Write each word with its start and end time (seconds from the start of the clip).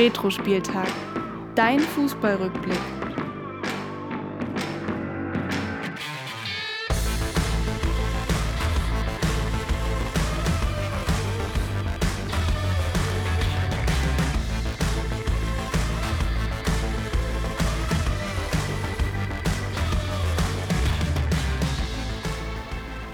Retro-Spieltag. 0.00 0.88
Dein 1.54 1.78
Fußballrückblick. 1.78 2.72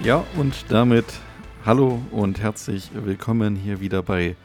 Ja, 0.04 0.24
und 0.36 0.66
damit 0.68 1.04
hallo 1.64 2.00
und 2.12 2.38
herzlich 2.38 2.90
willkommen 2.94 3.56
hier 3.56 3.80
wieder 3.80 4.04
bei 4.04 4.36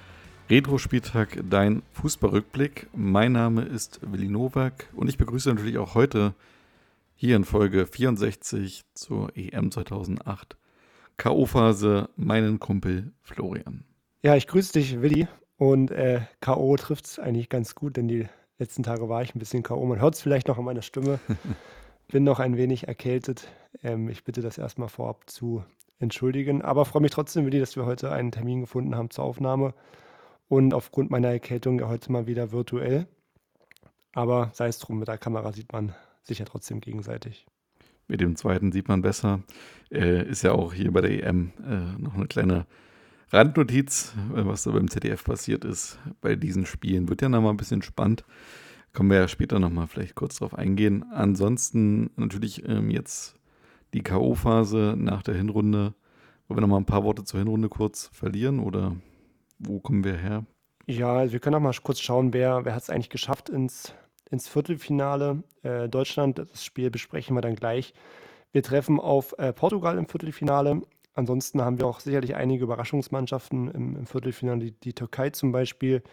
Retro-Spieltag, 0.51 1.41
dein 1.49 1.81
Fußballrückblick. 1.93 2.87
Mein 2.93 3.31
Name 3.31 3.61
ist 3.61 4.01
Willi 4.03 4.27
Nowak 4.27 4.89
und 4.93 5.07
ich 5.07 5.17
begrüße 5.17 5.47
natürlich 5.47 5.77
auch 5.77 5.95
heute 5.95 6.33
hier 7.15 7.37
in 7.37 7.45
Folge 7.45 7.85
64 7.85 8.83
zur 8.93 9.31
EM 9.37 9.71
2008 9.71 10.57
K.O.-Phase 11.15 12.09
meinen 12.17 12.59
Kumpel 12.59 13.13
Florian. 13.21 13.85
Ja, 14.23 14.35
ich 14.35 14.45
grüße 14.45 14.73
dich, 14.73 15.01
Willi. 15.01 15.29
Und 15.55 15.89
äh, 15.89 16.19
K.O. 16.41 16.75
trifft 16.75 17.05
es 17.05 17.17
eigentlich 17.17 17.47
ganz 17.47 17.73
gut, 17.73 17.95
denn 17.95 18.09
die 18.09 18.27
letzten 18.59 18.83
Tage 18.83 19.07
war 19.07 19.21
ich 19.21 19.33
ein 19.33 19.39
bisschen 19.39 19.63
K.O. 19.63 19.85
Man 19.85 20.01
hört 20.01 20.15
es 20.15 20.21
vielleicht 20.21 20.49
noch 20.49 20.57
an 20.57 20.65
meiner 20.65 20.81
Stimme. 20.81 21.21
Bin 22.09 22.25
noch 22.25 22.41
ein 22.41 22.57
wenig 22.57 22.89
erkältet. 22.89 23.47
Ähm, 23.83 24.09
ich 24.09 24.25
bitte 24.25 24.41
das 24.41 24.57
erstmal 24.57 24.89
vorab 24.89 25.29
zu 25.29 25.63
entschuldigen. 25.99 26.61
Aber 26.61 26.83
freue 26.83 27.03
mich 27.03 27.11
trotzdem, 27.11 27.45
Willi, 27.45 27.61
dass 27.61 27.77
wir 27.77 27.85
heute 27.85 28.11
einen 28.11 28.33
Termin 28.33 28.59
gefunden 28.59 28.95
haben 28.95 29.11
zur 29.11 29.23
Aufnahme. 29.23 29.73
Und 30.51 30.73
aufgrund 30.73 31.09
meiner 31.09 31.29
Erkältung 31.29 31.79
ja 31.79 31.87
heute 31.87 32.11
mal 32.11 32.27
wieder 32.27 32.51
virtuell. 32.51 33.07
Aber 34.11 34.51
sei 34.53 34.67
es 34.67 34.79
drum, 34.79 34.99
mit 34.99 35.07
der 35.07 35.17
Kamera 35.17 35.53
sieht 35.53 35.71
man 35.71 35.95
sich 36.23 36.39
ja 36.39 36.45
trotzdem 36.45 36.81
gegenseitig. 36.81 37.45
Mit 38.09 38.19
dem 38.19 38.35
zweiten 38.35 38.73
sieht 38.73 38.89
man 38.89 39.01
besser. 39.01 39.43
Äh, 39.89 40.27
ist 40.27 40.41
ja 40.41 40.51
auch 40.51 40.73
hier 40.73 40.91
bei 40.91 40.99
der 40.99 41.25
EM 41.25 41.53
äh, 41.65 42.01
noch 42.01 42.15
eine 42.15 42.27
kleine 42.27 42.65
Randnotiz, 43.29 44.13
äh, 44.35 44.45
was 44.45 44.63
da 44.63 44.71
beim 44.71 44.89
ZDF 44.89 45.23
passiert 45.23 45.63
ist 45.63 45.97
bei 46.19 46.35
diesen 46.35 46.65
Spielen. 46.65 47.07
Wird 47.07 47.21
ja 47.21 47.29
noch 47.29 47.41
mal 47.41 47.51
ein 47.51 47.55
bisschen 47.57 47.81
spannend. 47.81 48.25
Können 48.91 49.09
wir 49.09 49.19
ja 49.19 49.29
später 49.29 49.57
nochmal 49.57 49.87
vielleicht 49.87 50.15
kurz 50.15 50.39
drauf 50.39 50.53
eingehen. 50.53 51.05
Ansonsten 51.13 52.09
natürlich 52.17 52.67
ähm, 52.67 52.89
jetzt 52.89 53.35
die 53.93 54.03
K.O.-Phase 54.03 54.97
nach 54.97 55.23
der 55.23 55.35
Hinrunde. 55.35 55.93
Wollen 56.49 56.57
wir 56.57 56.61
nochmal 56.61 56.81
ein 56.81 56.85
paar 56.85 57.05
Worte 57.05 57.23
zur 57.23 57.39
Hinrunde 57.39 57.69
kurz 57.69 58.09
verlieren 58.11 58.59
oder 58.59 58.97
wo 59.67 59.79
kommen 59.79 60.03
wir 60.03 60.17
her? 60.17 60.45
Ja, 60.87 61.13
also 61.13 61.33
wir 61.33 61.39
können 61.39 61.55
auch 61.55 61.61
mal 61.61 61.73
kurz 61.83 61.99
schauen, 61.99 62.33
wer, 62.33 62.65
wer 62.65 62.75
hat 62.75 62.83
es 62.83 62.89
eigentlich 62.89 63.09
geschafft 63.09 63.49
ins, 63.49 63.93
ins 64.29 64.47
Viertelfinale. 64.47 65.43
Äh, 65.63 65.89
Deutschland, 65.89 66.39
das 66.39 66.65
Spiel 66.65 66.89
besprechen 66.89 67.35
wir 67.35 67.41
dann 67.41 67.55
gleich. 67.55 67.93
Wir 68.51 68.63
treffen 68.63 68.99
auf 68.99 69.37
äh, 69.37 69.53
Portugal 69.53 69.97
im 69.97 70.07
Viertelfinale. 70.07 70.81
Ansonsten 71.13 71.61
haben 71.61 71.79
wir 71.79 71.87
auch 71.87 71.99
sicherlich 71.99 72.35
einige 72.35 72.63
Überraschungsmannschaften 72.63 73.69
im, 73.69 73.95
im 73.97 74.05
Viertelfinale, 74.05 74.59
die, 74.59 74.71
die 74.71 74.93
Türkei 74.93 75.29
zum 75.29 75.51
Beispiel. 75.51 76.03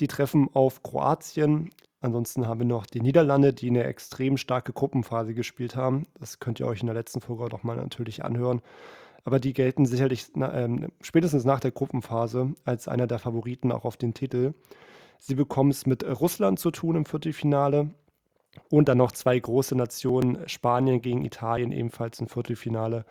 Die 0.00 0.08
treffen 0.08 0.48
auf 0.52 0.82
Kroatien. 0.82 1.70
Ansonsten 2.00 2.46
haben 2.46 2.60
wir 2.60 2.66
noch 2.66 2.86
die 2.86 3.00
Niederlande, 3.00 3.52
die 3.52 3.68
eine 3.68 3.84
extrem 3.84 4.36
starke 4.36 4.72
Gruppenphase 4.72 5.34
gespielt 5.34 5.74
haben. 5.74 6.06
Das 6.18 6.38
könnt 6.38 6.60
ihr 6.60 6.66
euch 6.66 6.80
in 6.80 6.86
der 6.86 6.94
letzten 6.94 7.20
Folge 7.20 7.44
auch 7.44 7.50
nochmal 7.50 7.76
natürlich 7.76 8.24
anhören. 8.24 8.62
Aber 9.24 9.40
die 9.40 9.52
gelten 9.52 9.86
sicherlich 9.86 10.28
na, 10.34 10.52
ähm, 10.54 10.88
spätestens 11.00 11.44
nach 11.44 11.60
der 11.60 11.70
Gruppenphase 11.70 12.54
als 12.64 12.88
einer 12.88 13.06
der 13.06 13.18
Favoriten 13.18 13.72
auch 13.72 13.84
auf 13.84 13.96
den 13.96 14.14
Titel. 14.14 14.54
Sie 15.18 15.34
bekommen 15.34 15.70
es 15.70 15.86
mit 15.86 16.04
Russland 16.04 16.58
zu 16.58 16.70
tun 16.70 16.96
im 16.96 17.04
Viertelfinale. 17.04 17.90
Und 18.70 18.88
dann 18.88 18.98
noch 18.98 19.12
zwei 19.12 19.38
große 19.38 19.76
Nationen, 19.76 20.48
Spanien 20.48 21.00
gegen 21.00 21.24
Italien, 21.24 21.70
ebenfalls 21.70 22.18
im 22.20 22.28
Viertelfinale. 22.28 23.04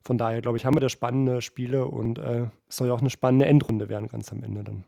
Von 0.00 0.18
daher, 0.18 0.40
glaube 0.40 0.56
ich, 0.56 0.64
haben 0.64 0.74
wir 0.74 0.80
da 0.80 0.88
spannende 0.88 1.42
Spiele 1.42 1.86
und 1.86 2.18
äh, 2.18 2.46
es 2.68 2.76
soll 2.76 2.88
ja 2.88 2.94
auch 2.94 3.00
eine 3.00 3.10
spannende 3.10 3.46
Endrunde 3.46 3.88
werden, 3.88 4.08
ganz 4.08 4.32
am 4.32 4.42
Ende 4.42 4.64
dann. 4.64 4.84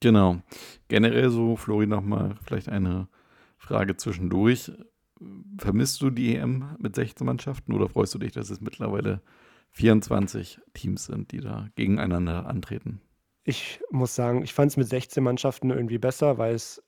Genau. 0.00 0.36
Generell 0.88 1.30
so, 1.30 1.56
Flori, 1.56 1.86
nochmal 1.86 2.36
vielleicht 2.42 2.68
eine 2.68 3.08
Frage 3.58 3.96
zwischendurch. 3.96 4.72
Vermisst 5.58 6.00
du 6.00 6.10
die 6.10 6.36
EM 6.36 6.76
mit 6.78 6.94
16 6.94 7.26
Mannschaften 7.26 7.74
oder 7.74 7.88
freust 7.88 8.14
du 8.14 8.18
dich, 8.18 8.32
dass 8.32 8.48
es 8.48 8.60
mittlerweile 8.60 9.20
24 9.72 10.60
Teams 10.74 11.04
sind, 11.04 11.32
die 11.32 11.40
da 11.40 11.68
gegeneinander 11.76 12.46
antreten? 12.46 13.00
Ich 13.44 13.80
muss 13.90 14.14
sagen, 14.14 14.42
ich 14.42 14.52
fand 14.52 14.70
es 14.70 14.76
mit 14.76 14.88
16 14.88 15.22
Mannschaften 15.22 15.70
irgendwie 15.70 15.98
besser, 15.98 16.38
weil 16.38 16.54
es 16.54 16.82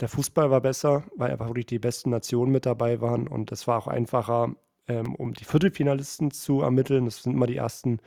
der 0.00 0.08
Fußball 0.08 0.50
war 0.50 0.60
besser, 0.60 1.04
weil 1.16 1.30
einfach 1.30 1.48
wirklich 1.48 1.66
die 1.66 1.78
besten 1.78 2.10
Nationen 2.10 2.52
mit 2.52 2.66
dabei 2.66 3.00
waren 3.00 3.26
und 3.26 3.50
es 3.52 3.66
war 3.66 3.78
auch 3.78 3.86
einfacher, 3.86 4.54
ähm, 4.88 5.14
um 5.14 5.34
die 5.34 5.44
Viertelfinalisten 5.44 6.30
zu 6.30 6.60
ermitteln. 6.60 7.04
Das 7.06 7.22
sind 7.22 7.32
immer 7.32 7.46
die 7.46 7.56
ersten 7.56 8.00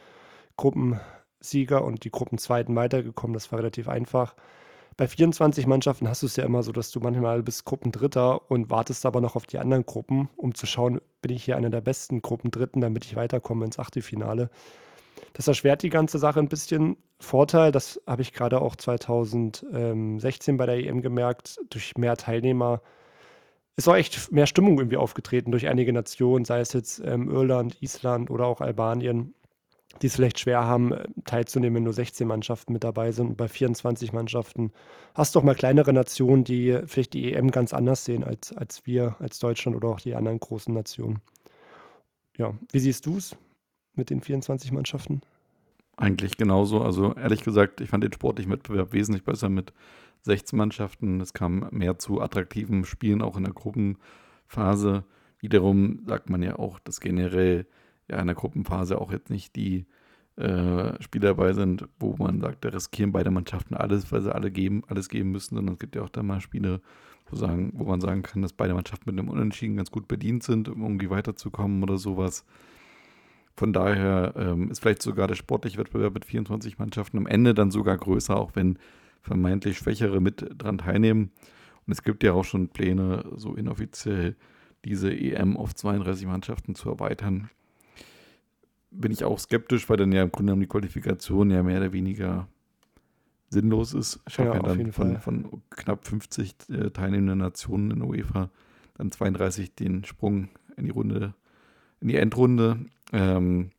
Gruppen 0.57 0.99
Sieger 1.39 1.83
und 1.83 2.03
die 2.03 2.11
Gruppenzweiten 2.11 2.75
weitergekommen. 2.75 3.33
Das 3.33 3.51
war 3.51 3.59
relativ 3.59 3.87
einfach. 3.87 4.35
Bei 4.95 5.07
24 5.07 5.65
Mannschaften 5.65 6.07
hast 6.07 6.21
du 6.21 6.27
es 6.27 6.35
ja 6.35 6.45
immer 6.45 6.61
so, 6.61 6.71
dass 6.71 6.91
du 6.91 6.99
manchmal 6.99 7.41
bist 7.41 7.65
Gruppendritter 7.65 8.51
und 8.51 8.69
wartest 8.69 9.05
aber 9.05 9.21
noch 9.21 9.35
auf 9.35 9.45
die 9.45 9.57
anderen 9.57 9.85
Gruppen, 9.85 10.29
um 10.35 10.53
zu 10.53 10.65
schauen, 10.65 11.01
bin 11.21 11.31
ich 11.31 11.45
hier 11.45 11.57
einer 11.57 11.69
der 11.69 11.81
besten 11.81 12.21
Gruppendritten, 12.21 12.81
damit 12.81 13.05
ich 13.05 13.15
weiterkomme 13.15 13.65
ins 13.65 13.79
Achtelfinale. 13.79 14.49
Das 15.33 15.47
erschwert 15.47 15.81
die 15.81 15.89
ganze 15.89 16.19
Sache 16.19 16.39
ein 16.39 16.49
bisschen. 16.49 16.97
Vorteil, 17.19 17.71
das 17.71 18.01
habe 18.05 18.21
ich 18.21 18.33
gerade 18.33 18.61
auch 18.61 18.75
2016 18.75 20.57
bei 20.57 20.65
der 20.65 20.77
EM 20.77 21.01
gemerkt, 21.01 21.59
durch 21.69 21.95
mehr 21.97 22.17
Teilnehmer 22.17 22.81
ist 23.75 23.87
auch 23.87 23.95
echt 23.95 24.31
mehr 24.31 24.45
Stimmung 24.45 24.77
irgendwie 24.77 24.97
aufgetreten 24.97 25.51
durch 25.51 25.67
einige 25.67 25.93
Nationen, 25.93 26.45
sei 26.45 26.59
es 26.59 26.73
jetzt 26.73 27.01
ähm, 27.03 27.29
Irland, 27.29 27.81
Island 27.81 28.29
oder 28.29 28.45
auch 28.45 28.61
Albanien 28.61 29.33
die 30.01 30.07
es 30.07 30.15
vielleicht 30.15 30.39
schwer 30.39 30.65
haben, 30.65 30.91
äh, 30.91 31.05
teilzunehmen, 31.25 31.75
wenn 31.75 31.83
nur 31.83 31.93
16 31.93 32.27
Mannschaften 32.27 32.73
mit 32.73 32.83
dabei 32.83 33.11
sind. 33.11 33.27
Und 33.27 33.37
bei 33.37 33.47
24 33.47 34.13
Mannschaften 34.13 34.71
hast 35.13 35.35
du 35.35 35.39
auch 35.39 35.43
mal 35.43 35.55
kleinere 35.55 35.93
Nationen, 35.93 36.43
die 36.43 36.79
vielleicht 36.85 37.13
die 37.13 37.33
EM 37.33 37.51
ganz 37.51 37.73
anders 37.73 38.05
sehen 38.05 38.23
als, 38.23 38.51
als 38.53 38.85
wir, 38.85 39.15
als 39.19 39.39
Deutschland 39.39 39.77
oder 39.77 39.89
auch 39.89 39.99
die 39.99 40.15
anderen 40.15 40.39
großen 40.39 40.73
Nationen. 40.73 41.21
Ja, 42.37 42.53
wie 42.71 42.79
siehst 42.79 43.05
du 43.05 43.17
es 43.17 43.35
mit 43.95 44.09
den 44.09 44.21
24 44.21 44.71
Mannschaften? 44.71 45.21
Eigentlich 45.95 46.37
genauso. 46.37 46.81
Also 46.81 47.13
ehrlich 47.13 47.43
gesagt, 47.43 47.79
ich 47.79 47.89
fand 47.89 48.03
den 48.03 48.11
sportlichen 48.11 48.51
Wettbewerb 48.51 48.93
wesentlich 48.93 49.23
besser 49.23 49.49
mit 49.49 49.73
16 50.23 50.57
Mannschaften. 50.57 51.21
Es 51.21 51.33
kam 51.33 51.67
mehr 51.71 51.99
zu 51.99 52.19
attraktiven 52.19 52.85
Spielen, 52.85 53.21
auch 53.21 53.37
in 53.37 53.43
der 53.43 53.53
Gruppenphase. 53.53 55.03
Wiederum 55.39 55.99
sagt 56.07 56.29
man 56.29 56.41
ja 56.41 56.57
auch, 56.57 56.79
dass 56.79 56.99
generell 56.99 57.67
ja 58.13 58.21
in 58.21 58.27
der 58.27 58.35
Gruppenphase 58.35 58.99
auch 58.99 59.11
jetzt 59.11 59.29
nicht 59.29 59.55
die 59.55 59.85
äh, 60.35 61.01
Spiele 61.01 61.27
dabei 61.27 61.53
sind, 61.53 61.87
wo 61.99 62.15
man 62.17 62.41
sagt, 62.41 62.65
da 62.65 62.69
riskieren 62.69 63.11
beide 63.11 63.29
Mannschaften 63.29 63.75
alles, 63.75 64.11
weil 64.11 64.21
sie 64.21 64.33
alle 64.33 64.51
geben, 64.51 64.83
alles 64.87 65.09
geben 65.09 65.31
müssen, 65.31 65.55
sondern 65.55 65.73
es 65.73 65.79
gibt 65.79 65.95
ja 65.95 66.01
auch 66.01 66.09
da 66.09 66.23
mal 66.23 66.41
Spiele, 66.41 66.81
wo, 67.27 67.35
sagen, 67.35 67.71
wo 67.75 67.83
man 67.83 68.01
sagen 68.01 68.23
kann, 68.23 68.41
dass 68.41 68.53
beide 68.53 68.73
Mannschaften 68.73 69.09
mit 69.09 69.19
einem 69.19 69.29
Unentschieden 69.29 69.77
ganz 69.77 69.91
gut 69.91 70.07
bedient 70.07 70.43
sind, 70.43 70.69
um 70.69 70.81
irgendwie 70.81 71.09
weiterzukommen 71.09 71.83
oder 71.83 71.97
sowas. 71.97 72.45
Von 73.55 73.73
daher 73.73 74.33
ähm, 74.35 74.71
ist 74.71 74.79
vielleicht 74.79 75.03
sogar 75.03 75.27
der 75.27 75.35
sportliche 75.35 75.77
Wettbewerb 75.77 76.15
mit 76.15 76.25
24 76.25 76.79
Mannschaften 76.79 77.17
am 77.17 77.27
Ende 77.27 77.53
dann 77.53 77.69
sogar 77.69 77.97
größer, 77.97 78.35
auch 78.35 78.55
wenn 78.55 78.79
vermeintlich 79.21 79.77
Schwächere 79.77 80.19
mit 80.19 80.43
dran 80.57 80.79
teilnehmen. 80.79 81.31
Und 81.85 81.93
es 81.93 82.01
gibt 82.01 82.23
ja 82.23 82.33
auch 82.33 82.45
schon 82.45 82.69
Pläne, 82.69 83.23
so 83.35 83.53
inoffiziell 83.53 84.35
diese 84.83 85.13
EM 85.13 85.55
auf 85.57 85.75
32 85.75 86.25
Mannschaften 86.25 86.73
zu 86.73 86.89
erweitern 86.89 87.51
bin 88.93 89.11
ich 89.11 89.23
auch 89.23 89.39
skeptisch, 89.39 89.89
weil 89.89 89.97
dann 89.97 90.11
ja 90.11 90.23
im 90.23 90.31
Grunde 90.31 90.51
genommen 90.51 90.61
die 90.61 90.67
Qualifikation 90.67 91.51
ja 91.51 91.63
mehr 91.63 91.79
oder 91.79 91.93
weniger 91.93 92.47
sinnlos 93.49 93.93
ist. 93.93 94.19
Ich 94.27 94.39
habe 94.39 94.49
ja, 94.49 94.55
ja 94.55 94.61
dann 94.61 94.91
von, 94.91 95.19
von, 95.19 95.61
knapp 95.69 96.07
50 96.07 96.55
äh, 96.69 96.89
teilnehmenden 96.91 97.39
Nationen 97.39 97.91
in 97.91 98.01
UEFA 98.01 98.49
dann 98.95 99.11
32 99.11 99.75
den 99.75 100.03
Sprung 100.03 100.49
in 100.77 100.85
die 100.85 100.91
Runde, 100.91 101.33
in 101.99 102.07
die 102.07 102.15
Endrunde. 102.15 102.85
Ähm, 103.11 103.71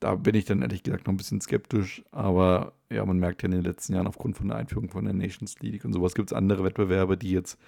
da 0.00 0.14
bin 0.14 0.34
ich 0.34 0.44
dann 0.44 0.62
ehrlich 0.62 0.82
gesagt 0.82 1.06
noch 1.06 1.12
ein 1.12 1.18
bisschen 1.18 1.40
skeptisch, 1.40 2.02
aber 2.10 2.72
ja, 2.90 3.04
man 3.04 3.18
merkt 3.18 3.42
ja 3.42 3.46
in 3.46 3.52
den 3.52 3.62
letzten 3.62 3.94
Jahren 3.94 4.06
aufgrund 4.06 4.36
von 4.36 4.48
der 4.48 4.56
Einführung 4.56 4.88
von 4.88 5.04
der 5.04 5.12
Nations 5.12 5.58
League 5.60 5.84
und 5.84 5.92
sowas 5.92 6.14
gibt 6.14 6.30
es 6.30 6.36
andere 6.36 6.64
Wettbewerbe, 6.64 7.16
die 7.16 7.30
jetzt 7.30 7.58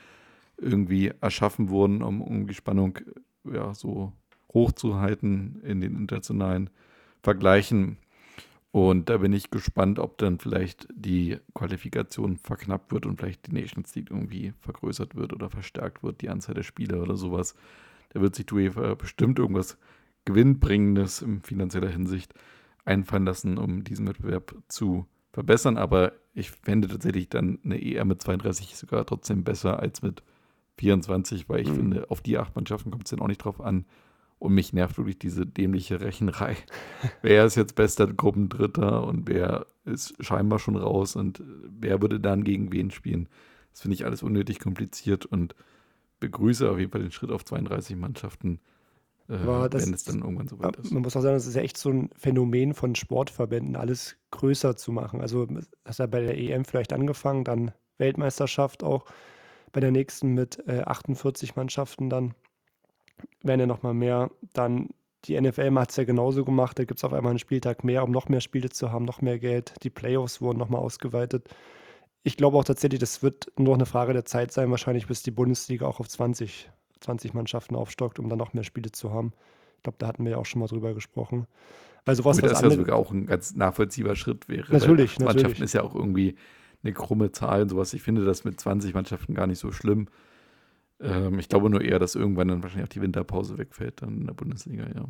irgendwie 0.56 1.12
erschaffen 1.20 1.68
wurden, 1.68 2.02
um, 2.02 2.22
um 2.22 2.46
die 2.46 2.54
Spannung 2.54 2.98
ja 3.44 3.74
so 3.74 4.12
hochzuhalten 4.54 5.60
in 5.62 5.80
den 5.80 5.96
internationalen 5.96 6.70
Vergleichen. 7.22 7.98
Und 8.70 9.10
da 9.10 9.18
bin 9.18 9.32
ich 9.32 9.50
gespannt, 9.50 9.98
ob 9.98 10.16
dann 10.18 10.38
vielleicht 10.38 10.88
die 10.94 11.38
Qualifikation 11.54 12.38
verknappt 12.38 12.92
wird 12.92 13.04
und 13.04 13.18
vielleicht 13.18 13.46
die 13.46 13.52
Nations 13.52 13.94
League 13.94 14.10
irgendwie 14.10 14.54
vergrößert 14.60 15.14
wird 15.14 15.32
oder 15.32 15.50
verstärkt 15.50 16.02
wird, 16.02 16.22
die 16.22 16.30
Anzahl 16.30 16.54
der 16.54 16.62
Spieler 16.62 17.02
oder 17.02 17.16
sowas. 17.16 17.54
Da 18.10 18.20
wird 18.20 18.34
sich 18.34 18.46
die 18.46 18.54
UEFA 18.54 18.94
bestimmt 18.94 19.38
irgendwas 19.38 19.76
Gewinnbringendes 20.24 21.22
in 21.22 21.42
finanzieller 21.42 21.88
Hinsicht 21.88 22.34
einfallen 22.84 23.26
lassen, 23.26 23.58
um 23.58 23.84
diesen 23.84 24.08
Wettbewerb 24.08 24.54
zu 24.68 25.06
verbessern, 25.32 25.76
aber 25.76 26.12
ich 26.34 26.50
fände 26.50 26.88
tatsächlich 26.88 27.28
dann 27.28 27.58
eine 27.64 27.80
EM 27.80 28.08
mit 28.08 28.22
32 28.22 28.76
sogar 28.76 29.04
trotzdem 29.06 29.44
besser 29.44 29.80
als 29.80 30.02
mit 30.02 30.22
24, 30.78 31.48
weil 31.48 31.60
ich 31.60 31.68
mhm. 31.68 31.76
finde, 31.76 32.10
auf 32.10 32.20
die 32.20 32.38
acht 32.38 32.54
Mannschaften 32.54 32.90
kommt 32.90 33.04
es 33.04 33.10
dann 33.10 33.20
auch 33.20 33.28
nicht 33.28 33.44
drauf 33.44 33.60
an. 33.60 33.84
Und 34.42 34.54
mich 34.54 34.72
nervt 34.72 34.98
wirklich 34.98 35.20
diese 35.20 35.46
dämliche 35.46 36.00
Rechenrei. 36.00 36.56
wer 37.22 37.44
ist 37.44 37.54
jetzt 37.54 37.76
bester 37.76 38.08
Gruppendritter 38.08 39.04
und 39.04 39.28
wer 39.28 39.68
ist 39.84 40.16
scheinbar 40.18 40.58
schon 40.58 40.74
raus 40.74 41.14
und 41.14 41.40
wer 41.78 42.02
würde 42.02 42.18
dann 42.18 42.42
gegen 42.42 42.72
wen 42.72 42.90
spielen? 42.90 43.28
Das 43.70 43.82
finde 43.82 43.94
ich 43.94 44.04
alles 44.04 44.20
unnötig 44.24 44.58
kompliziert 44.58 45.26
und 45.26 45.54
begrüße 46.18 46.68
auf 46.68 46.80
jeden 46.80 46.90
Fall 46.90 47.02
den 47.02 47.12
Schritt 47.12 47.30
auf 47.30 47.44
32 47.44 47.94
Mannschaften, 47.94 48.58
äh, 49.28 49.38
wenn 49.46 49.94
es 49.94 50.02
dann 50.02 50.22
irgendwann 50.22 50.48
so 50.48 50.58
weit 50.58 50.74
ist. 50.74 50.90
Man 50.90 51.02
muss 51.02 51.16
auch 51.16 51.22
sagen, 51.22 51.36
das 51.36 51.46
ist 51.46 51.54
ja 51.54 51.62
echt 51.62 51.78
so 51.78 51.90
ein 51.90 52.10
Phänomen 52.16 52.74
von 52.74 52.96
Sportverbänden, 52.96 53.76
alles 53.76 54.16
größer 54.32 54.74
zu 54.74 54.90
machen. 54.90 55.20
Also 55.20 55.46
das 55.46 55.68
hat 55.86 55.98
ja 55.98 56.06
bei 56.06 56.20
der 56.20 56.36
EM 56.36 56.64
vielleicht 56.64 56.92
angefangen, 56.92 57.44
dann 57.44 57.70
Weltmeisterschaft 57.98 58.82
auch 58.82 59.04
bei 59.70 59.78
der 59.78 59.92
nächsten 59.92 60.34
mit 60.34 60.66
äh, 60.66 60.80
48 60.80 61.54
Mannschaften 61.54 62.10
dann 62.10 62.34
werden 63.42 63.60
ja 63.60 63.66
nochmal 63.66 63.94
mehr. 63.94 64.30
Dann 64.52 64.90
die 65.24 65.40
NFL 65.40 65.74
hat 65.74 65.90
es 65.90 65.96
ja 65.96 66.04
genauso 66.04 66.44
gemacht. 66.44 66.78
Da 66.78 66.84
gibt 66.84 66.98
es 66.98 67.04
auf 67.04 67.12
einmal 67.12 67.30
einen 67.30 67.38
Spieltag 67.38 67.84
mehr, 67.84 68.02
um 68.02 68.10
noch 68.10 68.28
mehr 68.28 68.40
Spiele 68.40 68.70
zu 68.70 68.90
haben, 68.90 69.04
noch 69.04 69.20
mehr 69.20 69.38
Geld. 69.38 69.74
Die 69.82 69.90
Playoffs 69.90 70.40
wurden 70.40 70.58
nochmal 70.58 70.80
ausgeweitet. 70.80 71.48
Ich 72.24 72.36
glaube 72.36 72.56
auch 72.56 72.64
tatsächlich, 72.64 73.00
das 73.00 73.22
wird 73.22 73.46
nur 73.58 73.74
eine 73.74 73.86
Frage 73.86 74.12
der 74.12 74.24
Zeit 74.24 74.52
sein, 74.52 74.70
wahrscheinlich 74.70 75.06
bis 75.06 75.22
die 75.22 75.30
Bundesliga 75.30 75.86
auch 75.86 76.00
auf 76.00 76.08
20, 76.08 76.70
20 77.00 77.34
Mannschaften 77.34 77.74
aufstockt, 77.74 78.18
um 78.18 78.28
dann 78.28 78.38
noch 78.38 78.52
mehr 78.52 78.64
Spiele 78.64 78.92
zu 78.92 79.12
haben. 79.12 79.32
Ich 79.76 79.82
glaube, 79.82 79.98
da 79.98 80.06
hatten 80.06 80.24
wir 80.24 80.32
ja 80.32 80.38
auch 80.38 80.46
schon 80.46 80.60
mal 80.60 80.68
drüber 80.68 80.94
gesprochen. 80.94 81.46
Weil 82.04 82.16
sowas, 82.16 82.36
Gut, 82.36 82.50
was 82.50 82.60
das 82.60 82.62
ja 82.62 82.76
sogar 82.76 82.96
auch 82.96 83.12
ein 83.12 83.26
ganz 83.26 83.54
nachvollziehbarer 83.54 84.16
Schritt 84.16 84.48
wäre. 84.48 84.72
Natürlich, 84.72 85.18
natürlich. 85.18 85.20
Mannschaften 85.20 85.62
ist 85.62 85.72
ja 85.72 85.82
auch 85.82 85.94
irgendwie 85.94 86.36
eine 86.82 86.92
krumme 86.92 87.30
Zahl 87.32 87.62
und 87.62 87.68
sowas. 87.68 87.92
Ich 87.92 88.02
finde 88.02 88.24
das 88.24 88.44
mit 88.44 88.60
20 88.60 88.94
Mannschaften 88.94 89.34
gar 89.34 89.46
nicht 89.46 89.58
so 89.58 89.70
schlimm. 89.70 90.08
Ähm, 91.02 91.38
ich 91.38 91.48
glaube 91.48 91.68
nur 91.68 91.82
eher, 91.82 91.98
dass 91.98 92.14
irgendwann 92.14 92.48
dann 92.48 92.62
wahrscheinlich 92.62 92.88
auch 92.88 92.92
die 92.92 93.02
Winterpause 93.02 93.58
wegfällt 93.58 94.02
dann 94.02 94.20
in 94.20 94.26
der 94.26 94.34
Bundesliga, 94.34 94.86
ja. 94.94 95.04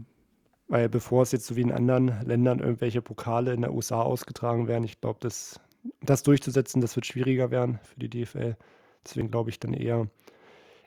Weil 0.69 0.89
bevor 0.89 1.23
es 1.23 1.33
jetzt 1.33 1.47
so 1.47 1.57
wie 1.57 1.61
in 1.61 1.73
anderen 1.73 2.15
Ländern 2.25 2.61
irgendwelche 2.61 3.03
Pokale 3.03 3.53
in 3.53 3.61
der 3.61 3.75
USA 3.75 4.01
ausgetragen 4.01 4.69
werden, 4.69 4.85
ich 4.85 5.01
glaube, 5.01 5.19
das, 5.21 5.61
das 6.01 6.23
durchzusetzen, 6.23 6.81
das 6.81 6.97
wird 6.97 7.05
schwieriger 7.05 7.51
werden 7.51 7.79
für 7.83 7.99
die 7.99 8.09
DFL. 8.09 8.57
Deswegen 9.05 9.31
glaube 9.31 9.51
ich 9.51 9.61
dann 9.61 9.75
eher, 9.75 10.09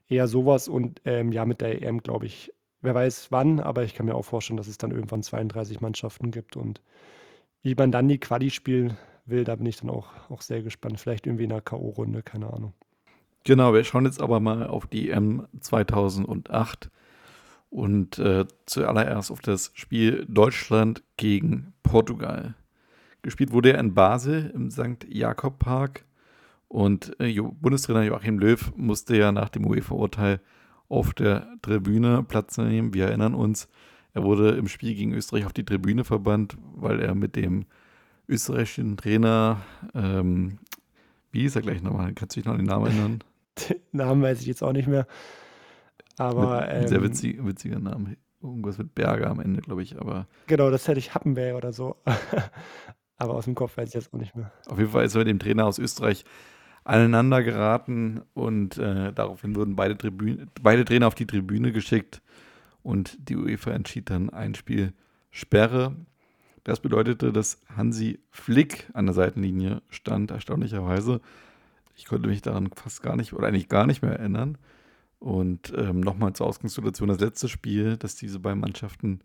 eher 0.08 0.28
sowas 0.28 0.68
und 0.68 1.02
ähm, 1.06 1.32
ja, 1.32 1.46
mit 1.46 1.62
der 1.62 1.84
EM 1.84 2.02
glaube 2.02 2.26
ich, 2.26 2.52
wer 2.82 2.96
weiß 2.96 3.32
wann, 3.32 3.60
aber 3.60 3.84
ich 3.84 3.94
kann 3.94 4.08
mir 4.08 4.16
auch 4.16 4.26
vorstellen, 4.26 4.58
dass 4.58 4.68
es 4.68 4.78
dann 4.78 4.92
irgendwann 4.92 5.22
32 5.22 5.82
Mannschaften 5.82 6.32
gibt 6.32 6.56
und 6.56 6.82
wie 7.62 7.76
man 7.76 7.92
dann 7.92 8.08
die 8.08 8.20
Quali 8.20 8.50
spielen 8.50 8.98
will, 9.26 9.44
da 9.44 9.56
bin 9.56 9.66
ich 9.66 9.78
dann 9.78 9.90
auch, 9.90 10.10
auch 10.30 10.42
sehr 10.42 10.62
gespannt. 10.62 11.00
Vielleicht 11.00 11.26
irgendwie 11.26 11.46
in 11.46 11.52
einer 11.52 11.62
K.O.-Runde, 11.62 12.22
keine 12.22 12.54
Ahnung. 12.54 12.74
Genau, 13.46 13.76
wir 13.76 13.84
schauen 13.84 14.06
jetzt 14.06 14.22
aber 14.22 14.40
mal 14.40 14.66
auf 14.66 14.88
die 14.88 15.12
EM 15.12 15.48
2008 15.60 16.90
und 17.70 18.18
äh, 18.18 18.46
zuallererst 18.66 19.30
auf 19.30 19.40
das 19.40 19.70
Spiel 19.76 20.26
Deutschland 20.28 21.04
gegen 21.16 21.74
Portugal. 21.84 22.56
Gespielt 23.22 23.52
wurde 23.52 23.74
er 23.74 23.80
in 23.80 23.94
Basel 23.94 24.52
im 24.56 24.72
St. 24.72 25.06
Jakob 25.08 25.60
Park 25.60 26.06
und 26.68 27.20
äh, 27.20 27.40
Bundestrainer 27.40 28.02
Joachim 28.02 28.40
Löw 28.40 28.74
musste 28.78 29.16
ja 29.16 29.32
nach 29.32 29.50
dem 29.50 29.68
UEFA-Urteil 29.68 30.42
auf 30.90 31.14
der 31.14 31.48
Tribüne 31.62 32.24
Platz 32.24 32.58
nehmen. 32.58 32.96
Wir 32.96 33.06
erinnern 33.06 33.36
uns, 33.36 33.68
er 34.14 34.24
wurde 34.24 34.56
im 34.56 34.68
Spiel 34.68 34.96
gegen 34.96 35.14
Österreich 35.14 35.46
auf 35.46 35.54
die 35.54 35.66
Tribüne 35.66 36.04
verbannt, 36.04 36.58
weil 36.74 37.00
er 37.00 37.14
mit 37.14 37.36
dem 37.36 37.66
österreichischen 38.28 38.98
Trainer, 38.98 39.62
ähm, 39.94 40.58
wie 41.32 41.44
ist 41.44 41.56
er 41.56 41.62
gleich 41.62 41.84
nochmal? 41.84 42.14
Kannst 42.14 42.36
du 42.36 42.40
dich 42.40 42.46
noch 42.46 42.54
an 42.54 42.60
den 42.60 42.68
Namen 42.68 42.88
erinnern? 42.88 43.24
Den 43.58 43.78
Namen 43.92 44.22
weiß 44.22 44.42
ich 44.42 44.48
jetzt 44.48 44.64
auch 44.64 44.74
nicht 44.74 44.88
mehr. 44.88 45.08
Aber. 46.18 46.62
Mit, 46.62 46.70
ähm, 46.72 46.88
sehr 46.88 47.04
witzig, 47.04 47.46
witziger 47.46 47.80
Name. 47.80 48.18
Irgendwas 48.42 48.78
mit 48.78 48.94
Berger 48.94 49.30
am 49.30 49.40
Ende, 49.40 49.62
glaube 49.62 49.82
ich. 49.82 50.00
Aber 50.00 50.28
genau, 50.48 50.70
das 50.70 50.88
hätte 50.88 51.00
ich 51.00 51.16
Happenberg 51.16 51.56
oder 51.56 51.74
so. 51.74 51.96
aber 53.18 53.34
aus 53.34 53.46
dem 53.46 53.56
Kopf 53.56 53.78
weiß 53.78 53.90
ich 53.90 53.96
jetzt 53.96 54.14
auch 54.14 54.20
nicht 54.20 54.36
mehr. 54.36 54.52
Auf 54.68 54.78
jeden 54.78 54.92
Fall 54.92 55.06
ist 55.06 55.16
er 55.16 55.20
mit 55.20 55.28
dem 55.28 55.40
Trainer 55.40 55.66
aus 55.66 55.80
Österreich 55.80 56.26
aneinander 56.84 57.42
geraten 57.42 58.22
und 58.34 58.78
äh, 58.78 59.12
daraufhin 59.12 59.56
wurden 59.56 59.76
beide, 59.76 59.98
Tribüne, 59.98 60.46
beide 60.62 60.86
Trainer 60.86 61.08
auf 61.08 61.16
die 61.16 61.26
Tribüne 61.26 61.72
geschickt 61.72 62.22
und 62.84 63.18
die 63.28 63.36
UEFA 63.36 63.72
entschied 63.72 64.12
dann 64.12 64.30
ein 64.30 64.54
Spiel 64.54 64.94
Sperre. 65.32 65.96
Das 66.64 66.80
bedeutete, 66.80 67.34
dass 67.34 67.60
Hansi 67.76 68.20
Flick 68.30 68.90
an 68.94 69.08
der 69.08 69.16
Seitenlinie 69.16 69.82
stand, 69.90 70.32
erstaunlicherweise. 70.32 71.22
Ich 71.96 72.06
konnte 72.06 72.28
mich 72.28 72.42
daran 72.42 72.70
fast 72.76 73.02
gar 73.02 73.16
nicht 73.16 73.34
oder 73.34 73.48
eigentlich 73.48 73.70
gar 73.70 73.88
nicht 73.88 74.02
mehr 74.02 74.12
erinnern. 74.12 74.58
Und 75.20 75.74
ähm, 75.76 76.02
nochmal 76.02 76.34
zur 76.34 76.48
Ausgangssituation: 76.48 77.08
Das 77.08 77.20
letzte 77.20 77.50
Spiel, 77.50 77.98
das 77.98 78.16
diese 78.16 78.40
beiden 78.40 78.60
Mannschaften 78.60 79.22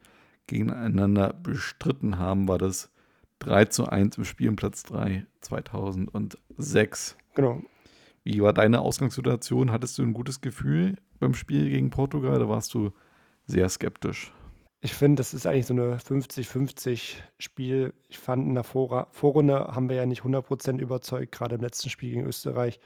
gegeneinander 0.47 1.33
bestritten 1.33 2.19
haben, 2.19 2.49
war 2.49 2.59
das 2.59 2.91
3 3.41 3.67
zu 3.67 3.87
1 3.87 4.19
im 4.19 4.25
Spiel 4.25 4.49
um 4.49 4.57
Platz 4.57 4.83
3 4.85 5.27
2006. 5.41 7.17
Genau. 7.35 7.63
Wie 8.23 8.41
war 8.43 8.53
deine 8.53 8.81
Ausgangssituation? 8.81 9.73
Hattest 9.73 9.99
du 9.99 10.03
ein 10.03 10.13
gutes 10.13 10.41
Gefühl 10.41 10.97
beim 11.19 11.35
Spiel 11.35 11.71
gegen 11.71 11.91
Portugal 11.91 12.37
oder 12.37 12.49
warst 12.49 12.75
du 12.75 12.93
sehr 13.47 13.69
skeptisch? 13.69 14.33
Ich 14.83 14.95
finde, 14.95 15.21
das 15.21 15.35
ist 15.35 15.47
eigentlich 15.47 15.67
so 15.67 15.75
eine 15.75 15.99
50-50 15.99 17.17
Spiel. 17.39 17.93
Ich 18.09 18.19
fand 18.19 18.47
in 18.47 18.55
der 18.55 18.65
Vor 18.65 19.09
Vorrunde 19.11 19.67
haben 19.75 19.91
wir 19.91 19.97
ja 19.97 20.07
nicht 20.07 20.23
100% 20.23 20.79
überzeugt. 20.79 21.33
Gerade 21.33 21.57
im 21.57 21.61
letzten 21.61 21.91
Spiel 21.91 22.11
gegen 22.11 22.27
Österreich 22.27 22.81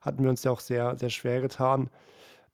hatten 0.00 0.22
wir 0.22 0.30
uns 0.30 0.44
ja 0.44 0.52
auch 0.52 0.60
sehr, 0.60 0.96
sehr 0.96 1.10
schwer 1.10 1.40
getan. 1.40 1.90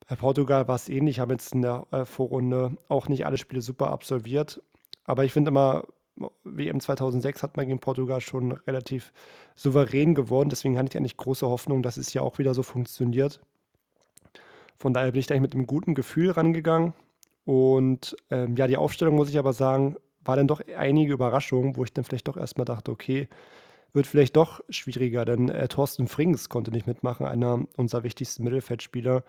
Bei 0.09 0.17
Portugal 0.17 0.69
war 0.69 0.77
es 0.77 0.89
ähnlich, 0.89 1.21
haben 1.21 1.31
jetzt 1.33 1.53
in 1.53 1.61
der 1.63 1.87
äh, 1.91 2.07
Vorrunde 2.07 2.77
auch 2.89 3.09
nicht 3.09 3.27
alle 3.27 3.37
Spiele 3.37 3.61
super 3.61 3.91
absolviert. 3.91 4.63
Aber 5.05 5.25
ich 5.25 5.33
finde 5.35 5.51
immer, 5.51 5.85
WM 6.45 6.81
2006 6.81 7.43
hat 7.43 7.59
man 7.59 7.67
gegen 7.67 7.81
Portugal 7.81 8.23
schon 8.23 8.53
relativ 8.53 9.13
souverän 9.55 10.15
gewonnen. 10.15 10.49
Deswegen 10.49 10.79
hatte 10.79 10.89
ich 10.89 10.97
eigentlich 10.97 11.19
große 11.19 11.47
Hoffnung, 11.47 11.83
dass 11.83 11.99
es 11.99 12.15
ja 12.15 12.23
auch 12.23 12.39
wieder 12.39 12.55
so 12.55 12.63
funktioniert. 12.63 13.41
Von 14.79 14.95
daher 14.95 15.13
bin 15.13 15.21
ich 15.21 15.27
da 15.27 15.39
mit 15.39 15.55
einem 15.55 15.67
guten 15.67 15.95
Gefühl 15.95 16.31
rangegangen. 16.31 16.95
Und 17.49 18.15
ähm, 18.29 18.57
ja, 18.57 18.67
die 18.67 18.77
Aufstellung, 18.77 19.15
muss 19.15 19.31
ich 19.31 19.39
aber 19.39 19.55
sagen, 19.55 19.97
war 20.23 20.37
dann 20.37 20.49
doch 20.49 20.61
einige 20.77 21.15
Überraschungen, 21.15 21.79
wo 21.79 21.85
ich 21.85 21.95
dann 21.95 22.05
vielleicht 22.05 22.29
doch 22.29 22.37
erstmal 22.37 22.67
dachte, 22.67 22.91
okay, 22.91 23.27
wird 23.95 24.07
vielleicht 24.07 24.37
doch 24.37 24.61
schwieriger, 24.69 25.25
denn 25.25 25.49
äh, 25.49 25.67
Thorsten 25.67 26.09
Frings 26.09 26.51
konnte 26.51 26.71
nicht 26.71 26.87
mitmachen, 26.87 27.25
einer 27.25 27.65
unserer 27.79 28.03
wichtigsten 28.03 28.45
Mittelfeldspieler. 28.45 29.25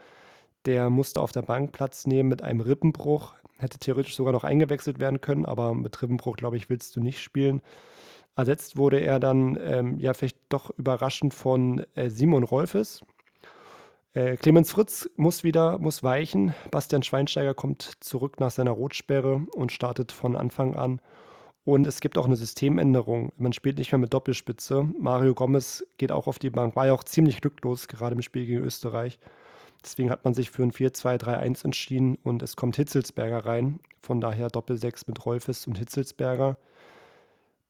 Der 0.65 0.89
musste 0.89 1.22
auf 1.22 1.32
der 1.32 1.43
Bank 1.43 1.72
Platz 1.72 2.08
nehmen 2.08 2.27
mit 2.27 2.41
einem 2.41 2.60
Rippenbruch, 2.60 3.36
hätte 3.58 3.79
theoretisch 3.79 4.17
sogar 4.17 4.34
noch 4.34 4.43
eingewechselt 4.43 5.00
werden 5.00 5.22
können, 5.22 5.46
aber 5.46 5.74
mit 5.74 6.01
Rippenbruch, 6.01 6.36
glaube 6.36 6.58
ich, 6.58 6.70
willst 6.70 6.98
du 6.98 7.00
nicht 7.00 7.22
spielen. 7.22 7.62
Ersetzt 8.36 8.75
wurde 8.75 9.00
er 9.00 9.22
dann 9.22 9.58
ähm, 9.63 9.98
ja 9.98 10.13
vielleicht 10.13 10.39
doch 10.50 10.72
überraschend 10.77 11.34
von 11.34 11.86
äh, 11.96 12.10
Simon 12.10 12.43
Rolfes, 12.43 13.00
äh, 14.13 14.38
Clemens 14.38 14.72
Fritz 14.72 15.10
muss 15.16 15.44
wieder, 15.44 15.78
muss 15.78 16.04
weichen. 16.04 16.54
Bastian 16.72 17.04
Schweinsteiger 17.04 17.54
kommt 17.54 17.98
zurück 18.00 18.39
nach 18.39 18.51
seiner 18.51 18.72
Rotsperre 18.72 19.46
und 19.54 19.72
startet 19.72 20.12
von 20.12 20.36
Anfang 20.36 20.75
an. 20.75 21.01
Und 21.63 21.86
es 21.86 22.01
gibt 22.01 22.18
auch 22.18 22.25
eine 22.25 22.36
Systemänderung. 22.36 23.32
Man 23.38 23.54
spielt 23.54 23.78
nicht 23.78 23.92
mehr 23.92 24.00
mit 24.00 24.13
Doppelspitze. 24.13 24.89
Mario 25.00 25.36
Gomez 25.36 25.86
geht 25.98 26.12
auch 26.12 26.25
auf 26.25 26.39
die 26.39 26.50
Bank. 26.50 26.75
War 26.75 26.88
ja 26.88 26.94
auch 26.94 27.04
ziemlich 27.04 27.42
glücklos, 27.42 27.88
gerade 27.88 28.16
im 28.16 28.24
Spiel 28.24 28.46
gegen 28.48 28.63
Österreich. 28.63 29.20
Deswegen 29.84 30.10
hat 30.10 30.25
man 30.25 30.34
sich 30.34 30.50
für 30.50 30.63
ein 30.63 30.72
4-2-3-1 30.72 31.66
entschieden 31.66 32.18
und 32.24 32.42
es 32.42 32.56
kommt 32.56 32.75
Hitzelsberger 32.75 33.46
rein. 33.46 33.80
Von 34.01 34.20
daher 34.20 34.50
Doppel-6 34.50 35.04
mit 35.08 35.25
Rolfes 35.25 35.68
und 35.68 35.78
Hitzelsberger. 35.78 36.58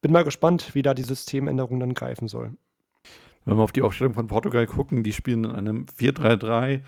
Bin 0.01 0.13
mal 0.13 0.23
gespannt, 0.23 0.73
wie 0.73 0.81
da 0.81 0.93
die 0.93 1.03
Systemänderung 1.03 1.79
dann 1.79 1.93
greifen 1.93 2.27
soll. 2.27 2.53
Wenn 3.45 3.57
wir 3.57 3.63
auf 3.63 3.71
die 3.71 3.81
Aufstellung 3.81 4.13
von 4.13 4.27
Portugal 4.27 4.67
gucken, 4.67 5.03
die 5.03 5.13
spielen 5.13 5.43
in 5.45 5.51
einem 5.51 5.85
4-3-3 5.97 6.81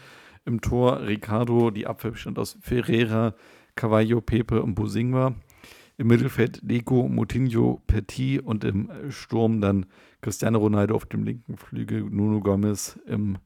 im 0.46 0.62
Tor 0.62 1.02
Ricardo, 1.02 1.72
die 1.72 1.88
Abwehr 1.88 2.12
bestand 2.12 2.40
aus 2.40 2.58
Ferreira, 2.62 3.36
Cavallo, 3.76 4.22
Pepe 4.22 4.62
und 4.62 4.76
Bosingwa. 4.76 5.34
Im 5.98 6.08
Mittelfeld 6.08 6.60
Deco, 6.64 7.08
Moutinho, 7.08 7.82
Petit 7.86 8.42
und 8.42 8.64
im 8.64 8.90
Sturm 9.10 9.62
dann 9.62 9.86
Cristiano 10.22 10.58
Ronaldo 10.58 10.96
auf 10.96 11.06
dem 11.06 11.24
linken 11.24 11.58
Flügel, 11.58 12.04
Nuno 12.04 12.42
Gomez 12.42 13.00
im 13.06 13.38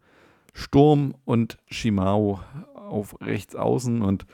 Sturm 0.54 1.16
und 1.26 1.58
Shimao 1.68 2.40
auf 2.74 3.20
rechts 3.20 3.56
außen. 3.56 4.02
Und 4.02 4.26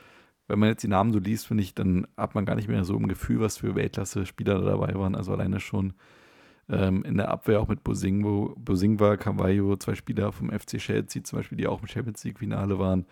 wenn 0.46 0.60
man 0.60 0.68
jetzt 0.68 0.84
die 0.84 0.88
Namen 0.88 1.12
so 1.12 1.18
liest, 1.18 1.48
finde 1.48 1.64
ich, 1.64 1.74
dann 1.74 2.06
hat 2.16 2.36
man 2.36 2.44
gar 2.44 2.54
nicht 2.54 2.68
mehr 2.68 2.84
so 2.84 2.96
ein 2.96 3.08
Gefühl, 3.08 3.40
was 3.40 3.58
für 3.58 3.74
Weltklasse-Spieler 3.74 4.60
da 4.60 4.70
dabei 4.70 4.94
waren. 4.94 5.16
Also 5.16 5.32
alleine 5.32 5.58
schon 5.58 5.94
ähm, 6.68 7.04
in 7.04 7.16
der 7.16 7.30
Abwehr 7.30 7.60
auch 7.60 7.68
mit 7.68 7.84
Bosingwo, 7.84 8.54
Bosingwa, 8.56 9.16
Cavallo, 9.16 9.76
zwei 9.76 9.94
Spieler 9.94 10.32
vom 10.32 10.50
FC 10.50 10.78
Chelsea 10.78 11.22
zum 11.24 11.38
Beispiel, 11.38 11.58
die 11.58 11.66
auch 11.66 11.80
im 11.80 11.88
Champions 11.88 12.24
League-Finale 12.24 12.78
waren. 12.78 13.06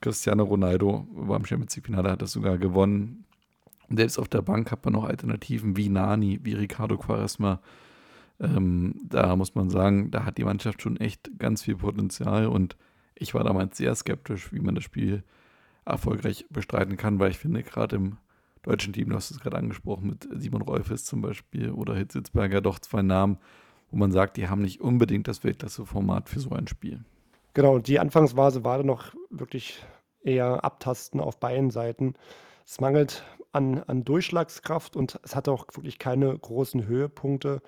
Cristiano 0.00 0.44
Ronaldo 0.44 1.06
war 1.12 1.36
im 1.38 1.46
Champions 1.46 1.74
League-Finale, 1.76 2.10
hat 2.10 2.22
das 2.22 2.32
sogar 2.32 2.58
gewonnen. 2.58 3.24
Und 3.88 3.96
selbst 3.98 4.18
auf 4.18 4.28
der 4.28 4.42
Bank 4.42 4.70
hat 4.70 4.84
man 4.84 4.94
noch 4.94 5.04
Alternativen 5.04 5.76
wie 5.76 5.88
Nani, 5.88 6.40
wie 6.42 6.54
Ricardo 6.54 6.96
Quaresma, 6.96 7.60
Ähm, 8.40 8.94
da 9.08 9.36
muss 9.36 9.54
man 9.54 9.70
sagen, 9.70 10.10
da 10.10 10.24
hat 10.24 10.38
die 10.38 10.44
Mannschaft 10.44 10.82
schon 10.82 10.96
echt 10.96 11.38
ganz 11.38 11.62
viel 11.62 11.76
Potenzial 11.76 12.48
und 12.48 12.76
ich 13.14 13.32
war 13.34 13.44
damals 13.44 13.76
sehr 13.76 13.94
skeptisch, 13.94 14.52
wie 14.52 14.60
man 14.60 14.74
das 14.74 14.84
Spiel 14.84 15.22
erfolgreich 15.84 16.46
bestreiten 16.50 16.96
kann, 16.96 17.18
weil 17.20 17.30
ich 17.30 17.38
finde, 17.38 17.62
gerade 17.62 17.96
im 17.96 18.16
deutschen 18.64 18.92
Team, 18.92 19.10
du 19.10 19.16
hast 19.16 19.30
es 19.30 19.40
gerade 19.40 19.56
angesprochen, 19.56 20.08
mit 20.08 20.28
Simon 20.32 20.62
Rolfes 20.62 21.04
zum 21.04 21.20
Beispiel 21.22 21.70
oder 21.70 21.94
Hitzitzberger, 21.94 22.60
doch 22.60 22.78
zwei 22.78 23.02
Namen, 23.02 23.38
wo 23.90 23.96
man 23.96 24.10
sagt, 24.10 24.36
die 24.36 24.48
haben 24.48 24.62
nicht 24.62 24.80
unbedingt 24.80 25.28
das 25.28 25.44
Weltklasse-Format 25.44 26.28
für 26.28 26.40
so 26.40 26.50
ein 26.50 26.66
Spiel. 26.66 27.04
Genau, 27.52 27.78
die 27.78 28.00
Anfangsphase 28.00 28.64
war 28.64 28.82
noch 28.82 29.14
wirklich 29.30 29.84
eher 30.22 30.64
abtasten 30.64 31.20
auf 31.20 31.38
beiden 31.38 31.70
Seiten. 31.70 32.14
Es 32.66 32.80
mangelt 32.80 33.22
an, 33.52 33.82
an 33.86 34.04
Durchschlagskraft 34.04 34.96
und 34.96 35.20
es 35.22 35.36
hat 35.36 35.48
auch 35.48 35.66
wirklich 35.74 35.98
keine 35.98 36.36
großen 36.36 36.86
Höhepunkte. 36.86 37.62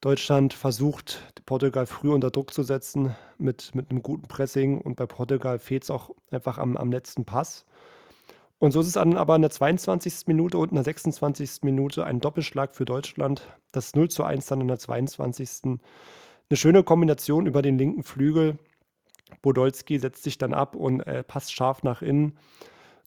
Deutschland 0.00 0.54
versucht, 0.54 1.20
Portugal 1.44 1.86
früh 1.86 2.10
unter 2.10 2.30
Druck 2.30 2.54
zu 2.54 2.62
setzen 2.62 3.14
mit, 3.36 3.74
mit 3.74 3.90
einem 3.90 4.02
guten 4.02 4.28
Pressing 4.28 4.80
und 4.80 4.96
bei 4.96 5.06
Portugal 5.06 5.58
fehlt 5.58 5.82
es 5.82 5.90
auch 5.90 6.10
einfach 6.30 6.58
am, 6.58 6.76
am 6.76 6.92
letzten 6.92 7.24
Pass. 7.24 7.66
Und 8.60 8.72
so 8.72 8.80
ist 8.80 8.88
es 8.88 8.92
dann 8.92 9.16
aber 9.16 9.36
in 9.36 9.42
der 9.42 9.50
22. 9.50 10.26
Minute 10.26 10.58
und 10.58 10.68
in 10.68 10.74
der 10.74 10.84
26. 10.84 11.62
Minute 11.62 12.04
ein 12.04 12.20
Doppelschlag 12.20 12.76
für 12.76 12.84
Deutschland. 12.84 13.42
Das 13.72 13.96
0 13.96 14.10
zu 14.10 14.22
1 14.22 14.46
dann 14.46 14.60
in 14.60 14.68
der 14.68 14.78
22. 14.78 15.62
Eine 15.64 16.56
schöne 16.56 16.84
Kombination 16.84 17.46
über 17.46 17.62
den 17.62 17.78
linken 17.78 18.02
Flügel. 18.02 18.58
Podolski 19.40 19.98
setzt 19.98 20.24
sich 20.24 20.36
dann 20.36 20.52
ab 20.52 20.74
und 20.74 21.00
äh, 21.00 21.22
passt 21.22 21.54
scharf 21.54 21.82
nach 21.84 22.02
innen. 22.02 22.36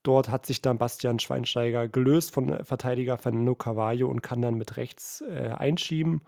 Dort 0.02 0.30
hat 0.30 0.48
sich 0.48 0.64
dann 0.64 0.80
Bastian 0.80 1.20
Schweinsteiger 1.20 1.88
gelöst 1.88 2.34
von 2.34 2.66
Verteidiger 2.66 3.20
Fernando 3.20 3.54
Carvalho 3.54 4.10
und 4.10 4.24
kann 4.24 4.42
dann 4.42 4.56
mit 4.56 4.76
rechts 4.78 5.22
äh, 5.22 5.50
einschieben. 5.56 6.22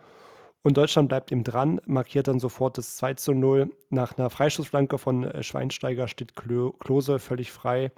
Und 0.62 0.78
Deutschland 0.78 1.10
bleibt 1.10 1.32
ihm 1.32 1.44
dran, 1.44 1.82
markiert 1.88 2.28
dann 2.28 2.40
sofort 2.40 2.78
das 2.78 2.96
2 2.98 3.16
zu 3.16 3.34
0. 3.34 3.72
Nach 3.90 4.16
einer 4.20 4.30
Freischussflanke 4.30 5.00
von 5.00 5.24
äh, 5.24 5.42
Schweinsteiger 5.42 6.08
steht 6.08 6.36
Klose 6.36 7.18
völlig 7.18 7.52
frei 7.52 7.92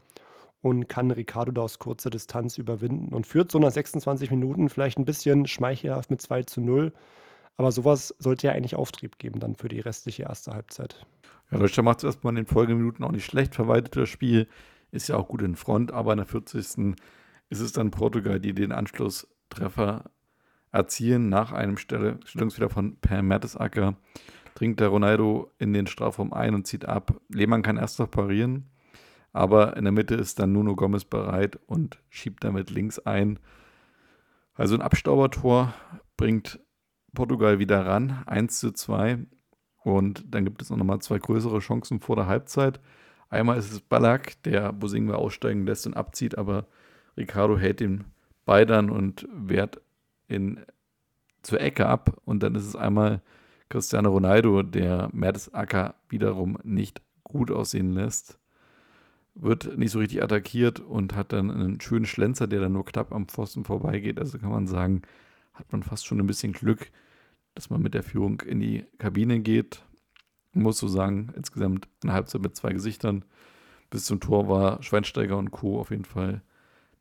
und 0.61 0.87
kann 0.89 1.11
Ricardo 1.11 1.51
da 1.51 1.61
aus 1.61 1.79
kurzer 1.79 2.09
Distanz 2.09 2.57
überwinden 2.57 3.13
und 3.13 3.27
führt 3.27 3.51
so 3.51 3.59
nach 3.59 3.71
26 3.71 4.31
Minuten 4.31 4.69
vielleicht 4.69 4.97
ein 4.97 5.05
bisschen 5.05 5.47
schmeichelhaft 5.47 6.09
mit 6.09 6.21
2 6.21 6.43
zu 6.43 6.61
0. 6.61 6.93
Aber 7.57 7.71
sowas 7.71 8.13
sollte 8.19 8.47
ja 8.47 8.53
eigentlich 8.53 8.75
Auftrieb 8.75 9.17
geben 9.17 9.39
dann 9.39 9.55
für 9.55 9.67
die 9.67 9.79
restliche 9.79 10.23
erste 10.23 10.53
Halbzeit. 10.53 11.05
Ja, 11.51 11.57
Deutschland 11.57 11.85
macht 11.85 11.99
es 11.99 12.03
erstmal 12.03 12.31
in 12.31 12.37
den 12.37 12.45
Folgeminuten 12.45 13.03
auch 13.03 13.11
nicht 13.11 13.25
schlecht, 13.25 13.55
verwaltet 13.55 13.95
das 13.95 14.09
Spiel, 14.09 14.47
ist 14.91 15.07
ja 15.09 15.15
auch 15.15 15.27
gut 15.27 15.41
in 15.41 15.55
Front, 15.55 15.91
aber 15.91 16.11
in 16.13 16.17
der 16.17 16.27
40. 16.27 16.95
ist 17.49 17.59
es 17.61 17.71
dann 17.71 17.91
Portugal, 17.91 18.39
die 18.39 18.53
den 18.53 18.71
Anschlusstreffer 18.71 20.05
erzielen. 20.71 21.29
Nach 21.29 21.51
einem 21.51 21.77
Stellungsfehler 21.77 22.69
von 22.69 22.97
Per 22.97 23.21
Mertesacker 23.21 23.95
dringt 24.55 24.79
der 24.79 24.89
Ronaldo 24.89 25.51
in 25.57 25.73
den 25.73 25.87
Strafraum 25.87 26.33
ein 26.33 26.55
und 26.55 26.67
zieht 26.67 26.85
ab. 26.85 27.19
Lehmann 27.29 27.61
kann 27.61 27.77
erst 27.77 27.99
noch 27.99 28.09
parieren, 28.09 28.69
aber 29.37 29.77
in 29.77 29.83
der 29.83 29.91
Mitte 29.91 30.15
ist 30.15 30.39
dann 30.39 30.51
Nuno 30.51 30.75
Gomez 30.75 31.05
bereit 31.05 31.59
und 31.67 31.99
schiebt 32.09 32.43
damit 32.43 32.71
links 32.71 32.97
ein. 32.97 33.37
Also 34.55 34.73
ein 34.73 34.81
Abstaubertor 34.81 35.75
bringt 36.17 36.59
Portugal 37.13 37.59
wieder 37.59 37.85
ran, 37.85 38.23
1 38.25 38.59
zu 38.59 38.71
2. 38.71 39.19
Und 39.83 40.25
dann 40.33 40.43
gibt 40.43 40.63
es 40.63 40.71
noch 40.71 40.83
mal 40.83 40.99
zwei 41.01 41.19
größere 41.19 41.59
Chancen 41.59 41.99
vor 41.99 42.15
der 42.15 42.25
Halbzeit. 42.25 42.79
Einmal 43.29 43.59
ist 43.59 43.71
es 43.71 43.79
Ballack, 43.79 44.41
der 44.41 44.73
Bosingwe 44.73 45.15
aussteigen 45.15 45.67
lässt 45.67 45.85
und 45.85 45.95
abzieht, 45.95 46.35
aber 46.35 46.65
Ricardo 47.15 47.59
hält 47.59 47.79
den 47.79 48.05
dann 48.47 48.89
und 48.89 49.27
wehrt 49.31 49.81
in, 50.27 50.65
zur 51.43 51.61
Ecke 51.61 51.85
ab. 51.85 52.19
Und 52.25 52.41
dann 52.41 52.55
ist 52.55 52.65
es 52.65 52.75
einmal 52.75 53.21
Cristiano 53.69 54.09
Ronaldo, 54.09 54.63
der 54.63 55.09
Mertesacker 55.13 55.93
wiederum 56.09 56.57
nicht 56.63 57.03
gut 57.23 57.51
aussehen 57.51 57.93
lässt 57.93 58.39
wird 59.39 59.77
nicht 59.77 59.91
so 59.91 59.99
richtig 59.99 60.23
attackiert 60.23 60.79
und 60.79 61.15
hat 61.15 61.31
dann 61.31 61.51
einen 61.51 61.79
schönen 61.79 62.05
Schlenzer, 62.05 62.47
der 62.47 62.59
dann 62.59 62.73
nur 62.73 62.85
knapp 62.85 63.13
am 63.13 63.27
Pfosten 63.27 63.63
vorbeigeht. 63.63 64.19
Also 64.19 64.39
kann 64.39 64.49
man 64.49 64.67
sagen, 64.67 65.03
hat 65.53 65.71
man 65.71 65.83
fast 65.83 66.05
schon 66.05 66.19
ein 66.19 66.27
bisschen 66.27 66.53
Glück, 66.53 66.91
dass 67.53 67.69
man 67.69 67.81
mit 67.81 67.93
der 67.93 68.03
Führung 68.03 68.41
in 68.41 68.59
die 68.59 68.85
Kabine 68.97 69.39
geht. 69.39 69.83
Muss 70.53 70.79
so 70.79 70.87
sagen, 70.87 71.31
insgesamt 71.35 71.87
eine 72.03 72.13
Halbzeit 72.13 72.41
mit 72.41 72.55
zwei 72.55 72.73
Gesichtern. 72.73 73.25
Bis 73.89 74.05
zum 74.05 74.19
Tor 74.19 74.49
war 74.49 74.81
Schweinsteiger 74.81 75.37
und 75.37 75.51
Co. 75.51 75.79
auf 75.79 75.91
jeden 75.91 76.05
Fall 76.05 76.41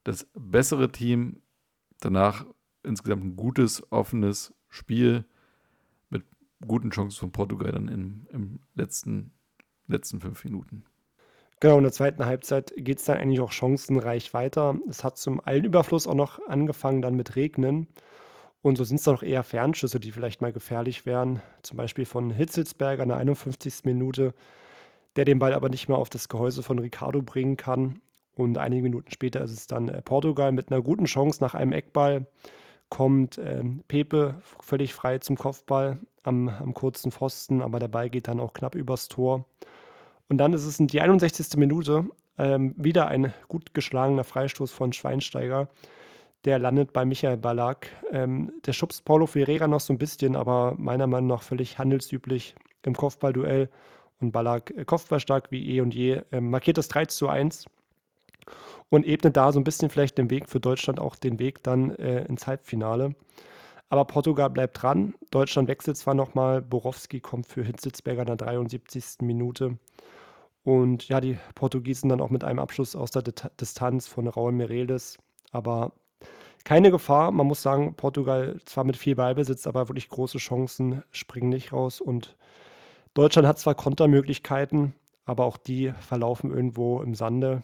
das 0.04 0.28
bessere 0.34 0.92
Team. 0.92 1.40
Danach 2.00 2.44
insgesamt 2.82 3.24
ein 3.24 3.36
gutes, 3.36 3.90
offenes 3.90 4.54
Spiel 4.68 5.24
mit 6.10 6.24
guten 6.66 6.90
Chancen 6.90 7.18
von 7.18 7.32
Portugal 7.32 7.72
dann 7.72 7.88
im, 7.88 8.26
im 8.30 8.60
letzten, 8.74 9.32
letzten 9.88 10.20
fünf 10.20 10.44
Minuten. 10.44 10.84
Genau, 11.60 11.78
in 11.78 11.84
der 11.84 11.92
zweiten 11.92 12.26
Halbzeit 12.26 12.74
geht 12.76 12.98
es 12.98 13.04
dann 13.06 13.16
eigentlich 13.16 13.40
auch 13.40 13.52
chancenreich 13.52 14.34
weiter. 14.34 14.76
Es 14.88 15.04
hat 15.04 15.16
zum 15.16 15.40
Allüberfluss 15.40 16.06
auch 16.06 16.14
noch 16.14 16.38
angefangen 16.48 17.00
dann 17.00 17.14
mit 17.14 17.34
Regnen. 17.34 17.88
Und 18.60 18.76
so 18.76 18.84
sind 18.84 18.96
es 18.96 19.04
dann 19.04 19.16
auch 19.16 19.22
eher 19.22 19.42
Fernschüsse, 19.42 20.00
die 20.00 20.12
vielleicht 20.12 20.42
mal 20.42 20.52
gefährlich 20.52 21.06
wären. 21.06 21.40
Zum 21.62 21.76
Beispiel 21.78 22.04
von 22.04 22.30
Hitzelsberger 22.30 23.04
in 23.04 23.08
der 23.08 23.18
51. 23.18 23.84
Minute, 23.84 24.34
der 25.16 25.24
den 25.24 25.38
Ball 25.38 25.54
aber 25.54 25.70
nicht 25.70 25.88
mehr 25.88 25.98
auf 25.98 26.10
das 26.10 26.28
Gehäuse 26.28 26.62
von 26.62 26.78
Ricardo 26.78 27.22
bringen 27.22 27.56
kann. 27.56 28.00
Und 28.34 28.58
einige 28.58 28.82
Minuten 28.82 29.10
später 29.10 29.40
ist 29.40 29.52
es 29.52 29.66
dann 29.66 29.88
äh, 29.88 30.02
Portugal 30.02 30.52
mit 30.52 30.70
einer 30.70 30.82
guten 30.82 31.06
Chance 31.06 31.42
nach 31.42 31.54
einem 31.54 31.72
Eckball. 31.72 32.26
Kommt 32.90 33.38
äh, 33.38 33.62
Pepe 33.88 34.42
völlig 34.60 34.92
frei 34.92 35.18
zum 35.18 35.36
Kopfball 35.36 35.98
am, 36.22 36.48
am 36.48 36.74
kurzen 36.74 37.12
Pfosten, 37.12 37.62
aber 37.62 37.78
der 37.78 37.88
Ball 37.88 38.10
geht 38.10 38.28
dann 38.28 38.40
auch 38.40 38.52
knapp 38.52 38.74
übers 38.74 39.08
Tor. 39.08 39.46
Und 40.28 40.38
dann 40.38 40.52
ist 40.52 40.64
es 40.64 40.80
in 40.80 40.88
die 40.88 41.00
61. 41.00 41.56
Minute 41.56 42.06
ähm, 42.38 42.74
wieder 42.76 43.08
ein 43.08 43.32
gut 43.48 43.74
geschlagener 43.74 44.24
Freistoß 44.24 44.72
von 44.72 44.92
Schweinsteiger. 44.92 45.68
Der 46.44 46.58
landet 46.58 46.92
bei 46.92 47.04
Michael 47.04 47.36
Ballack. 47.36 47.88
Ähm, 48.12 48.52
der 48.66 48.72
schubst 48.72 49.04
Paulo 49.04 49.26
Ferreira 49.26 49.66
noch 49.66 49.80
so 49.80 49.92
ein 49.92 49.98
bisschen, 49.98 50.36
aber 50.36 50.74
meiner 50.78 51.06
Meinung 51.06 51.28
nach 51.28 51.42
völlig 51.42 51.78
handelsüblich 51.78 52.54
im 52.82 52.94
Kopfballduell. 52.94 53.68
Und 54.20 54.32
Ballack, 54.32 54.72
äh, 54.76 54.84
kopfballstark 54.84 55.50
wie 55.50 55.76
eh 55.76 55.80
und 55.80 55.94
je, 55.94 56.22
äh, 56.32 56.40
markiert 56.40 56.78
das 56.78 56.88
3 56.88 57.06
zu 57.06 57.28
1 57.28 57.66
und 58.88 59.06
ebnet 59.06 59.36
da 59.36 59.52
so 59.52 59.60
ein 59.60 59.64
bisschen 59.64 59.90
vielleicht 59.90 60.18
den 60.18 60.30
Weg 60.30 60.48
für 60.48 60.60
Deutschland 60.60 61.00
auch 61.00 61.16
den 61.16 61.38
Weg 61.38 61.62
dann 61.62 61.90
äh, 61.96 62.24
ins 62.24 62.46
Halbfinale. 62.46 63.14
Aber 63.88 64.04
Portugal 64.04 64.50
bleibt 64.50 64.82
dran. 64.82 65.14
Deutschland 65.30 65.68
wechselt 65.68 65.96
zwar 65.96 66.14
nochmal. 66.14 66.60
Borowski 66.62 67.20
kommt 67.20 67.46
für 67.46 67.62
Hitzelsberger 67.62 68.22
in 68.22 68.26
der 68.26 68.36
73. 68.36 69.20
Minute. 69.22 69.78
Und 70.66 71.06
ja, 71.06 71.20
die 71.20 71.38
Portugiesen 71.54 72.08
dann 72.08 72.20
auch 72.20 72.30
mit 72.30 72.42
einem 72.42 72.58
Abschluss 72.58 72.96
aus 72.96 73.12
der 73.12 73.22
Distanz 73.22 74.08
von 74.08 74.26
Raul 74.26 74.50
Mireles. 74.50 75.16
Aber 75.52 75.92
keine 76.64 76.90
Gefahr. 76.90 77.30
Man 77.30 77.46
muss 77.46 77.62
sagen, 77.62 77.94
Portugal 77.94 78.58
zwar 78.64 78.82
mit 78.82 78.96
viel 78.96 79.14
Ballbesitz, 79.14 79.68
aber 79.68 79.88
wirklich 79.88 80.08
große 80.08 80.38
Chancen 80.38 81.04
springen 81.12 81.50
nicht 81.50 81.72
raus. 81.72 82.00
Und 82.00 82.36
Deutschland 83.14 83.46
hat 83.46 83.60
zwar 83.60 83.76
Kontermöglichkeiten, 83.76 84.92
aber 85.24 85.44
auch 85.44 85.56
die 85.56 85.92
verlaufen 86.00 86.50
irgendwo 86.50 87.00
im 87.00 87.14
Sande. 87.14 87.62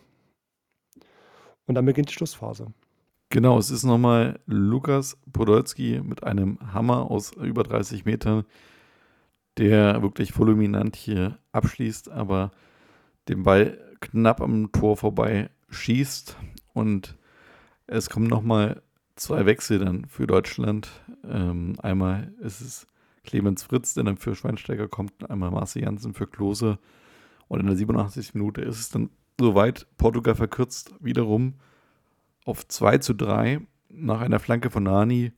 Und 1.67 1.75
dann 1.75 1.85
beginnt 1.85 2.09
die 2.09 2.15
Schlussphase. 2.15 2.69
Genau, 3.31 3.59
es 3.59 3.73
ist 3.73 3.83
nochmal 3.83 4.39
Lukas 4.47 5.19
Podolski 5.33 6.01
mit 6.05 6.23
einem 6.23 6.73
Hammer 6.73 7.11
aus 7.11 7.33
über 7.33 7.65
30 7.65 8.05
Metern, 8.05 8.45
der 9.59 10.03
wirklich 10.03 10.31
fulminant 10.31 10.95
hier 10.95 11.41
abschließt, 11.51 12.09
aber 12.09 12.53
den 13.29 13.43
Ball 13.43 13.79
knapp 14.01 14.41
am 14.41 14.73
Tor 14.73 14.97
vorbei 14.97 15.51
schießt 15.71 16.37
und 16.73 17.17
es 17.87 18.11
kommen 18.11 18.27
nochmal 18.27 18.83
zwei 19.17 19.47
Wechsel 19.47 19.79
dann 19.79 20.07
für 20.07 20.27
Deutschland. 20.27 20.89
Ähm, 21.29 21.77
einmal 21.83 22.33
ist 22.41 22.61
es 22.61 22.87
Clemens 23.25 23.63
Fritz, 23.63 23.95
der 23.95 24.05
dann 24.05 24.17
für 24.17 24.35
Schweinsteiger 24.35 24.89
kommt, 24.89 25.31
einmal 25.31 25.51
Marcel 25.51 25.83
Janssen 25.83 26.15
für 26.15 26.27
Klose. 26.27 26.79
Und 27.49 27.61
in 27.61 27.67
der 27.67 27.77
87. 27.77 28.35
Minute 28.35 28.63
ist 28.63 28.79
es 28.79 28.89
dann 28.89 29.11
soweit. 29.39 29.87
Portugal 29.97 30.35
verkürzt 30.35 30.95
wiederum 31.01 31.55
auf 32.45 32.67
2 32.67 32.99
zu 32.99 33.15
3 33.15 33.61
nach 33.89 34.21
einer 34.21 34.41
Flanke 34.41 34.71
von 34.71 34.85
Nani. 34.85 35.33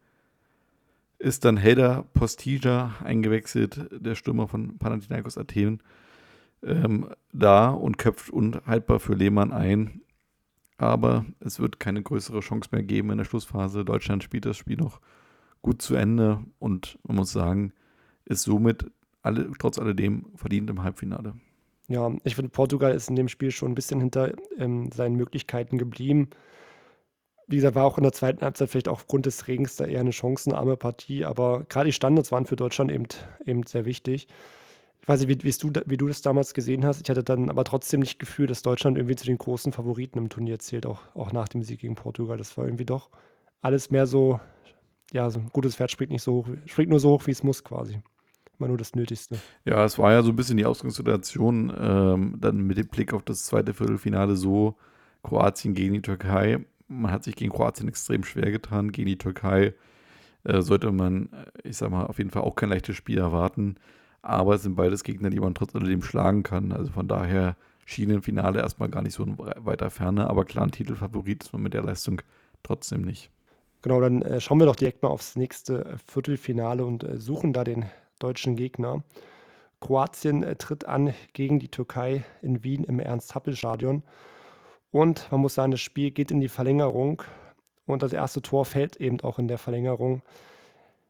Ist 1.19 1.45
dann 1.45 1.57
Helder 1.57 2.05
Postija 2.15 2.95
eingewechselt, 3.03 3.89
der 3.91 4.15
Stürmer 4.15 4.49
von 4.49 4.79
Panathinaikos 4.79 5.39
Athen 5.39 5.83
ähm, 6.65 7.09
da 7.33 7.71
und 7.71 7.99
köpft 7.99 8.31
unhaltbar 8.31 9.01
für 9.01 9.15
Lehmann 9.15 9.53
ein. 9.53 10.01
Aber 10.77 11.25
es 11.41 11.61
wird 11.61 11.79
keine 11.79 12.03
größere 12.03 12.41
Chance 12.41 12.71
mehr 12.73 12.83
geben 12.83 13.11
in 13.11 13.19
der 13.19 13.25
Schlussphase. 13.25 13.85
Deutschland 13.85 14.25
spielt 14.25 14.45
das 14.45 14.57
Spiel 14.57 14.77
noch 14.77 15.01
gut 15.63 15.81
zu 15.81 15.95
Ende 15.95 16.45
und 16.59 16.99
man 17.05 17.17
muss 17.17 17.33
sagen, 17.33 17.73
ist 18.25 18.43
somit 18.43 18.91
alle, 19.23 19.51
trotz 19.59 19.79
alledem 19.79 20.27
verdient 20.37 20.69
im 20.71 20.83
Halbfinale. 20.83 21.35
Ja, 21.89 22.13
ich 22.25 22.35
finde, 22.35 22.51
Portugal 22.51 22.95
ist 22.95 23.09
in 23.09 23.17
dem 23.17 23.29
Spiel 23.29 23.51
schon 23.51 23.73
ein 23.73 23.75
bisschen 23.75 24.01
hinter 24.01 24.33
ähm, 24.59 24.91
seinen 24.93 25.17
Möglichkeiten 25.17 25.79
geblieben. 25.79 26.31
wie 27.47 27.57
gesagt, 27.57 27.77
war 27.77 27.85
auch 27.85 27.99
in 27.99 28.05
der 28.05 28.13
zweiten 28.13 28.43
Halbzeit 28.43 28.71
vielleicht 28.71 28.89
auch 28.89 28.95
aufgrund 28.95 29.27
des 29.27 29.49
Regens 29.49 29.77
da 29.77 29.85
eher 29.85 30.01
eine 30.01 30.13
chancenarme 30.13 30.77
Partie, 30.77 31.25
aber 31.25 31.65
gerade 31.65 31.87
die 31.87 31.93
Standards 31.93 32.33
waren 32.33 32.47
für 32.47 32.57
Deutschland 32.57 32.91
eben, 32.91 33.07
eben 33.45 33.65
sehr 33.67 33.85
wichtig. 33.85 34.29
Ich 35.05 35.09
weiß 35.09 35.27
nicht, 35.27 35.45
wie, 35.45 35.51
du, 35.51 35.83
wie 35.85 35.97
du 35.99 36.09
das 36.09 36.23
damals 36.23 36.55
gesehen 36.55 36.83
hast. 36.83 37.03
Ich 37.03 37.11
hatte 37.11 37.23
dann 37.23 37.51
aber 37.51 37.65
trotzdem 37.65 38.01
nicht 38.01 38.19
Gefühl, 38.19 38.47
dass 38.47 38.63
Deutschland 38.63 38.97
irgendwie 38.97 39.17
zu 39.17 39.27
den 39.27 39.37
großen 39.37 39.71
Favoriten 39.71 40.17
im 40.17 40.31
Turnier 40.31 40.59
zählt, 40.61 40.87
auch, 40.87 41.03
auch 41.15 41.31
nach 41.31 41.47
dem 41.47 41.63
Sieg 41.63 41.81
gegen 41.81 41.95
Portugal. 41.95 42.39
Das 42.39 42.57
war 42.57 42.65
irgendwie 42.65 42.87
doch 42.87 43.11
alles 43.61 43.91
mehr 43.91 44.07
so, 44.07 44.41
ja, 45.13 45.29
so 45.29 45.41
ein 45.41 45.51
gutes 45.53 45.77
Pferd 45.77 45.91
springt 45.91 46.11
nicht 46.11 46.23
so 46.23 46.37
hoch, 46.37 46.49
springt 46.65 46.89
nur 46.89 47.01
so 47.01 47.11
hoch, 47.11 47.27
wie 47.27 47.33
es 47.33 47.43
muss 47.43 47.63
quasi. 47.63 48.01
Immer 48.59 48.69
nur 48.69 48.79
das 48.79 48.95
Nötigste. 48.95 49.39
Ja, 49.67 49.85
es 49.85 49.99
war 49.99 50.11
ja 50.11 50.23
so 50.23 50.31
ein 50.31 50.37
bisschen 50.37 50.57
die 50.57 50.65
Ausgangssituation, 50.65 51.71
ähm, 51.79 52.37
dann 52.41 52.63
mit 52.63 52.79
dem 52.79 52.89
Blick 52.89 53.13
auf 53.13 53.25
das 53.25 53.45
zweite 53.45 53.75
Viertelfinale 53.75 54.37
so 54.37 54.75
Kroatien 55.23 55.75
gegen 55.75 55.93
die 55.93 56.03
Türkei. 56.03 56.65
Man 56.89 57.13
hat 57.13 57.25
sich 57.25 57.37
gegen 57.37 57.53
Kroatien 57.53 57.89
extrem 57.89 58.25
schwer 58.25 58.51
getan. 58.51 58.91
Gegen 58.91 59.09
die 59.09 59.19
Türkei 59.19 59.75
äh, 60.45 60.63
sollte 60.63 60.93
man, 60.93 61.29
äh, 61.31 61.69
ich 61.69 61.77
sag 61.77 61.91
mal, 61.91 62.07
auf 62.07 62.17
jeden 62.17 62.31
Fall 62.31 62.43
auch 62.43 62.55
kein 62.55 62.71
leichtes 62.71 62.97
Spiel 62.97 63.19
erwarten. 63.19 63.77
Aber 64.25 64.55
es 64.55 64.63
sind 64.63 64.75
beides 64.75 65.05
Gegner, 65.05 65.29
die 65.29 65.39
man 65.39 65.55
trotz 65.55 65.77
alledem 65.77 66.03
schlagen 66.03 66.43
kann. 66.43 66.73
Also 66.73 66.91
von 66.91 67.07
daher 67.07 67.57
schien 67.85 68.09
im 68.09 68.23
Finale 68.23 68.61
erstmal 68.61 68.89
gar 68.89 69.03
nicht 69.03 69.13
so 69.13 69.23
in 69.23 69.37
weiter 69.37 69.91
Ferne. 69.91 70.31
Aber 70.31 70.47
klar, 70.47 70.65
ein 70.65 70.71
Titelfavorit 70.71 71.45
ist 71.45 71.53
man 71.53 71.63
mit 71.63 71.75
der 71.75 71.83
Leistung 71.83 72.23
trotzdem 72.63 73.03
nicht. 73.03 73.31
Genau, 73.83 74.01
dann 74.01 74.23
äh, 74.23 74.41
schauen 74.41 74.59
wir 74.59 74.65
doch 74.65 74.77
direkt 74.77 75.03
mal 75.03 75.11
aufs 75.11 75.37
nächste 75.37 75.85
äh, 75.85 75.97
Viertelfinale 76.07 76.87
und 76.87 77.05
äh, 77.05 77.21
suchen 77.21 77.53
da 77.53 77.65
den 77.65 77.85
deutschen 78.19 78.57
Gegner. 78.57 79.05
Kroatien 79.81 80.43
äh, 80.43 80.57
tritt 80.57 80.87
an 80.87 81.13
gegen 81.35 81.59
die 81.59 81.69
Türkei 81.69 82.25
in 82.41 82.65
Wien 82.65 82.85
im 82.85 83.01
Ernst-Happel-Stadion. 83.01 84.03
Und 84.91 85.31
man 85.31 85.43
muss 85.43 85.55
sagen, 85.55 85.71
das 85.71 85.83
Spiel 85.83 86.13
geht 86.13 86.31
in 86.31 86.41
die 86.41 86.49
Verlängerung. 86.49 87.23
Und 87.85 88.03
das 88.03 88.15
erste 88.15 88.41
Tor 88.41 88.65
fällt 88.65 88.97
eben 88.97 89.21
auch 89.21 89.39
in 89.39 89.49
der 89.49 89.59
Verlängerung. 89.59 90.23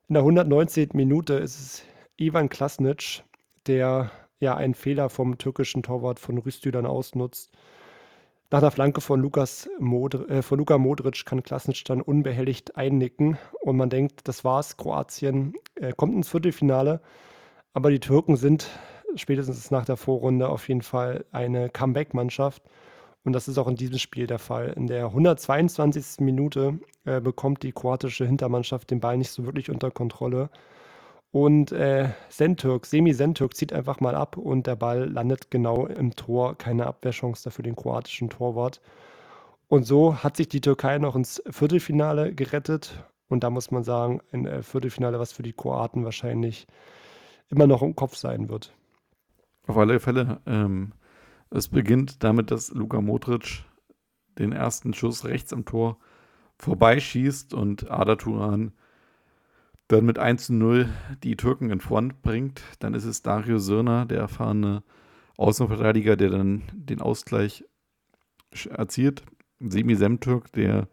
In 0.09 0.15
der 0.15 0.23
119. 0.23 0.89
Minute 0.95 1.35
ist 1.35 1.61
es 1.61 1.83
Ivan 2.17 2.49
Klasnic, 2.49 3.25
der 3.67 4.11
ja 4.41 4.57
einen 4.57 4.75
Fehler 4.75 5.09
vom 5.09 5.39
türkischen 5.39 5.83
Torwart 5.83 6.21
von 6.21 6.39
Rüstü 6.39 6.71
ausnutzt. 6.77 7.51
Nach 8.51 8.61
der 8.61 8.71
Flanke 8.71 9.01
von, 9.01 9.21
Lukas 9.21 9.69
Modr 9.81 10.29
äh, 10.31 10.43
von 10.43 10.59
Luka 10.59 10.79
Modric 10.79 11.25
kann 11.25 11.43
Klasnic 11.43 11.85
dann 11.87 12.01
unbehelligt 12.01 12.77
einnicken 12.77 13.39
und 13.63 13.77
man 13.77 13.91
denkt, 13.91 14.29
das 14.29 14.45
war's, 14.45 14.77
Kroatien 14.77 15.55
äh, 15.75 15.93
kommt 15.93 16.15
ins 16.15 16.29
Viertelfinale. 16.29 17.01
Aber 17.73 17.91
die 17.91 17.99
Türken 17.99 18.37
sind 18.37 18.69
spätestens 19.17 19.73
nach 19.73 19.85
der 19.85 19.97
Vorrunde 19.97 20.49
auf 20.49 20.69
jeden 20.69 20.83
Fall 20.83 21.25
eine 21.33 21.69
Comeback-Mannschaft. 21.69 22.63
Und 23.25 23.33
das 23.33 23.49
ist 23.49 23.59
auch 23.59 23.67
in 23.67 23.75
diesem 23.75 23.99
Spiel 23.99 24.29
der 24.29 24.39
Fall. 24.39 24.75
In 24.77 24.87
der 24.87 25.07
122. 25.07 26.21
Minute 26.21 26.79
äh, 27.05 27.21
bekommt 27.21 27.63
die 27.65 27.73
kroatische 27.73 28.27
Hintermannschaft 28.27 28.91
den 28.91 29.01
Ball 29.01 29.17
nicht 29.17 29.31
so 29.31 29.47
wirklich 29.47 29.71
unter 29.71 29.91
Kontrolle 29.91 30.51
und 31.35 31.73
äh, 31.73 32.11
Sentürk, 32.29 32.87
Semi-Sentürk 32.87 33.57
zieht 33.57 33.73
einfach 33.73 33.99
mal 33.99 34.15
ab 34.15 34.37
und 34.37 34.69
der 34.69 34.77
Ball 34.77 35.11
landet 35.11 35.51
genau 35.51 35.85
im 35.87 36.15
Tor. 36.15 36.57
Keine 36.57 36.87
Abwehrchance 36.87 37.43
dafür 37.43 37.65
den 37.65 37.75
kroatischen 37.75 38.31
Torwart. 38.31 38.81
Und 39.67 39.83
so 39.83 40.23
hat 40.23 40.37
sich 40.37 40.49
die 40.49 40.61
Türkei 40.61 40.99
noch 40.99 41.17
ins 41.17 41.43
Viertelfinale 41.51 42.33
gerettet. 42.33 43.03
Und 43.27 43.43
da 43.43 43.51
muss 43.51 43.73
man 43.73 43.83
sagen, 43.83 44.21
ein 44.31 44.47
äh, 44.47 44.63
Viertelfinale, 44.63 45.19
was 45.19 45.33
für 45.33 45.43
die 45.43 45.53
Kroaten 45.53 46.05
wahrscheinlich 46.05 46.69
immer 47.49 47.67
noch 47.67 47.83
im 47.83 47.97
Kopf 47.97 48.15
sein 48.15 48.49
wird. 48.49 48.73
Auf 49.67 49.77
alle 49.77 49.99
Fälle. 49.99 50.41
Ähm, 50.47 50.93
es 51.51 51.67
beginnt 51.67 52.23
damit, 52.23 52.53
dass 52.53 52.71
Luka 52.71 53.01
Modric 53.01 53.65
den 54.39 54.53
ersten 54.53 54.95
Schuss 54.95 55.25
rechts 55.25 55.53
am 55.53 55.65
Tor 55.65 55.99
vorbeischießt 56.61 57.55
und 57.55 57.91
Ada 57.91 58.15
Turan 58.15 58.71
dann 59.89 60.05
mit 60.07 60.19
1 60.19 60.47
zu 60.47 60.55
0 60.55 60.89
die 61.23 61.37
Türken 61.37 61.71
in 61.71 61.81
Front 61.81 62.23
bringt. 62.23 62.63
Dann 62.79 62.95
ist 62.95 63.05
es 63.05 63.23
Dario 63.23 63.59
Sirner, 63.59 64.07
der 64.07 64.19
erfahrene 64.19 64.83
Außenverteidiger, 65.37 66.17
der 66.17 66.31
dann 66.31 66.63
den 66.73 67.01
Ausgleich 67.01 67.65
erzielt. 68.71 69.23
Semi 69.61 69.95
Semtürk, 69.97 70.53
der 70.53 70.89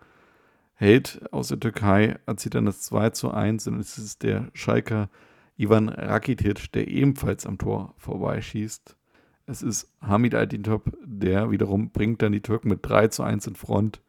Held 0.74 1.22
aus 1.32 1.50
der 1.50 1.60
Türkei, 1.60 2.20
erzielt 2.26 2.56
dann 2.56 2.66
das 2.66 2.82
2 2.82 3.12
zu 3.12 3.32
1 3.32 3.68
und 3.68 3.80
es 3.80 3.98
ist 3.98 4.24
der 4.24 4.50
Schalker 4.54 5.10
Ivan 5.58 5.89
Rakitic, 5.89 6.72
der 6.72 6.88
ebenfalls 6.88 7.46
am 7.46 7.58
Tor 7.58 7.94
vorbeischießt. 7.98 8.98
Es 9.46 9.62
ist 9.62 9.94
Hamid 10.02 10.34
Altintop, 10.34 10.98
der 11.04 11.52
wiederum 11.52 11.92
bringt 11.92 12.22
dann 12.22 12.32
die 12.32 12.42
Türken 12.42 12.70
mit 12.70 12.80
3 12.82 13.10
zu 13.10 13.24
1 13.24 13.48
in 13.48 13.56
Front. 13.56 14.02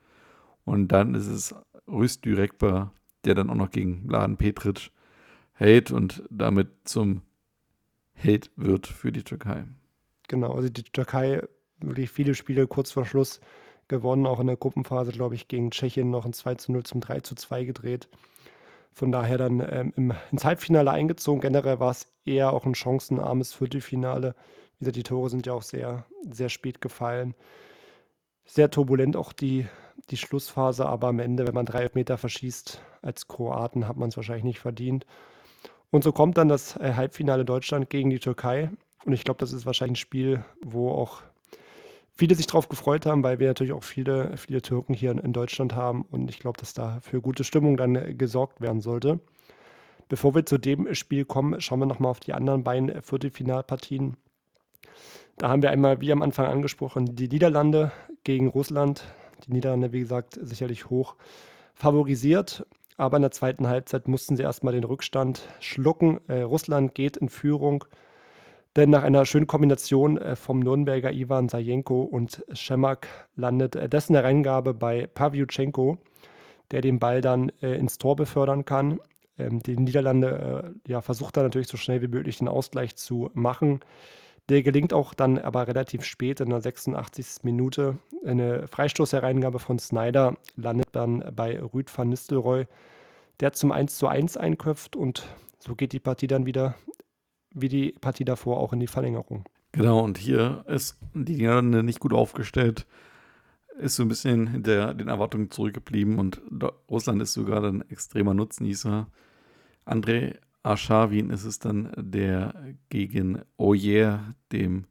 Und 0.65 0.89
dann 0.89 1.15
ist 1.15 1.27
es 1.27 1.55
Rüst 1.89 2.25
Direktbar, 2.25 2.95
der 3.25 3.35
dann 3.35 3.51
auch 3.51 3.55
noch 3.55 3.71
gegen 3.71 4.09
Laden 4.09 4.37
Petric 4.37 4.91
hält 5.53 5.91
und 5.91 6.23
damit 6.31 6.69
zum 6.85 7.23
Held 8.15 8.51
wird 8.57 8.87
für 8.87 9.13
die 9.13 9.23
Türkei. 9.23 9.65
Genau, 10.29 10.55
also 10.55 10.69
die 10.69 10.83
Türkei 10.83 11.43
wirklich 11.81 12.11
viele 12.11 12.35
Spiele 12.35 12.67
kurz 12.67 12.93
vor 12.93 13.05
Schluss 13.05 13.41
gewonnen, 13.89 14.27
auch 14.27 14.41
in 14.41 14.47
der 14.47 14.57
Gruppenphase, 14.57 15.13
glaube 15.13 15.35
ich, 15.35 15.49
gegen 15.49 15.71
Tschechien 15.71 16.11
noch 16.11 16.25
ein 16.25 16.33
2 16.33 16.55
zu 16.57 16.73
0 16.73 16.85
zum 16.85 17.01
3 17.01 17.21
zu 17.21 17.35
2 17.35 17.65
gedreht. 17.65 18.09
Von 18.95 19.11
daher 19.11 19.39
dann 19.39 19.61
ähm, 19.61 19.93
im, 19.97 20.15
ins 20.31 20.45
Halbfinale 20.45 20.91
eingezogen. 20.91 21.41
Generell 21.41 21.81
war 21.81 21.91
es 21.91 22.09
eher 22.25 22.53
auch 22.53 22.67
ein 22.67 22.75
chancenarmes 22.75 23.53
Viertelfinale. 23.55 24.35
Wie 24.79 24.81
gesagt, 24.81 24.97
die 24.97 25.03
Tore 25.03 25.31
sind 25.31 25.47
ja 25.47 25.55
auch 25.55 25.63
sehr, 25.63 26.07
sehr 26.31 26.49
spät 26.49 26.81
gefallen. 26.81 27.35
Sehr 28.45 28.71
turbulent 28.71 29.17
auch 29.17 29.33
die, 29.33 29.67
die 30.11 30.17
Schlussphase, 30.17 30.87
aber 30.87 31.09
am 31.09 31.19
Ende, 31.19 31.47
wenn 31.47 31.55
man 31.55 31.67
drei 31.67 31.89
Meter 31.95 32.19
verschießt 32.19 32.81
als 33.03 33.29
Kroaten, 33.29 33.89
hat 33.89 33.97
man 33.97 34.09
es 34.09 34.17
wahrscheinlich 34.17 34.45
nicht 34.45 34.61
verdient. 34.61 35.07
Und 35.91 36.05
so 36.05 36.13
kommt 36.13 36.39
dann 36.39 36.49
das 36.49 36.77
äh, 36.77 36.95
Halbfinale 36.95 37.45
Deutschland 37.45 37.91
gegen 37.91 38.11
die 38.11 38.19
Türkei. 38.19 38.71
Und 39.05 39.13
ich 39.13 39.25
glaube, 39.25 39.39
das 39.39 39.53
ist 39.53 39.67
wahrscheinlich 39.67 39.93
ein 39.93 40.03
Spiel, 40.03 40.45
wo 40.63 40.91
auch 40.91 41.23
viele 42.15 42.35
sich 42.35 42.47
drauf 42.47 42.69
gefreut 42.69 43.05
haben, 43.07 43.23
weil 43.23 43.39
wir 43.39 43.49
natürlich 43.49 43.73
auch 43.73 43.85
viele, 43.85 44.37
viele 44.37 44.63
Türken 44.63 44.95
hier 44.95 45.11
in 45.11 45.33
Deutschland 45.33 45.75
haben. 45.75 46.03
Und 46.11 46.31
ich 46.31 46.39
glaube, 46.39 46.59
dass 46.59 46.73
da 46.75 47.01
für 47.01 47.21
gute 47.21 47.45
Stimmung 47.45 47.77
dann 47.77 47.97
äh, 47.97 48.15
gesorgt 48.15 48.61
werden 48.61 48.81
sollte. 48.81 49.21
Bevor 50.09 50.35
wir 50.35 50.45
zu 50.45 50.59
dem 50.59 50.95
Spiel 50.95 51.25
kommen, 51.25 51.61
schauen 51.61 51.81
wir 51.81 51.87
nochmal 51.87 52.11
auf 52.11 52.21
die 52.21 52.33
anderen 52.33 52.65
beiden 52.65 52.89
äh, 52.89 53.03
Viertelfinalpartien. 53.03 54.17
Da 55.39 55.49
haben 55.49 55.63
wir 55.63 55.71
einmal, 55.71 56.01
wie 56.01 56.13
am 56.13 56.23
Anfang 56.23 56.47
angesprochen, 56.47 57.17
die 57.17 57.29
Niederlande 57.29 57.91
gegen 58.25 58.49
Russland 58.49 59.05
die 59.47 59.53
Niederlande, 59.53 59.93
wie 59.93 60.01
gesagt, 60.01 60.39
sicherlich 60.41 60.91
hoch 60.91 61.17
favorisiert. 61.75 62.67
Aber 62.97 63.17
in 63.17 63.23
der 63.23 63.31
zweiten 63.31 63.69
Halbzeit 63.69 64.07
mussten 64.07 64.37
sie 64.37 64.43
erstmal 64.43 64.75
den 64.75 64.85
Rückstand 64.85 65.49
schlucken. 65.61 66.21
Äh, 66.29 66.43
Russland 66.43 66.95
geht 66.95 67.17
in 67.17 67.29
Führung. 67.29 67.85
Denn 68.77 68.91
nach 68.91 69.03
einer 69.03 69.27
schönen 69.27 69.47
Kombination 69.47 70.19
äh, 70.19 70.37
vom 70.37 70.61
Nürnberger 70.61 71.13
Ivan 71.13 71.49
Sajenko 71.49 72.03
und 72.03 72.45
Schemak 72.53 73.09
landet 73.35 73.77
äh, 73.77 73.89
dessen 73.89 74.15
Reingabe 74.15 74.75
bei 74.75 75.07
Pavlyuchenko, 75.07 75.99
der 76.71 76.81
den 76.81 76.99
Ball 76.99 77.21
dann 77.21 77.51
äh, 77.61 77.75
ins 77.77 77.99
Tor 77.99 78.17
befördern 78.17 78.65
kann. 78.65 79.01
Ähm, 79.39 79.63
die 79.63 79.77
Niederlande 79.77 80.75
äh, 80.87 80.91
ja, 80.91 81.01
versucht 81.01 81.37
dann 81.37 81.45
natürlich 81.45 81.69
so 81.69 81.77
schnell 81.77 82.03
wie 82.03 82.09
möglich 82.09 82.39
den 82.39 82.49
Ausgleich 82.49 82.97
zu 82.97 83.31
machen. 83.35 83.81
Der 84.49 84.63
gelingt 84.63 84.93
auch 84.93 85.15
dann 85.15 85.39
aber 85.39 85.69
relativ 85.69 86.05
spät 86.05 86.41
in 86.41 86.51
der 86.51 86.61
86. 86.61 87.45
Minute. 87.45 87.99
Eine 88.25 88.67
Freistoßhereingabe 88.69 89.59
von 89.59 89.79
Snyder 89.79 90.37
landet 90.57 90.89
dann 90.93 91.25
bei 91.35 91.61
Rüd 91.61 91.97
van 91.97 92.09
Nistelrooy, 92.09 92.67
der 93.41 93.53
zum 93.53 93.73
1 93.73 93.97
zu 93.97 94.09
1 94.09 94.37
einköpft 94.37 94.97
und 94.97 95.27
so 95.59 95.75
geht 95.75 95.93
die 95.93 96.01
Partie 96.01 96.27
dann 96.27 96.45
wieder 96.47 96.75
wie 97.55 97.69
die 97.69 97.93
Partie 98.01 98.25
davor 98.25 98.59
auch 98.59 98.73
in 98.73 98.81
die 98.81 98.87
Verlängerung. 98.87 99.45
Genau, 99.73 100.01
und 100.01 100.19
hier 100.19 100.65
ist 100.67 100.99
die 101.15 101.37
Niederlande 101.37 101.83
nicht 101.83 102.01
gut 102.01 102.13
aufgestellt, 102.13 102.87
ist 103.79 103.97
so 103.97 104.03
ein 104.03 104.09
bisschen 104.09 104.49
hinter 104.49 104.95
den 104.95 105.09
Erwartungen 105.09 105.51
zurückgeblieben 105.51 106.19
und 106.19 106.41
Russland 106.91 107.23
ist 107.23 107.33
sogar 107.33 107.65
ein 107.65 107.89
extremer 107.91 108.35
Nutznießer. 108.35 109.07
André 109.87 110.37
Arshavin 110.63 111.31
ist 111.31 111.45
es 111.45 111.59
dann, 111.59 111.93
der 111.97 112.55
gegen 112.89 113.43
Oyer, 113.57 114.35
dem 114.53 114.87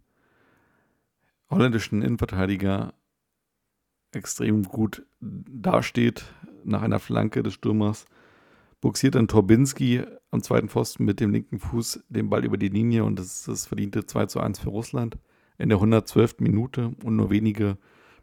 holländischen 1.50 2.02
Innenverteidiger, 2.02 2.94
extrem 4.12 4.64
gut 4.64 5.06
dasteht 5.20 6.26
nach 6.64 6.82
einer 6.82 7.00
Flanke 7.00 7.44
des 7.44 7.54
Stürmers. 7.54 8.06
Buxiert 8.82 9.16
dann 9.16 9.28
Torbinski 9.28 10.04
am 10.32 10.42
zweiten 10.42 10.68
Pfosten 10.68 11.06
mit 11.06 11.20
dem 11.20 11.32
linken 11.32 11.60
Fuß 11.60 12.04
den 12.10 12.30
Ball 12.30 12.44
über 12.44 12.58
die 12.58 12.70
Linie 12.70 13.04
und 13.04 13.18
das 13.20 13.28
ist 13.28 13.48
das 13.48 13.68
verdiente 13.68 14.06
2 14.06 14.26
zu 14.26 14.40
1 14.40 14.60
für 14.60 14.70
Russland 14.70 15.18
in 15.58 15.70
der 15.70 15.78
112. 15.78 16.40
Minute 16.40 16.92
und 17.04 17.16
nur 17.16 17.30
wenige 17.30 17.78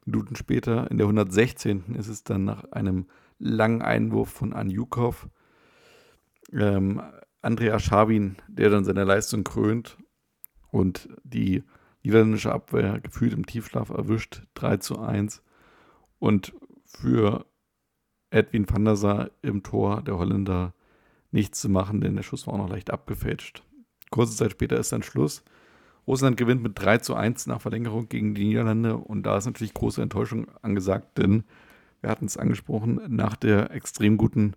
Minuten 0.05 0.37
später, 0.37 0.91
in 0.91 0.99
der 0.99 1.07
116. 1.07 1.95
ist 1.95 2.09
es 2.09 2.25
dann 2.25 2.45
nach 2.45 2.65
einem 2.73 3.07
langen 3.39 3.83
Einwurf 3.83 4.31
von 4.31 4.53
Anjukov 4.53 5.29
ähm, 6.53 7.01
Andrea 7.43 7.79
Schawin, 7.79 8.37
der 8.49 8.71
dann 8.71 8.85
seine 8.85 9.05
Leistung 9.05 9.45
krönt 9.45 9.97
und 10.71 11.09
die 11.23 11.65
niederländische 12.03 12.53
Abwehr 12.53 13.01
gefühlt 13.01 13.33
im 13.33 13.47
Tiefschlaf 13.47 13.91
erwischt, 13.91 14.43
3 14.55 14.79
zu 14.79 14.99
1. 15.01 15.43
Und 16.19 16.53
für 16.85 17.47
Edwin 18.31 18.69
van 18.69 18.85
der 18.85 18.97
Sar 18.97 19.31
im 19.43 19.63
Tor, 19.63 20.03
der 20.03 20.19
Holländer, 20.19 20.75
nichts 21.31 21.61
zu 21.61 21.69
machen, 21.69 22.01
denn 22.01 22.17
der 22.17 22.23
Schuss 22.23 22.47
war 22.47 22.55
auch 22.55 22.59
noch 22.59 22.71
leicht 22.71 22.91
abgefälscht. 22.91 23.63
Kurze 24.11 24.37
Zeit 24.37 24.53
später 24.53 24.79
ist 24.79 24.93
dann 24.93 25.03
Schluss. 25.03 25.45
Russland 26.07 26.39
gewinnt 26.39 26.63
mit 26.63 26.79
3 26.79 26.99
zu 26.99 27.15
1 27.15 27.47
nach 27.47 27.61
Verlängerung 27.61 28.09
gegen 28.09 28.35
die 28.35 28.47
Niederlande 28.47 28.97
und 28.97 29.25
da 29.25 29.37
ist 29.37 29.45
natürlich 29.45 29.75
große 29.75 30.01
Enttäuschung 30.01 30.47
angesagt, 30.63 31.19
denn 31.19 31.45
wir 32.01 32.09
hatten 32.09 32.25
es 32.25 32.39
angesprochen, 32.39 33.01
nach 33.09 33.37
der 33.37 33.73
extrem 33.73 34.17
guten 34.17 34.55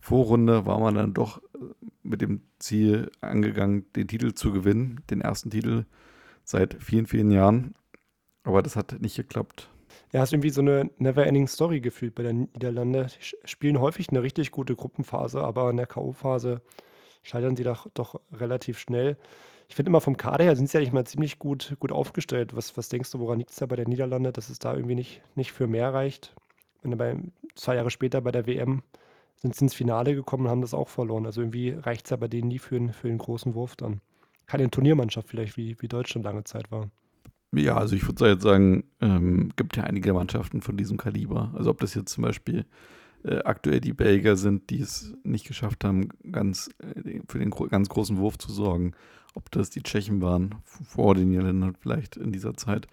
Vorrunde 0.00 0.66
war 0.66 0.80
man 0.80 0.94
dann 0.94 1.14
doch 1.14 1.42
äh, 1.54 1.58
mit 2.02 2.22
dem 2.22 2.42
Ziel 2.58 3.10
angegangen, 3.20 3.84
den 3.94 4.08
Titel 4.08 4.32
zu 4.32 4.52
gewinnen, 4.52 5.00
den 5.10 5.20
ersten 5.20 5.50
Titel 5.50 5.84
seit 6.42 6.82
vielen, 6.82 7.06
vielen 7.06 7.30
Jahren. 7.30 7.74
Aber 8.42 8.62
das 8.62 8.76
hat 8.76 9.00
nicht 9.00 9.16
geklappt. 9.16 9.70
Ja, 10.12 10.20
hast 10.20 10.32
irgendwie 10.32 10.50
so 10.50 10.60
eine 10.60 10.90
Never-Ending 10.98 11.46
Story 11.46 11.80
gefühlt 11.80 12.14
bei 12.14 12.22
den 12.22 12.48
Niederlande. 12.54 13.06
Die 13.06 13.48
spielen 13.48 13.78
häufig 13.78 14.08
eine 14.08 14.22
richtig 14.22 14.50
gute 14.50 14.74
Gruppenphase, 14.74 15.42
aber 15.42 15.70
in 15.70 15.76
der 15.76 15.86
K.O.-Phase 15.86 16.60
scheitern 17.22 17.54
sie 17.54 17.64
doch, 17.64 17.86
doch 17.94 18.20
relativ 18.32 18.78
schnell. 18.78 19.16
Ich 19.68 19.76
finde 19.76 19.90
immer 19.90 20.00
vom 20.00 20.16
Kader 20.16 20.42
her 20.42 20.56
sind 20.56 20.68
sie 20.68 20.78
ja 20.78 20.80
nicht 20.80 20.92
mal 20.92 21.06
ziemlich 21.06 21.38
gut, 21.38 21.76
gut 21.78 21.92
aufgestellt. 21.92 22.56
Was, 22.56 22.76
was 22.76 22.88
denkst 22.88 23.10
du, 23.12 23.20
woran 23.20 23.38
liegt 23.38 23.50
es 23.50 23.56
da 23.56 23.66
bei 23.66 23.76
den 23.76 23.88
Niederlande, 23.88 24.32
dass 24.32 24.48
es 24.48 24.58
da 24.58 24.74
irgendwie 24.74 24.96
nicht, 24.96 25.22
nicht 25.36 25.52
für 25.52 25.68
mehr 25.68 25.94
reicht? 25.94 26.34
Wenn 26.82 26.96
bei, 26.96 27.16
zwei 27.54 27.76
Jahre 27.76 27.90
später 27.90 28.20
bei 28.20 28.32
der 28.32 28.46
WM 28.46 28.82
sind 29.40 29.54
sie 29.54 29.64
ins 29.64 29.74
Finale 29.74 30.14
gekommen 30.14 30.44
und 30.44 30.50
haben 30.50 30.60
das 30.60 30.74
auch 30.74 30.88
verloren. 30.88 31.26
Also 31.26 31.40
irgendwie 31.40 31.70
reicht 31.70 32.06
es 32.06 32.10
ja 32.10 32.16
bei 32.16 32.28
denen 32.28 32.48
nie 32.48 32.58
für, 32.58 32.92
für 32.92 33.08
einen 33.08 33.18
großen 33.18 33.54
Wurf 33.54 33.76
dann. 33.76 34.00
Keine 34.46 34.70
Turniermannschaft 34.70 35.28
vielleicht, 35.28 35.56
wie, 35.56 35.76
wie 35.80 35.88
Deutschland 35.88 36.24
lange 36.24 36.44
Zeit 36.44 36.70
war. 36.70 36.90
Ja, 37.52 37.76
also 37.76 37.96
ich 37.96 38.06
würde 38.06 38.40
sagen, 38.40 38.84
ähm, 39.00 39.50
gibt 39.56 39.76
ja 39.76 39.84
einige 39.84 40.12
Mannschaften 40.12 40.60
von 40.60 40.76
diesem 40.76 40.98
Kaliber. 40.98 41.52
Also 41.56 41.70
ob 41.70 41.80
das 41.80 41.94
jetzt 41.94 42.12
zum 42.12 42.22
Beispiel 42.22 42.64
äh, 43.24 43.38
aktuell 43.38 43.80
die 43.80 43.92
Belgier 43.92 44.36
sind, 44.36 44.70
die 44.70 44.80
es 44.80 45.14
nicht 45.24 45.46
geschafft 45.46 45.84
haben, 45.84 46.08
ganz 46.30 46.70
äh, 46.78 47.20
für 47.28 47.38
den 47.38 47.50
ganz 47.50 47.88
großen 47.88 48.18
Wurf 48.18 48.38
zu 48.38 48.52
sorgen. 48.52 48.92
Ob 49.34 49.50
das 49.50 49.70
die 49.70 49.82
Tschechen 49.82 50.20
waren, 50.20 50.56
vor 50.64 51.14
den 51.14 51.30
Niederländern 51.30 51.76
vielleicht 51.78 52.16
in 52.16 52.32
dieser 52.32 52.54
Zeit, 52.54 52.88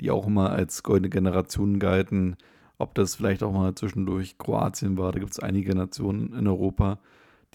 die 0.00 0.10
auch 0.10 0.26
immer 0.26 0.50
als 0.50 0.82
goldene 0.82 1.10
Generation 1.10 1.78
galten. 1.78 2.36
Ob 2.78 2.94
das 2.94 3.14
vielleicht 3.14 3.42
auch 3.42 3.52
mal 3.52 3.74
zwischendurch 3.74 4.38
Kroatien 4.38 4.98
war. 4.98 5.12
Da 5.12 5.18
gibt 5.18 5.32
es 5.32 5.38
einige 5.38 5.74
Nationen 5.74 6.32
in 6.34 6.46
Europa, 6.46 6.98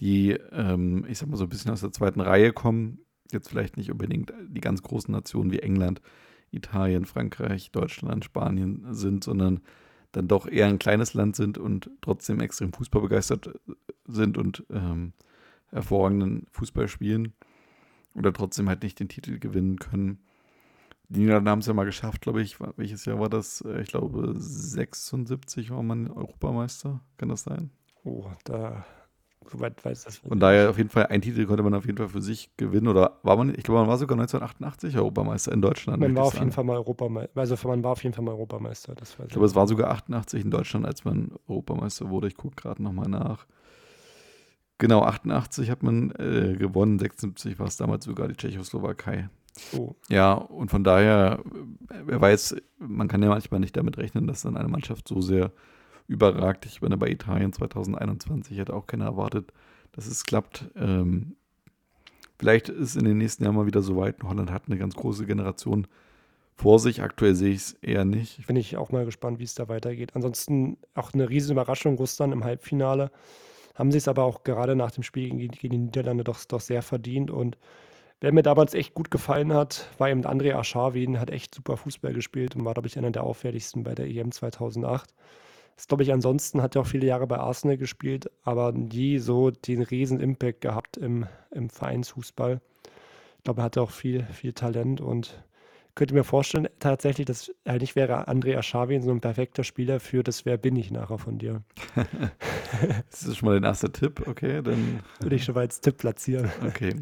die, 0.00 0.32
ähm, 0.50 1.04
ich 1.08 1.18
sag 1.18 1.28
mal, 1.28 1.36
so 1.36 1.44
ein 1.44 1.48
bisschen 1.48 1.70
aus 1.70 1.80
der 1.80 1.92
zweiten 1.92 2.20
Reihe 2.20 2.52
kommen. 2.52 2.98
Jetzt 3.30 3.48
vielleicht 3.48 3.76
nicht 3.76 3.90
unbedingt 3.90 4.32
die 4.48 4.60
ganz 4.60 4.82
großen 4.82 5.12
Nationen 5.12 5.52
wie 5.52 5.60
England, 5.60 6.02
Italien, 6.50 7.06
Frankreich, 7.06 7.70
Deutschland, 7.70 8.24
Spanien 8.24 8.84
sind, 8.90 9.24
sondern 9.24 9.60
dann 10.10 10.28
doch 10.28 10.46
eher 10.46 10.66
ein 10.66 10.78
kleines 10.78 11.14
Land 11.14 11.36
sind 11.36 11.56
und 11.56 11.90
trotzdem 12.02 12.40
extrem 12.40 12.72
fußballbegeistert 12.72 13.58
sind 14.06 14.36
und 14.36 14.64
ähm, 14.70 15.14
hervorragenden 15.70 16.46
Fußball 16.50 16.88
spielen 16.88 17.32
oder 18.14 18.32
trotzdem 18.32 18.68
halt 18.68 18.82
nicht 18.82 19.00
den 19.00 19.08
Titel 19.08 19.38
gewinnen 19.38 19.78
können. 19.78 20.18
Die 21.12 21.20
Niederlande 21.20 21.50
haben 21.50 21.58
es 21.58 21.66
ja 21.66 21.74
mal 21.74 21.84
geschafft, 21.84 22.22
glaube 22.22 22.40
ich. 22.40 22.58
Welches 22.76 23.04
Jahr 23.04 23.20
war 23.20 23.28
das? 23.28 23.60
Äh, 23.60 23.82
ich 23.82 23.88
glaube, 23.88 24.34
76 24.34 25.70
war 25.70 25.82
man 25.82 26.10
Europameister. 26.10 27.00
Kann 27.18 27.28
das 27.28 27.42
sein? 27.42 27.70
Oh, 28.02 28.30
da 28.44 28.84
Soweit 29.50 29.84
weiß 29.84 30.04
das. 30.04 30.18
Von 30.18 30.40
daher 30.40 30.70
auf 30.70 30.78
jeden 30.78 30.88
Fall, 30.88 31.06
ein 31.06 31.20
Titel 31.20 31.46
konnte 31.46 31.62
man 31.62 31.74
auf 31.74 31.84
jeden 31.84 31.98
Fall 31.98 32.08
für 32.08 32.22
sich 32.22 32.56
gewinnen. 32.56 32.88
Oder 32.88 33.18
war 33.22 33.36
man, 33.36 33.50
ich 33.50 33.64
glaube, 33.64 33.80
man 33.80 33.88
war 33.88 33.98
sogar 33.98 34.16
1988 34.16 34.96
Europameister 34.96 35.52
in 35.52 35.60
Deutschland. 35.60 36.00
Man 36.00 36.16
war 36.16 36.24
auf 36.24 36.38
jeden 36.38 36.52
Fall 36.52 36.64
mal 36.64 36.76
Europameister. 36.76 37.38
Also 37.38 37.68
man 37.68 37.82
war 37.84 37.92
auf 37.92 38.02
jeden 38.02 38.14
Fall 38.14 38.24
mal 38.24 38.32
Europameister. 38.32 38.94
ich 39.00 39.32
glaube, 39.32 39.46
es 39.46 39.54
war 39.54 39.66
sogar 39.66 39.90
88 39.90 40.44
in 40.44 40.50
Deutschland, 40.50 40.86
als 40.86 41.04
man 41.04 41.32
Europameister 41.48 42.08
wurde. 42.08 42.28
Ich 42.28 42.36
gucke 42.36 42.56
gerade 42.56 42.82
nochmal 42.82 43.08
nach. 43.08 43.46
Genau, 44.78 45.02
88 45.02 45.70
hat 45.70 45.82
man 45.82 46.10
äh, 46.12 46.56
gewonnen, 46.58 46.98
76 46.98 47.58
war 47.58 47.66
es 47.66 47.76
damals 47.76 48.04
sogar 48.04 48.26
die 48.28 48.34
Tschechoslowakei. 48.34 49.28
Oh. 49.76 49.94
Ja, 50.08 50.32
und 50.32 50.70
von 50.70 50.84
daher, 50.84 51.42
wer 52.04 52.20
weiß, 52.20 52.56
man 52.78 53.08
kann 53.08 53.22
ja 53.22 53.28
manchmal 53.28 53.60
nicht 53.60 53.76
damit 53.76 53.98
rechnen, 53.98 54.26
dass 54.26 54.42
dann 54.42 54.56
eine 54.56 54.68
Mannschaft 54.68 55.08
so 55.08 55.20
sehr 55.20 55.52
überragt. 56.08 56.66
Ich 56.66 56.80
bin 56.80 56.96
bei 56.98 57.08
Italien 57.08 57.52
2021, 57.52 58.58
hätte 58.58 58.74
auch 58.74 58.86
keiner 58.86 59.06
erwartet, 59.06 59.52
dass 59.92 60.06
es 60.06 60.24
klappt. 60.24 60.70
Ähm, 60.74 61.36
vielleicht 62.38 62.68
ist 62.68 62.96
in 62.96 63.04
den 63.04 63.18
nächsten 63.18 63.44
Jahren 63.44 63.56
mal 63.56 63.66
wieder 63.66 63.82
so 63.82 63.96
weit. 63.96 64.22
Holland 64.22 64.50
hat 64.50 64.64
eine 64.66 64.78
ganz 64.78 64.94
große 64.94 65.26
Generation 65.26 65.86
vor 66.54 66.78
sich. 66.78 67.02
Aktuell 67.02 67.34
sehe 67.34 67.52
ich 67.52 67.58
es 67.58 67.72
eher 67.74 68.04
nicht. 68.04 68.46
Bin 68.46 68.56
ich 68.56 68.76
auch 68.76 68.90
mal 68.90 69.04
gespannt, 69.04 69.38
wie 69.38 69.44
es 69.44 69.54
da 69.54 69.68
weitergeht. 69.68 70.14
Ansonsten 70.14 70.78
auch 70.94 71.12
eine 71.12 71.28
riesige 71.28 71.52
Überraschung, 71.52 71.96
Russland 71.96 72.32
im 72.32 72.44
Halbfinale. 72.44 73.10
Haben 73.74 73.90
sie 73.90 73.98
es 73.98 74.08
aber 74.08 74.24
auch 74.24 74.44
gerade 74.44 74.76
nach 74.76 74.90
dem 74.90 75.02
Spiel 75.02 75.30
gegen, 75.30 75.48
gegen 75.50 75.72
die 75.72 75.78
Niederlande 75.78 76.24
doch, 76.24 76.44
doch 76.44 76.60
sehr 76.60 76.82
verdient. 76.82 77.30
Und 77.30 77.56
wer 78.22 78.32
mir 78.32 78.42
damals 78.42 78.72
echt 78.72 78.94
gut 78.94 79.10
gefallen 79.10 79.52
hat, 79.52 79.88
war 79.98 80.08
eben 80.08 80.24
André 80.24 80.54
Ascharwin, 80.54 81.20
hat 81.20 81.30
echt 81.30 81.54
super 81.54 81.76
Fußball 81.76 82.14
gespielt 82.14 82.56
und 82.56 82.64
war, 82.64 82.72
glaube 82.72 82.88
ich, 82.88 82.96
einer 82.96 83.10
der 83.10 83.24
auffälligsten 83.24 83.82
bei 83.82 83.94
der 83.94 84.06
EM 84.06 84.32
2008. 84.32 85.12
Ist, 85.76 85.88
glaube 85.88 86.04
ich, 86.04 86.12
ansonsten 86.12 86.62
hat 86.62 86.76
er 86.76 86.82
auch 86.82 86.86
viele 86.86 87.06
Jahre 87.06 87.26
bei 87.26 87.38
Arsenal 87.38 87.76
gespielt, 87.76 88.30
aber 88.44 88.72
nie 88.72 89.18
so 89.18 89.50
den 89.50 89.82
riesen 89.82 90.20
Impact 90.20 90.60
gehabt 90.60 90.96
im, 90.96 91.26
im 91.50 91.68
Vereinsfußball. 91.68 92.60
Ich 93.38 93.44
glaube, 93.44 93.62
er 93.62 93.64
hatte 93.64 93.82
auch 93.82 93.90
viel, 93.90 94.22
viel 94.24 94.52
Talent 94.52 95.00
und 95.00 95.42
könnte 95.96 96.14
mir 96.14 96.24
vorstellen, 96.24 96.68
tatsächlich, 96.78 97.26
dass 97.26 97.50
eigentlich 97.64 97.96
wäre 97.96 98.28
André 98.28 98.56
Aschawin 98.56 99.02
so 99.02 99.10
ein 99.10 99.20
perfekter 99.20 99.64
Spieler 99.64 99.98
für 99.98 100.22
das 100.22 100.44
Wer 100.46 100.58
bin 100.58 100.76
ich 100.76 100.92
nachher 100.92 101.18
von 101.18 101.38
dir. 101.38 101.62
das 103.10 103.24
ist 103.24 103.38
schon 103.38 103.48
mal 103.48 103.54
dein 103.54 103.64
erster 103.64 103.92
Tipp, 103.92 104.22
okay? 104.28 104.62
Dann 104.62 105.00
würde 105.20 105.36
ich 105.36 105.44
schon 105.44 105.56
mal 105.56 105.62
als 105.62 105.80
Tipp 105.80 105.98
platzieren. 105.98 106.50
Okay. 106.64 106.94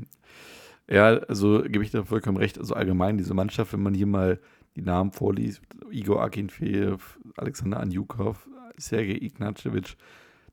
Ja, 0.90 1.18
also 1.18 1.62
gebe 1.62 1.84
ich 1.84 1.92
dir 1.92 2.04
vollkommen 2.04 2.36
recht. 2.36 2.58
Also 2.58 2.74
allgemein, 2.74 3.16
diese 3.16 3.32
Mannschaft, 3.32 3.72
wenn 3.72 3.82
man 3.82 3.94
hier 3.94 4.06
mal 4.08 4.40
die 4.74 4.82
Namen 4.82 5.12
vorliest, 5.12 5.62
Igor 5.90 6.22
Akinfeev, 6.22 7.18
Alexander 7.36 7.78
Anjukov, 7.78 8.48
Sergei 8.76 9.18
Ignatjevich, 9.20 9.96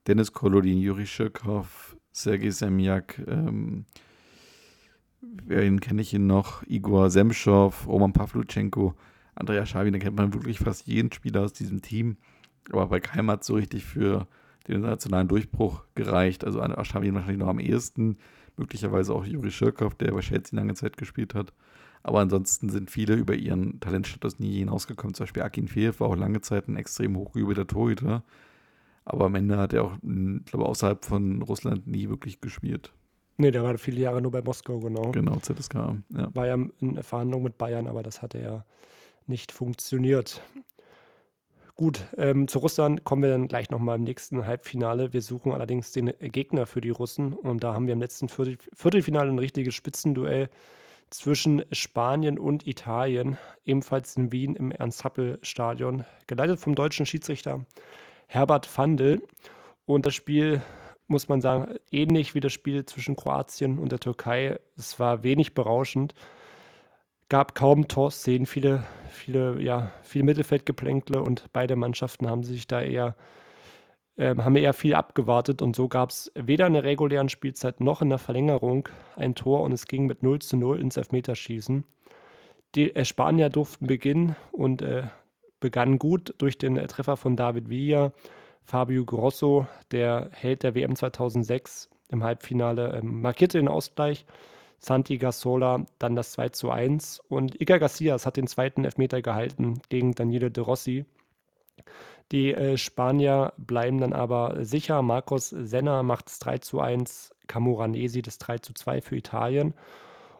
Dennis 0.06 0.32
Kolodin, 0.32 0.78
Juri 0.78 1.06
Schirkov, 1.06 1.96
Sergei 2.12 2.50
Semjak, 2.50 3.20
ähm, 3.26 3.84
wen 5.20 5.80
kenne 5.80 6.02
ich 6.02 6.14
ihn 6.14 6.28
noch? 6.28 6.62
Igor 6.66 7.10
Semschow, 7.10 7.86
Roman 7.86 8.12
Pavluchenko, 8.12 8.94
Andrea 9.34 9.66
Schavi, 9.66 9.90
da 9.90 9.98
kennt 9.98 10.16
man 10.16 10.34
wirklich 10.34 10.60
fast 10.60 10.86
jeden 10.86 11.12
Spieler 11.12 11.42
aus 11.42 11.52
diesem 11.52 11.82
Team. 11.82 12.16
Aber 12.70 12.86
bei 12.86 13.00
keinem 13.00 13.30
hat 13.30 13.42
so 13.42 13.54
richtig 13.54 13.84
für 13.84 14.28
den 14.68 14.76
internationalen 14.76 15.26
Durchbruch 15.26 15.84
gereicht. 15.94 16.44
Also 16.44 16.60
Schavi 16.84 17.12
wahrscheinlich 17.12 17.38
noch 17.38 17.48
am 17.48 17.60
ehesten, 17.60 18.18
möglicherweise 18.58 19.14
auch 19.14 19.24
Juri 19.24 19.50
Schirkov, 19.50 19.94
der 19.94 20.12
bei 20.12 20.20
Chelsea 20.20 20.58
lange 20.58 20.74
Zeit 20.74 20.96
gespielt 20.96 21.34
hat. 21.34 21.52
Aber 22.02 22.20
ansonsten 22.20 22.68
sind 22.68 22.90
viele 22.90 23.14
über 23.14 23.34
ihren 23.34 23.80
Talentstatus 23.80 24.38
nie 24.38 24.58
hinausgekommen. 24.58 25.14
Zum 25.14 25.24
Beispiel 25.24 25.42
Akin 25.42 25.68
Feev 25.68 26.00
war 26.00 26.08
auch 26.08 26.16
lange 26.16 26.40
Zeit 26.40 26.68
ein 26.68 26.76
extrem 26.76 27.16
hochgeübter 27.16 27.66
Torhüter. 27.66 28.22
Aber 29.04 29.26
am 29.26 29.34
Ende 29.34 29.56
hat 29.56 29.72
er 29.72 29.84
auch, 29.84 29.94
ich 29.96 30.44
glaube, 30.44 30.66
außerhalb 30.66 31.04
von 31.04 31.42
Russland 31.42 31.86
nie 31.86 32.08
wirklich 32.08 32.40
gespielt. 32.40 32.92
Nee, 33.38 33.50
der 33.50 33.62
war 33.62 33.78
viele 33.78 34.00
Jahre 34.00 34.20
nur 34.20 34.32
bei 34.32 34.42
Moskau, 34.42 34.80
genau. 34.80 35.12
Genau, 35.12 35.36
ZSK. 35.36 35.74
Ja. 35.74 36.34
War 36.34 36.46
ja 36.46 36.58
in 36.80 37.02
Verhandlung 37.02 37.44
mit 37.44 37.56
Bayern, 37.56 37.86
aber 37.86 38.02
das 38.02 38.20
hatte 38.20 38.40
ja 38.40 38.64
nicht 39.26 39.52
funktioniert. 39.52 40.42
Gut, 41.78 42.08
ähm, 42.16 42.48
zu 42.48 42.58
Russland 42.58 43.04
kommen 43.04 43.22
wir 43.22 43.30
dann 43.30 43.46
gleich 43.46 43.70
nochmal 43.70 43.98
im 43.98 44.02
nächsten 44.02 44.44
Halbfinale. 44.44 45.12
Wir 45.12 45.22
suchen 45.22 45.52
allerdings 45.52 45.92
den 45.92 46.12
Gegner 46.18 46.66
für 46.66 46.80
die 46.80 46.90
Russen 46.90 47.32
und 47.32 47.62
da 47.62 47.72
haben 47.72 47.86
wir 47.86 47.92
im 47.92 48.00
letzten 48.00 48.28
Viertel 48.28 48.58
Viertelfinale 48.72 49.30
ein 49.30 49.38
richtiges 49.38 49.76
Spitzenduell 49.76 50.50
zwischen 51.10 51.64
Spanien 51.70 52.36
und 52.36 52.66
Italien, 52.66 53.38
ebenfalls 53.64 54.16
in 54.16 54.32
Wien 54.32 54.56
im 54.56 54.72
Ernst-Happel-Stadion, 54.72 56.04
geleitet 56.26 56.58
vom 56.58 56.74
deutschen 56.74 57.06
Schiedsrichter 57.06 57.64
Herbert 58.26 58.68
Vandel. 58.76 59.22
Und 59.86 60.04
das 60.04 60.16
Spiel, 60.16 60.60
muss 61.06 61.28
man 61.28 61.40
sagen, 61.40 61.76
ähnlich 61.92 62.34
wie 62.34 62.40
das 62.40 62.52
Spiel 62.52 62.86
zwischen 62.86 63.14
Kroatien 63.14 63.78
und 63.78 63.92
der 63.92 64.00
Türkei. 64.00 64.58
Es 64.76 64.98
war 64.98 65.22
wenig 65.22 65.54
berauschend, 65.54 66.12
gab 67.28 67.54
kaum 67.54 67.88
Torszenen, 67.88 68.46
viele, 68.46 68.84
viele, 69.10 69.60
ja, 69.60 69.92
viel 70.02 70.22
Mittelfeldgeplänkle 70.22 71.22
und 71.22 71.52
beide 71.52 71.76
Mannschaften 71.76 72.28
haben 72.28 72.42
sich 72.42 72.66
da 72.66 72.80
eher 72.80 73.16
ähm, 74.18 74.44
haben 74.44 74.56
eher 74.56 74.72
viel 74.72 74.94
abgewartet 74.94 75.62
und 75.62 75.76
so 75.76 75.86
gab 75.86 76.10
es 76.10 76.32
weder 76.34 76.66
in 76.66 76.72
der 76.72 76.82
regulären 76.82 77.28
Spielzeit 77.28 77.80
noch 77.80 78.02
in 78.02 78.08
der 78.08 78.18
Verlängerung 78.18 78.88
ein 79.14 79.36
Tor 79.36 79.62
und 79.62 79.72
es 79.72 79.86
ging 79.86 80.06
mit 80.06 80.24
0 80.24 80.40
zu 80.40 80.56
0 80.56 80.80
ins 80.80 80.96
Elfmeterschießen. 80.96 81.84
Die 82.74 82.94
äh, 82.96 83.04
Spanier 83.04 83.48
durften 83.48 83.86
beginnen 83.86 84.34
und 84.50 84.82
äh, 84.82 85.04
begannen 85.60 85.98
gut 86.00 86.34
durch 86.38 86.58
den 86.58 86.76
äh, 86.76 86.86
Treffer 86.88 87.16
von 87.16 87.36
David 87.36 87.68
Villa. 87.68 88.12
Fabio 88.64 89.04
Grosso, 89.04 89.66
der 89.92 90.30
Held 90.32 90.64
der 90.64 90.74
WM 90.74 90.96
2006 90.96 91.88
im 92.10 92.24
Halbfinale, 92.24 92.94
äh, 92.94 93.02
markierte 93.02 93.58
den 93.58 93.68
Ausgleich. 93.68 94.26
Santi 94.78 95.18
Gasola 95.18 95.84
dann 95.98 96.14
das 96.14 96.32
2 96.32 96.50
zu 96.50 96.70
1 96.70 97.20
und 97.28 97.60
Iker 97.60 97.78
Garcias 97.78 98.26
hat 98.26 98.36
den 98.36 98.46
zweiten 98.46 98.84
Elfmeter 98.84 99.22
gehalten 99.22 99.80
gegen 99.88 100.14
Daniele 100.14 100.50
De 100.50 100.62
Rossi 100.62 101.04
Die 102.30 102.54
äh, 102.54 102.76
Spanier 102.76 103.52
bleiben 103.56 103.98
dann 104.00 104.12
aber 104.12 104.64
sicher. 104.64 105.02
Marcos 105.02 105.50
Senna 105.50 106.02
macht 106.02 106.26
das 106.26 106.38
3 106.38 106.58
zu 106.58 106.80
1, 106.80 107.34
Camoranesi 107.48 108.22
das 108.22 108.38
3 108.38 108.58
zu 108.58 108.72
2 108.74 109.00
für 109.00 109.16
Italien. 109.16 109.74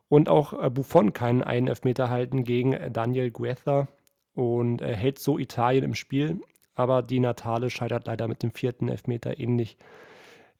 Und 0.08 0.28
auch 0.28 0.52
äh, 0.52 0.70
Buffon 0.70 1.12
kann 1.12 1.42
einen 1.42 1.68
Elfmeter 1.68 2.08
halten 2.10 2.44
gegen 2.44 2.72
äh, 2.74 2.90
Daniel 2.90 3.30
Guetta 3.30 3.88
und 4.34 4.82
hält 4.82 5.18
so 5.18 5.38
Italien 5.38 5.84
im 5.84 5.94
Spiel. 5.94 6.40
Aber 6.76 7.02
die 7.02 7.18
Natale 7.18 7.70
scheitert 7.70 8.06
leider 8.06 8.28
mit 8.28 8.44
dem 8.44 8.52
vierten 8.52 8.88
Elfmeter 8.88 9.40
ähnlich. 9.40 9.76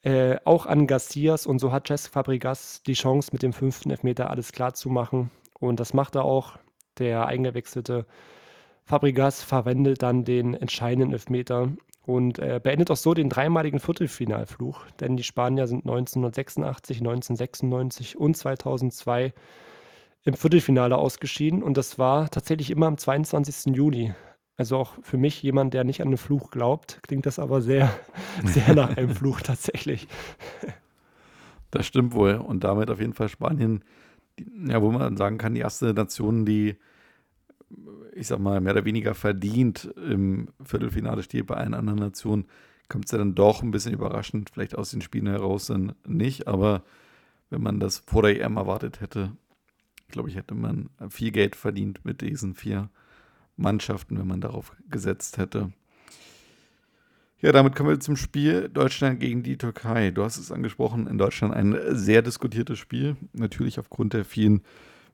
Äh, 0.03 0.37
auch 0.45 0.67
an 0.67 0.87
Garcias 0.87 1.47
und 1.47 1.59
so 1.59 1.73
hat 1.73 1.89
Jess 1.89 2.07
Fabregas 2.07 2.83
die 2.85 2.95
Chance, 2.95 3.31
mit 3.33 3.43
dem 3.43 3.53
fünften 3.53 3.91
Elfmeter 3.91 4.31
alles 4.31 4.53
klar 4.53 4.75
zu 4.75 4.89
machen. 4.91 5.31
Und 5.59 5.81
das 5.81 5.95
macht 5.95 6.15
er 6.15 6.25
auch. 6.25 6.59
Der 6.99 7.27
eingewechselte 7.27 8.07
Fabregas 8.85 9.43
verwendet 9.43 10.03
dann 10.03 10.25
den 10.25 10.55
entscheidenden 10.55 11.13
Elfmeter 11.13 11.73
und 12.09 12.39
äh, 12.39 12.59
beendet 12.63 12.91
auch 12.91 12.97
so 12.97 13.13
den 13.13 13.29
dreimaligen 13.29 13.81
Viertelfinalfluch, 13.81 14.87
denn 14.99 15.19
die 15.19 15.23
Spanier 15.23 15.67
sind 15.67 15.81
1986, 15.81 16.99
1996 17.01 18.17
und 18.17 18.35
2002 18.35 19.35
im 20.25 20.35
Viertelfinale 20.35 20.97
ausgeschieden 20.97 21.63
und 21.63 21.77
das 21.77 21.99
war 21.99 22.31
tatsächlich 22.31 22.71
immer 22.71 22.87
am 22.87 22.97
22. 22.97 23.77
Juli. 23.77 24.15
Also 24.59 24.77
auch 24.77 24.95
für 25.03 25.17
mich 25.17 25.43
jemand, 25.43 25.73
der 25.73 25.85
nicht 25.85 26.03
an 26.03 26.11
den 26.11 26.19
Fluch 26.19 26.51
glaubt, 26.51 27.01
klingt 27.03 27.25
das 27.25 27.39
aber 27.39 27.63
sehr, 27.63 27.91
sehr 28.45 28.75
nach 28.75 28.97
einem 28.97 29.15
Fluch 29.15 29.41
tatsächlich. 29.41 30.09
Das 31.71 31.87
stimmt 31.87 32.13
wohl. 32.13 32.35
Und 32.35 32.65
damit 32.65 32.91
auf 32.91 33.01
jeden 33.01 33.15
Fall 33.15 33.29
Spanien, 33.31 33.83
die, 34.39 34.47
ja, 34.69 34.83
wo 34.83 34.91
man 34.91 35.17
sagen 35.17 35.39
kann, 35.39 35.55
die 35.55 35.61
erste 35.61 35.95
Nation, 35.95 36.45
die 36.45 36.77
ich 38.19 38.27
sag 38.27 38.41
mal, 38.41 38.61
mehr 38.61 38.73
oder 38.73 38.85
weniger 38.85 39.15
verdient 39.15 39.85
im 39.97 40.49
Viertelfinale 40.65 41.23
steht 41.23 41.47
bei 41.47 41.57
allen 41.57 41.75
anderen 41.75 42.01
Nationen, 42.01 42.47
kommt 42.89 43.05
es 43.07 43.13
ja 43.13 43.19
dann 43.19 43.35
doch 43.35 43.63
ein 43.63 43.71
bisschen 43.71 43.93
überraschend, 43.93 44.51
vielleicht 44.51 44.77
aus 44.77 44.91
den 44.91 45.03
Spielen 45.03 45.27
heraus 45.27 45.67
dann 45.67 45.95
nicht, 46.07 46.49
aber 46.49 46.83
wenn 47.51 47.63
man 47.63 47.81
das 47.81 47.99
vor 48.07 48.23
der 48.23 48.41
EM 48.41 48.57
erwartet 48.57 49.01
hätte, 49.01 49.33
glaube 50.09 50.31
ich, 50.31 50.37
hätte 50.37 50.55
man 50.55 50.91
viel 51.11 51.31
Geld 51.31 51.55
verdient 51.55 52.05
mit 52.05 52.23
diesen 52.23 52.55
vier 52.55 52.91
Mannschaften, 53.59 54.19
wenn 54.19 54.27
man 54.27 54.41
darauf 54.41 54.75
gesetzt 54.89 55.39
hätte. 55.39 55.73
Ja, 57.41 57.53
damit 57.53 57.77
kommen 57.77 57.91
wir 57.91 58.01
zum 58.01 58.17
Spiel 58.17 58.69
Deutschland 58.69 59.21
gegen 59.21 59.45
die 59.45 59.57
Türkei. 59.57 60.11
Du 60.11 60.25
hast 60.25 60.39
es 60.39 60.51
angesprochen, 60.51 61.07
in 61.07 61.19
Deutschland 61.19 61.55
ein 61.55 61.77
sehr 61.91 62.23
diskutiertes 62.23 62.79
Spiel, 62.79 63.17
natürlich 63.33 63.79
aufgrund 63.79 64.13
der 64.13 64.25
vielen 64.25 64.63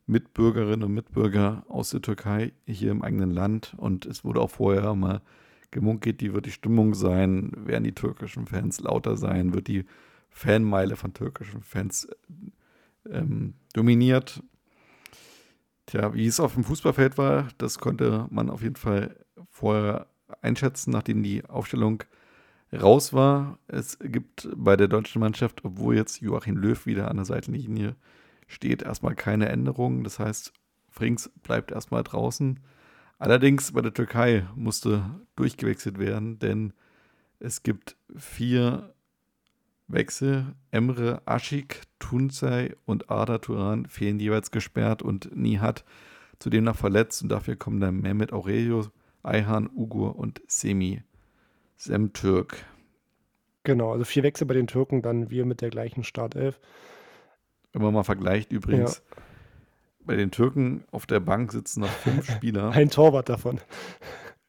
Mitbürgerinnen 0.07 0.85
und 0.85 0.95
Mitbürger 0.95 1.65
aus 1.69 1.91
der 1.91 2.01
Türkei 2.01 2.53
hier 2.67 2.93
im 2.93 3.03
eigenen 3.03 3.31
Land. 3.31 3.75
Und 3.77 4.07
es 4.07 4.25
wurde 4.25 4.41
auch 4.41 4.51
vorher 4.51 4.95
mal 4.95 5.21
gemunkelt, 5.71 6.23
wie 6.23 6.33
wird 6.33 6.47
die 6.47 6.51
Stimmung 6.51 6.95
sein, 6.95 7.53
werden 7.57 7.85
die 7.85 7.95
türkischen 7.95 8.47
Fans 8.47 8.81
lauter 8.81 9.17
sein, 9.17 9.53
wird 9.53 9.69
die 9.69 9.85
Fanmeile 10.31 10.97
von 10.97 11.13
türkischen 11.13 11.63
Fans 11.63 12.09
ähm, 13.11 13.55
dominiert. 13.75 14.43
Tja, 15.87 16.15
wie 16.15 16.27
es 16.27 16.41
auf 16.41 16.55
dem 16.55 16.65
Fußballfeld 16.65 17.19
war, 17.19 17.49
das 17.59 17.79
konnte 17.79 18.27
man 18.31 18.51
auf 18.51 18.63
jeden 18.63 18.77
Fall 18.77 19.17
vorher 19.51 20.07
einschätzen, 20.41 20.91
nachdem 20.91 21.23
die 21.23 21.45
Aufstellung 21.45 22.03
raus 22.73 23.13
war. 23.13 23.59
Es 23.69 23.99
gibt 23.99 24.49
bei 24.57 24.77
der 24.77 24.89
deutschen 24.89 25.21
Mannschaft, 25.21 25.65
obwohl 25.65 25.97
jetzt 25.97 26.21
Joachim 26.21 26.57
Löw 26.57 26.87
wieder 26.87 27.11
an 27.11 27.17
der 27.17 27.27
Seitenlinie 27.27 27.97
steht 28.47 28.83
erstmal 28.83 29.15
keine 29.15 29.49
Änderung. 29.49 30.05
Das 30.05 30.19
heißt, 30.19 30.53
Frings 30.91 31.31
bleibt 31.43 31.71
erstmal 31.71 32.03
draußen. 32.03 32.61
Allerdings 33.19 33.73
bei 33.73 33.81
der 33.81 33.95
Türkei 33.95 34.47
musste 34.55 35.05
durchgewechselt 35.37 35.99
werden, 35.99 36.39
denn 36.39 36.73
es 37.39 37.63
gibt 37.63 37.97
vier 38.17 38.95
Wechsel. 39.89 40.55
Emre 40.71 41.23
Aschik, 41.27 41.83
Tuncay 42.05 42.75
und 42.85 43.11
Arda 43.11 43.39
Turan 43.39 43.87
fehlen 43.87 44.21
jeweils 44.21 44.51
gesperrt 44.51 45.03
und 45.03 45.35
Nihat 45.35 45.85
zudem 46.39 46.65
noch 46.65 46.77
verletzt 46.77 47.23
und 47.23 47.31
dafür 47.31 47.57
kommen 47.57 47.81
dann 47.81 48.03
Mehmet 48.03 48.31
Aurelio, 48.33 48.87
Ayhan 49.23 49.71
Ugur 49.75 50.17
und 50.17 50.43
Semi 50.47 51.03
Semtürk. 51.77 52.63
Genau, 53.63 53.93
also 53.93 54.05
vier 54.05 54.23
Wechsel 54.23 54.47
bei 54.47 54.53
den 54.53 54.67
Türken, 54.67 55.01
dann 55.01 55.31
wir 55.31 55.47
mit 55.47 55.63
der 55.63 55.71
gleichen 55.71 56.05
Startelf. 56.05 56.61
Wenn 57.73 57.81
man 57.81 57.95
mal 57.95 58.05
vergleicht, 58.05 58.53
übrigens, 58.53 59.03
ja. 59.11 59.23
bei 60.05 60.17
den 60.17 60.31
Türken 60.31 60.85
auf 60.91 61.07
der 61.07 61.21
Bank 61.21 61.53
sitzen 61.53 61.81
noch 61.81 61.89
fünf 61.89 62.31
Spieler. 62.31 62.71
Ein 62.73 62.91
Torwart 62.91 63.31
davon. 63.31 63.61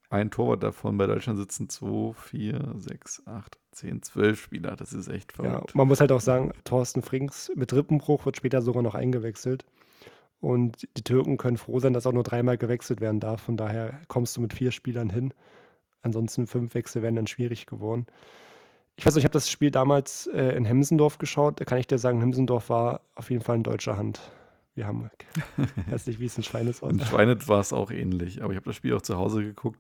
Ein 0.10 0.30
Torwart 0.30 0.62
davon. 0.62 0.98
Bei 0.98 1.08
Deutschland 1.08 1.40
sitzen 1.40 1.70
zwei, 1.70 2.14
vier, 2.14 2.76
sechs, 2.78 3.26
acht, 3.26 3.58
zehn, 3.76 4.02
zwölf 4.02 4.42
Spieler. 4.42 4.76
Das 4.76 4.94
ist 4.94 5.08
echt 5.08 5.34
verrückt. 5.34 5.72
Ja, 5.72 5.78
man 5.78 5.88
muss 5.88 6.00
halt 6.00 6.12
auch 6.12 6.22
sagen, 6.22 6.52
Thorsten 6.64 7.02
Frings 7.02 7.52
mit 7.56 7.74
Rippenbruch 7.74 8.26
wird 8.26 8.38
später 8.38 8.62
sogar 8.62 8.82
noch 8.82 8.96
eingewechselt. 8.96 9.66
Und 10.40 10.88
die 10.98 11.04
Türken 11.04 11.38
können 11.38 11.58
froh 11.58 11.80
sein, 11.80 11.94
dass 11.94 12.06
auch 12.06 12.12
nur 12.12 12.24
dreimal 12.24 12.58
gewechselt 12.58 13.02
werden 13.02 13.20
darf. 13.20 13.42
Von 13.42 13.58
daher 13.58 14.00
kommst 14.08 14.38
du 14.38 14.42
mit 14.42 14.54
vier 14.54 14.72
Spielern 14.72 15.10
hin. 15.10 15.34
Ansonsten 16.02 16.48
fünf 16.48 16.76
Wechsel 16.76 17.02
wären 17.02 17.16
dann 17.16 17.28
schwierig 17.28 17.66
geworden. 17.66 18.06
Ich 18.96 19.06
weiß 19.06 19.16
nicht, 19.16 19.24
ich 19.24 19.26
habe 19.26 19.34
das 19.34 19.50
Spiel 19.50 19.72
damals 19.72 20.28
äh, 20.28 20.56
in 20.56 20.64
Hemsendorf 20.64 21.18
geschaut. 21.18 21.60
Da 21.60 21.66
kann 21.66 21.80
ich 21.80 21.88
dir 21.88 21.98
sagen, 21.98 22.20
Hemsendorf 22.20 22.70
war 22.70 23.02
auf 23.16 23.30
jeden 23.30 23.44
Fall 23.44 23.58
in 23.58 23.64
deutscher 23.64 23.98
Hand. 23.98 24.22
Wir 24.76 24.88
haben, 24.88 25.10
weiß 25.90 26.08
nicht, 26.08 26.20
wie 26.20 26.26
es 26.26 26.38
in 26.38 26.44
Schweinet 26.44 26.82
war. 26.82 26.92
In 26.92 27.00
Schweinet 27.00 27.48
war 27.48 27.60
es 27.60 27.74
auch 27.74 27.92
ähnlich, 27.92 28.44
aber 28.44 28.54
ich 28.54 28.58
habe 28.58 28.68
das 28.70 28.76
Spiel 28.76 28.94
auch 28.94 29.02
zu 29.02 29.18
Hause 29.18 29.44
geguckt. 29.44 29.80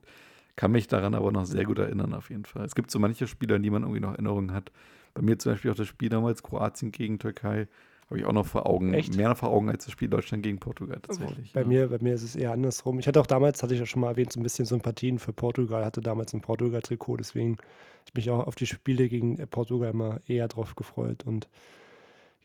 Kann 0.56 0.72
mich 0.72 0.88
daran 0.88 1.16
aber 1.16 1.32
noch 1.32 1.46
sehr 1.46 1.66
gut 1.66 1.80
erinnern, 1.80 2.14
auf 2.14 2.30
jeden 2.30 2.46
Fall. 2.46 2.66
Es 2.66 2.76
gibt 2.76 2.90
so 2.90 3.00
manche 3.00 3.28
Spieler, 3.28 3.56
an 3.56 3.64
die 3.64 3.70
man 3.70 3.84
irgendwie 3.84 4.00
noch 4.00 4.12
Erinnerungen 4.12 4.54
hat. 4.54 4.72
Bei 5.14 5.22
mir 5.22 5.38
zum 5.38 5.54
Beispiel 5.54 5.72
auch 5.72 5.76
das 5.76 5.88
Spiel 5.88 6.10
damals 6.10 6.44
Kroatien 6.44 6.92
gegen 6.92 7.20
Türkei. 7.20 7.68
Habe 8.10 8.20
ich 8.20 8.26
auch 8.26 8.34
noch 8.34 8.46
vor 8.46 8.68
Augen. 8.68 8.94
Echt? 8.94 9.16
Mehr 9.16 9.36
vor 9.36 9.50
Augen 9.50 9.70
als 9.70 9.86
das 9.86 9.92
Spiel 9.92 10.08
Deutschland 10.08 10.44
gegen 10.44 10.60
Portugal 10.60 11.00
tatsächlich. 11.02 11.54
Bei, 11.54 11.62
ja. 11.62 11.68
mir, 11.68 11.88
bei 11.88 11.98
mir 12.00 12.14
ist 12.14 12.22
es 12.22 12.36
eher 12.36 12.52
andersrum. 12.52 13.00
Ich 13.00 13.08
hatte 13.08 13.20
auch 13.20 13.26
damals, 13.26 13.64
hatte 13.64 13.74
ich 13.74 13.80
ja 13.80 13.86
schon 13.88 14.02
mal 14.02 14.10
erwähnt, 14.10 14.32
so 14.32 14.40
ein 14.40 14.44
bisschen 14.44 14.66
Sympathien 14.66 15.18
für 15.18 15.34
Portugal. 15.34 15.84
Hatte 15.84 16.02
damals 16.02 16.34
ein 16.34 16.42
Portugal-Trikot, 16.42 17.18
deswegen 17.18 17.58
ich 18.06 18.14
mich 18.14 18.30
auch 18.30 18.46
auf 18.46 18.56
die 18.56 18.68
Spiele 18.68 19.10
gegen 19.10 19.38
Portugal 19.48 19.90
immer 19.90 20.22
eher 20.28 20.48
drauf 20.48 20.76
gefreut. 20.76 21.24
Und 21.26 21.50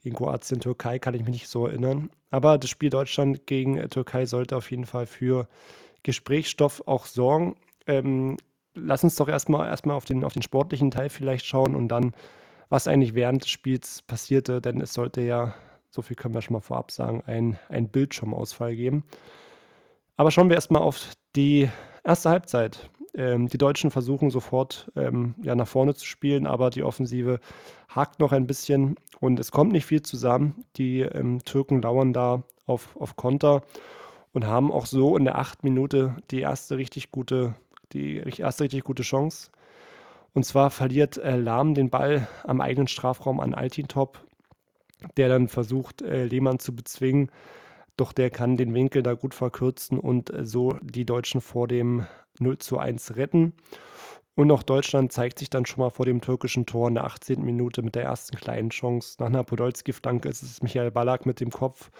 gegen 0.03 0.17
Kroatien, 0.17 0.61
Türkei 0.61 0.99
kann 0.99 1.13
ich 1.15 1.21
mich 1.21 1.33
nicht 1.33 1.49
so 1.49 1.67
erinnern. 1.67 2.09
Aber 2.31 2.57
das 2.57 2.71
Spiel 2.71 2.89
Deutschland 2.89 3.47
gegen 3.47 3.77
Türkei 3.91 4.25
sollte 4.25 4.57
auf 4.57 4.71
jeden 4.71 4.87
Fall 4.87 5.07
für 5.07 5.47
Gesprächsstoff 6.05 6.83
auch 6.87 7.05
sorgen. 7.05 7.55
Ähm, 7.91 8.37
lass 8.75 9.05
uns 9.05 9.17
doch 9.17 9.29
erstmal 9.29 9.69
erstmal 9.69 9.97
auf 9.97 10.05
den, 10.05 10.25
auf 10.25 10.33
den 10.33 10.43
sportlichen 10.43 10.91
Teil 10.91 11.09
vielleicht 11.09 11.45
schauen 11.47 11.75
und 11.75 11.89
dann 11.89 12.13
was 12.69 12.87
eigentlich 12.87 13.15
während 13.15 13.43
des 13.43 13.51
Spiels 13.51 14.03
passierte, 14.03 14.61
denn 14.61 14.81
es 14.81 14.93
sollte 14.93 15.23
ja, 15.23 15.55
so 15.91 16.03
viel 16.03 16.17
können 16.17 16.35
wir 16.35 16.43
schon 16.43 16.55
mal 16.55 16.61
vorab 16.61 16.93
sagen, 16.93 17.23
ein, 17.27 17.59
ein 17.69 17.89
Bildschirmausfall 17.89 18.77
geben. 18.77 19.05
Aber 20.17 20.31
schauen 20.31 20.49
wir 20.49 20.55
erstmal 20.55 20.83
auf 20.83 21.01
die 21.35 21.69
erste 22.05 22.31
Halbzeit. 22.31 22.89
Ähm, 23.15 23.49
die 23.49 23.59
Deutschen 23.59 23.91
versuchen 23.91 24.31
sofort 24.31 24.93
ähm, 24.95 25.35
ja, 25.43 25.57
nach 25.57 25.67
vorne 25.67 25.95
zu 25.95 26.07
spielen, 26.07 26.47
aber 26.47 26.71
die 26.71 26.85
Offensive 26.85 27.41
hakt 27.89 28.21
noch 28.21 28.31
ein 28.31 28.47
bisschen 28.47 28.95
und 29.19 29.41
es 29.41 29.51
kommt 29.51 29.73
nicht 29.73 29.87
viel 29.87 30.03
zusammen. 30.03 30.65
Die 30.77 31.01
ähm, 31.01 31.43
Türken 31.45 31.83
lauern 31.83 32.13
da 32.13 32.45
auf, 32.67 32.97
auf 32.97 33.17
Konter 33.17 33.63
und 34.33 34.47
haben 34.47 34.71
auch 34.71 34.87
so 34.87 35.17
in 35.17 35.25
der 35.25 35.39
acht 35.39 35.65
Minute 35.65 36.17
die 36.31 36.41
erste 36.41 36.77
richtig 36.77 37.11
gute, 37.11 37.55
die 37.93 38.17
erste 38.17 38.65
richtig 38.65 38.85
gute 38.85 39.03
Chance. 39.03 39.51
Und 40.33 40.45
zwar 40.45 40.71
verliert 40.71 41.17
äh, 41.19 41.37
Lahm 41.37 41.75
den 41.75 41.91
Ball 41.91 42.29
am 42.45 42.61
eigenen 42.61 42.89
Strafraum 42.89 43.41
an 43.41 43.55
Altintop, 43.55 44.25
der 45.17 45.29
dann 45.29 45.49
versucht, 45.49 46.03
äh, 46.03 46.25
Lehmann 46.25 46.59
zu 46.59 46.75
bezwingen. 46.75 47.31
Doch 47.97 48.13
der 48.13 48.31
kann 48.31 48.57
den 48.57 48.73
Winkel 48.73 49.03
da 49.03 49.15
gut 49.15 49.35
verkürzen 49.35 49.99
und 49.99 50.31
äh, 50.31 50.47
so 50.47 50.77
die 50.83 51.05
Deutschen 51.05 51.41
vor 51.41 51.69
dem 51.69 52.07
0 52.39 52.59
zu 52.59 52.79
1 52.79 53.17
retten. 53.17 53.55
Und 54.37 54.51
auch 54.53 54.63
Deutschland 54.63 55.13
zeigt 55.13 55.39
sich 55.39 55.51
dann 55.51 55.67
schon 55.67 55.83
mal 55.83 55.91
vor 55.91 56.07
dem 56.07 56.21
türkischen 56.21 56.65
Tor 56.65 56.89
in 56.89 56.95
der 56.95 57.05
18. 57.05 57.45
Minute 57.45 57.83
mit 57.83 57.95
der 57.95 58.05
ersten 58.05 58.37
kleinen 58.37 58.71
Chance. 58.71 59.17
Nach 59.19 59.27
einer 59.27 59.45
Podolski-Flanke 59.45 60.29
ist 60.29 60.43
es 60.43 60.63
Michael 60.63 60.93
Ballack 60.93 61.27
mit 61.27 61.41
dem 61.41 61.51
Kopf. 61.51 61.91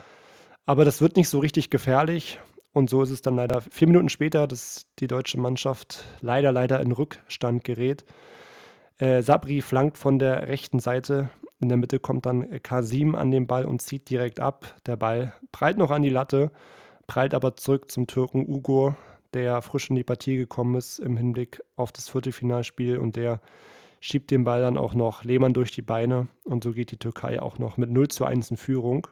Aber 0.65 0.85
das 0.85 1.01
wird 1.01 1.17
nicht 1.17 1.29
so 1.29 1.41
richtig 1.41 1.69
gefährlich. 1.69 2.39
Und 2.73 2.89
so 2.89 3.03
ist 3.03 3.11
es 3.11 3.23
dann 3.23 3.37
leider 3.37 3.61
vier 3.61 3.89
Minuten 3.89 4.09
später, 4.09 4.47
dass 4.47 4.87
die 4.99 5.09
deutsche 5.09 5.41
Mannschaft 5.41 6.05
leider, 6.21 6.53
leider 6.53 6.81
in 6.81 6.93
Rückstand 6.93 7.65
gerät. 7.65 8.05
Äh, 8.99 9.23
Sabri 9.23 9.61
flankt 9.61 9.99
von 9.99 10.19
der 10.19 10.49
rechten 10.49 10.79
Seite. 10.79 11.31
In 11.59 11.69
der 11.69 11.79
Mitte 11.79 11.99
kommt 11.99 12.27
dann 12.27 12.63
Kasim 12.63 13.15
an 13.15 13.31
den 13.31 13.47
Ball 13.47 13.65
und 13.65 13.83
zieht 13.83 14.09
direkt 14.09 14.41
ab. 14.41 14.77
Der 14.87 14.97
Ball 14.97 15.35
prallt 15.53 15.79
noch 15.79 15.91
an 15.91 16.03
die 16.03 16.11
Latte, 16.11 16.53
prallt 17.07 17.35
aber 17.35 17.57
zurück 17.57 17.91
zum 17.91 18.07
Türken 18.07 18.47
Ugur, 18.49 18.97
der 19.35 19.63
frisch 19.63 19.91
in 19.91 19.97
die 19.97 20.05
Partie 20.05 20.37
gekommen 20.37 20.77
ist 20.77 20.99
im 21.01 21.17
Hinblick 21.17 21.63
auf 21.77 21.93
das 21.93 22.09
Viertelfinalspiel 22.09 22.99
und 22.99 23.17
der 23.17 23.41
schiebt 24.01 24.31
den 24.31 24.45
Ball 24.45 24.63
dann 24.63 24.79
auch 24.79 24.95
noch 24.95 25.25
Lehmann 25.25 25.53
durch 25.53 25.73
die 25.73 25.83
Beine 25.83 26.29
und 26.45 26.65
so 26.65 26.73
geht 26.73 26.91
die 26.91 26.99
Türkei 26.99 27.41
auch 27.41 27.59
noch 27.59 27.77
mit 27.77 27.91
0 27.91 28.09
zu 28.09 28.25
1 28.25 28.51
in 28.53 28.57
Führung. 28.57 29.07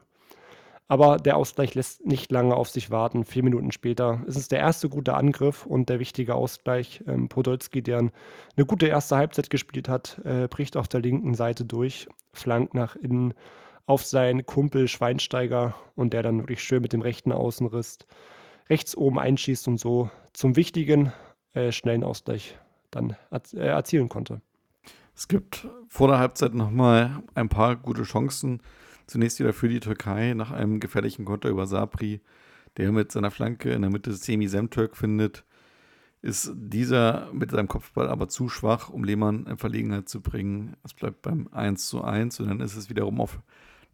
Aber 0.90 1.18
der 1.18 1.36
Ausgleich 1.36 1.74
lässt 1.74 2.06
nicht 2.06 2.32
lange 2.32 2.54
auf 2.56 2.70
sich 2.70 2.90
warten. 2.90 3.24
Vier 3.24 3.42
Minuten 3.42 3.72
später 3.72 4.22
ist 4.26 4.36
es 4.36 4.48
der 4.48 4.58
erste 4.60 4.88
gute 4.88 5.14
Angriff 5.14 5.66
und 5.66 5.90
der 5.90 6.00
wichtige 6.00 6.34
Ausgleich. 6.34 7.04
Ähm, 7.06 7.28
Podolski, 7.28 7.82
der 7.82 7.98
eine 7.98 8.66
gute 8.66 8.86
erste 8.86 9.16
Halbzeit 9.16 9.50
gespielt 9.50 9.88
hat, 9.88 10.18
äh, 10.24 10.48
bricht 10.48 10.78
auf 10.78 10.88
der 10.88 11.00
linken 11.00 11.34
Seite 11.34 11.66
durch, 11.66 12.08
flankt 12.32 12.72
nach 12.72 12.96
innen 12.96 13.34
auf 13.84 14.04
seinen 14.04 14.46
Kumpel 14.46 14.88
Schweinsteiger 14.88 15.74
und 15.94 16.14
der 16.14 16.22
dann 16.22 16.38
wirklich 16.38 16.62
schön 16.62 16.82
mit 16.82 16.94
dem 16.94 17.02
rechten 17.02 17.32
Außenriss 17.32 17.98
rechts 18.70 18.96
oben 18.96 19.18
einschießt 19.18 19.68
und 19.68 19.78
so 19.78 20.10
zum 20.32 20.56
wichtigen 20.56 21.12
äh, 21.52 21.70
schnellen 21.70 22.04
Ausgleich 22.04 22.58
dann 22.90 23.16
äh, 23.30 23.58
erzielen 23.58 24.08
konnte. 24.08 24.40
Es 25.14 25.28
gibt 25.28 25.66
vor 25.88 26.08
der 26.08 26.18
Halbzeit 26.18 26.54
nochmal 26.54 27.22
ein 27.34 27.48
paar 27.48 27.76
gute 27.76 28.04
Chancen. 28.04 28.62
Zunächst 29.08 29.40
wieder 29.40 29.54
für 29.54 29.70
die 29.70 29.80
Türkei 29.80 30.34
nach 30.34 30.50
einem 30.50 30.80
gefährlichen 30.80 31.24
Konter 31.24 31.48
über 31.48 31.66
Sapri, 31.66 32.20
der 32.76 32.92
mit 32.92 33.10
seiner 33.10 33.30
Flanke 33.30 33.72
in 33.72 33.80
der 33.80 33.90
Mitte 33.90 34.12
Semi 34.12 34.48
Semtürk 34.48 34.98
findet. 34.98 35.44
Ist 36.20 36.52
dieser 36.54 37.32
mit 37.32 37.50
seinem 37.50 37.68
Kopfball 37.68 38.06
aber 38.08 38.28
zu 38.28 38.50
schwach, 38.50 38.90
um 38.90 39.04
Lehmann 39.04 39.46
in 39.46 39.56
Verlegenheit 39.56 40.10
zu 40.10 40.20
bringen. 40.20 40.76
Es 40.84 40.92
bleibt 40.92 41.22
beim 41.22 41.48
1 41.52 41.88
zu 41.88 42.04
1 42.04 42.40
und 42.40 42.48
dann 42.48 42.60
ist 42.60 42.76
es 42.76 42.90
wiederum 42.90 43.22
auf 43.22 43.40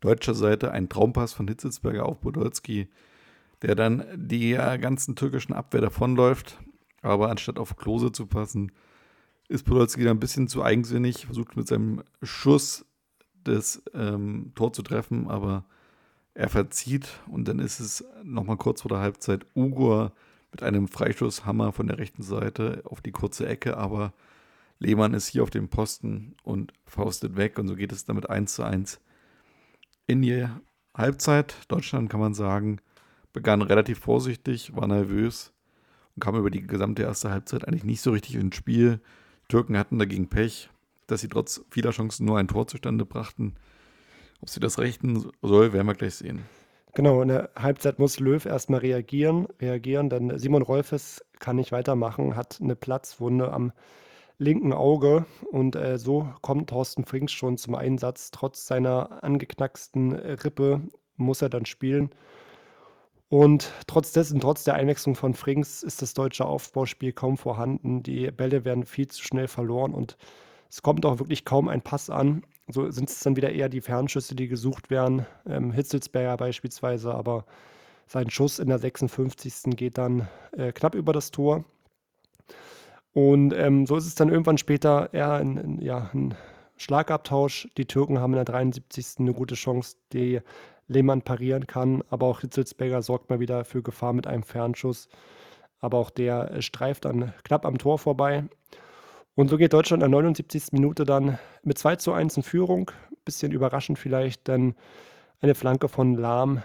deutscher 0.00 0.34
Seite 0.34 0.72
ein 0.72 0.88
Traumpass 0.88 1.32
von 1.32 1.46
Hitzelsberger 1.46 2.06
auf 2.06 2.20
Podolski, 2.20 2.88
der 3.62 3.76
dann 3.76 4.04
die 4.16 4.54
ganzen 4.54 5.14
türkischen 5.14 5.52
Abwehr 5.52 5.80
davonläuft. 5.80 6.58
Aber 7.02 7.30
anstatt 7.30 7.60
auf 7.60 7.76
Klose 7.76 8.10
zu 8.10 8.26
passen, 8.26 8.72
ist 9.48 9.64
Podolski 9.64 10.02
dann 10.02 10.16
ein 10.16 10.20
bisschen 10.20 10.48
zu 10.48 10.64
eigensinnig, 10.64 11.26
versucht 11.26 11.56
mit 11.56 11.68
seinem 11.68 12.02
Schuss 12.20 12.84
das 13.44 13.82
ähm, 13.94 14.52
Tor 14.54 14.72
zu 14.72 14.82
treffen, 14.82 15.28
aber 15.28 15.64
er 16.34 16.48
verzieht 16.48 17.20
und 17.28 17.46
dann 17.46 17.58
ist 17.58 17.80
es 17.80 18.04
nochmal 18.24 18.56
kurz 18.56 18.82
vor 18.82 18.88
der 18.88 18.98
Halbzeit 18.98 19.46
Ugur 19.54 20.12
mit 20.50 20.62
einem 20.62 20.88
Freischusshammer 20.88 21.72
von 21.72 21.86
der 21.86 21.98
rechten 21.98 22.22
Seite 22.22 22.82
auf 22.84 23.00
die 23.00 23.12
kurze 23.12 23.46
Ecke, 23.46 23.76
aber 23.76 24.12
Lehmann 24.78 25.14
ist 25.14 25.28
hier 25.28 25.42
auf 25.42 25.50
dem 25.50 25.68
Posten 25.68 26.34
und 26.42 26.72
faustet 26.86 27.36
weg 27.36 27.58
und 27.58 27.68
so 27.68 27.76
geht 27.76 27.92
es 27.92 28.04
damit 28.04 28.28
1 28.28 28.54
zu 28.54 28.64
1 28.64 29.00
in 30.06 30.22
die 30.22 30.46
Halbzeit. 30.96 31.56
Deutschland 31.68 32.10
kann 32.10 32.20
man 32.20 32.34
sagen, 32.34 32.80
begann 33.32 33.62
relativ 33.62 33.98
vorsichtig, 34.00 34.74
war 34.74 34.86
nervös 34.86 35.52
und 36.14 36.20
kam 36.22 36.36
über 36.36 36.50
die 36.50 36.66
gesamte 36.66 37.02
erste 37.02 37.30
Halbzeit 37.30 37.66
eigentlich 37.66 37.84
nicht 37.84 38.00
so 38.00 38.10
richtig 38.12 38.34
ins 38.36 38.56
Spiel. 38.56 39.00
Türken 39.48 39.76
hatten 39.76 39.98
dagegen 39.98 40.28
Pech, 40.28 40.70
dass 41.06 41.20
sie 41.20 41.28
trotz 41.28 41.64
vieler 41.70 41.90
Chancen 41.90 42.26
nur 42.26 42.38
ein 42.38 42.48
Tor 42.48 42.66
zustande 42.66 43.04
brachten. 43.04 43.54
Ob 44.40 44.48
sie 44.50 44.60
das 44.60 44.78
rechten 44.78 45.30
soll, 45.42 45.72
werden 45.72 45.86
wir 45.86 45.94
gleich 45.94 46.16
sehen. 46.16 46.42
Genau, 46.94 47.22
in 47.22 47.28
der 47.28 47.50
Halbzeit 47.56 47.98
muss 47.98 48.20
Löw 48.20 48.44
erstmal 48.44 48.80
reagieren, 48.80 49.48
reagieren, 49.60 50.10
denn 50.10 50.38
Simon 50.38 50.62
Rolfes 50.62 51.24
kann 51.40 51.56
nicht 51.56 51.72
weitermachen, 51.72 52.36
hat 52.36 52.58
eine 52.60 52.76
Platzwunde 52.76 53.52
am 53.52 53.72
linken 54.38 54.72
Auge 54.72 55.26
und 55.50 55.76
äh, 55.76 55.98
so 55.98 56.28
kommt 56.40 56.70
Thorsten 56.70 57.04
Frings 57.04 57.32
schon 57.32 57.56
zum 57.56 57.74
Einsatz. 57.74 58.30
Trotz 58.30 58.66
seiner 58.66 59.22
angeknacksten 59.24 60.12
Rippe 60.12 60.82
muss 61.16 61.42
er 61.42 61.48
dann 61.48 61.66
spielen. 61.66 62.10
Und 63.28 63.72
trotz 63.88 64.12
dessen, 64.12 64.38
trotz 64.38 64.64
der 64.64 64.74
Einwechslung 64.74 65.16
von 65.16 65.34
Frings, 65.34 65.82
ist 65.82 66.02
das 66.02 66.14
deutsche 66.14 66.44
Aufbauspiel 66.44 67.12
kaum 67.12 67.36
vorhanden. 67.36 68.02
Die 68.02 68.30
Bälle 68.30 68.64
werden 68.64 68.84
viel 68.84 69.08
zu 69.08 69.22
schnell 69.22 69.48
verloren 69.48 69.94
und 69.94 70.16
es 70.70 70.82
kommt 70.82 71.06
auch 71.06 71.18
wirklich 71.18 71.44
kaum 71.44 71.68
ein 71.68 71.82
Pass 71.82 72.10
an. 72.10 72.44
So 72.68 72.90
sind 72.90 73.08
es 73.10 73.20
dann 73.20 73.36
wieder 73.36 73.52
eher 73.52 73.68
die 73.68 73.80
Fernschüsse, 73.80 74.34
die 74.34 74.48
gesucht 74.48 74.90
werden. 74.90 75.26
Ähm, 75.46 75.72
Hitzelsberger 75.72 76.36
beispielsweise, 76.36 77.14
aber 77.14 77.44
sein 78.06 78.30
Schuss 78.30 78.58
in 78.58 78.68
der 78.68 78.78
56. 78.78 79.76
geht 79.76 79.98
dann 79.98 80.28
äh, 80.52 80.72
knapp 80.72 80.94
über 80.94 81.12
das 81.12 81.30
Tor. 81.30 81.64
Und 83.12 83.52
ähm, 83.54 83.86
so 83.86 83.96
ist 83.96 84.06
es 84.06 84.14
dann 84.14 84.28
irgendwann 84.28 84.58
später 84.58 85.10
eher 85.12 85.34
ein, 85.34 85.58
ein, 85.58 85.80
ja, 85.80 86.10
ein 86.12 86.34
Schlagabtausch. 86.76 87.68
Die 87.76 87.86
Türken 87.86 88.18
haben 88.18 88.32
in 88.32 88.38
der 88.38 88.44
73. 88.44 89.20
eine 89.20 89.32
gute 89.32 89.54
Chance, 89.54 89.96
die 90.12 90.40
Lehmann 90.88 91.22
parieren 91.22 91.66
kann. 91.66 92.02
Aber 92.10 92.26
auch 92.26 92.40
Hitzelsberger 92.40 93.02
sorgt 93.02 93.30
mal 93.30 93.40
wieder 93.40 93.64
für 93.64 93.82
Gefahr 93.82 94.12
mit 94.12 94.26
einem 94.26 94.42
Fernschuss. 94.42 95.08
Aber 95.80 95.98
auch 95.98 96.10
der 96.10 96.50
äh, 96.50 96.62
streift 96.62 97.04
dann 97.04 97.32
knapp 97.44 97.64
am 97.66 97.78
Tor 97.78 97.98
vorbei. 97.98 98.44
Und 99.36 99.48
so 99.48 99.56
geht 99.56 99.72
Deutschland 99.72 100.02
in 100.02 100.10
der 100.10 100.20
79. 100.20 100.72
Minute 100.72 101.04
dann 101.04 101.38
mit 101.62 101.78
2 101.78 101.96
zu 101.96 102.12
1 102.12 102.36
in 102.36 102.42
Führung. 102.42 102.90
Bisschen 103.24 103.52
überraschend 103.52 103.98
vielleicht, 103.98 104.46
denn 104.48 104.74
eine 105.40 105.54
Flanke 105.54 105.88
von 105.88 106.14
Lahm 106.14 106.62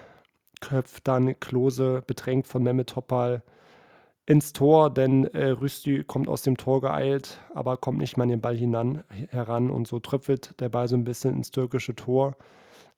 köpft 0.61 1.07
dann 1.07 1.39
Klose, 1.39 2.03
bedrängt 2.05 2.47
von 2.47 2.63
Mehmet 2.63 2.89
Topal 2.89 3.41
ins 4.25 4.53
Tor, 4.53 4.93
denn 4.93 5.25
äh, 5.33 5.47
Rüsti 5.49 6.03
kommt 6.03 6.27
aus 6.27 6.43
dem 6.43 6.57
Tor 6.57 6.81
geeilt, 6.81 7.39
aber 7.55 7.77
kommt 7.77 7.97
nicht 7.97 8.15
mal 8.15 8.23
an 8.23 8.29
den 8.29 8.41
Ball 8.41 8.55
hinan, 8.55 9.03
heran 9.29 9.71
und 9.71 9.87
so 9.87 9.99
tröpfelt 9.99 10.59
der 10.59 10.69
Ball 10.69 10.87
so 10.87 10.95
ein 10.95 11.03
bisschen 11.03 11.35
ins 11.35 11.49
türkische 11.49 11.95
Tor. 11.95 12.35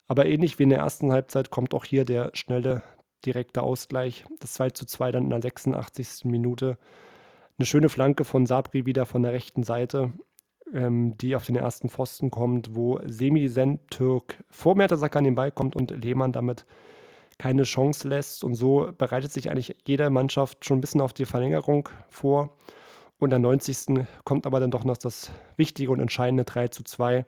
Aber 0.08 0.26
ähnlich 0.26 0.58
wie 0.58 0.64
in 0.64 0.68
der 0.68 0.80
ersten 0.80 1.10
Halbzeit 1.10 1.48
kommt 1.48 1.72
auch 1.72 1.86
hier 1.86 2.04
der 2.04 2.32
schnelle 2.34 2.82
direkte 3.24 3.62
Ausgleich. 3.62 4.26
Das 4.40 4.52
2 4.54 4.70
zu 4.70 4.84
2 4.84 5.12
dann 5.12 5.24
in 5.24 5.30
der 5.30 5.40
86. 5.40 6.26
Minute. 6.26 6.76
Eine 7.62 7.66
schöne 7.68 7.88
Flanke 7.88 8.24
von 8.24 8.44
Sabri 8.44 8.86
wieder 8.86 9.06
von 9.06 9.22
der 9.22 9.32
rechten 9.32 9.62
Seite, 9.62 10.12
ähm, 10.74 11.16
die 11.18 11.36
auf 11.36 11.46
den 11.46 11.54
ersten 11.54 11.88
Pfosten 11.88 12.32
kommt, 12.32 12.74
wo 12.74 12.98
Semi 13.04 13.46
Sentürk 13.46 14.42
vor 14.50 14.74
Mertesacker 14.74 15.20
an 15.20 15.24
den 15.26 15.36
Ball 15.36 15.52
kommt 15.52 15.76
und 15.76 15.92
Lehmann 15.92 16.32
damit 16.32 16.66
keine 17.38 17.62
Chance 17.62 18.08
lässt. 18.08 18.42
Und 18.42 18.56
so 18.56 18.90
bereitet 18.98 19.32
sich 19.32 19.48
eigentlich 19.48 19.76
jede 19.86 20.10
Mannschaft 20.10 20.64
schon 20.64 20.78
ein 20.78 20.80
bisschen 20.80 21.00
auf 21.00 21.12
die 21.12 21.24
Verlängerung 21.24 21.88
vor. 22.08 22.50
Und 23.20 23.32
am 23.32 23.42
90. 23.42 24.04
kommt 24.24 24.44
aber 24.44 24.58
dann 24.58 24.72
doch 24.72 24.82
noch 24.82 24.96
das 24.96 25.30
wichtige 25.56 25.92
und 25.92 26.00
entscheidende 26.00 26.42
3 26.42 26.66
zu 26.66 26.82
2. 26.82 27.24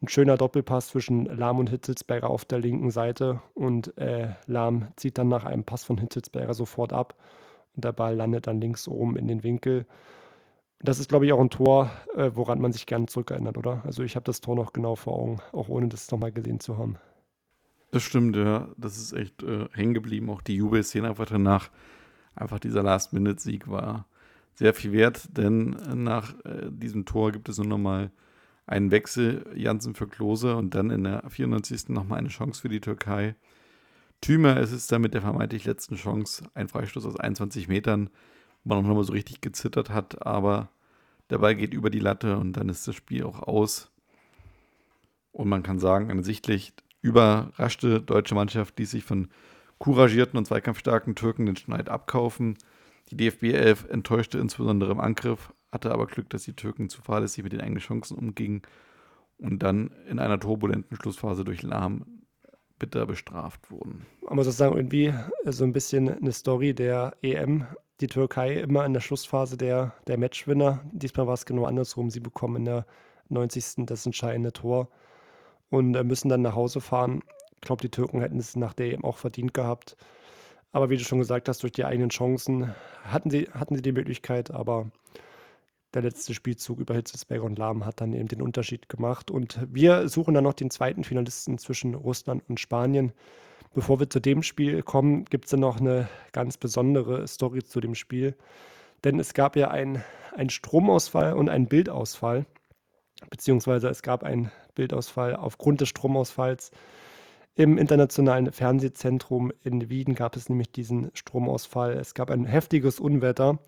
Ein 0.00 0.08
schöner 0.08 0.38
Doppelpass 0.38 0.88
zwischen 0.88 1.26
Lahm 1.26 1.58
und 1.58 1.68
Hitzelsberger 1.68 2.30
auf 2.30 2.46
der 2.46 2.60
linken 2.60 2.90
Seite. 2.90 3.42
Und 3.52 3.94
äh, 3.98 4.28
Lahm 4.46 4.88
zieht 4.96 5.18
dann 5.18 5.28
nach 5.28 5.44
einem 5.44 5.64
Pass 5.64 5.84
von 5.84 5.98
Hitzelsberger 5.98 6.54
sofort 6.54 6.94
ab 6.94 7.14
der 7.80 7.92
Ball 7.92 8.14
landet 8.14 8.46
dann 8.46 8.60
links 8.60 8.88
oben 8.88 9.16
in 9.16 9.28
den 9.28 9.42
Winkel. 9.42 9.86
Das 10.80 10.98
ist, 10.98 11.08
glaube 11.08 11.26
ich, 11.26 11.32
auch 11.32 11.40
ein 11.40 11.50
Tor, 11.50 11.90
äh, 12.16 12.30
woran 12.34 12.60
man 12.60 12.72
sich 12.72 12.86
gerne 12.86 13.06
zurückerinnert, 13.06 13.58
oder? 13.58 13.82
Also 13.84 14.02
ich 14.02 14.16
habe 14.16 14.24
das 14.24 14.40
Tor 14.40 14.56
noch 14.56 14.72
genau 14.72 14.96
vor 14.96 15.14
Augen, 15.14 15.38
auch 15.52 15.68
ohne 15.68 15.88
das 15.88 16.10
nochmal 16.10 16.32
gesehen 16.32 16.60
zu 16.60 16.78
haben. 16.78 16.96
Das 17.90 18.02
stimmt, 18.02 18.36
ja. 18.36 18.68
Das 18.76 18.96
ist 18.96 19.12
echt 19.12 19.42
äh, 19.42 19.68
hängen 19.72 19.94
geblieben. 19.94 20.30
Auch 20.30 20.42
die 20.42 20.56
Jubelszene 20.56 21.08
einfach 21.08 21.26
danach. 21.26 21.70
Einfach 22.34 22.60
dieser 22.60 22.82
Last-Minute-Sieg 22.82 23.68
war 23.68 24.06
sehr 24.54 24.72
viel 24.72 24.92
wert, 24.92 25.36
denn 25.36 25.76
nach 25.94 26.34
äh, 26.44 26.70
diesem 26.70 27.04
Tor 27.04 27.32
gibt 27.32 27.48
es 27.48 27.58
nur 27.58 27.66
nochmal 27.66 28.10
einen 28.66 28.90
Wechsel, 28.90 29.44
Janssen 29.54 29.94
für 29.94 30.06
Klose 30.06 30.56
und 30.56 30.74
dann 30.74 30.90
in 30.90 31.04
der 31.04 31.28
94. 31.28 31.88
nochmal 31.88 32.18
eine 32.18 32.28
Chance 32.28 32.60
für 32.60 32.68
die 32.68 32.80
Türkei. 32.80 33.34
Thümer 34.20 34.60
ist 34.60 34.72
es 34.72 34.86
dann 34.86 35.00
mit 35.00 35.14
der 35.14 35.22
vermeintlich 35.22 35.64
letzten 35.64 35.96
Chance, 35.96 36.44
ein 36.54 36.68
Freistoß 36.68 37.06
aus 37.06 37.16
21 37.16 37.68
Metern, 37.68 38.10
wo 38.64 38.74
man 38.74 38.84
auch 38.84 38.88
nochmal 38.88 39.04
so 39.04 39.12
richtig 39.12 39.40
gezittert 39.40 39.90
hat, 39.90 40.26
aber 40.26 40.68
der 41.30 41.38
Ball 41.38 41.54
geht 41.54 41.72
über 41.72 41.90
die 41.90 42.00
Latte 42.00 42.36
und 42.36 42.52
dann 42.54 42.68
ist 42.68 42.86
das 42.86 42.94
Spiel 42.94 43.24
auch 43.24 43.40
aus. 43.42 43.90
Und 45.32 45.48
man 45.48 45.62
kann 45.62 45.78
sagen, 45.78 46.10
eine 46.10 46.24
sichtlich 46.24 46.72
überraschte 47.02 48.02
deutsche 48.02 48.34
Mannschaft, 48.34 48.78
die 48.78 48.84
sich 48.84 49.04
von 49.04 49.28
couragierten 49.78 50.36
und 50.36 50.44
zweikampfstarken 50.44 51.14
Türken 51.14 51.46
den 51.46 51.56
Schneid 51.56 51.88
abkaufen. 51.88 52.58
Die 53.08 53.16
DFB 53.16 53.44
11 53.44 53.86
enttäuschte 53.88 54.38
insbesondere 54.38 54.92
im 54.92 55.00
Angriff, 55.00 55.54
hatte 55.72 55.92
aber 55.92 56.06
Glück, 56.06 56.28
dass 56.30 56.42
die 56.42 56.52
Türken 56.52 56.90
zu 56.90 57.00
fahrlässig 57.00 57.42
mit 57.42 57.52
den 57.52 57.60
eigenen 57.60 57.80
Chancen 57.80 58.18
umgingen 58.18 58.62
und 59.38 59.62
dann 59.62 59.92
in 60.08 60.18
einer 60.18 60.38
turbulenten 60.38 60.96
Schlussphase 60.96 61.44
durch 61.44 61.62
Lahm 61.62 62.19
bitter 62.80 63.06
bestraft 63.06 63.70
wurden. 63.70 64.06
Man 64.22 64.34
muss 64.34 64.48
auch 64.48 64.52
sagen, 64.52 64.76
irgendwie 64.76 65.14
so 65.44 65.62
ein 65.62 65.72
bisschen 65.72 66.08
eine 66.08 66.32
Story 66.32 66.74
der 66.74 67.14
EM. 67.22 67.66
Die 68.00 68.08
Türkei 68.08 68.54
immer 68.54 68.84
in 68.84 68.94
der 68.94 69.00
Schlussphase 69.00 69.56
der, 69.56 69.94
der 70.08 70.18
Matchwinner. 70.18 70.80
Diesmal 70.90 71.28
war 71.28 71.34
es 71.34 71.46
genau 71.46 71.66
andersrum. 71.66 72.10
Sie 72.10 72.18
bekommen 72.18 72.56
in 72.56 72.64
der 72.64 72.86
90. 73.28 73.86
das 73.86 74.06
entscheidende 74.06 74.52
Tor 74.52 74.88
und 75.68 75.94
äh, 75.94 76.02
müssen 76.02 76.28
dann 76.28 76.42
nach 76.42 76.56
Hause 76.56 76.80
fahren. 76.80 77.22
Ich 77.54 77.60
glaube, 77.60 77.82
die 77.82 77.90
Türken 77.90 78.20
hätten 78.20 78.38
es 78.38 78.56
nach 78.56 78.72
der 78.72 78.92
EM 78.92 79.04
auch 79.04 79.18
verdient 79.18 79.54
gehabt. 79.54 79.96
Aber 80.72 80.88
wie 80.88 80.96
du 80.96 81.04
schon 81.04 81.18
gesagt 81.18 81.48
hast, 81.48 81.62
durch 81.62 81.72
die 81.72 81.84
eigenen 81.84 82.10
Chancen 82.10 82.74
hatten 83.04 83.30
sie, 83.30 83.48
hatten 83.52 83.76
sie 83.76 83.82
die 83.82 83.92
Möglichkeit, 83.92 84.50
aber 84.50 84.90
der 85.94 86.02
letzte 86.02 86.34
Spielzug 86.34 86.78
über 86.78 86.94
Hitzelsberger 86.94 87.44
und 87.44 87.58
Lahm 87.58 87.84
hat 87.84 88.00
dann 88.00 88.12
eben 88.12 88.28
den 88.28 88.42
Unterschied 88.42 88.88
gemacht. 88.88 89.30
Und 89.30 89.58
wir 89.68 90.08
suchen 90.08 90.34
dann 90.34 90.44
noch 90.44 90.54
den 90.54 90.70
zweiten 90.70 91.04
Finalisten 91.04 91.58
zwischen 91.58 91.94
Russland 91.94 92.42
und 92.48 92.60
Spanien. 92.60 93.12
Bevor 93.74 94.00
wir 94.00 94.10
zu 94.10 94.20
dem 94.20 94.42
Spiel 94.42 94.82
kommen, 94.82 95.24
gibt 95.24 95.46
es 95.46 95.50
dann 95.52 95.60
noch 95.60 95.80
eine 95.80 96.08
ganz 96.32 96.56
besondere 96.58 97.26
Story 97.26 97.62
zu 97.62 97.80
dem 97.80 97.94
Spiel. 97.94 98.36
Denn 99.04 99.18
es 99.18 99.34
gab 99.34 99.56
ja 99.56 99.70
einen 99.70 100.02
Stromausfall 100.48 101.34
und 101.34 101.48
einen 101.48 101.66
Bildausfall. 101.66 102.46
Beziehungsweise 103.28 103.88
es 103.88 104.02
gab 104.02 104.22
einen 104.22 104.50
Bildausfall 104.74 105.36
aufgrund 105.36 105.80
des 105.80 105.88
Stromausfalls 105.88 106.70
Im 107.56 107.78
internationalen 107.78 108.52
Fernsehzentrum 108.52 109.52
in 109.62 109.90
Wien 109.90 110.14
gab 110.14 110.36
es 110.36 110.48
nämlich 110.48 110.70
diesen 110.72 111.10
Stromausfall. 111.14 111.92
Es 111.92 112.14
gab 112.14 112.30
ein 112.30 112.44
heftiges 112.44 113.00
Unwetter 113.00 113.58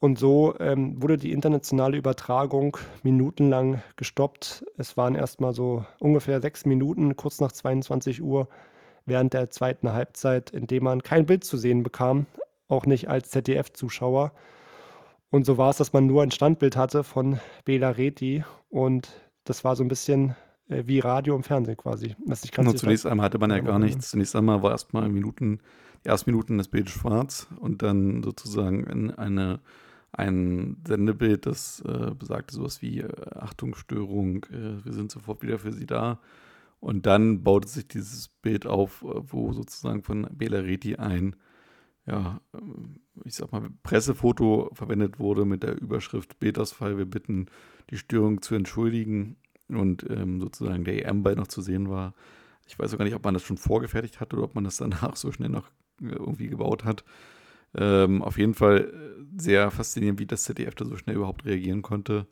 und 0.00 0.18
so 0.18 0.54
ähm, 0.60 1.00
wurde 1.02 1.16
die 1.16 1.32
internationale 1.32 1.96
Übertragung 1.96 2.76
minutenlang 3.02 3.82
gestoppt. 3.96 4.64
Es 4.76 4.96
waren 4.96 5.14
erstmal 5.14 5.54
so 5.54 5.84
ungefähr 5.98 6.40
sechs 6.40 6.66
Minuten, 6.66 7.16
kurz 7.16 7.40
nach 7.40 7.52
22 7.52 8.22
Uhr, 8.22 8.48
während 9.06 9.32
der 9.32 9.50
zweiten 9.50 9.92
Halbzeit, 9.92 10.50
in 10.50 10.66
dem 10.66 10.84
man 10.84 11.02
kein 11.02 11.26
Bild 11.26 11.44
zu 11.44 11.56
sehen 11.56 11.82
bekam, 11.82 12.26
auch 12.68 12.86
nicht 12.86 13.08
als 13.08 13.30
ZDF-Zuschauer. 13.30 14.32
Und 15.30 15.46
so 15.46 15.58
war 15.58 15.70
es, 15.70 15.78
dass 15.78 15.92
man 15.92 16.06
nur 16.06 16.22
ein 16.22 16.30
Standbild 16.30 16.76
hatte 16.76 17.02
von 17.02 17.40
Bela 17.64 17.90
Reti 17.90 18.44
und 18.68 19.10
das 19.44 19.64
war 19.64 19.74
so 19.74 19.82
ein 19.82 19.88
bisschen 19.88 20.36
äh, 20.68 20.84
wie 20.86 21.00
Radio 21.00 21.34
und 21.34 21.44
Fernsehen 21.44 21.76
quasi. 21.76 22.14
Das 22.26 22.44
ich 22.44 22.52
genau, 22.52 22.72
zunächst 22.72 23.06
einmal 23.06 23.26
hatte 23.26 23.38
man 23.38 23.50
ja 23.50 23.60
gar 23.60 23.78
nichts. 23.78 24.10
Zunächst 24.10 24.36
einmal 24.36 24.62
war 24.62 24.70
erstmal 24.70 25.08
Minuten, 25.08 25.60
ersten 26.04 26.30
Minuten 26.30 26.58
das 26.58 26.68
Bild 26.68 26.90
schwarz 26.90 27.48
und 27.58 27.82
dann 27.82 28.22
sozusagen 28.22 28.84
in 28.84 29.10
eine, 29.10 29.60
ein 30.12 30.76
Sendebild, 30.86 31.46
das 31.46 31.80
äh, 31.80 32.12
besagte 32.16 32.54
sowas 32.54 32.82
wie 32.82 33.00
äh, 33.00 33.08
Achtungsstörung, 33.34 34.44
äh, 34.44 34.84
wir 34.84 34.92
sind 34.92 35.10
sofort 35.10 35.42
wieder 35.42 35.58
für 35.58 35.72
Sie 35.72 35.86
da. 35.86 36.20
Und 36.80 37.06
dann 37.06 37.42
baute 37.42 37.68
sich 37.68 37.88
dieses 37.88 38.28
Bild 38.28 38.66
auf, 38.66 39.02
äh, 39.02 39.20
wo 39.24 39.52
sozusagen 39.52 40.02
von 40.02 40.28
Bela 40.32 40.60
Reti 40.60 40.96
ein 40.96 41.36
ja, 42.06 42.40
ähm, 42.54 43.00
ich 43.24 43.34
sag 43.34 43.52
mal, 43.52 43.68
Pressefoto 43.82 44.70
verwendet 44.72 45.18
wurde 45.18 45.44
mit 45.44 45.62
der 45.62 45.80
Überschrift 45.80 46.38
Bildausfall. 46.38 46.98
Wir 46.98 47.06
bitten, 47.06 47.46
die 47.90 47.96
Störung 47.96 48.42
zu 48.42 48.54
entschuldigen 48.54 49.36
und 49.68 50.04
ähm, 50.10 50.40
sozusagen 50.40 50.84
der 50.84 51.06
EM-Ball 51.06 51.36
noch 51.36 51.46
zu 51.46 51.62
sehen 51.62 51.88
war. 51.88 52.14
Ich 52.66 52.78
weiß 52.78 52.92
auch 52.94 52.98
gar 52.98 53.04
nicht, 53.04 53.14
ob 53.14 53.24
man 53.24 53.34
das 53.34 53.42
schon 53.42 53.58
vorgefertigt 53.58 54.20
hat 54.20 54.34
oder 54.34 54.44
ob 54.44 54.54
man 54.54 54.64
das 54.64 54.76
danach 54.78 55.16
so 55.16 55.32
schnell 55.32 55.50
noch 55.50 55.68
äh, 55.68 55.83
irgendwie 56.00 56.48
gebaut 56.48 56.84
hat. 56.84 57.04
Ähm, 57.76 58.22
auf 58.22 58.38
jeden 58.38 58.54
Fall 58.54 58.92
äh, 58.92 59.40
sehr 59.40 59.70
faszinierend, 59.70 60.20
wie 60.20 60.26
das 60.26 60.44
ZDF 60.44 60.74
da 60.74 60.84
so 60.84 60.96
schnell 60.96 61.16
überhaupt 61.16 61.44
reagieren 61.44 61.82
konnte. 61.82 62.26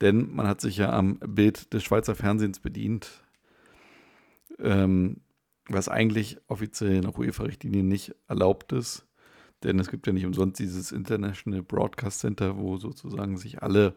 Denn 0.00 0.32
man 0.34 0.46
hat 0.46 0.60
sich 0.60 0.76
ja 0.76 0.92
am 0.92 1.18
Bild 1.18 1.72
des 1.72 1.82
Schweizer 1.82 2.14
Fernsehens 2.14 2.60
bedient. 2.60 3.24
Ähm, 4.60 5.20
was 5.68 5.88
eigentlich 5.88 6.38
offiziell 6.48 7.00
nach 7.00 7.16
UEFA-Richtlinien 7.16 7.86
nicht 7.86 8.14
erlaubt 8.26 8.72
ist. 8.72 9.06
Denn 9.62 9.78
es 9.78 9.90
gibt 9.90 10.06
ja 10.06 10.12
nicht 10.12 10.26
umsonst 10.26 10.58
dieses 10.58 10.92
International 10.92 11.62
Broadcast 11.62 12.20
Center, 12.20 12.56
wo 12.56 12.76
sozusagen 12.76 13.36
sich 13.36 13.62
alle 13.62 13.94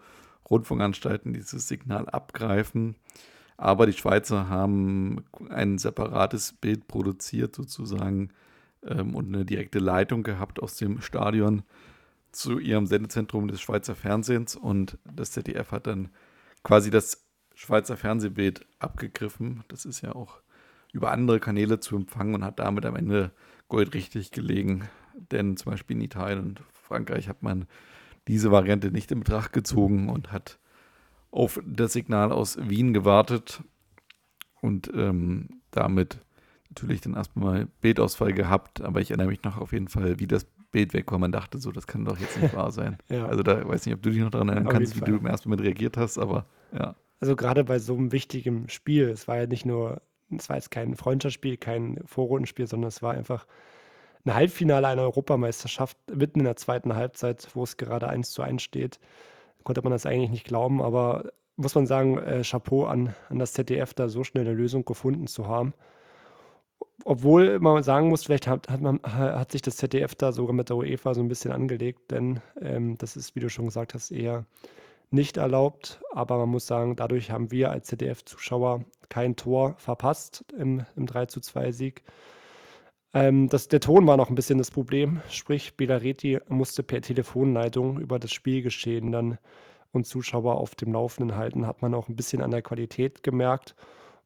Rundfunkanstalten 0.50 1.34
dieses 1.34 1.68
Signal 1.68 2.10
abgreifen. 2.10 2.96
Aber 3.58 3.86
die 3.86 3.94
Schweizer 3.94 4.50
haben 4.50 5.24
ein 5.50 5.78
separates 5.78 6.54
Bild 6.54 6.88
produziert 6.88 7.56
sozusagen 7.56 8.30
ähm, 8.86 9.16
und 9.16 9.28
eine 9.28 9.46
direkte 9.46 9.80
Leitung 9.80 10.24
gehabt 10.24 10.62
aus 10.62 10.76
dem 10.76 11.02
Stadion 11.02 11.64
zu 12.32 12.60
ihrem 12.60 12.86
Sendezentrum 12.86 13.48
des 13.48 13.62
Schweizer 13.62 13.96
Fernsehens. 13.96 14.56
Und 14.56 14.98
das 15.04 15.32
ZDF 15.32 15.72
hat 15.72 15.88
dann 15.88 16.10
quasi 16.64 16.90
das 16.90 17.26
Schweizer 17.54 17.98
Fernsehbild 17.98 18.66
abgegriffen. 18.80 19.64
Das 19.68 19.86
ist 19.86 20.02
ja 20.02 20.16
auch 20.16 20.42
über 20.94 21.12
andere 21.12 21.40
Kanäle 21.40 21.80
zu 21.80 21.96
empfangen 21.96 22.36
und 22.36 22.44
hat 22.44 22.60
damit 22.60 22.86
am 22.86 22.96
Ende 22.96 23.32
Gold 23.68 23.94
richtig 23.94 24.32
gelegen. 24.32 24.90
Denn 25.32 25.58
zum 25.58 25.72
Beispiel 25.72 25.98
in 25.98 26.04
Italien 26.04 26.40
und 26.40 26.62
Frankreich 26.72 27.28
hat 27.28 27.44
man 27.44 27.68
diese 28.28 28.52
Variante 28.52 28.92
nicht 28.92 29.12
in 29.12 29.20
Betracht 29.20 29.54
gezogen 29.54 30.10
und 30.10 30.32
hat 30.32 30.60
auf 31.32 31.62
das 31.66 31.94
Signal 31.94 32.32
aus 32.32 32.58
Wien 32.70 32.94
gewartet 32.94 33.64
und 34.62 34.92
ähm, 34.94 35.62
damit 35.72 36.20
natürlich 36.72 37.02
dann 37.02 37.14
erstmal 37.14 37.68
Bildausfall 37.82 38.34
gehabt. 38.34 38.82
Aber 38.82 39.00
ich 39.02 39.12
erinnere 39.12 39.28
mich 39.28 39.44
noch 39.44 39.58
auf 39.58 39.72
jeden 39.74 39.88
Fall, 39.88 40.20
wie 40.20 40.28
das 40.28 40.46
Bild 40.72 40.94
weg 40.94 41.12
war. 41.12 41.20
Man 41.20 41.32
dachte 41.32 41.60
so, 41.60 41.72
das 41.72 41.88
kann 41.88 42.06
doch 42.06 42.18
jetzt 42.18 42.42
nicht 42.42 42.56
wahr 42.56 42.72
sein. 42.72 42.98
ja. 43.10 43.26
Also 43.26 43.44
da 43.44 43.68
weiß 43.68 43.86
nicht, 43.86 43.96
ob 43.96 44.02
du 44.02 44.10
dich 44.10 44.20
noch 44.20 44.32
daran 44.32 44.50
erinnern 44.50 44.68
auf 44.68 44.74
kannst, 44.74 44.96
wie 44.96 45.02
du 45.02 45.18
im 45.18 45.26
ersten 45.26 45.50
Moment 45.50 45.66
reagiert 45.66 45.98
hast, 45.98 46.18
aber 46.18 46.46
ja. 46.74 46.96
Also 47.20 47.36
gerade 47.36 47.64
bei 47.64 47.78
so 47.78 47.96
einem 47.96 48.12
wichtigen 48.12 48.68
Spiel, 48.68 49.10
es 49.10 49.28
war 49.28 49.38
ja 49.38 49.46
nicht 49.46 49.66
nur 49.66 50.02
es 50.38 50.50
war 50.50 50.56
jetzt 50.56 50.72
kein 50.72 50.96
Freundschaftsspiel, 50.96 51.58
kein 51.58 52.00
Vorrundenspiel, 52.06 52.68
sondern 52.68 52.88
es 52.88 53.02
war 53.02 53.14
einfach 53.14 53.46
ein 54.26 54.34
Halbfinale 54.34 54.88
einer 54.88 55.02
Europameisterschaft 55.02 55.98
mitten 56.14 56.40
in 56.40 56.46
der 56.46 56.56
zweiten 56.56 56.96
Halbzeit, 56.96 57.48
wo 57.54 57.64
es 57.64 57.78
gerade 57.78 58.08
1 58.08 58.32
zu 58.32 58.42
1 58.42 58.62
steht. 58.62 59.00
Konnte 59.64 59.82
man 59.82 59.92
das 59.92 60.06
eigentlich 60.06 60.30
nicht 60.30 60.46
glauben, 60.46 60.82
aber 60.82 61.32
muss 61.56 61.76
man 61.76 61.86
sagen, 61.86 62.18
äh, 62.18 62.44
Chapeau 62.44 62.86
an, 62.86 63.16
an 63.30 63.40
das 63.40 63.54
ZDF, 63.54 63.94
da 63.94 64.10
so 64.10 64.24
schnell 64.24 64.48
eine 64.48 64.56
Lösung 64.56 64.86
gefunden 64.86 65.28
zu 65.28 65.48
haben. 65.48 65.74
Obwohl 67.04 67.60
man 67.60 67.82
sagen 67.84 68.10
muss, 68.10 68.24
vielleicht 68.24 68.48
hat, 68.48 68.70
hat, 68.70 68.82
man, 68.82 69.00
hat 69.04 69.52
sich 69.52 69.62
das 69.62 69.78
ZDF 69.78 70.16
da 70.16 70.32
sogar 70.32 70.54
mit 70.54 70.70
der 70.70 70.78
UEFA 70.78 71.14
so 71.14 71.22
ein 71.22 71.28
bisschen 71.28 71.52
angelegt, 71.52 72.12
denn 72.12 72.42
ähm, 72.62 72.98
das 72.98 73.16
ist, 73.16 73.36
wie 73.36 73.40
du 73.40 73.50
schon 73.50 73.66
gesagt 73.66 73.94
hast, 73.94 74.12
eher 74.12 74.46
nicht 75.10 75.38
erlaubt. 75.38 76.00
Aber 76.12 76.38
man 76.38 76.50
muss 76.50 76.68
sagen, 76.68 76.96
dadurch 76.96 77.32
haben 77.32 77.52
wir 77.52 77.72
als 77.72 77.88
ZDF-Zuschauer 77.88 78.86
kein 79.10 79.36
Tor 79.36 79.76
verpasst 79.78 80.46
im, 80.58 80.86
im 80.96 81.06
3 81.08 81.26
zu 81.26 81.42
2 81.42 81.72
Sieg. 81.72 82.04
Ähm, 83.14 83.50
das, 83.50 83.68
der 83.68 83.80
Ton 83.80 84.06
war 84.08 84.18
noch 84.18 84.30
ein 84.30 84.36
bisschen 84.36 84.58
das 84.58 84.72
Problem. 84.72 85.22
Sprich, 85.30 85.76
Belareti 85.76 86.40
musste 86.48 86.84
per 86.84 87.02
Telefonleitung 87.02 88.00
über 88.00 88.20
das 88.20 88.32
Spielgeschehen 88.32 89.12
dann 89.12 89.38
und 89.92 90.06
Zuschauer 90.06 90.56
auf 90.56 90.76
dem 90.76 90.94
Laufenden 90.94 91.36
halten. 91.36 91.68
Hat 91.68 91.82
man 91.82 91.94
auch 91.94 92.08
ein 92.08 92.16
bisschen 92.16 92.42
an 92.42 92.52
der 92.52 92.62
Qualität 92.62 93.24
gemerkt 93.24 93.76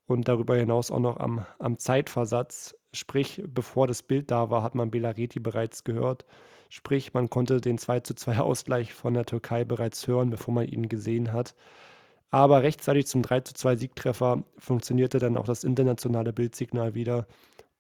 und 0.08 0.28
darüber 0.28 0.56
hinaus 0.56 0.92
auch 0.92 1.00
noch 1.00 1.18
am, 1.18 1.46
am 1.60 1.78
Zeitversatz. 1.78 2.76
Sprich, 2.94 3.44
bevor 3.48 3.88
das 3.88 4.04
Bild 4.04 4.32
da 4.32 4.50
war, 4.50 4.64
hat 4.64 4.76
man 4.76 4.92
Belareti 4.92 5.40
bereits 5.40 5.84
gehört. 5.84 6.26
Sprich, 6.70 7.14
man 7.14 7.30
konnte 7.30 7.62
den 7.62 7.78
2 7.78 8.02
zu 8.02 8.16
2 8.16 8.40
Ausgleich 8.40 8.94
von 8.94 9.14
der 9.14 9.26
Türkei 9.26 9.66
bereits 9.66 10.08
hören, 10.08 10.30
bevor 10.30 10.54
man 10.54 10.68
ihn 10.68 10.90
gesehen 10.90 11.34
hat. 11.34 11.56
Aber 12.32 12.64
rechtzeitig 12.64 13.08
zum 13.08 13.22
3 13.22 13.42
zu 13.42 13.54
2 13.54 13.76
Siegtreffer 13.78 14.44
funktionierte 14.58 15.20
dann 15.20 15.38
auch 15.38 15.46
das 15.46 15.64
internationale 15.64 16.34
Bildsignal 16.34 16.94
wieder 16.94 17.28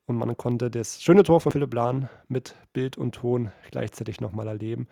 und 0.05 0.17
man 0.17 0.37
konnte 0.37 0.69
das 0.69 1.01
schöne 1.01 1.23
Tor 1.23 1.41
von 1.41 1.51
Philipp 1.51 1.73
Lahn 1.73 2.09
mit 2.27 2.55
Bild 2.73 2.97
und 2.97 3.15
Ton 3.15 3.51
gleichzeitig 3.71 4.21
nochmal 4.21 4.47
erleben. 4.47 4.87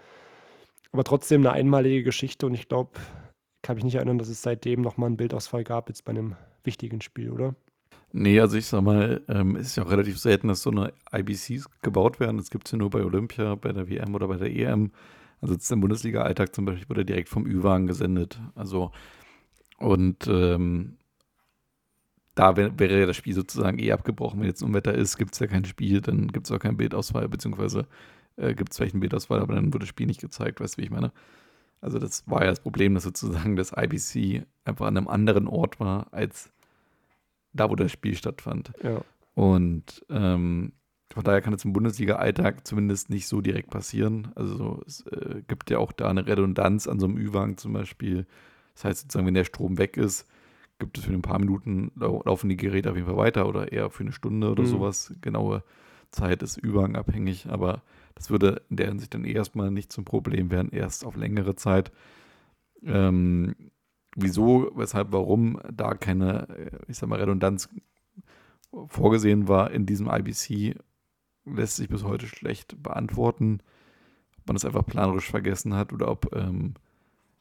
Aber 0.91 1.03
trotzdem 1.03 1.41
eine 1.41 1.51
einmalige 1.53 2.03
Geschichte 2.03 2.45
und 2.45 2.53
ich 2.55 2.67
glaube, 2.67 2.91
kann 3.63 3.75
mich 3.75 3.83
nicht 3.83 3.95
erinnern, 3.95 4.19
dass 4.19 4.27
es 4.27 4.43
seitdem 4.43 4.81
nochmal 4.81 5.07
einen 5.07 5.17
Bildausfall 5.17 5.63
gab, 5.63 5.89
jetzt 5.89 6.05
bei 6.05 6.11
einem 6.11 6.35
wichtigen 6.63 7.01
Spiel, 7.01 7.31
oder? 7.31 7.55
Nee, 8.11 8.39
also 8.39 8.57
ich 8.57 8.67
sag 8.67 8.83
mal, 8.83 9.23
ähm, 9.27 9.55
es 9.55 9.67
ist 9.67 9.77
ja 9.77 9.83
auch 9.83 9.89
relativ 9.89 10.19
selten, 10.19 10.47
dass 10.47 10.61
so 10.61 10.69
eine 10.69 10.93
IBCs 11.11 11.67
gebaut 11.81 12.19
werden. 12.19 12.37
Das 12.37 12.51
gibt 12.51 12.67
es 12.67 12.71
ja 12.73 12.77
nur 12.77 12.91
bei 12.91 13.03
Olympia, 13.03 13.55
bei 13.55 13.71
der 13.71 13.89
WM 13.89 14.13
oder 14.13 14.27
bei 14.27 14.37
der 14.37 14.55
EM. 14.55 14.91
Also 15.41 15.55
jetzt 15.55 15.71
im 15.71 15.81
Bundesliga-Alltag 15.81 16.53
zum 16.53 16.65
Beispiel 16.65 16.87
wurde 16.89 17.05
direkt 17.05 17.29
vom 17.29 17.47
Ü-Wagen 17.47 17.87
gesendet. 17.87 18.39
Also 18.53 18.91
und 19.79 20.27
ähm, 20.27 20.97
da 22.35 22.55
wär, 22.55 22.77
wäre 22.79 22.99
ja 22.99 23.05
das 23.05 23.17
Spiel 23.17 23.33
sozusagen 23.33 23.79
eh 23.79 23.91
abgebrochen. 23.91 24.39
Wenn 24.39 24.47
jetzt 24.47 24.61
Unwetter 24.61 24.93
ist, 24.93 25.17
gibt 25.17 25.33
es 25.33 25.39
ja 25.39 25.47
kein 25.47 25.65
Spiel, 25.65 26.01
dann 26.01 26.27
gibt 26.27 26.47
es 26.47 26.51
auch 26.51 26.59
kein 26.59 26.77
Bildauswahl, 26.77 27.27
beziehungsweise 27.29 27.87
äh, 28.35 28.53
gibt 28.53 28.71
es 28.71 28.77
vielleicht 28.77 28.95
ein 28.95 28.99
Bildauswahl, 28.99 29.41
aber 29.41 29.55
dann 29.55 29.73
wurde 29.73 29.79
das 29.79 29.89
Spiel 29.89 30.07
nicht 30.07 30.21
gezeigt, 30.21 30.59
weißt 30.59 30.77
du, 30.77 30.81
wie 30.81 30.85
ich 30.85 30.91
meine? 30.91 31.11
Also 31.83 31.99
das 31.99 32.23
war 32.27 32.41
ja 32.43 32.49
das 32.49 32.61
Problem, 32.61 32.93
dass 32.93 33.03
sozusagen 33.03 33.55
das 33.55 33.73
IBC 33.75 34.45
einfach 34.65 34.87
an 34.87 34.97
einem 34.97 35.07
anderen 35.07 35.47
Ort 35.47 35.79
war, 35.79 36.07
als 36.11 36.51
da, 37.51 37.69
wo 37.69 37.75
das 37.75 37.91
Spiel 37.91 38.15
stattfand. 38.15 38.71
Ja. 38.81 39.01
Und 39.35 40.05
ähm, 40.09 40.73
von 41.13 41.23
daher 41.23 41.41
kann 41.41 41.53
es 41.53 41.65
im 41.65 41.73
Bundesliga-Alltag 41.73 42.65
zumindest 42.65 43.09
nicht 43.09 43.27
so 43.27 43.41
direkt 43.41 43.69
passieren. 43.69 44.31
Also 44.35 44.81
es 44.87 45.05
äh, 45.07 45.43
gibt 45.47 45.69
ja 45.69 45.77
auch 45.77 45.91
da 45.91 46.09
eine 46.09 46.25
Redundanz 46.25 46.87
an 46.87 46.99
so 46.99 47.05
einem 47.05 47.17
Ü-Wagen 47.17 47.57
zum 47.57 47.73
Beispiel. 47.73 48.25
Das 48.73 48.85
heißt 48.85 49.01
sozusagen, 49.01 49.27
wenn 49.27 49.35
der 49.35 49.43
Strom 49.43 49.77
weg 49.77 49.97
ist, 49.97 50.25
gibt 50.79 50.97
es 50.97 51.05
für 51.05 51.13
ein 51.13 51.21
paar 51.21 51.39
Minuten, 51.39 51.91
laufen 51.95 52.49
die 52.49 52.57
Geräte 52.57 52.89
auf 52.89 52.95
jeden 52.95 53.07
Fall 53.07 53.17
weiter 53.17 53.47
oder 53.47 53.71
eher 53.71 53.89
für 53.89 54.03
eine 54.03 54.11
Stunde 54.11 54.49
oder 54.49 54.63
mhm. 54.63 54.67
sowas. 54.67 55.13
Genaue 55.21 55.63
Zeit 56.11 56.41
ist 56.41 56.63
Ü-Wagen 56.63 56.95
abhängig, 56.95 57.47
aber 57.47 57.81
das 58.15 58.29
würde 58.29 58.61
in 58.69 58.77
der 58.77 58.87
Hinsicht 58.87 59.13
dann 59.13 59.25
erstmal 59.25 59.71
nicht 59.71 59.91
zum 59.91 60.05
Problem 60.05 60.51
werden, 60.51 60.71
erst 60.71 61.05
auf 61.05 61.15
längere 61.15 61.55
Zeit. 61.55 61.91
Ähm, 62.83 63.55
wieso, 64.15 64.71
weshalb, 64.75 65.11
warum 65.11 65.59
da 65.71 65.93
keine, 65.93 66.49
äh, 66.49 66.71
ich 66.87 66.97
sag 66.97 67.09
mal, 67.09 67.19
Redundanz 67.19 67.69
vorgesehen 68.87 69.47
war 69.47 69.71
in 69.71 69.85
diesem 69.85 70.09
IBC, 70.09 70.75
lässt 71.45 71.75
sich 71.77 71.89
bis 71.89 72.03
heute 72.03 72.27
schlecht 72.27 72.81
beantworten. 72.81 73.59
Ob 74.39 74.47
man 74.47 74.55
das 74.55 74.65
einfach 74.65 74.85
planerisch 74.85 75.29
vergessen 75.29 75.73
hat 75.73 75.93
oder 75.93 76.09
ob 76.09 76.35
ähm, 76.35 76.73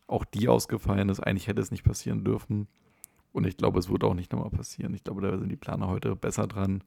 auch 0.06 0.24
die 0.24 0.48
ausgefallen 0.48 1.08
ist. 1.08 1.20
Eigentlich 1.20 1.48
hätte 1.48 1.60
es 1.60 1.70
nicht 1.70 1.84
passieren 1.84 2.24
dürfen. 2.24 2.68
Und 3.32 3.46
ich 3.46 3.56
glaube, 3.56 3.78
es 3.78 3.88
wird 3.88 4.04
auch 4.04 4.14
nicht 4.14 4.32
nochmal 4.32 4.50
passieren. 4.50 4.94
Ich 4.94 5.04
glaube, 5.04 5.22
da 5.22 5.38
sind 5.38 5.48
die 5.48 5.56
Planer 5.56 5.88
heute 5.88 6.14
besser 6.16 6.46
dran. 6.46 6.84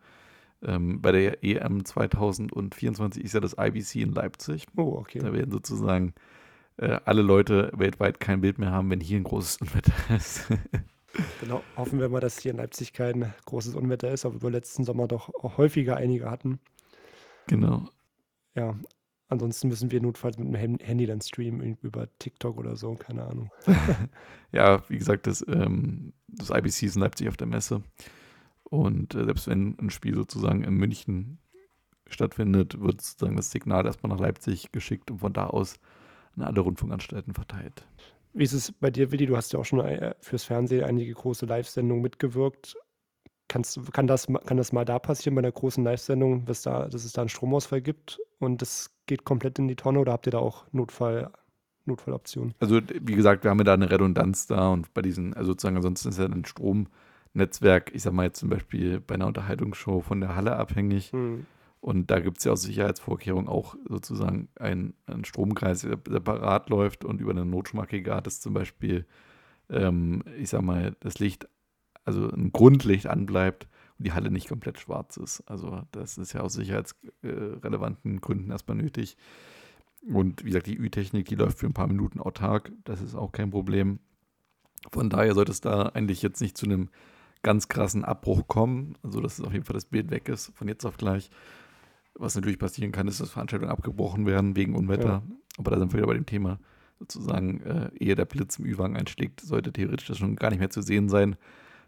Ähm, 0.63 1.01
bei 1.01 1.11
der 1.11 1.43
EM 1.43 1.85
2024 1.85 3.23
ist 3.23 3.33
ja 3.33 3.39
das 3.39 3.55
IBC 3.59 3.95
in 3.95 4.13
Leipzig. 4.13 4.67
Oh, 4.75 4.97
okay. 4.97 5.19
Da 5.19 5.33
werden 5.33 5.51
sozusagen 5.51 6.13
äh, 6.77 6.99
alle 7.05 7.21
Leute 7.21 7.71
weltweit 7.75 8.19
kein 8.19 8.41
Bild 8.41 8.57
mehr 8.57 8.71
haben, 8.71 8.89
wenn 8.89 8.99
hier 8.99 9.17
ein 9.17 9.23
großes 9.23 9.57
Unwetter 9.57 9.93
ist. 10.15 10.47
Genau, 11.39 11.63
hoffen 11.77 11.99
wir 11.99 12.09
mal, 12.09 12.19
dass 12.19 12.39
hier 12.39 12.51
in 12.51 12.57
Leipzig 12.57 12.93
kein 12.93 13.33
großes 13.45 13.75
Unwetter 13.75 14.11
ist, 14.11 14.25
aber 14.25 14.41
wir 14.41 14.49
letzten 14.49 14.83
Sommer 14.83 15.07
doch 15.07 15.33
auch 15.33 15.57
häufiger 15.57 15.95
einige 15.97 16.29
hatten. 16.29 16.59
Genau. 17.47 17.87
Ja, 18.55 18.77
ansonsten 19.29 19.69
müssen 19.69 19.91
wir 19.91 20.01
notfalls 20.01 20.37
mit 20.37 20.47
dem 20.47 20.79
Handy 20.79 21.05
dann 21.05 21.21
streamen 21.21 21.77
über 21.81 22.07
TikTok 22.19 22.57
oder 22.57 22.75
so, 22.75 22.95
keine 22.95 23.23
Ahnung. 23.23 23.49
ja, 24.51 24.83
wie 24.89 24.97
gesagt, 24.97 25.27
das, 25.27 25.45
ähm, 25.47 26.13
das 26.27 26.49
IBC 26.49 26.83
ist 26.83 26.95
in 26.95 27.01
Leipzig 27.01 27.29
auf 27.29 27.37
der 27.37 27.47
Messe. 27.47 27.81
Und 28.77 29.15
äh, 29.15 29.25
selbst 29.25 29.47
wenn 29.47 29.77
ein 29.79 29.89
Spiel 29.89 30.15
sozusagen 30.15 30.63
in 30.63 30.73
München 30.75 31.39
stattfindet, 32.07 32.79
wird 32.79 33.01
sozusagen 33.01 33.35
das 33.35 33.51
Signal 33.51 33.85
erstmal 33.85 34.11
nach 34.11 34.19
Leipzig 34.19 34.71
geschickt 34.71 35.11
und 35.11 35.19
von 35.19 35.33
da 35.33 35.47
aus 35.47 35.79
an 36.35 36.43
alle 36.43 36.61
Rundfunkanstalten 36.61 37.33
verteilt. 37.33 37.85
Wie 38.33 38.43
ist 38.43 38.53
es 38.53 38.71
bei 38.71 38.91
dir, 38.91 39.11
Willi? 39.11 39.25
Du 39.25 39.37
hast 39.37 39.53
ja 39.53 39.59
auch 39.59 39.65
schon 39.65 39.79
äh, 39.79 40.13
fürs 40.19 40.43
Fernsehen 40.43 40.83
einige 40.83 41.13
große 41.13 41.45
Live-Sendungen 41.45 42.03
mitgewirkt. 42.03 42.75
Kannst, 43.47 43.79
kann, 43.93 44.07
das, 44.07 44.27
kann 44.45 44.57
das 44.57 44.73
mal 44.73 44.85
da 44.85 44.99
passieren 44.99 45.35
bei 45.35 45.39
einer 45.39 45.51
großen 45.51 45.83
Live-Sendung, 45.83 46.45
dass, 46.45 46.63
da, 46.63 46.87
dass 46.89 47.05
es 47.05 47.13
da 47.13 47.21
einen 47.21 47.29
Stromausfall 47.29 47.81
gibt 47.81 48.19
und 48.39 48.61
das 48.61 48.91
geht 49.05 49.23
komplett 49.23 49.59
in 49.59 49.67
die 49.67 49.75
Tonne 49.75 49.99
oder 49.99 50.11
habt 50.11 50.27
ihr 50.27 50.31
da 50.31 50.39
auch 50.39 50.65
Notfall, 50.71 51.31
Notfalloptionen? 51.85 52.53
Also, 52.59 52.81
wie 52.81 53.15
gesagt, 53.15 53.43
wir 53.43 53.51
haben 53.51 53.59
ja 53.59 53.63
da 53.63 53.73
eine 53.75 53.89
Redundanz 53.89 54.47
da 54.47 54.69
und 54.69 54.93
bei 54.93 55.01
diesen, 55.01 55.33
also 55.33 55.51
sozusagen, 55.51 55.77
ansonsten 55.77 56.09
ist 56.09 56.19
ja 56.19 56.25
ein 56.25 56.43
Stromnetzwerk, 57.35 57.91
ich 57.93 58.03
sag 58.03 58.13
mal 58.13 58.23
jetzt 58.23 58.39
zum 58.39 58.49
Beispiel 58.49 59.01
bei 59.01 59.15
einer 59.15 59.27
Unterhaltungsshow 59.27 60.01
von 60.01 60.21
der 60.21 60.35
Halle 60.35 60.55
abhängig. 60.55 61.11
Hm. 61.11 61.45
Und 61.81 62.09
da 62.09 62.19
gibt 62.19 62.39
es 62.39 62.45
ja 62.45 62.53
aus 62.53 62.63
Sicherheitsvorkehrungen 62.63 63.47
auch 63.47 63.75
sozusagen 63.87 64.47
einen, 64.55 64.95
einen 65.05 65.25
Stromkreis, 65.25 65.81
der 65.81 65.99
separat 66.09 66.69
läuft 66.69 67.05
und 67.05 67.21
über 67.21 67.31
einen 67.31 67.49
Notstromaggregat 67.49 68.25
ist 68.25 68.41
zum 68.41 68.53
Beispiel, 68.53 69.05
ähm, 69.69 70.23
ich 70.39 70.49
sag 70.49 70.61
mal, 70.61 70.95
das 71.01 71.19
Licht, 71.19 71.47
also 72.05 72.27
ein 72.29 72.51
Grundlicht 72.51 73.07
anbleibt 73.07 73.67
und 73.99 74.07
die 74.07 74.13
Halle 74.13 74.31
nicht 74.31 74.47
komplett 74.47 74.79
schwarz 74.79 75.17
ist. 75.17 75.43
Also 75.45 75.81
das 75.91 76.17
ist 76.17 76.33
ja 76.33 76.41
aus 76.41 76.53
sicherheitsrelevanten 76.53 78.21
Gründen 78.21 78.49
erstmal 78.49 78.77
nötig. 78.77 79.17
Und 80.07 80.43
wie 80.43 80.49
gesagt, 80.49 80.67
die 80.67 80.77
Ü-Technik, 80.77 81.27
die 81.27 81.35
läuft 81.35 81.59
für 81.59 81.67
ein 81.67 81.73
paar 81.73 81.87
Minuten 81.87 82.19
autark, 82.19 82.71
das 82.85 83.01
ist 83.01 83.15
auch 83.15 83.31
kein 83.31 83.51
Problem. 83.51 83.99
Von 84.91 85.09
daher 85.09 85.33
sollte 85.33 85.51
es 85.51 85.61
da 85.61 85.83
eigentlich 85.87 86.21
jetzt 86.21 86.41
nicht 86.41 86.57
zu 86.57 86.65
einem 86.65 86.89
ganz 87.45 87.69
krassen 87.69 88.03
Abbruch 88.03 88.47
kommen, 88.47 88.97
also 89.03 89.21
dass 89.21 89.39
auf 89.39 89.53
jeden 89.53 89.65
Fall 89.65 89.75
das 89.75 89.85
Bild 89.85 90.09
weg 90.09 90.27
ist 90.29 90.51
von 90.55 90.67
jetzt 90.67 90.83
auf 90.83 90.97
gleich. 90.97 91.29
Was 92.15 92.33
natürlich 92.33 92.57
passieren 92.57 92.91
kann, 92.91 93.07
ist, 93.07 93.21
dass 93.21 93.29
Veranstaltungen 93.29 93.71
abgebrochen 93.71 94.25
werden 94.25 94.55
wegen 94.55 94.75
Unwetter. 94.75 95.05
Ja. 95.05 95.23
Aber 95.57 95.69
da 95.71 95.77
sind 95.77 95.93
wir 95.93 95.99
wieder 95.99 96.07
bei 96.07 96.15
dem 96.15 96.25
Thema, 96.25 96.59
sozusagen, 96.99 97.61
äh, 97.61 97.91
ehe 97.99 98.15
der 98.15 98.25
Blitz 98.25 98.57
im 98.57 98.65
Ü-Wagen 98.65 98.97
einschlägt, 98.97 99.41
sollte 99.41 99.71
theoretisch 99.71 100.07
das 100.07 100.17
schon 100.17 100.35
gar 100.35 100.49
nicht 100.49 100.57
mehr 100.57 100.71
zu 100.71 100.81
sehen 100.81 101.07
sein 101.07 101.35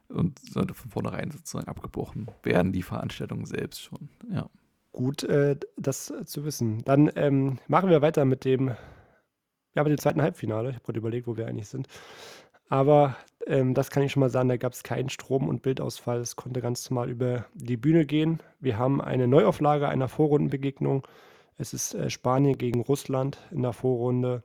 und 0.10 0.38
sollte 0.38 0.76
von 0.76 0.92
vornherein 0.92 1.32
sozusagen 1.32 1.68
abgebrochen 1.68 2.28
werden, 2.44 2.72
die 2.72 2.84
Veranstaltung 2.84 3.48
selbst 3.48 3.82
schon. 3.82 4.10
Ja. 4.30 4.50
Gut, 4.92 5.24
äh, 5.24 5.56
das 5.76 6.14
zu 6.26 6.46
wissen. 6.46 6.84
Dann 6.86 7.10
ähm, 7.16 7.58
machen 7.68 7.90
wir 7.90 8.04
weiter 8.04 8.26
mit 8.26 8.46
dem, 8.46 8.76
ja, 9.74 9.84
mit 9.84 9.92
dem 9.92 9.98
zweiten 9.98 10.22
Halbfinale. 10.22 10.70
Ich 10.70 10.76
habe 10.76 10.86
gerade 10.86 11.00
überlegt, 11.00 11.26
wo 11.26 11.36
wir 11.36 11.48
eigentlich 11.48 11.68
sind. 11.68 11.88
Aber 12.70 13.16
ähm, 13.46 13.74
das 13.74 13.90
kann 13.90 14.04
ich 14.04 14.12
schon 14.12 14.22
mal 14.22 14.30
sagen, 14.30 14.50
da 14.50 14.58
gab 14.58 14.74
es 14.74 14.84
keinen 14.84 15.10
Strom- 15.10 15.48
und 15.48 15.62
Bildausfall. 15.62 16.20
Es 16.20 16.36
konnte 16.36 16.62
ganz 16.62 16.90
normal 16.90 17.10
über 17.10 17.46
die 17.54 17.78
Bühne 17.78 18.06
gehen. 18.06 18.42
Wir 18.60 18.78
haben 18.78 19.02
eine 19.02 19.28
Neuauflage 19.28 19.88
einer 19.88 20.10
Vorrundenbegegnung. 20.10 21.08
Es 21.58 21.74
ist 21.74 21.94
äh, 21.96 22.10
Spanien 22.10 22.58
gegen 22.58 22.82
Russland 22.82 23.38
in 23.52 23.62
der 23.64 23.74
Vorrunde. 23.74 24.44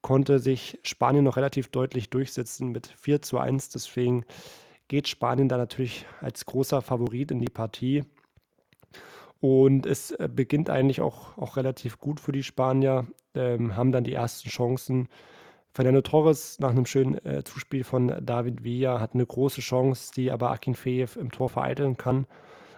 Konnte 0.00 0.38
sich 0.38 0.78
Spanien 0.82 1.24
noch 1.24 1.36
relativ 1.36 1.68
deutlich 1.68 2.10
durchsetzen 2.10 2.70
mit 2.72 2.86
4 2.86 3.22
zu 3.22 3.38
1. 3.38 3.70
Deswegen 3.70 4.24
geht 4.88 5.08
Spanien 5.08 5.48
da 5.48 5.56
natürlich 5.56 6.06
als 6.20 6.44
großer 6.46 6.82
Favorit 6.82 7.30
in 7.30 7.40
die 7.40 7.50
Partie. 7.50 8.04
Und 9.40 9.84
es 9.84 10.12
äh, 10.12 10.28
beginnt 10.32 10.70
eigentlich 10.70 11.02
auch, 11.02 11.36
auch 11.36 11.58
relativ 11.58 11.98
gut 11.98 12.20
für 12.20 12.32
die 12.32 12.42
Spanier, 12.42 13.06
ähm, 13.34 13.76
haben 13.76 13.92
dann 13.92 14.04
die 14.04 14.14
ersten 14.14 14.48
Chancen 14.48 15.08
Fernando 15.74 16.02
Torres 16.02 16.60
nach 16.60 16.70
einem 16.70 16.86
schönen 16.86 17.24
äh, 17.26 17.42
Zuspiel 17.42 17.82
von 17.82 18.14
David 18.24 18.62
Villa 18.62 19.00
hat 19.00 19.14
eine 19.14 19.26
große 19.26 19.60
Chance, 19.60 20.12
die 20.14 20.30
aber 20.30 20.52
Akinfeev 20.52 21.18
im 21.18 21.32
Tor 21.32 21.48
vereiteln 21.48 21.96
kann. 21.96 22.26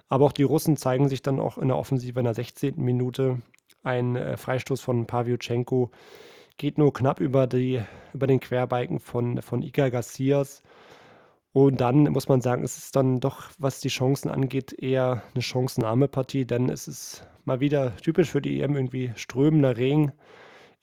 Aber 0.09 0.25
auch 0.25 0.33
die 0.33 0.45
Russen 0.45 0.79
zeigen 0.79 1.09
sich 1.11 1.21
dann 1.21 1.39
auch 1.39 1.59
in 1.59 1.69
der 1.69 1.77
Offensive 1.77 2.19
in 2.19 2.25
der 2.25 2.33
16. 2.33 2.77
Minute. 2.77 3.43
Ein 3.83 4.17
äh, 4.17 4.39
Freistoß 4.39 4.81
von 4.81 5.07
Pavlyuchenko 5.07 5.91
geht 6.57 6.79
nur 6.79 6.95
knapp 6.95 7.21
über, 7.21 7.47
die, 7.47 7.83
über 8.15 8.27
den 8.27 8.41
Querbalken 8.41 8.99
von, 8.99 9.43
von 9.43 9.61
Iker 9.61 9.91
Garcias. 9.91 10.63
Und 11.53 11.83
dann 11.83 12.05
muss 12.05 12.29
man 12.29 12.41
sagen, 12.41 12.65
es 12.65 12.79
ist 12.79 12.97
dann 12.97 13.21
doch, 13.21 13.51
was 13.59 13.81
die 13.81 13.89
Chancen 13.89 14.31
angeht, 14.31 14.73
eher 14.73 15.23
eine 15.35 15.43
chancenarme 15.43 16.09
Partie, 16.09 16.47
denn 16.47 16.71
es 16.71 16.89
ist 16.89 17.27
mal 17.45 17.61
wieder 17.61 17.95
typisch 17.97 18.31
für 18.31 18.41
die 18.41 18.63
EM 18.63 18.75
irgendwie 18.75 19.13
strömender 19.17 19.77
Regen 19.77 20.13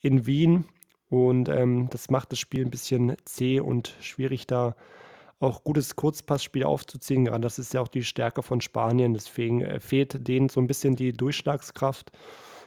in 0.00 0.26
Wien. 0.26 0.66
Und 1.14 1.48
ähm, 1.48 1.88
das 1.90 2.10
macht 2.10 2.32
das 2.32 2.40
Spiel 2.40 2.64
ein 2.64 2.72
bisschen 2.72 3.14
zäh 3.24 3.60
und 3.60 3.94
schwierig, 4.00 4.48
da 4.48 4.74
auch 5.38 5.62
gutes 5.62 5.94
Kurzpassspiel 5.94 6.64
aufzuziehen. 6.64 7.24
Gerade 7.24 7.42
das 7.42 7.60
ist 7.60 7.72
ja 7.72 7.80
auch 7.80 7.86
die 7.86 8.02
Stärke 8.02 8.42
von 8.42 8.60
Spanien. 8.60 9.14
Deswegen 9.14 9.60
äh, 9.60 9.78
fehlt 9.78 10.26
denen 10.26 10.48
so 10.48 10.60
ein 10.60 10.66
bisschen 10.66 10.96
die 10.96 11.12
Durchschlagskraft. 11.12 12.10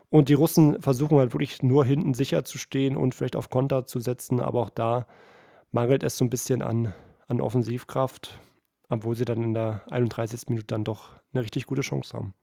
Und 0.10 0.30
die 0.30 0.34
Russen 0.34 0.82
versuchen 0.82 1.18
halt 1.18 1.34
wirklich 1.34 1.62
nur 1.62 1.84
hinten 1.84 2.14
sicher 2.14 2.46
zu 2.46 2.58
stehen 2.58 2.96
und 2.96 3.14
vielleicht 3.14 3.36
auf 3.36 3.50
Konter 3.50 3.86
zu 3.86 4.00
setzen. 4.00 4.40
Aber 4.40 4.62
auch 4.62 4.70
da 4.70 5.08
mangelt 5.74 6.04
es 6.04 6.16
so 6.18 6.24
ein 6.24 6.30
bisschen 6.30 6.62
an, 6.62 6.94
an 7.28 7.42
Offensivkraft, 7.42 8.40
obwohl 8.88 9.18
sie 9.18 9.26
dann 9.26 9.44
in 9.44 9.56
der 9.56 9.82
31. 9.92 10.48
Minute 10.48 10.68
dann 10.68 10.86
doch 10.86 11.10
eine 11.34 11.44
richtig 11.44 11.66
gute 11.66 11.82
Chance 11.82 12.16
haben. 12.16 12.34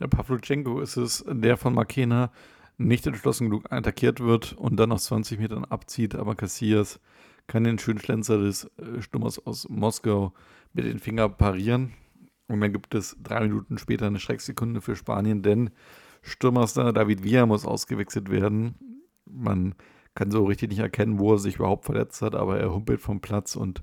Ja, 0.00 0.08
Pavluchenko 0.08 0.80
ist 0.80 0.96
es, 0.96 1.24
der 1.28 1.56
von 1.56 1.72
Makena 1.72 2.32
nicht 2.76 3.06
entschlossen 3.06 3.50
genug 3.50 3.70
attackiert 3.70 4.20
wird 4.20 4.52
und 4.54 4.76
dann 4.76 4.92
aus 4.92 5.04
20 5.04 5.38
Metern 5.38 5.64
abzieht, 5.64 6.14
aber 6.14 6.34
Cassias 6.34 7.00
kann 7.46 7.64
den 7.64 7.78
schönen 7.78 7.98
Schlenzer 7.98 8.38
des 8.38 8.64
äh, 8.78 9.00
Stummers 9.00 9.44
aus 9.46 9.68
Moskau 9.68 10.32
mit 10.72 10.86
den 10.86 10.98
Fingern 10.98 11.36
parieren. 11.36 11.92
Und 12.48 12.60
dann 12.60 12.72
gibt 12.72 12.94
es 12.94 13.16
drei 13.22 13.40
Minuten 13.40 13.78
später 13.78 14.06
eine 14.06 14.18
Schrecksekunde 14.18 14.80
für 14.80 14.96
Spanien, 14.96 15.42
denn 15.42 15.70
Stürmerstar 16.22 16.92
David 16.92 17.22
Villa 17.22 17.46
muss 17.46 17.64
ausgewechselt 17.64 18.30
werden. 18.30 18.74
Man 19.24 19.74
kann 20.14 20.30
so 20.30 20.44
richtig 20.44 20.70
nicht 20.70 20.78
erkennen, 20.78 21.18
wo 21.18 21.32
er 21.32 21.38
sich 21.38 21.56
überhaupt 21.56 21.84
verletzt 21.84 22.22
hat, 22.22 22.34
aber 22.34 22.58
er 22.58 22.72
humpelt 22.72 23.00
vom 23.00 23.20
Platz 23.20 23.56
und 23.56 23.82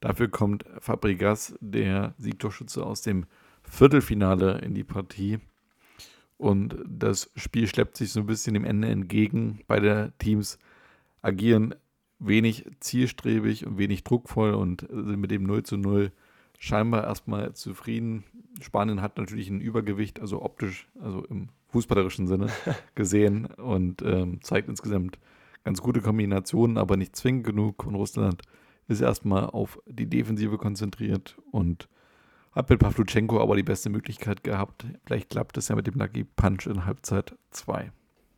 dafür 0.00 0.28
kommt 0.28 0.64
Fabregas, 0.78 1.54
der 1.60 2.14
Siegtorschütze 2.18 2.84
aus 2.84 3.02
dem 3.02 3.26
Viertelfinale 3.62 4.58
in 4.58 4.74
die 4.74 4.84
Partie. 4.84 5.38
Und 6.40 6.74
das 6.88 7.30
Spiel 7.36 7.66
schleppt 7.66 7.98
sich 7.98 8.12
so 8.12 8.20
ein 8.20 8.26
bisschen 8.26 8.54
dem 8.54 8.64
Ende 8.64 8.88
entgegen. 8.88 9.60
Beide 9.66 10.14
Teams 10.18 10.58
agieren 11.20 11.74
wenig 12.18 12.64
zielstrebig 12.80 13.66
und 13.66 13.76
wenig 13.76 14.04
druckvoll 14.04 14.54
und 14.54 14.86
sind 14.90 15.20
mit 15.20 15.30
dem 15.30 15.42
0 15.42 15.64
zu 15.64 15.76
0 15.76 16.12
scheinbar 16.58 17.04
erstmal 17.04 17.52
zufrieden. 17.52 18.24
Spanien 18.62 19.02
hat 19.02 19.18
natürlich 19.18 19.50
ein 19.50 19.60
Übergewicht, 19.60 20.18
also 20.18 20.40
optisch, 20.40 20.88
also 20.98 21.26
im 21.26 21.50
fußballerischen 21.68 22.26
Sinne 22.26 22.48
gesehen 22.94 23.44
und 23.44 24.00
ähm, 24.00 24.40
zeigt 24.40 24.70
insgesamt 24.70 25.18
ganz 25.62 25.82
gute 25.82 26.00
Kombinationen, 26.00 26.78
aber 26.78 26.96
nicht 26.96 27.16
zwingend 27.16 27.44
genug. 27.44 27.84
Und 27.84 27.96
Russland 27.96 28.40
ist 28.88 29.02
erstmal 29.02 29.44
auf 29.44 29.78
die 29.84 30.06
Defensive 30.06 30.56
konzentriert 30.56 31.36
und 31.50 31.86
mit 32.68 32.80
Pavluchenko 32.80 33.40
aber 33.40 33.56
die 33.56 33.62
beste 33.62 33.90
Möglichkeit 33.90 34.44
gehabt. 34.44 34.84
Vielleicht 35.06 35.30
klappt 35.30 35.56
es 35.56 35.68
ja 35.68 35.76
mit 35.76 35.86
dem 35.86 35.94
Lucky 35.94 36.24
Punch 36.24 36.66
in 36.66 36.84
Halbzeit 36.84 37.34
2. 37.50 37.90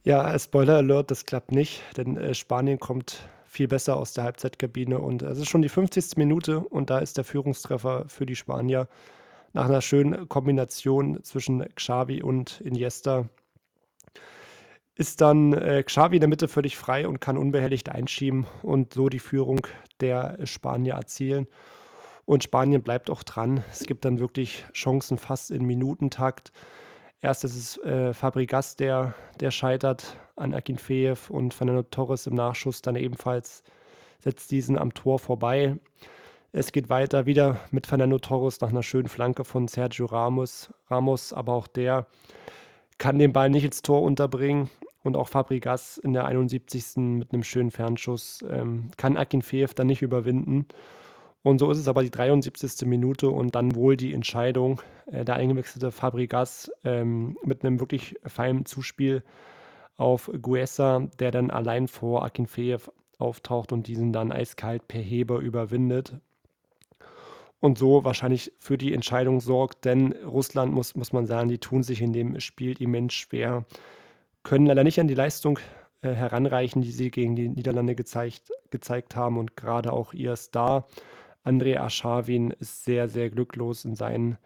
Ja, 0.04 0.38
Spoiler 0.38 0.76
Alert, 0.76 1.10
das 1.10 1.26
klappt 1.26 1.52
nicht, 1.52 1.82
denn 1.96 2.16
äh, 2.16 2.34
Spanien 2.34 2.78
kommt 2.78 3.28
viel 3.46 3.68
besser 3.68 3.96
aus 3.96 4.14
der 4.14 4.24
Halbzeitkabine 4.24 4.98
und 4.98 5.22
es 5.22 5.38
ist 5.38 5.48
schon 5.48 5.62
die 5.62 5.68
50. 5.68 6.16
Minute 6.16 6.60
und 6.60 6.90
da 6.90 6.98
ist 6.98 7.18
der 7.18 7.24
Führungstreffer 7.24 8.06
für 8.08 8.26
die 8.26 8.36
Spanier 8.36 8.88
nach 9.52 9.66
einer 9.66 9.82
schönen 9.82 10.28
Kombination 10.28 11.22
zwischen 11.22 11.66
Xavi 11.74 12.22
und 12.22 12.60
Iniesta 12.62 13.28
ist 14.94 15.20
dann 15.20 15.52
äh, 15.52 15.82
Xavi 15.82 16.16
in 16.16 16.20
der 16.20 16.28
Mitte 16.28 16.48
völlig 16.48 16.76
frei 16.76 17.06
und 17.08 17.20
kann 17.20 17.38
unbehelligt 17.38 17.88
einschieben 17.88 18.46
und 18.62 18.94
so 18.94 19.08
die 19.08 19.18
Führung 19.18 19.66
der 20.00 20.38
Spanier 20.44 20.94
erzielen. 20.94 21.46
Und 22.24 22.44
Spanien 22.44 22.82
bleibt 22.82 23.10
auch 23.10 23.22
dran. 23.22 23.64
Es 23.70 23.84
gibt 23.84 24.04
dann 24.04 24.18
wirklich 24.18 24.64
Chancen 24.72 25.18
fast 25.18 25.50
in 25.50 25.64
Minutentakt. 25.64 26.52
Erst 27.20 27.44
ist 27.44 27.56
es 27.56 27.78
äh, 27.78 28.14
Fabregas, 28.14 28.76
der, 28.76 29.14
der 29.40 29.50
scheitert 29.50 30.16
an 30.36 30.54
Akinfeev 30.54 31.30
und 31.30 31.54
Fernando 31.54 31.82
Torres 31.82 32.26
im 32.26 32.34
Nachschuss 32.34 32.82
dann 32.82 32.96
ebenfalls 32.96 33.62
setzt 34.22 34.50
diesen 34.50 34.78
am 34.78 34.94
Tor 34.94 35.18
vorbei. 35.18 35.76
Es 36.52 36.72
geht 36.72 36.88
weiter 36.88 37.26
wieder 37.26 37.60
mit 37.70 37.86
Fernando 37.86 38.18
Torres 38.18 38.60
nach 38.60 38.68
einer 38.68 38.82
schönen 38.82 39.08
Flanke 39.08 39.44
von 39.44 39.68
Sergio 39.68 40.06
Ramos. 40.06 40.72
Ramos, 40.88 41.32
aber 41.32 41.54
auch 41.54 41.66
der 41.66 42.06
kann 42.98 43.18
den 43.18 43.32
Ball 43.32 43.50
nicht 43.50 43.64
ins 43.64 43.82
Tor 43.82 44.02
unterbringen. 44.02 44.70
Und 45.02 45.16
auch 45.16 45.28
Fabregas 45.28 45.98
in 45.98 46.12
der 46.12 46.26
71. 46.26 46.96
mit 46.96 47.32
einem 47.32 47.42
schönen 47.42 47.72
Fernschuss 47.72 48.44
ähm, 48.48 48.90
kann 48.96 49.16
Akinfeev 49.16 49.74
dann 49.74 49.88
nicht 49.88 50.02
überwinden. 50.02 50.66
Und 51.42 51.58
so 51.58 51.70
ist 51.70 51.78
es 51.78 51.88
aber 51.88 52.02
die 52.02 52.10
73. 52.10 52.86
Minute 52.86 53.28
und 53.28 53.54
dann 53.54 53.74
wohl 53.74 53.96
die 53.96 54.14
Entscheidung. 54.14 54.80
Äh, 55.10 55.24
der 55.24 55.36
eingewechselte 55.36 55.90
Fabregas 55.90 56.70
ähm, 56.84 57.36
mit 57.44 57.64
einem 57.64 57.80
wirklich 57.80 58.16
feinen 58.24 58.64
Zuspiel 58.64 59.22
auf 59.96 60.30
Guessa, 60.40 61.08
der 61.18 61.30
dann 61.30 61.50
allein 61.50 61.88
vor 61.88 62.24
Akinfeev 62.24 62.90
auftaucht 63.18 63.72
und 63.72 63.86
diesen 63.86 64.12
dann 64.12 64.32
eiskalt 64.32 64.88
per 64.88 65.00
Heber 65.00 65.38
überwindet. 65.38 66.14
Und 67.60 67.78
so 67.78 68.04
wahrscheinlich 68.04 68.52
für 68.58 68.76
die 68.76 68.92
Entscheidung 68.92 69.40
sorgt, 69.40 69.84
denn 69.84 70.12
Russland 70.26 70.72
muss, 70.72 70.96
muss 70.96 71.12
man 71.12 71.26
sagen, 71.26 71.48
die 71.48 71.58
tun 71.58 71.84
sich 71.84 72.02
in 72.02 72.12
dem 72.12 72.40
Spiel 72.40 72.80
immens 72.82 73.14
schwer, 73.14 73.64
können 74.42 74.66
leider 74.66 74.82
nicht 74.82 74.98
an 74.98 75.06
die 75.06 75.14
Leistung 75.14 75.60
äh, 76.02 76.10
heranreichen, 76.12 76.82
die 76.82 76.90
sie 76.90 77.12
gegen 77.12 77.36
die 77.36 77.48
Niederlande 77.48 77.94
gezeigt, 77.94 78.50
gezeigt 78.70 79.14
haben 79.14 79.38
und 79.38 79.56
gerade 79.56 79.92
auch 79.92 80.12
ihr 80.12 80.34
Star 80.34 80.88
André 81.44 81.78
Aschawin 81.78 82.50
ist 82.50 82.84
sehr, 82.84 83.08
sehr 83.08 83.30
glücklos 83.30 83.84
in 83.84 83.94
seinen 83.94 84.38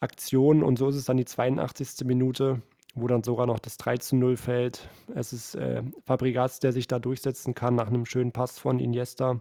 Aktionen. 0.00 0.62
Und 0.62 0.78
so 0.78 0.88
ist 0.88 0.96
es 0.96 1.06
dann 1.06 1.16
die 1.16 1.24
82. 1.24 2.04
Minute, 2.04 2.62
wo 2.94 3.06
dann 3.06 3.22
sogar 3.22 3.46
noch 3.46 3.58
das 3.58 3.76
3 3.78 3.98
zu 3.98 4.16
0 4.16 4.36
fällt. 4.36 4.88
Es 5.14 5.32
ist 5.32 5.54
äh, 5.54 5.82
Fabregas, 6.04 6.60
der 6.60 6.72
sich 6.72 6.86
da 6.86 6.98
durchsetzen 6.98 7.54
kann 7.54 7.74
nach 7.74 7.88
einem 7.88 8.06
schönen 8.06 8.32
Pass 8.32 8.58
von 8.58 8.78
Iniesta. 8.78 9.40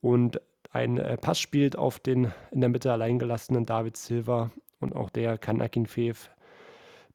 Und 0.00 0.40
ein 0.70 0.98
äh, 0.98 1.16
Pass 1.16 1.40
spielt 1.40 1.76
auf 1.76 1.98
den 1.98 2.32
in 2.50 2.60
der 2.60 2.70
Mitte 2.70 2.92
alleingelassenen 2.92 3.66
David 3.66 3.96
Silva. 3.96 4.50
Und 4.80 4.94
auch 4.94 5.10
der 5.10 5.38
kann 5.38 5.60
Akinfeev 5.60 6.30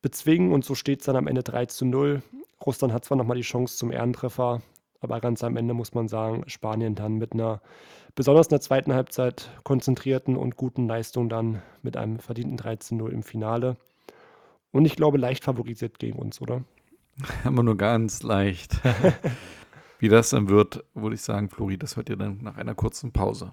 bezwingen. 0.01 0.51
Und 0.51 0.65
so 0.65 0.75
steht 0.75 0.99
es 0.99 1.05
dann 1.05 1.15
am 1.15 1.27
Ende 1.27 1.43
3 1.43 1.65
zu 1.67 1.85
0. 1.85 2.21
Russland 2.65 2.93
hat 2.93 3.05
zwar 3.05 3.17
nochmal 3.17 3.37
die 3.37 3.43
Chance 3.43 3.77
zum 3.77 3.91
Ehrentreffer, 3.91 4.61
aber 5.03 5.19
ganz 5.19 5.43
am 5.43 5.57
Ende 5.57 5.73
muss 5.73 5.93
man 5.93 6.07
sagen, 6.07 6.43
Spanien 6.47 6.95
dann 6.95 7.17
mit 7.17 7.33
einer 7.33 7.61
besonders 8.15 8.47
in 8.47 8.51
der 8.51 8.61
zweiten 8.61 8.93
Halbzeit 8.93 9.49
konzentrierten 9.63 10.37
und 10.37 10.55
guten 10.55 10.87
Leistung 10.87 11.29
dann 11.29 11.61
mit 11.81 11.97
einem 11.97 12.19
verdienten 12.19 12.57
13-0 12.57 13.09
im 13.09 13.23
Finale. 13.23 13.77
Und 14.71 14.85
ich 14.85 14.95
glaube, 14.95 15.17
leicht 15.17 15.43
favorisiert 15.43 15.99
gegen 15.99 16.17
uns, 16.17 16.41
oder? 16.41 16.63
Aber 17.43 17.63
nur 17.63 17.77
ganz 17.77 18.23
leicht. 18.23 18.79
Wie 19.99 20.09
das 20.09 20.31
dann 20.31 20.49
wird, 20.49 20.83
würde 20.93 21.15
ich 21.15 21.21
sagen, 21.21 21.49
Flori, 21.49 21.77
das 21.77 21.95
hört 21.95 22.09
ihr 22.09 22.17
dann 22.17 22.39
nach 22.41 22.57
einer 22.57 22.75
kurzen 22.75 23.11
Pause. 23.11 23.51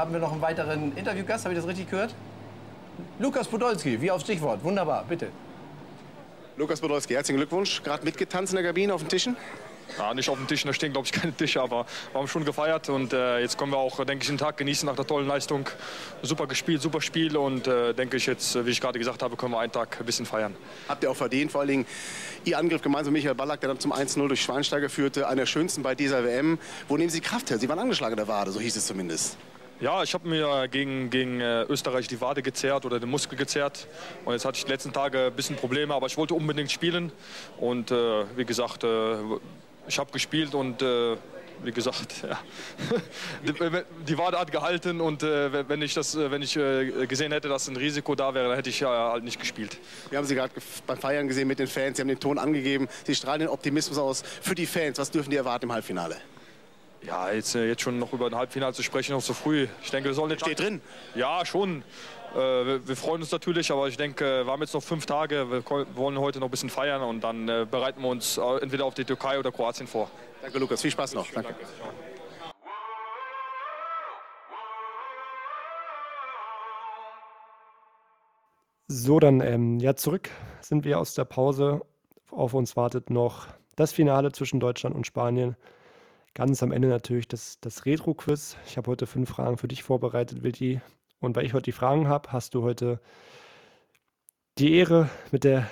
Haben 0.00 0.12
wir 0.12 0.20
noch 0.20 0.32
einen 0.32 0.40
weiteren 0.40 0.96
Interviewgast. 0.96 1.44
Habe 1.44 1.54
ich 1.54 1.60
das 1.60 1.68
richtig 1.68 1.90
gehört? 1.90 2.14
Lukas 3.18 3.46
Podolski, 3.46 4.00
wie 4.00 4.10
auf 4.10 4.22
Stichwort. 4.22 4.64
Wunderbar, 4.64 5.04
bitte. 5.06 5.28
Lukas 6.56 6.80
Podolski, 6.80 7.14
herzlichen 7.14 7.36
Glückwunsch. 7.36 7.82
Gerade 7.82 8.04
mitgetanzt 8.04 8.52
in 8.52 8.56
der 8.56 8.64
Kabine 8.64 8.94
auf 8.94 9.02
den 9.02 9.10
Tischen? 9.10 9.36
Ja, 9.98 10.14
nicht 10.14 10.30
auf 10.30 10.38
dem 10.38 10.46
Tisch, 10.46 10.62
da 10.62 10.72
stehen 10.72 10.92
glaube 10.92 11.06
ich 11.06 11.12
keine 11.12 11.32
Tische, 11.34 11.60
aber 11.60 11.84
wir 12.12 12.20
haben 12.20 12.28
schon 12.28 12.44
gefeiert 12.44 12.88
und 12.88 13.12
äh, 13.12 13.40
jetzt 13.40 13.58
können 13.58 13.72
wir 13.72 13.78
auch, 13.78 13.96
denke 14.04 14.22
ich, 14.22 14.28
den 14.28 14.38
Tag 14.38 14.56
genießen 14.56 14.86
nach 14.86 14.94
der 14.94 15.04
tollen 15.04 15.26
Leistung. 15.26 15.68
Super 16.22 16.46
gespielt, 16.46 16.80
super 16.80 17.00
Spiel 17.00 17.36
und 17.36 17.66
äh, 17.66 17.92
denke 17.92 18.16
ich 18.16 18.26
jetzt, 18.26 18.64
wie 18.64 18.70
ich 18.70 18.80
gerade 18.80 19.00
gesagt 19.00 19.22
habe, 19.22 19.36
können 19.36 19.52
wir 19.52 19.58
einen 19.58 19.72
Tag 19.72 19.98
ein 19.98 20.06
bisschen 20.06 20.26
feiern. 20.26 20.54
Habt 20.88 21.02
ihr 21.02 21.10
auch 21.10 21.16
verdient, 21.16 21.50
vor 21.50 21.62
allen 21.62 21.68
Dingen 21.68 21.86
Ihr 22.44 22.56
Angriff 22.56 22.82
gemeinsam 22.82 23.12
mit 23.12 23.22
Michael 23.22 23.34
Ballack, 23.34 23.60
der 23.60 23.68
dann 23.68 23.80
zum 23.80 23.92
1-0 23.92 24.28
durch 24.28 24.40
Schweinsteiger 24.40 24.88
führte, 24.88 25.26
einer 25.26 25.42
der 25.42 25.46
schönsten 25.46 25.82
bei 25.82 25.94
dieser 25.94 26.24
WM. 26.24 26.58
Wo 26.88 26.96
nehmen 26.96 27.10
Sie 27.10 27.20
Kraft 27.20 27.50
her? 27.50 27.58
Sie 27.58 27.68
waren 27.68 27.80
angeschlagen 27.80 28.12
in 28.12 28.18
der 28.18 28.28
Wade, 28.28 28.52
so 28.52 28.60
hieß 28.60 28.76
es 28.76 28.86
zumindest. 28.86 29.36
Ja, 29.80 30.02
ich 30.02 30.12
habe 30.12 30.28
mir 30.28 30.68
gegen, 30.68 31.08
gegen 31.08 31.40
äh, 31.40 31.62
Österreich 31.62 32.06
die 32.06 32.20
Wade 32.20 32.42
gezerrt 32.42 32.84
oder 32.84 33.00
den 33.00 33.08
Muskel 33.08 33.38
gezerrt. 33.38 33.86
Und 34.26 34.34
jetzt 34.34 34.44
hatte 34.44 34.58
ich 34.58 34.66
die 34.66 34.70
letzten 34.70 34.92
Tage 34.92 35.26
ein 35.26 35.32
bisschen 35.32 35.56
Probleme, 35.56 35.94
aber 35.94 36.06
ich 36.06 36.18
wollte 36.18 36.34
unbedingt 36.34 36.70
spielen. 36.70 37.10
Und 37.56 37.90
äh, 37.90 38.24
wie 38.36 38.44
gesagt, 38.44 38.84
äh, 38.84 39.14
ich 39.88 39.98
habe 39.98 40.12
gespielt 40.12 40.54
und 40.54 40.82
äh, 40.82 41.16
wie 41.62 41.72
gesagt, 41.72 42.22
ja. 42.28 42.38
die 44.06 44.18
Wade 44.18 44.38
hat 44.38 44.52
gehalten 44.52 45.00
und 45.00 45.22
äh, 45.22 45.66
wenn 45.66 45.80
ich, 45.80 45.94
das, 45.94 46.14
wenn 46.14 46.42
ich 46.42 46.58
äh, 46.58 47.06
gesehen 47.06 47.32
hätte, 47.32 47.48
dass 47.48 47.66
ein 47.66 47.76
Risiko 47.76 48.14
da 48.14 48.34
wäre, 48.34 48.48
dann 48.48 48.56
hätte 48.56 48.68
ich 48.68 48.80
ja 48.80 49.12
halt 49.12 49.24
nicht 49.24 49.40
gespielt. 49.40 49.78
Wir 50.10 50.18
haben 50.18 50.26
Sie 50.26 50.34
gerade 50.34 50.52
beim 50.86 50.98
Feiern 50.98 51.26
gesehen 51.26 51.48
mit 51.48 51.58
den 51.58 51.68
Fans, 51.68 51.96
Sie 51.96 52.02
haben 52.02 52.08
den 52.08 52.20
Ton 52.20 52.38
angegeben, 52.38 52.86
Sie 53.04 53.14
strahlen 53.14 53.40
den 53.40 53.48
Optimismus 53.48 53.96
aus 53.96 54.22
für 54.42 54.54
die 54.54 54.66
Fans. 54.66 54.98
Was 54.98 55.10
dürfen 55.10 55.30
die 55.30 55.36
erwarten 55.36 55.64
im 55.66 55.72
Halbfinale? 55.72 56.16
Ja, 57.02 57.30
jetzt, 57.30 57.54
äh, 57.54 57.66
jetzt 57.66 57.82
schon 57.82 57.98
noch 57.98 58.12
über 58.12 58.26
ein 58.26 58.34
Halbfinale 58.34 58.74
zu 58.74 58.82
sprechen, 58.82 59.12
noch 59.12 59.22
so 59.22 59.32
früh. 59.32 59.66
Ich 59.82 59.90
denke, 59.90 60.10
wir 60.10 60.14
sollen 60.14 60.30
jetzt. 60.30 60.42
Steht 60.42 60.60
drin? 60.60 60.80
Ja, 61.14 61.44
schon. 61.46 61.82
Äh, 62.34 62.36
wir, 62.36 62.88
wir, 62.88 62.96
freuen 62.96 63.22
uns 63.22 63.32
natürlich, 63.32 63.72
aber 63.72 63.88
ich 63.88 63.96
denke, 63.96 64.44
wir 64.44 64.52
haben 64.52 64.60
jetzt 64.60 64.74
noch 64.74 64.82
fünf 64.82 65.06
Tage. 65.06 65.50
Wir 65.50 65.64
wollen 65.94 66.18
heute 66.18 66.40
noch 66.40 66.48
ein 66.48 66.50
bisschen 66.50 66.70
feiern 66.70 67.02
und 67.02 67.22
dann 67.24 67.48
äh, 67.48 67.66
bereiten 67.68 68.02
wir 68.02 68.08
uns 68.08 68.38
entweder 68.38 68.84
auf 68.84 68.94
die 68.94 69.04
Türkei 69.04 69.38
oder 69.38 69.50
Kroatien 69.50 69.86
vor. 69.86 70.10
Danke, 70.42 70.58
Lukas. 70.58 70.82
Viel 70.82 70.90
Spaß 70.90 71.14
noch. 71.14 71.26
Danke. 71.32 71.54
So, 78.92 79.20
dann 79.20 79.40
ähm, 79.40 79.78
ja, 79.78 79.94
zurück 79.94 80.30
sind 80.60 80.84
wir 80.84 80.98
aus 80.98 81.14
der 81.14 81.24
Pause. 81.24 81.80
Auf 82.30 82.54
uns 82.54 82.76
wartet 82.76 83.08
noch 83.08 83.46
das 83.76 83.92
Finale 83.92 84.32
zwischen 84.32 84.60
Deutschland 84.60 84.94
und 84.94 85.06
Spanien. 85.06 85.56
Ganz 86.34 86.62
am 86.62 86.72
Ende 86.72 86.88
natürlich 86.88 87.28
das, 87.28 87.60
das 87.60 87.86
Retro-Quiz. 87.86 88.56
Ich 88.66 88.76
habe 88.76 88.90
heute 88.90 89.06
fünf 89.06 89.30
Fragen 89.30 89.58
für 89.58 89.68
dich 89.68 89.82
vorbereitet, 89.82 90.42
Wilti. 90.42 90.80
Und 91.18 91.36
weil 91.36 91.44
ich 91.44 91.54
heute 91.54 91.64
die 91.64 91.72
Fragen 91.72 92.08
habe, 92.08 92.32
hast 92.32 92.54
du 92.54 92.62
heute 92.62 93.00
die 94.58 94.74
Ehre 94.74 95.10
mit 95.32 95.44
der 95.44 95.68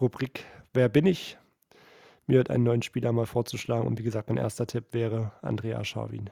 Rubrik 0.00 0.44
Wer 0.76 0.90
bin 0.90 1.06
ich? 1.06 1.38
Mir 2.26 2.40
heute 2.40 2.52
einen 2.52 2.64
neuen 2.64 2.82
Spieler 2.82 3.10
mal 3.10 3.24
vorzuschlagen. 3.24 3.86
Und 3.86 3.98
wie 3.98 4.02
gesagt, 4.02 4.28
mein 4.28 4.36
erster 4.36 4.66
Tipp 4.66 4.92
wäre 4.92 5.32
Andrea 5.40 5.82
Schawin. 5.84 6.28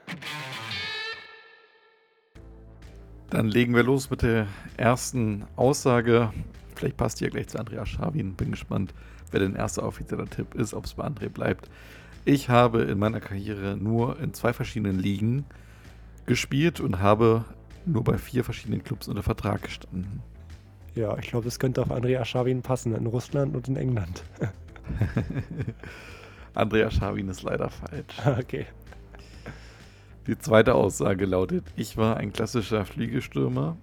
Dann 3.30 3.48
legen 3.48 3.74
wir 3.74 3.82
los 3.82 4.10
mit 4.10 4.20
der 4.20 4.46
ersten 4.76 5.46
Aussage. 5.56 6.30
Vielleicht 6.76 6.98
passt 6.98 7.20
die 7.20 7.24
ja 7.24 7.30
gleich 7.30 7.48
zu 7.48 7.58
Andrea 7.58 7.86
Schawin. 7.86 8.34
Bin 8.34 8.50
gespannt, 8.50 8.92
wer 9.30 9.40
dein 9.40 9.56
erster 9.56 9.82
offizieller 9.84 10.26
Tipp 10.26 10.54
ist, 10.54 10.74
ob 10.74 10.84
es 10.84 10.92
bei 10.92 11.04
André 11.06 11.30
bleibt. 11.30 11.70
Ich 12.26 12.48
habe 12.48 12.82
in 12.82 12.98
meiner 12.98 13.20
Karriere 13.20 13.76
nur 13.76 14.18
in 14.18 14.32
zwei 14.32 14.54
verschiedenen 14.54 14.98
Ligen 14.98 15.44
gespielt 16.24 16.80
und 16.80 17.00
habe 17.00 17.44
nur 17.84 18.02
bei 18.02 18.16
vier 18.16 18.44
verschiedenen 18.44 18.82
Clubs 18.82 19.08
unter 19.08 19.22
Vertrag 19.22 19.62
gestanden. 19.62 20.22
Ja, 20.94 21.18
ich 21.18 21.28
glaube, 21.28 21.44
das 21.44 21.58
könnte 21.58 21.82
auf 21.82 21.90
Andrea 21.90 22.24
Schawin 22.24 22.62
passen, 22.62 22.94
in 22.94 23.06
Russland 23.06 23.54
und 23.54 23.68
in 23.68 23.76
England. 23.76 24.22
Andrea 26.54 26.90
Schawin 26.90 27.28
ist 27.28 27.42
leider 27.42 27.68
falsch. 27.68 28.16
Okay. 28.38 28.66
Die 30.26 30.38
zweite 30.38 30.74
Aussage 30.74 31.26
lautet, 31.26 31.66
ich 31.76 31.98
war 31.98 32.16
ein 32.16 32.32
klassischer 32.32 32.86
Fliegestürmer 32.86 33.76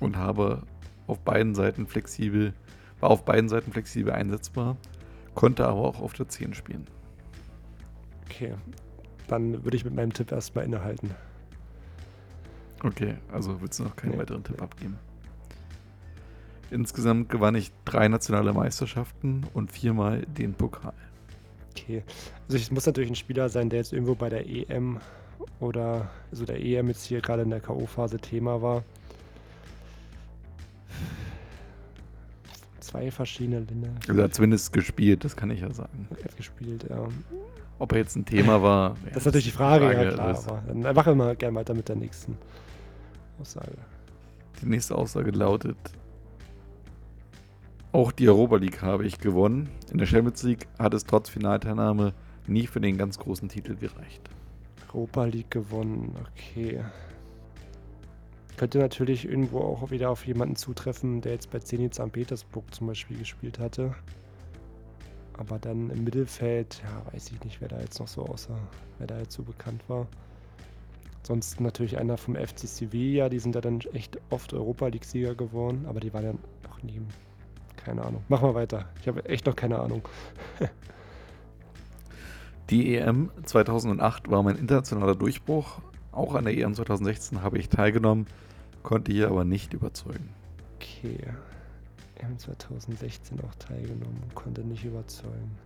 und 0.00 0.16
habe 0.16 0.62
auf 1.06 1.20
beiden 1.20 1.54
Seiten 1.54 1.86
flexibel, 1.86 2.54
war 3.00 3.10
auf 3.10 3.26
beiden 3.26 3.50
Seiten 3.50 3.72
flexibel 3.72 4.14
einsetzbar, 4.14 4.78
konnte 5.34 5.66
aber 5.66 5.80
auch 5.80 6.00
auf 6.00 6.14
der 6.14 6.28
10 6.28 6.54
spielen. 6.54 6.86
Okay, 8.30 8.54
dann 9.26 9.64
würde 9.64 9.76
ich 9.76 9.84
mit 9.84 9.94
meinem 9.94 10.12
Tipp 10.12 10.30
erstmal 10.32 10.64
innehalten. 10.64 11.10
Okay, 12.82 13.16
also 13.32 13.60
willst 13.60 13.78
du 13.78 13.84
noch 13.84 13.96
keinen 13.96 14.12
nee, 14.12 14.18
weiteren 14.18 14.44
Tipp 14.44 14.60
abgeben? 14.62 14.98
Insgesamt 16.70 17.28
gewann 17.28 17.54
ich 17.54 17.72
drei 17.84 18.08
nationale 18.08 18.52
Meisterschaften 18.52 19.44
und 19.54 19.72
viermal 19.72 20.26
den 20.26 20.54
Pokal. 20.54 20.92
Okay, 21.70 22.02
also 22.46 22.56
es 22.56 22.70
muss 22.70 22.86
natürlich 22.86 23.10
ein 23.10 23.16
Spieler 23.16 23.48
sein, 23.48 23.70
der 23.70 23.78
jetzt 23.78 23.92
irgendwo 23.92 24.14
bei 24.14 24.28
der 24.28 24.46
EM 24.46 25.00
oder 25.60 26.10
also 26.30 26.44
der 26.44 26.60
EM 26.60 26.88
jetzt 26.88 27.04
hier 27.04 27.20
gerade 27.20 27.42
in 27.42 27.50
der 27.50 27.60
K.O.-Phase 27.60 28.20
Thema 28.20 28.60
war. 28.60 28.84
Zwei 32.80 33.10
verschiedene 33.10 33.60
Länder. 33.60 33.90
Also 34.08 34.20
er 34.20 34.24
hat 34.24 34.34
zumindest 34.34 34.72
gespielt, 34.72 35.24
das 35.24 35.36
kann 35.36 35.50
ich 35.50 35.60
ja 35.60 35.72
sagen. 35.72 36.08
Er 36.16 36.24
hat 36.24 36.36
gespielt, 36.36 36.86
ja. 36.88 37.08
Ob 37.78 37.92
er 37.92 37.98
jetzt 37.98 38.16
ein 38.16 38.24
Thema 38.24 38.62
war. 38.62 38.90
Ja, 38.90 38.96
das 39.08 39.18
ist 39.18 39.26
natürlich 39.26 39.46
die 39.46 39.50
Frage, 39.52 39.86
Frage 39.86 40.04
ja 40.04 40.12
klar. 40.12 40.44
Aber 40.46 40.62
dann 40.66 40.94
machen 40.94 41.06
wir 41.06 41.14
mal 41.14 41.36
gerne 41.36 41.56
weiter 41.56 41.74
mit 41.74 41.88
der 41.88 41.96
nächsten 41.96 42.36
Aussage. 43.40 43.76
Die 44.60 44.66
nächste 44.66 44.96
Aussage 44.96 45.30
lautet: 45.30 45.76
Auch 47.92 48.10
die 48.10 48.28
Europa 48.28 48.56
League 48.56 48.82
habe 48.82 49.06
ich 49.06 49.18
gewonnen. 49.18 49.68
In 49.92 49.98
der 49.98 50.06
Champions 50.06 50.42
League 50.42 50.66
hat 50.78 50.94
es 50.94 51.04
trotz 51.04 51.28
Finalteilnahme 51.28 52.14
nie 52.48 52.66
für 52.66 52.80
den 52.80 52.98
ganz 52.98 53.18
großen 53.18 53.48
Titel 53.48 53.76
gereicht. 53.76 54.22
Europa 54.88 55.24
League 55.26 55.50
gewonnen, 55.50 56.16
okay. 56.32 56.82
Könnte 58.56 58.78
natürlich 58.78 59.28
irgendwo 59.28 59.60
auch 59.60 59.90
wieder 59.92 60.10
auf 60.10 60.26
jemanden 60.26 60.56
zutreffen, 60.56 61.20
der 61.20 61.32
jetzt 61.32 61.50
bei 61.50 61.60
Zenit 61.60 61.94
St. 61.94 62.10
Petersburg 62.10 62.74
zum 62.74 62.88
Beispiel 62.88 63.18
gespielt 63.18 63.60
hatte. 63.60 63.94
Aber 65.38 65.58
dann 65.58 65.90
im 65.90 66.04
Mittelfeld, 66.04 66.82
ja, 66.82 67.12
weiß 67.12 67.30
ich 67.32 67.42
nicht, 67.44 67.60
wer 67.60 67.68
da 67.68 67.80
jetzt 67.80 67.98
noch 68.00 68.08
so 68.08 68.26
außer, 68.26 68.58
wer 68.98 69.06
da 69.06 69.18
jetzt 69.18 69.34
so 69.34 69.42
bekannt 69.42 69.82
war. 69.88 70.06
Sonst 71.22 71.60
natürlich 71.60 71.98
einer 71.98 72.16
vom 72.16 72.34
FC 72.34 72.60
Sevilla, 72.60 73.28
die 73.28 73.38
sind 73.38 73.54
ja 73.54 73.60
dann 73.60 73.80
echt 73.92 74.18
oft 74.30 74.52
Europa 74.52 74.88
League-Sieger 74.88 75.34
geworden, 75.34 75.84
aber 75.88 76.00
die 76.00 76.12
waren 76.12 76.24
ja 76.24 76.32
noch 76.68 76.82
nie. 76.82 77.00
Keine 77.76 78.04
Ahnung. 78.04 78.22
Machen 78.28 78.48
wir 78.48 78.54
weiter. 78.54 78.88
Ich 79.00 79.08
habe 79.08 79.24
echt 79.26 79.46
noch 79.46 79.56
keine 79.56 79.78
Ahnung. 79.78 80.02
Die 82.70 82.96
EM 82.96 83.30
2008 83.44 84.30
war 84.30 84.42
mein 84.42 84.56
internationaler 84.56 85.14
Durchbruch. 85.14 85.80
Auch 86.12 86.34
an 86.34 86.44
der 86.44 86.54
EM 86.54 86.74
2016 86.74 87.42
habe 87.42 87.56
ich 87.58 87.70
teilgenommen, 87.70 88.26
konnte 88.82 89.10
hier 89.10 89.28
aber 89.28 89.44
nicht 89.44 89.72
überzeugen. 89.72 90.28
Okay. 90.76 91.18
EM 92.18 92.38
2016 92.38 93.40
auch 93.40 93.54
teilgenommen, 93.56 94.22
konnte 94.34 94.62
nicht 94.62 94.84
überzeugen. 94.84 95.56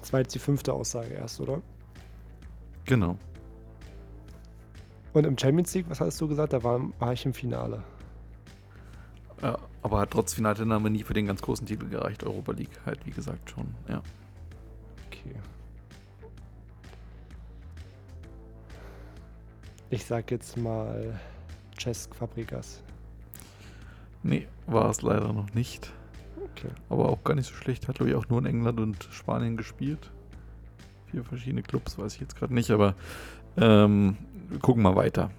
Das 0.00 0.12
war 0.12 0.20
jetzt 0.20 0.34
die 0.34 0.38
fünfte 0.38 0.72
Aussage 0.72 1.14
erst, 1.14 1.40
oder? 1.40 1.60
Genau. 2.84 3.16
Und 5.12 5.24
im 5.24 5.36
Champions 5.36 5.74
League, 5.74 5.86
was 5.88 6.00
hast 6.00 6.20
du 6.20 6.28
gesagt? 6.28 6.52
Da 6.52 6.62
war, 6.62 6.80
war 6.98 7.12
ich 7.12 7.24
im 7.26 7.34
Finale. 7.34 7.82
Ja, 9.42 9.58
aber 9.82 10.00
hat 10.00 10.10
trotz 10.10 10.34
Finalteilnahme 10.34 10.90
nie 10.90 11.02
für 11.02 11.14
den 11.14 11.26
ganz 11.26 11.42
großen 11.42 11.66
Titel 11.66 11.88
gereicht. 11.88 12.24
Europa 12.24 12.52
League 12.52 12.80
halt, 12.86 13.04
wie 13.06 13.10
gesagt, 13.10 13.50
schon. 13.50 13.74
Ja. 13.88 14.02
Okay. 15.06 15.34
Ich 19.90 20.04
sag 20.04 20.30
jetzt 20.30 20.56
mal 20.56 21.18
Cesc 21.78 22.14
Fabregas. 22.14 22.82
Nee, 24.22 24.46
war 24.66 24.90
es 24.90 25.02
leider 25.02 25.32
noch 25.32 25.54
nicht. 25.54 25.92
Okay. 26.52 26.68
Aber 26.88 27.08
auch 27.08 27.22
gar 27.24 27.34
nicht 27.34 27.48
so 27.48 27.54
schlecht. 27.54 27.88
Hat, 27.88 27.96
glaube 27.96 28.10
ich, 28.10 28.16
auch 28.16 28.28
nur 28.28 28.40
in 28.40 28.46
England 28.46 28.80
und 28.80 29.08
Spanien 29.10 29.56
gespielt. 29.56 30.10
Vier 31.10 31.24
verschiedene 31.24 31.62
Clubs, 31.62 31.98
weiß 31.98 32.14
ich 32.14 32.20
jetzt 32.20 32.36
gerade 32.36 32.52
nicht, 32.52 32.70
aber 32.70 32.94
ähm, 33.56 34.16
wir 34.48 34.58
gucken 34.58 34.82
mal 34.82 34.96
weiter. 34.96 35.30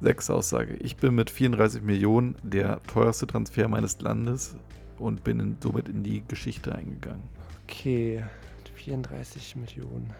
Sechste 0.00 0.34
Aussage. 0.34 0.74
Ich 0.76 0.96
bin 0.96 1.14
mit 1.14 1.30
34 1.30 1.82
Millionen 1.82 2.36
der 2.42 2.82
teuerste 2.82 3.26
Transfer 3.26 3.68
meines 3.68 4.00
Landes 4.00 4.56
und 4.98 5.24
bin 5.24 5.40
in, 5.40 5.56
somit 5.62 5.88
in 5.88 6.02
die 6.02 6.22
Geschichte 6.26 6.74
eingegangen. 6.74 7.22
Okay. 7.64 8.22
34 8.86 9.56
Millionen. 9.56 10.14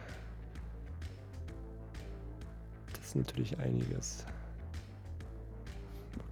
Das 2.93 3.07
ist 3.07 3.15
natürlich 3.17 3.57
einiges. 3.61 4.27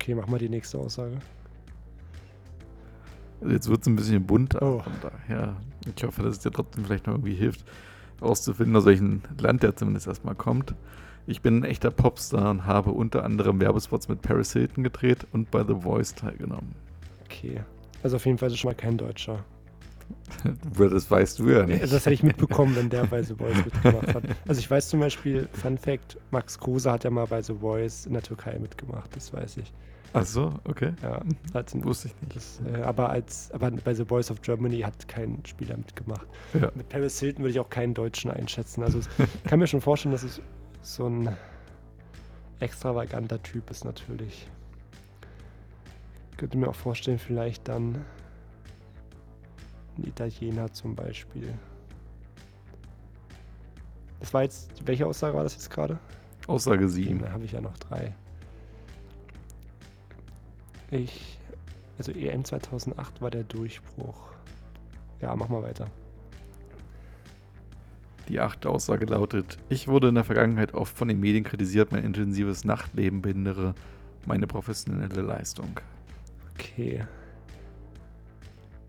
Okay, 0.05 0.15
mach 0.15 0.27
mal 0.27 0.39
die 0.39 0.51
nächste 0.51 0.77
Aussage. 0.77 1.17
Also 3.41 3.55
jetzt 3.55 3.71
wird 3.71 3.81
es 3.81 3.87
ein 3.87 3.97
bisschen 3.97 4.27
bunt, 4.27 4.55
Oh. 4.61 4.81
von 4.81 4.93
daher. 5.01 5.57
Ich 5.97 6.05
hoffe, 6.05 6.23
dass 6.23 6.33
es 6.35 6.41
dir 6.41 6.51
trotzdem 6.51 6.85
vielleicht 6.85 7.07
noch 7.07 7.15
irgendwie 7.15 7.33
hilft, 7.35 7.65
rauszufinden, 8.21 8.77
aus 8.77 8.85
welchem 8.85 9.23
Land 9.39 9.63
der 9.63 9.75
zumindest 9.77 10.07
erstmal 10.07 10.35
kommt. 10.35 10.75
Ich 11.27 11.41
bin 11.41 11.61
ein 11.61 11.65
echter 11.65 11.91
Popstar 11.91 12.51
und 12.51 12.67
habe 12.67 12.91
unter 12.91 13.25
anderem 13.25 13.59
Werbespots 13.63 14.09
mit 14.09 14.21
Paris 14.21 14.53
Hilton 14.53 14.85
gedreht 14.85 15.27
und 15.33 15.51
bei 15.51 15.65
The 15.65 15.75
Voice 15.81 16.15
teilgenommen. 16.15 16.75
Okay. 17.25 17.63
Also 18.03 18.17
auf 18.17 18.27
jeden 18.27 18.37
Fall 18.37 18.49
ist 18.49 18.55
es 18.55 18.61
schon 18.61 18.73
mal 18.73 18.75
kein 18.75 18.99
Deutscher. 18.99 19.43
Das 20.79 21.11
weißt 21.11 21.39
du 21.39 21.49
ja 21.49 21.65
nicht. 21.65 21.83
Das 21.83 21.93
hätte 21.93 22.13
ich 22.13 22.23
mitbekommen, 22.23 22.77
wenn 22.77 22.91
der 22.91 23.07
bei 23.07 23.23
The 23.23 23.37
Voice 23.37 23.57
mitgemacht 23.65 24.15
hat. 24.15 24.25
Also 24.47 24.59
ich 24.59 24.71
weiß 24.71 24.91
zum 24.91 25.01
Beispiel, 25.01 25.49
Fun 25.55 25.79
Fact, 25.79 26.19
Max 26.31 26.59
Kruse 26.59 26.93
hat 26.93 27.05
ja 27.05 27.11
mal 27.11 27.27
bei 27.27 27.41
The 27.41 27.55
Voice 27.55 28.05
in 28.05 28.13
der 28.13 28.23
Türkei 28.23 28.59
mitgemacht, 28.59 29.17
das 29.17 29.33
weiß 29.33 29.57
ich. 29.57 29.73
Ach 30.17 30.25
so, 30.25 30.55
okay. 30.63 30.93
Ja, 31.03 31.23
hat 31.53 31.75
Wusste 31.85 32.09
ich 32.09 32.15
nicht. 32.23 32.37
das, 32.37 32.63
äh, 32.73 32.83
aber, 32.83 33.11
als, 33.11 33.51
aber 33.51 33.73
bei 33.73 33.95
The 33.95 34.05
Voice 34.05 34.31
of 34.31 34.41
Germany 34.43 34.79
hat 34.81 35.09
kein 35.09 35.45
Spieler 35.45 35.77
mitgemacht. 35.77 36.27
Ja. 36.55 36.71
Mit 36.77 36.89
Paris 36.89 37.19
Hilton 37.19 37.43
würde 37.43 37.51
ich 37.51 37.59
auch 37.59 37.69
keinen 37.69 37.95
Deutschen 37.95 38.31
einschätzen. 38.31 38.85
Also 38.85 39.01
ich 39.01 39.45
kann 39.45 39.59
mir 39.59 39.67
schon 39.67 39.81
vorstellen, 39.81 40.13
dass 40.13 40.23
es 40.23 40.41
so 40.83 41.09
ein 41.09 41.37
extravaganter 42.61 43.43
Typ 43.43 43.69
ist 43.71 43.85
natürlich. 43.85 44.49
Ich 46.31 46.37
könnte 46.37 46.59
mir 46.59 46.69
auch 46.69 46.77
vorstellen, 46.77 47.19
vielleicht 47.19 47.67
dann 47.67 48.05
ein 49.99 50.05
Italiener 50.07 50.73
zum 50.73 50.95
Beispiel. 50.95 51.55
Das 54.21 54.33
war 54.33 54.43
jetzt, 54.45 54.71
welche 54.87 55.09
Aussage 55.09 55.37
war 55.37 55.43
das 55.43 55.55
jetzt 55.55 55.71
gerade? 55.71 55.99
Aussage 56.47 56.89
7. 56.89 57.19
Da 57.19 57.33
habe 57.33 57.45
ich 57.45 57.53
ja 57.53 57.61
noch 57.61 57.77
drei. 57.79 58.15
Ich, 60.91 61.39
also 61.99 62.13
EM 62.13 62.45
2008 62.45 63.21
war 63.21 63.31
der 63.31 63.45
Durchbruch. 63.45 64.31
Ja, 65.21 65.35
mach 65.35 65.49
mal 65.49 65.63
weiter. 65.63 65.87
Die 68.29 68.41
achte 68.41 68.71
Aussage 68.71 69.07
lautet: 69.07 69.59
Ich 69.69 69.89
wurde 69.89 70.09
in 70.09 70.15
der 70.15 70.25
Vergangenheit 70.25 70.75
oft 70.75 70.97
von 70.97 71.09
den 71.09 71.21
Medien 71.21 71.45
kritisiert, 71.45 71.93
mein 71.93 72.05
intensives 72.05 72.65
Nachtleben 72.65 73.23
behindere 73.23 73.75
meine 74.27 74.47
professionelle 74.47 75.21
Leistung. 75.21 75.81
Okay. 76.55 77.05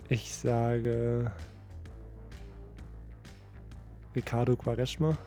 Ich 0.08 0.34
sage 0.34 1.32
Ricardo 4.16 4.56
Quaresma. 4.56 5.18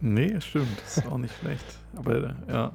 Nee, 0.00 0.40
stimmt, 0.40 0.80
das 0.82 0.98
ist 0.98 1.06
auch 1.06 1.18
nicht 1.18 1.34
schlecht. 1.40 1.64
Aber 1.96 2.34
ja, 2.48 2.72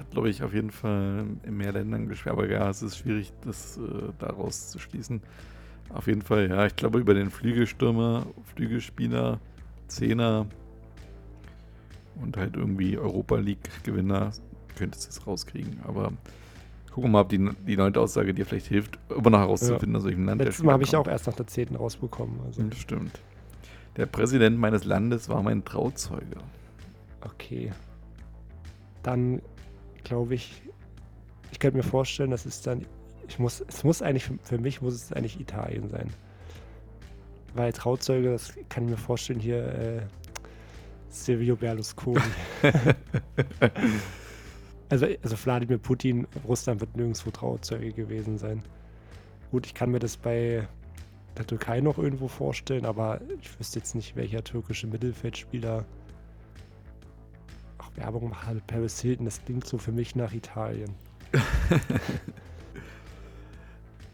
hat, 0.00 0.10
glaube 0.10 0.28
ich, 0.28 0.42
auf 0.42 0.52
jeden 0.52 0.70
Fall 0.70 1.26
in 1.44 1.56
mehr 1.56 1.72
Ländern 1.72 2.08
gespielt. 2.08 2.32
Aber 2.32 2.48
ja, 2.48 2.68
es 2.68 2.82
ist 2.82 2.98
schwierig, 2.98 3.32
das 3.44 3.78
äh, 3.78 4.12
daraus 4.18 4.70
zu 4.70 4.78
schließen. 4.78 5.22
Auf 5.92 6.06
jeden 6.06 6.22
Fall, 6.22 6.48
ja, 6.48 6.66
ich 6.66 6.76
glaube, 6.76 6.98
über 6.98 7.14
den 7.14 7.30
Flügelstürmer, 7.30 8.26
Flügelspieler, 8.54 9.40
Zehner 9.88 10.46
und 12.20 12.36
halt 12.36 12.56
irgendwie 12.56 12.96
Europa 12.96 13.36
League-Gewinner 13.36 14.32
könntest 14.76 15.06
du 15.06 15.10
es 15.10 15.26
rauskriegen. 15.26 15.80
Aber 15.84 16.12
gucken 16.90 17.04
wir 17.04 17.08
mal, 17.08 17.20
ob 17.22 17.28
die, 17.28 17.50
die 17.66 17.76
neunte 17.76 18.00
Aussage 18.00 18.34
dir 18.34 18.46
vielleicht 18.46 18.66
hilft, 18.66 18.98
immer 19.08 19.30
noch 19.30 19.40
herauszufinden, 19.40 19.96
aus 19.96 20.04
welchem 20.04 20.26
Land 20.26 20.40
der 20.40 20.46
Letztes 20.46 20.64
Mal 20.64 20.72
habe 20.72 20.84
ich 20.84 20.94
auch 20.94 21.08
erst 21.08 21.26
nach 21.26 21.34
der 21.34 21.46
10. 21.46 21.76
rausbekommen. 21.76 22.40
Also, 22.46 22.62
kommt. 22.62 22.74
Stimmt. 22.76 23.20
Der 23.96 24.06
Präsident 24.06 24.58
meines 24.58 24.84
Landes 24.84 25.28
war 25.28 25.42
mein 25.42 25.64
Trauzeuge. 25.64 26.36
okay. 27.22 27.72
Dann 29.02 29.40
glaube 30.04 30.34
ich, 30.34 30.62
ich 31.52 31.58
könnte 31.58 31.76
mir 31.76 31.82
vorstellen, 31.82 32.30
das 32.30 32.46
ist 32.46 32.66
dann, 32.66 32.86
ich 33.28 33.38
muss, 33.38 33.64
es 33.66 33.84
muss 33.84 34.02
eigentlich, 34.02 34.24
für, 34.24 34.38
für 34.42 34.58
mich 34.58 34.80
muss 34.80 34.94
es 34.94 35.12
eigentlich 35.12 35.40
Italien 35.40 35.88
sein. 35.88 36.12
Weil 37.54 37.72
Trauzeuge, 37.72 38.30
das 38.30 38.54
kann 38.68 38.84
ich 38.84 38.90
mir 38.90 38.96
vorstellen, 38.96 39.40
hier 39.40 39.66
äh, 39.66 40.00
Silvio 41.08 41.56
Berlusconi. 41.56 42.20
Also, 44.90 45.06
also 45.22 45.36
Wladimir 45.44 45.78
Putin, 45.78 46.26
Russland 46.46 46.80
wird 46.80 46.96
nirgendwo 46.96 47.30
Trauzeuge 47.30 47.92
gewesen 47.92 48.38
sein. 48.38 48.60
Gut, 49.52 49.64
ich 49.64 49.72
kann 49.72 49.92
mir 49.92 50.00
das 50.00 50.16
bei 50.16 50.66
der 51.38 51.46
Türkei 51.46 51.80
noch 51.80 51.96
irgendwo 51.96 52.26
vorstellen, 52.26 52.84
aber 52.84 53.20
ich 53.40 53.56
wüsste 53.58 53.78
jetzt 53.78 53.94
nicht, 53.94 54.16
welcher 54.16 54.42
türkische 54.42 54.88
Mittelfeldspieler 54.88 55.84
Werbung 57.96 58.30
macht. 58.30 58.46
Halt 58.46 58.66
Paris 58.66 59.00
Hilton, 59.00 59.24
das 59.24 59.44
klingt 59.44 59.66
so 59.66 59.78
für 59.78 59.92
mich 59.92 60.14
nach 60.16 60.32
Italien. 60.32 60.90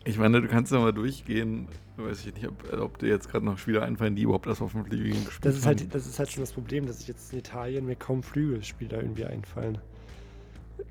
Ich 0.07 0.19
meine, 0.19 0.41
du 0.41 0.47
kannst 0.47 0.71
ja 0.71 0.79
mal 0.79 0.93
durchgehen. 0.93 1.67
Weiß 1.97 2.27
ich 2.27 2.35
nicht, 2.35 2.47
ob, 2.47 2.73
ob 2.79 2.99
dir 2.99 3.09
jetzt 3.09 3.29
gerade 3.29 3.45
noch 3.45 3.59
Spieler 3.59 3.83
einfallen, 3.83 4.15
die 4.15 4.23
überhaupt 4.23 4.47
erst 4.47 4.63
auf 4.63 4.71
dem 4.73 4.85
Flügel 4.85 5.11
gespielt 5.11 5.45
Das 5.45 5.57
ist, 5.57 5.67
halt, 5.67 5.93
das 5.93 6.07
ist 6.07 6.19
halt 6.19 6.31
schon 6.31 6.43
das 6.43 6.53
Problem, 6.53 6.87
dass 6.87 7.01
ich 7.01 7.09
jetzt 7.09 7.33
in 7.33 7.41
Italien 7.41 7.87
mir 7.87 7.97
kaum 7.97 8.23
Flügelspieler 8.23 9.03
irgendwie 9.03 9.25
einfallen. 9.25 9.79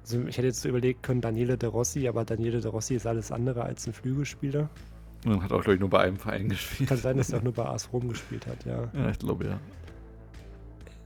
Also 0.01 0.21
ich 0.23 0.38
hätte 0.38 0.47
jetzt 0.47 0.61
so 0.61 0.67
überlegt 0.67 1.01
können, 1.03 1.21
Daniele 1.21 1.57
De 1.57 1.69
Rossi, 1.69 2.07
aber 2.09 2.25
Daniele 2.25 2.59
De 2.59 2.69
Rossi 2.69 2.95
ist 2.95 3.07
alles 3.07 3.31
andere 3.31 3.63
als 3.63 3.88
ein 3.88 3.93
Flügelspieler. 3.93 4.69
Und 5.25 5.41
hat 5.41 5.53
auch, 5.53 5.61
glaube 5.61 5.75
ich, 5.75 5.79
nur 5.79 5.89
bei 5.89 6.01
einem 6.01 6.17
Verein 6.17 6.49
gespielt. 6.49 6.89
Kann 6.89 6.97
sein, 6.97 7.15
dass 7.15 7.29
er 7.29 7.39
auch 7.39 7.43
nur 7.43 7.53
bei 7.53 7.65
AS 7.65 7.93
Rom 7.93 8.09
gespielt 8.09 8.45
hat, 8.47 8.65
ja. 8.65 8.89
Ja, 8.93 9.09
ich 9.11 9.19
glaube, 9.19 9.45
ja. 9.45 9.59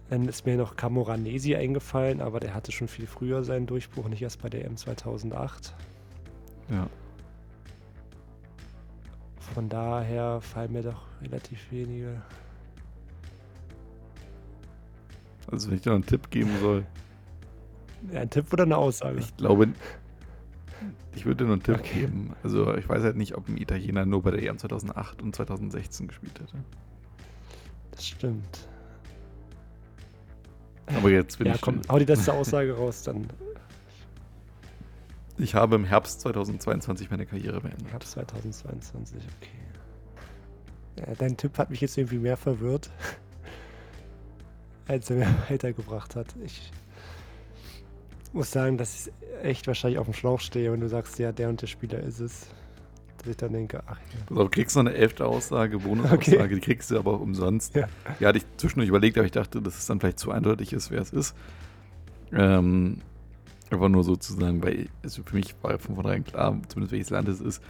Dann 0.10 0.28
ist 0.28 0.46
mir 0.46 0.58
noch 0.58 0.76
Camoranesi 0.76 1.56
eingefallen, 1.56 2.20
aber 2.22 2.40
der 2.40 2.56
hatte 2.56 2.72
schon 2.72 2.88
viel 2.88 3.06
früher 3.06 3.44
seinen 3.44 3.68
Durchbruch, 3.68 4.08
nicht 4.10 4.22
erst 4.22 4.42
bei 4.42 4.50
der 4.50 4.66
M 4.66 4.76
2008. 4.76 5.76
Ja. 6.70 6.88
Von 9.54 9.70
daher 9.70 10.42
fallen 10.42 10.74
mir 10.74 10.84
doch 10.84 11.04
relativ 11.22 11.72
wenige. 11.72 12.22
Also, 15.52 15.70
wenn 15.70 15.78
ich 15.78 15.82
dir 15.82 15.90
noch 15.90 15.96
einen 15.96 16.06
Tipp 16.06 16.30
geben 16.30 16.52
soll, 16.60 16.86
Ja, 18.14 18.22
ein 18.22 18.30
Tipp 18.30 18.52
oder 18.54 18.64
eine 18.64 18.78
Aussage? 18.78 19.20
ich 19.20 19.36
glaube, 19.36 19.68
ich 21.16 21.26
würde 21.26 21.44
dir 21.44 21.46
nur 21.46 21.54
einen 21.56 21.64
Tipp 21.64 21.80
Okay. 21.80 22.02
geben. 22.02 22.34
Also, 22.44 22.74
ich 22.76 22.88
weiß 22.88 23.04
halt 23.04 23.18
nicht, 23.18 23.36
ob 23.36 23.48
ein 23.50 23.58
Italiener 23.58 24.06
nur 24.06 24.22
bei 24.24 24.32
der 24.32 24.42
EM 24.44 24.58
2008 24.58 25.22
und 25.22 25.36
2016 25.36 26.08
gespielt 26.08 26.40
hätte. 26.40 26.58
Das 27.92 28.08
stimmt. 28.08 28.68
Aber 30.96 31.10
jetzt 31.10 31.38
bin 31.38 31.48
Ja, 31.48 31.56
ich. 31.56 31.62
komm, 31.62 31.82
hau 31.90 32.00
die 32.00 32.06
letzte 32.06 32.34
Aussage 32.34 32.76
raus, 32.76 33.04
dann 33.04 33.28
Ich 35.38 35.56
habe 35.56 35.76
im 35.76 35.86
Herbst 35.86 36.22
2022 36.22 37.10
meine 37.12 37.26
Karriere 37.26 37.62
beendet. 37.62 37.92
Herbst 37.92 38.12
2022, 38.12 39.22
okay. 39.40 39.50
Ja, 41.08 41.14
dein 41.18 41.38
Tipp 41.38 41.58
hat 41.58 41.70
mich 41.70 41.80
jetzt 41.82 41.98
irgendwie 41.98 42.18
mehr 42.18 42.38
verwirrt. 42.38 42.90
als 44.88 45.10
er 45.10 45.18
mir 45.18 45.36
weitergebracht 45.50 46.16
hat. 46.16 46.28
Ich 46.44 46.72
muss 48.34 48.52
sagen, 48.52 48.78
dass 48.78 49.08
ich 49.08 49.14
echt 49.44 49.68
wahrscheinlich 49.68 50.00
auf 50.00 50.08
dem 50.08 50.14
Schlauch 50.14 50.40
stehe 50.40 50.72
und 50.72 50.80
du 50.82 50.90
sagst, 50.90 51.20
ja, 51.20 51.32
der 51.32 51.50
und 51.50 51.62
der 51.62 51.68
Spieler 51.68 52.00
ist 52.00 52.20
es. 52.20 52.48
Dass 53.20 53.28
ich 53.28 53.38
dann 53.38 53.52
denke, 53.52 53.84
ach 53.86 53.98
ja. 53.98 54.20
Also, 54.30 54.44
du 54.44 54.50
kriegst 54.50 54.76
noch 54.76 54.86
eine 54.86 54.94
elfte 54.94 55.26
Aussage, 55.26 55.80
Bonusaussage, 55.80 56.40
okay. 56.40 56.56
die 56.56 56.62
kriegst 56.62 56.90
du 56.90 56.98
aber 56.98 57.20
umsonst. 57.20 57.76
Ja. 57.76 57.88
Die 58.20 58.26
hatte 58.26 58.38
ich 58.38 58.46
zwischendurch 58.58 58.90
überlegt, 58.90 59.18
aber 59.18 59.26
ich 59.26 59.32
dachte, 59.32 59.62
dass 59.62 59.78
es 59.78 59.86
dann 59.86 60.00
vielleicht 60.00 60.20
zu 60.20 60.32
eindeutig 60.32 60.72
ist, 60.74 60.90
wer 60.90 61.02
es 61.02 61.12
ist. 61.12 61.36
Ähm, 62.32 63.02
einfach 63.70 63.90
nur 63.90 64.04
sozusagen, 64.04 64.64
weil 64.64 64.88
also 65.04 65.22
für 65.24 65.36
mich 65.36 65.54
war 65.62 65.78
von 65.80 65.96
vornherein 65.96 66.24
klar, 66.24 66.58
zumindest 66.70 66.92
welches 66.94 67.10
Land 67.10 67.28
es 67.28 67.42
ist. 67.42 67.62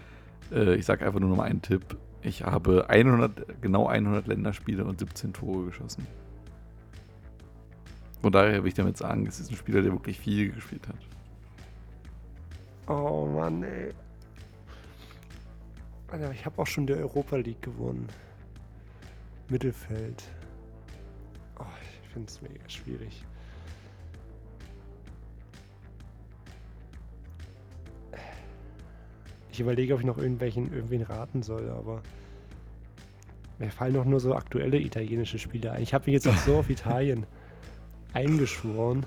Äh, 0.52 0.76
ich 0.76 0.86
sage 0.86 1.06
einfach 1.06 1.20
nur 1.20 1.30
noch 1.30 1.38
mal 1.38 1.46
einen 1.46 1.62
Tipp. 1.62 1.98
Ich 2.22 2.44
habe 2.44 2.90
100, 2.90 3.62
genau 3.62 3.88
100 3.88 4.28
Länderspiele 4.28 4.84
und 4.84 5.00
17 5.00 5.34
Tore 5.34 5.66
geschossen. 5.66 6.06
Von 8.22 8.32
daher 8.32 8.64
will 8.64 8.68
ich 8.68 8.74
damit 8.74 8.98
sagen, 8.98 9.26
es 9.26 9.40
ist 9.40 9.50
ein 9.50 9.56
Spieler, 9.56 9.82
der 9.82 9.94
wirklich 9.94 10.20
viel 10.20 10.52
gespielt 10.52 10.88
hat. 10.88 10.98
Oh 12.88 13.26
Mann, 13.28 13.64
ey. 13.64 13.94
Alter, 16.12 16.32
ich 16.32 16.46
habe 16.46 16.62
auch 16.62 16.68
schon 16.68 16.88
der 16.88 16.98
Europa 16.98 17.36
League 17.36 17.62
gewonnen. 17.62 18.08
Mittelfeld. 19.48 20.24
Oh, 21.60 21.64
ich 22.02 22.10
finde 22.10 22.28
es 22.28 22.42
mega 22.42 22.68
schwierig. 22.68 23.26
Ich 29.52 29.60
überlege, 29.60 29.94
ob 29.94 30.00
ich 30.00 30.06
noch 30.06 30.18
irgendwelchen 30.18 30.74
irgendwen 30.74 31.02
raten 31.02 31.44
soll, 31.44 31.70
aber 31.70 32.02
mir 33.58 33.70
fallen 33.72 33.94
doch 33.94 34.06
nur 34.06 34.20
so 34.20 34.34
aktuelle 34.34 34.80
italienische 34.80 35.38
Spiele 35.38 35.74
ein. 35.74 35.84
Ich 35.84 35.94
habe 35.94 36.06
mich 36.06 36.14
jetzt 36.14 36.28
auch 36.28 36.38
so 36.38 36.58
auf 36.58 36.70
Italien 36.70 37.26
eingeschworen. 38.14 39.06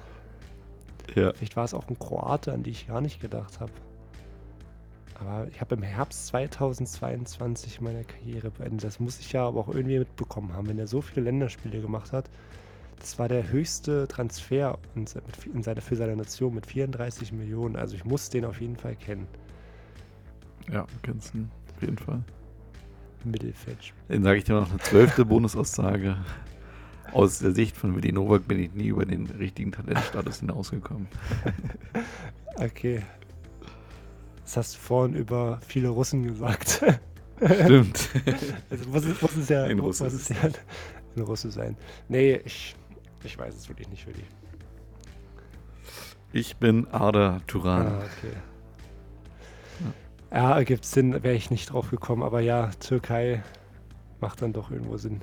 Ja. 1.14 1.32
Vielleicht 1.32 1.57
war 1.57 1.64
es 1.64 1.74
auch 1.74 1.88
ein 1.88 1.98
Kroate, 1.98 2.53
an 2.53 2.62
die 2.62 2.70
ich 2.70 2.86
gar 2.86 3.00
nicht 3.00 3.20
gedacht 3.20 3.61
habe. 3.61 3.72
Aber 5.26 5.46
ich 5.48 5.60
habe 5.60 5.74
im 5.74 5.82
Herbst 5.82 6.26
2022 6.28 7.80
meine 7.80 8.04
Karriere 8.04 8.50
beendet. 8.50 8.84
Das 8.84 8.98
muss 8.98 9.20
ich 9.20 9.32
ja 9.32 9.46
aber 9.46 9.60
auch 9.60 9.68
irgendwie 9.68 9.98
mitbekommen 10.00 10.52
haben, 10.52 10.68
wenn 10.68 10.78
er 10.78 10.86
so 10.86 11.00
viele 11.00 11.22
Länderspiele 11.22 11.80
gemacht 11.80 12.12
hat. 12.12 12.28
Das 12.98 13.18
war 13.18 13.28
der 13.28 13.50
höchste 13.50 14.08
Transfer 14.08 14.78
in, 14.94 15.06
in 15.52 15.62
seine, 15.62 15.80
für 15.80 15.96
seine 15.96 16.16
Nation 16.16 16.54
mit 16.54 16.66
34 16.66 17.32
Millionen. 17.32 17.76
Also 17.76 17.94
ich 17.94 18.04
muss 18.04 18.30
den 18.30 18.44
auf 18.44 18.60
jeden 18.60 18.76
Fall 18.76 18.96
kennen. 18.96 19.26
Ja, 20.70 20.82
du 20.82 20.98
kennst 21.02 21.34
ihn 21.34 21.50
auf 21.76 21.82
jeden 21.82 21.98
Fall. 21.98 22.22
Mittelfeld. 23.24 23.92
Dann 24.08 24.24
sage 24.24 24.38
ich 24.38 24.44
dir 24.44 24.54
noch 24.54 24.70
eine 24.70 24.78
zwölfte 24.80 25.24
Bonusaussage. 25.24 26.16
Aus 27.12 27.40
der 27.40 27.52
Sicht 27.52 27.76
von 27.76 27.94
Willi 27.94 28.10
Nowak 28.10 28.48
bin 28.48 28.58
ich 28.58 28.72
nie 28.72 28.88
über 28.88 29.04
den 29.04 29.26
richtigen 29.26 29.70
Talentstatus 29.70 30.40
hinausgekommen. 30.40 31.06
okay. 32.56 33.02
Das 34.45 34.57
hast 34.57 34.74
du 34.74 34.78
vorhin 34.80 35.14
über 35.14 35.61
viele 35.66 35.88
Russen 35.88 36.24
gesagt. 36.24 36.82
Stimmt. 37.45 38.09
also 38.70 38.88
muss, 38.90 39.05
es, 39.05 39.22
muss 39.22 39.36
es 39.36 39.49
ja, 39.49 39.64
ein 39.64 39.78
Russe, 39.78 40.05
muss 40.05 40.12
es 40.12 40.28
ja 40.28 40.36
ein 41.16 41.22
Russe 41.22 41.51
sein. 41.51 41.76
Nee, 42.09 42.40
ich, 42.45 42.76
ich 43.24 43.36
weiß 43.36 43.55
es 43.55 43.68
wirklich 43.68 43.88
nicht, 43.88 44.07
Willi. 44.07 44.24
Ich 46.32 46.57
bin 46.57 46.86
Arda 46.88 47.40
Turan. 47.47 47.86
Ah, 47.86 47.99
okay. 47.99 48.36
Ja, 50.32 50.57
ergibt 50.57 50.86
Sinn, 50.86 51.12
wäre 51.22 51.34
ich 51.34 51.51
nicht 51.51 51.70
drauf 51.70 51.90
gekommen, 51.90 52.22
aber 52.22 52.40
ja, 52.40 52.70
Türkei 52.80 53.43
macht 54.20 54.40
dann 54.40 54.55
doch 54.55 54.70
irgendwo 54.70 54.97
Sinn. 54.97 55.20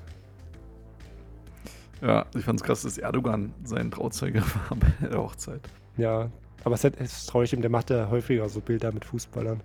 Ja, 2.01 2.25
ich 2.35 2.45
fand 2.45 2.59
es 2.61 2.65
krass, 2.65 2.83
dass 2.83 2.97
Erdogan 2.97 3.53
sein 3.63 3.89
Trauzeuge 3.89 4.41
war 4.69 4.77
bei 4.77 5.07
der 5.07 5.19
Hochzeit. 5.19 5.61
Ja, 5.97 6.29
aber 6.63 6.75
es 6.75 6.83
ist 6.83 7.29
traurig, 7.29 7.51
der 7.51 7.69
macht 7.69 7.89
ja 7.89 8.09
häufiger 8.09 8.47
so 8.49 8.59
Bilder 8.59 8.91
mit 8.91 9.05
Fußballern. 9.05 9.61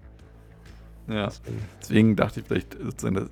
Ja, 1.07 1.27
deswegen, 1.27 1.63
deswegen 1.81 2.17
dachte 2.17 2.41
ich 2.41 2.47
vielleicht, 2.47 2.77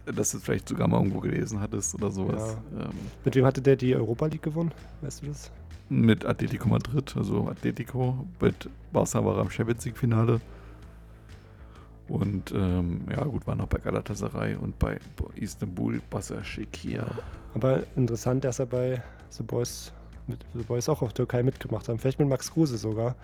dass 0.04 0.30
du 0.32 0.36
es 0.36 0.42
vielleicht 0.42 0.68
sogar 0.68 0.88
mal 0.88 0.98
irgendwo 0.98 1.20
gelesen 1.20 1.60
hattest 1.60 1.94
oder 1.94 2.10
sowas. 2.10 2.56
Ja. 2.76 2.84
Ähm, 2.84 2.90
mit 3.24 3.34
wem 3.34 3.46
hatte 3.46 3.62
der 3.62 3.76
die 3.76 3.94
Europa 3.96 4.26
League 4.26 4.42
gewonnen? 4.42 4.72
Weißt 5.00 5.22
du 5.22 5.28
das? 5.28 5.50
Mit 5.88 6.26
Atletico 6.26 6.68
Madrid, 6.68 7.14
also 7.16 7.48
Atletico. 7.48 8.26
Mit 8.40 8.68
Barca 8.92 9.24
war 9.24 9.36
er 9.36 9.42
im 9.42 9.50
Champions 9.50 9.84
League-Finale. 9.84 10.40
Und 12.08 12.52
ähm, 12.52 13.02
ja, 13.10 13.24
gut, 13.24 13.46
war 13.46 13.54
noch 13.54 13.68
bei 13.68 13.78
Galatasaray 13.78 14.56
und 14.56 14.78
bei 14.78 14.98
Istanbul 15.34 16.00
Basakşehir. 16.10 17.06
Aber 17.54 17.84
interessant, 17.96 18.44
dass 18.44 18.58
er 18.58 18.66
bei 18.66 19.02
The 19.30 19.42
Boys, 19.42 19.92
mit 20.26 20.44
The 20.54 20.62
Boys 20.62 20.88
auch 20.88 21.02
auf 21.02 21.12
Türkei 21.12 21.42
mitgemacht 21.42 21.88
hat. 21.88 22.00
Vielleicht 22.00 22.18
mit 22.18 22.28
Max 22.28 22.52
Kruse 22.52 22.76
sogar. 22.78 23.16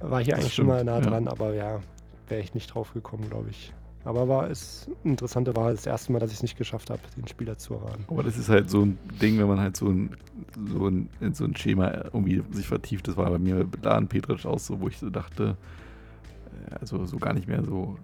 War 0.00 0.20
das 0.20 0.28
eigentlich 0.28 0.52
stimmt, 0.52 0.52
schon 0.52 0.66
mal 0.66 0.84
nah 0.84 1.00
dran, 1.00 1.24
ja. 1.24 1.30
aber 1.30 1.54
ja, 1.54 1.80
wäre 2.28 2.40
ich 2.40 2.54
nicht 2.54 2.74
drauf 2.74 2.92
gekommen, 2.92 3.28
glaube 3.30 3.50
ich. 3.50 3.72
Aber 4.04 4.28
war 4.28 4.50
es 4.50 4.86
interessante 5.02 5.56
war 5.56 5.70
das 5.70 5.86
erste 5.86 6.12
Mal, 6.12 6.18
dass 6.18 6.30
ich 6.30 6.36
es 6.36 6.42
nicht 6.42 6.58
geschafft 6.58 6.90
habe, 6.90 7.00
den 7.16 7.26
Spieler 7.26 7.56
zu 7.56 7.74
erraten. 7.74 8.04
Aber 8.08 8.22
das 8.22 8.36
ist 8.36 8.50
halt 8.50 8.68
so 8.68 8.82
ein 8.82 8.98
Ding, 9.22 9.38
wenn 9.38 9.48
man 9.48 9.58
halt 9.58 9.76
so 9.76 9.88
ein, 9.88 10.10
so 10.68 10.88
ein, 10.88 11.08
in 11.20 11.32
so 11.32 11.44
ein 11.44 11.56
Schema 11.56 11.90
irgendwie 11.90 12.42
sich 12.50 12.66
vertieft. 12.66 13.08
Das 13.08 13.16
war 13.16 13.30
bei 13.30 13.38
mir 13.38 13.54
mit 13.54 13.82
Laden 13.82 14.08
Petric 14.08 14.44
auch 14.44 14.58
so, 14.58 14.80
wo 14.80 14.88
ich 14.88 14.98
so 14.98 15.08
dachte, 15.08 15.56
also 16.80 17.06
so 17.06 17.16
gar 17.16 17.32
nicht 17.32 17.48
mehr 17.48 17.64
so 17.64 17.96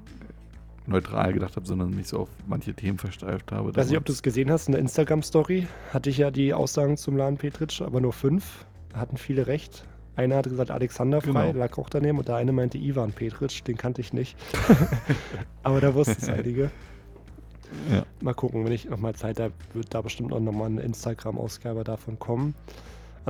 neutral 0.91 1.33
gedacht 1.33 1.57
habe, 1.57 1.67
sondern 1.67 1.91
mich 1.91 2.09
so 2.09 2.21
auf 2.21 2.29
manche 2.47 2.75
Themen 2.75 2.99
versteift 2.99 3.53
habe. 3.53 3.71
Ich 3.71 3.77
weiß 3.77 3.89
nicht, 3.89 3.99
ob 3.99 4.05
du 4.05 4.13
es 4.13 4.23
gesehen 4.23 4.51
hast, 4.51 4.69
in 4.69 4.73
der 4.73 4.81
Instagram-Story 4.81 5.67
hatte 5.93 6.11
ich 6.11 6.19
ja 6.19 6.31
die 6.31 6.53
Aussagen 6.53 6.97
zum 6.97 7.17
Laden 7.17 7.39
Petritsch, 7.39 7.81
aber 7.81 8.01
nur 8.01 8.13
fünf. 8.13 8.67
Da 8.91 9.01
hatten 9.01 9.17
viele 9.17 9.47
recht. 9.47 9.85
Einer 10.17 10.37
hat 10.37 10.45
gesagt 10.45 10.71
Alexander 10.71 11.21
Frei, 11.21 11.49
genau. 11.49 11.59
lag 11.59 11.79
auch 11.79 11.89
daneben, 11.89 12.19
und 12.19 12.29
der 12.29 12.37
eine 12.37 12.53
meinte 12.53 12.77
Ivan 12.77 13.13
Petritsch, 13.13 13.63
den 13.67 13.77
kannte 13.77 14.01
ich 14.01 14.13
nicht. 14.13 14.37
aber 15.63 15.81
da 15.81 15.95
wussten 15.95 16.17
es 16.21 16.29
einige. 16.29 16.71
Ja. 17.91 18.05
Mal 18.21 18.35
gucken, 18.35 18.65
wenn 18.65 18.73
ich 18.73 18.87
nochmal 18.91 19.15
Zeit 19.15 19.39
habe, 19.41 19.55
wird 19.73 19.95
da 19.95 20.03
bestimmt 20.03 20.33
auch 20.33 20.41
nochmal 20.41 20.67
eine 20.67 20.83
Instagram-Ausgabe 20.83 21.85
davon 21.85 22.19
kommen. 22.19 22.55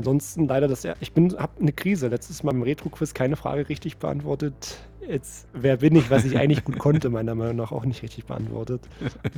Ansonsten 0.01 0.49
leider 0.49 0.67
das, 0.67 0.89
ich 1.01 1.13
bin, 1.13 1.37
habe 1.39 1.61
eine 1.61 1.73
Krise. 1.73 2.09
Letztes 2.09 2.43
Mal 2.43 2.55
im 2.55 2.63
Retro-Quiz 2.63 3.13
keine 3.13 3.37
Frage 3.37 3.69
richtig 3.69 3.99
beantwortet. 3.99 4.79
Jetzt, 5.07 5.47
wer 5.53 5.77
bin 5.77 5.95
ich, 5.95 6.11
was 6.11 6.25
ich 6.25 6.39
eigentlich 6.39 6.65
gut 6.65 6.79
konnte, 6.79 7.11
meiner 7.11 7.35
Meinung 7.35 7.57
nach 7.57 7.71
auch 7.71 7.85
nicht 7.85 8.03
richtig 8.03 8.25
beantwortet. 8.25 8.81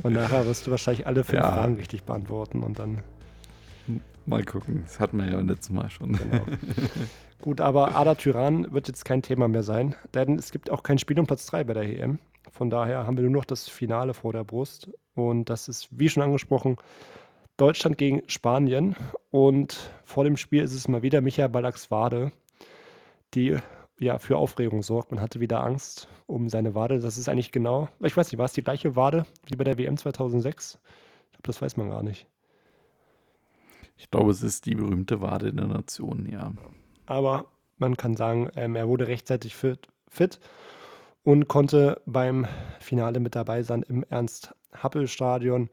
Und 0.03 0.13
nachher 0.13 0.45
wirst 0.45 0.65
du 0.65 0.71
wahrscheinlich 0.71 1.05
alle 1.05 1.25
fünf 1.25 1.41
ja. 1.41 1.51
Fragen 1.51 1.75
richtig 1.75 2.03
beantworten 2.03 2.63
und 2.63 2.79
dann. 2.79 3.03
Mal 4.25 4.45
gucken, 4.45 4.83
das 4.85 5.01
hatten 5.01 5.17
wir 5.17 5.29
ja 5.29 5.41
letztes 5.41 5.69
Mal 5.71 5.89
schon. 5.89 6.13
Genau. 6.13 6.45
Gut, 7.41 7.59
aber 7.59 7.97
Ada 7.97 8.15
Tyran 8.15 8.71
wird 8.71 8.87
jetzt 8.87 9.03
kein 9.03 9.21
Thema 9.21 9.49
mehr 9.49 9.63
sein, 9.63 9.95
denn 10.13 10.39
es 10.39 10.51
gibt 10.51 10.69
auch 10.69 10.81
kein 10.81 10.97
Spiel 10.97 11.19
um 11.19 11.27
Platz 11.27 11.45
3 11.47 11.65
bei 11.65 11.73
der 11.73 11.83
EM. 11.83 12.19
Von 12.51 12.69
daher 12.69 13.05
haben 13.05 13.17
wir 13.17 13.23
nur 13.23 13.33
noch 13.33 13.45
das 13.45 13.67
Finale 13.67 14.13
vor 14.13 14.31
der 14.31 14.45
Brust. 14.45 14.89
Und 15.13 15.49
das 15.49 15.67
ist, 15.67 15.89
wie 15.91 16.07
schon 16.07 16.23
angesprochen, 16.23 16.77
Deutschland 17.57 17.97
gegen 17.97 18.21
Spanien. 18.27 18.95
Und 19.31 19.91
vor 20.05 20.23
dem 20.23 20.37
Spiel 20.37 20.63
ist 20.63 20.73
es 20.73 20.87
mal 20.87 21.01
wieder 21.01 21.21
Michael 21.21 21.49
Ballax 21.49 21.91
Wade, 21.91 22.31
die 23.33 23.57
ja 23.99 24.17
für 24.19 24.37
Aufregung 24.37 24.81
sorgt. 24.83 25.11
Man 25.11 25.21
hatte 25.21 25.39
wieder 25.39 25.63
Angst 25.63 26.07
um 26.27 26.49
seine 26.49 26.75
Wade. 26.75 26.99
Das 26.99 27.17
ist 27.17 27.29
eigentlich 27.29 27.51
genau, 27.51 27.89
ich 27.99 28.15
weiß 28.15 28.31
nicht, 28.31 28.37
war 28.37 28.45
es 28.45 28.53
die 28.53 28.63
gleiche 28.63 28.95
Wade 28.95 29.25
wie 29.45 29.55
bei 29.55 29.63
der 29.63 29.77
WM 29.77 29.97
2006? 29.97 30.79
Ich 31.25 31.31
glaube, 31.31 31.47
das 31.47 31.61
weiß 31.61 31.77
man 31.77 31.89
gar 31.89 32.03
nicht. 32.03 32.27
Ich 33.97 34.09
glaube, 34.09 34.31
es 34.31 34.43
ist 34.43 34.65
die 34.65 34.75
berühmte 34.75 35.21
Wade 35.21 35.49
in 35.49 35.57
der 35.57 35.67
Nation, 35.67 36.27
ja. 36.29 36.51
Aber 37.05 37.45
man 37.77 37.97
kann 37.97 38.15
sagen, 38.15 38.49
ähm, 38.55 38.75
er 38.75 38.87
wurde 38.87 39.07
rechtzeitig 39.07 39.55
fit, 39.55 39.87
fit 40.07 40.39
und 41.23 41.47
konnte 41.47 42.01
beim 42.05 42.47
Finale 42.79 43.19
mit 43.19 43.35
dabei 43.35 43.63
sein 43.63 43.83
im 43.83 44.03
Ernst-Happel-Stadion. 44.09 45.69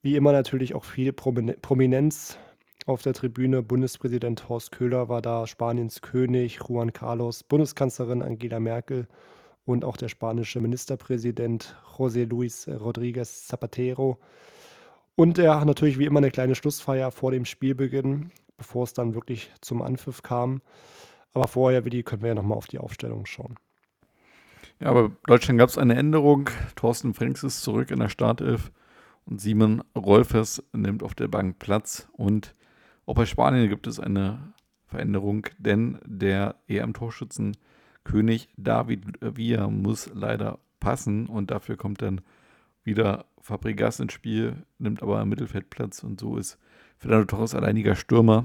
Wie 0.00 0.14
immer 0.14 0.30
natürlich 0.30 0.74
auch 0.74 0.84
viel 0.84 1.12
Prominenz 1.12 2.38
auf 2.86 3.02
der 3.02 3.14
Tribüne. 3.14 3.62
Bundespräsident 3.62 4.48
Horst 4.48 4.70
Köhler 4.70 5.08
war 5.08 5.20
da, 5.20 5.46
Spaniens 5.48 6.02
König 6.02 6.60
Juan 6.68 6.92
Carlos, 6.92 7.42
Bundeskanzlerin 7.42 8.22
Angela 8.22 8.60
Merkel 8.60 9.08
und 9.64 9.84
auch 9.84 9.96
der 9.96 10.08
spanische 10.08 10.60
Ministerpräsident 10.60 11.76
José 11.96 12.28
Luis 12.28 12.68
Rodríguez 12.68 13.46
Zapatero. 13.48 14.18
Und 15.16 15.36
er 15.36 15.58
hat 15.58 15.66
natürlich 15.66 15.98
wie 15.98 16.06
immer 16.06 16.18
eine 16.18 16.30
kleine 16.30 16.54
Schlussfeier 16.54 17.10
vor 17.10 17.32
dem 17.32 17.44
Spielbeginn, 17.44 18.30
bevor 18.56 18.84
es 18.84 18.92
dann 18.92 19.14
wirklich 19.14 19.50
zum 19.60 19.82
Anpfiff 19.82 20.22
kam. 20.22 20.62
Aber 21.34 21.48
vorher, 21.48 21.84
Willi, 21.84 22.04
können 22.04 22.22
wir 22.22 22.28
ja 22.28 22.34
nochmal 22.36 22.56
auf 22.56 22.68
die 22.68 22.78
Aufstellung 22.78 23.26
schauen. 23.26 23.56
Ja, 24.78 24.90
aber 24.90 25.10
Deutschland 25.26 25.58
gab 25.58 25.70
es 25.70 25.76
eine 25.76 25.96
Änderung. 25.96 26.48
Thorsten 26.76 27.14
Frings 27.14 27.42
ist 27.42 27.62
zurück 27.62 27.90
in 27.90 27.98
der 27.98 28.08
Startelf. 28.08 28.70
Und 29.28 29.42
Simon 29.42 29.82
Rolfers 29.94 30.62
nimmt 30.72 31.02
auf 31.02 31.14
der 31.14 31.28
Bank 31.28 31.58
Platz. 31.58 32.08
Und 32.12 32.54
auch 33.04 33.14
bei 33.14 33.26
Spanien 33.26 33.68
gibt 33.68 33.86
es 33.86 34.00
eine 34.00 34.54
Veränderung, 34.86 35.46
denn 35.58 35.98
der 36.06 36.56
EM-Torschützenkönig 36.66 38.48
David 38.56 39.04
Villa 39.20 39.68
muss 39.68 40.10
leider 40.14 40.58
passen 40.80 41.26
und 41.26 41.50
dafür 41.50 41.76
kommt 41.76 42.00
dann 42.00 42.22
wieder 42.84 43.26
Fabregas 43.40 44.00
ins 44.00 44.14
Spiel, 44.14 44.64
nimmt 44.78 45.02
aber 45.02 45.20
im 45.20 45.28
Mittelfeld 45.28 45.68
Platz 45.68 46.02
und 46.02 46.18
so 46.18 46.38
ist 46.38 46.58
Fernando 46.96 47.26
Torres 47.26 47.54
alleiniger 47.54 47.96
Stürmer. 47.96 48.44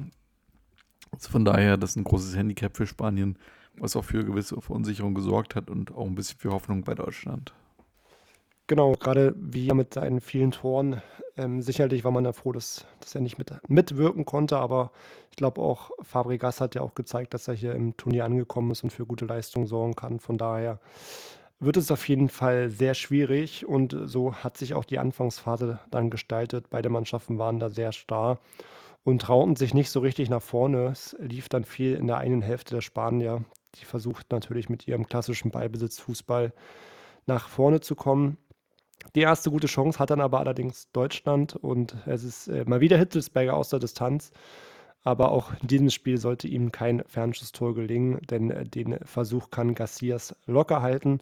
Also 1.11 1.29
von 1.29 1.45
daher, 1.45 1.77
das 1.77 1.91
ist 1.91 1.95
ein 1.95 2.03
großes 2.03 2.35
Handicap 2.35 2.75
für 2.75 2.87
Spanien, 2.87 3.37
was 3.77 3.95
auch 3.95 4.03
für 4.03 4.25
gewisse 4.25 4.59
Verunsicherung 4.59 5.13
gesorgt 5.13 5.55
hat 5.55 5.69
und 5.69 5.93
auch 5.93 6.07
ein 6.07 6.15
bisschen 6.15 6.39
für 6.39 6.51
Hoffnung 6.51 6.83
bei 6.83 6.95
Deutschland. 6.95 7.53
Genau, 8.67 8.93
gerade 8.93 9.35
wie 9.37 9.71
mit 9.73 9.93
seinen 9.93 10.21
vielen 10.21 10.51
Toren. 10.51 11.01
Ähm, 11.35 11.61
sicherlich 11.61 12.03
war 12.03 12.11
man 12.11 12.23
da 12.23 12.31
froh, 12.31 12.53
dass, 12.53 12.85
dass 13.01 13.13
er 13.13 13.21
nicht 13.21 13.37
mit, 13.37 13.51
mitwirken 13.67 14.23
konnte, 14.25 14.57
aber 14.57 14.91
ich 15.31 15.35
glaube 15.35 15.61
auch, 15.61 15.91
Fabregas 16.01 16.61
hat 16.61 16.75
ja 16.75 16.81
auch 16.81 16.95
gezeigt, 16.95 17.33
dass 17.33 17.47
er 17.47 17.55
hier 17.55 17.73
im 17.75 17.97
Turnier 17.97 18.23
angekommen 18.23 18.71
ist 18.71 18.83
und 18.83 18.91
für 18.91 19.05
gute 19.05 19.25
Leistungen 19.25 19.65
sorgen 19.65 19.95
kann. 19.95 20.19
Von 20.19 20.37
daher 20.37 20.79
wird 21.59 21.75
es 21.77 21.91
auf 21.91 22.07
jeden 22.07 22.29
Fall 22.29 22.69
sehr 22.69 22.93
schwierig 22.93 23.65
und 23.65 23.97
so 24.05 24.33
hat 24.35 24.57
sich 24.57 24.73
auch 24.73 24.85
die 24.85 24.99
Anfangsphase 24.99 25.79
dann 25.91 26.09
gestaltet. 26.09 26.69
Beide 26.69 26.89
Mannschaften 26.89 27.39
waren 27.39 27.59
da 27.59 27.69
sehr 27.69 27.91
starr 27.91 28.39
und 29.03 29.23
trauten 29.23 29.55
sich 29.55 29.73
nicht 29.73 29.89
so 29.89 29.99
richtig 29.99 30.29
nach 30.29 30.41
vorne. 30.41 30.87
Es 30.87 31.15
lief 31.19 31.49
dann 31.49 31.65
viel 31.65 31.95
in 31.95 32.07
der 32.07 32.17
einen 32.17 32.41
Hälfte 32.41 32.75
der 32.75 32.81
Spanier. 32.81 33.43
Die 33.75 33.85
versucht 33.85 34.31
natürlich 34.31 34.69
mit 34.69 34.87
ihrem 34.87 35.07
klassischen 35.07 35.51
Ballbesitzfußball 35.51 36.53
nach 37.25 37.47
vorne 37.47 37.79
zu 37.79 37.95
kommen. 37.95 38.37
Die 39.15 39.21
erste 39.21 39.51
gute 39.51 39.67
Chance 39.67 39.99
hat 39.99 40.09
dann 40.09 40.21
aber 40.21 40.39
allerdings 40.39 40.91
Deutschland 40.91 41.55
und 41.55 41.95
es 42.05 42.23
ist 42.23 42.47
äh, 42.47 42.65
mal 42.65 42.81
wieder 42.81 42.97
Hitzelsberger 42.97 43.55
aus 43.55 43.69
der 43.69 43.79
Distanz. 43.79 44.31
Aber 45.03 45.31
auch 45.31 45.51
in 45.61 45.67
diesem 45.67 45.89
Spiel 45.89 46.17
sollte 46.17 46.47
ihm 46.47 46.71
kein 46.71 47.03
Fernschusstor 47.05 47.75
gelingen, 47.75 48.19
denn 48.29 48.49
äh, 48.49 48.63
den 48.63 48.97
Versuch 49.03 49.51
kann 49.51 49.75
Garcias 49.75 50.35
locker 50.47 50.81
halten. 50.81 51.19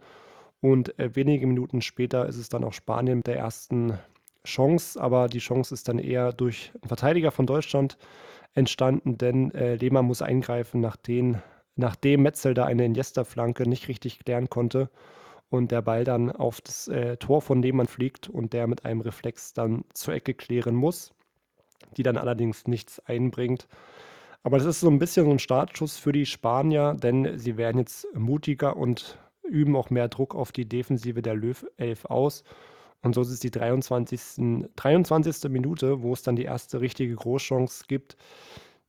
Und 0.62 0.98
äh, 1.00 1.16
wenige 1.16 1.48
Minuten 1.48 1.82
später 1.82 2.28
ist 2.28 2.38
es 2.38 2.50
dann 2.50 2.64
auch 2.64 2.74
Spanien 2.74 3.18
mit 3.18 3.28
der 3.28 3.38
ersten 3.38 3.98
Chance, 4.46 5.02
aber 5.02 5.28
die 5.28 5.40
Chance 5.40 5.74
ist 5.74 5.88
dann 5.88 6.00
eher 6.00 6.32
durch 6.32 6.72
einen 6.82 6.88
Verteidiger 6.88 7.32
von 7.32 7.46
Deutschland 7.46 7.98
entstanden, 8.54 9.18
denn 9.18 9.54
äh, 9.54 9.76
Lehmann 9.76 10.06
muss 10.06 10.22
eingreifen, 10.22 10.82
nachdem, 10.82 11.42
nachdem 11.76 12.24
Metzel 12.24 12.54
da 12.54 12.66
eine 12.66 12.86
Iniesta-Flanke 12.86 13.68
nicht 13.68 13.88
richtig 13.88 14.20
klären 14.20 14.50
konnte 14.50 14.90
und 15.52 15.70
der 15.70 15.82
Ball 15.82 16.06
dann 16.06 16.32
auf 16.32 16.62
das 16.62 16.88
äh, 16.88 17.18
Tor 17.18 17.42
von 17.42 17.62
Lehmann 17.62 17.88
fliegt 17.88 18.30
und 18.30 18.54
der 18.54 18.68
mit 18.68 18.86
einem 18.86 19.02
Reflex 19.02 19.54
dann 19.54 19.84
zur 19.94 20.14
Ecke 20.14 20.34
klären 20.34 20.76
muss, 20.76 21.14
die 21.98 22.04
dann 22.04 22.18
allerdings 22.18 22.68
nichts 22.68 23.00
einbringt. 23.02 23.68
Aber 24.44 24.58
das 24.58 24.66
ist 24.66 24.80
so 24.80 24.90
ein 24.90 24.98
bisschen 24.98 25.26
so 25.26 25.32
ein 25.32 25.40
Startschuss 25.40 25.98
für 25.98 26.14
die 26.14 26.26
Spanier, 26.26 26.96
denn 26.96 27.38
sie 27.38 27.58
werden 27.58 27.80
jetzt 27.80 28.08
mutiger 28.16 28.78
und 28.78 29.20
üben 29.44 29.76
auch 29.76 29.90
mehr 29.90 30.08
Druck 30.08 30.36
auf 30.36 30.54
die 30.54 30.68
Defensive 30.68 31.22
der 31.22 31.36
Löw 31.36 31.66
11 31.76 32.06
aus. 32.06 32.44
Und 33.04 33.14
so 33.14 33.22
ist 33.22 33.30
es 33.30 33.42
die 33.42 33.52
23. 33.52 34.70
23. 34.78 35.52
Minute, 35.52 36.02
wo 36.02 36.14
es 36.14 36.24
dann 36.24 36.38
die 36.38 36.46
erste 36.46 36.80
richtige 36.80 37.14
Großchance 37.14 37.84
gibt. 37.90 38.16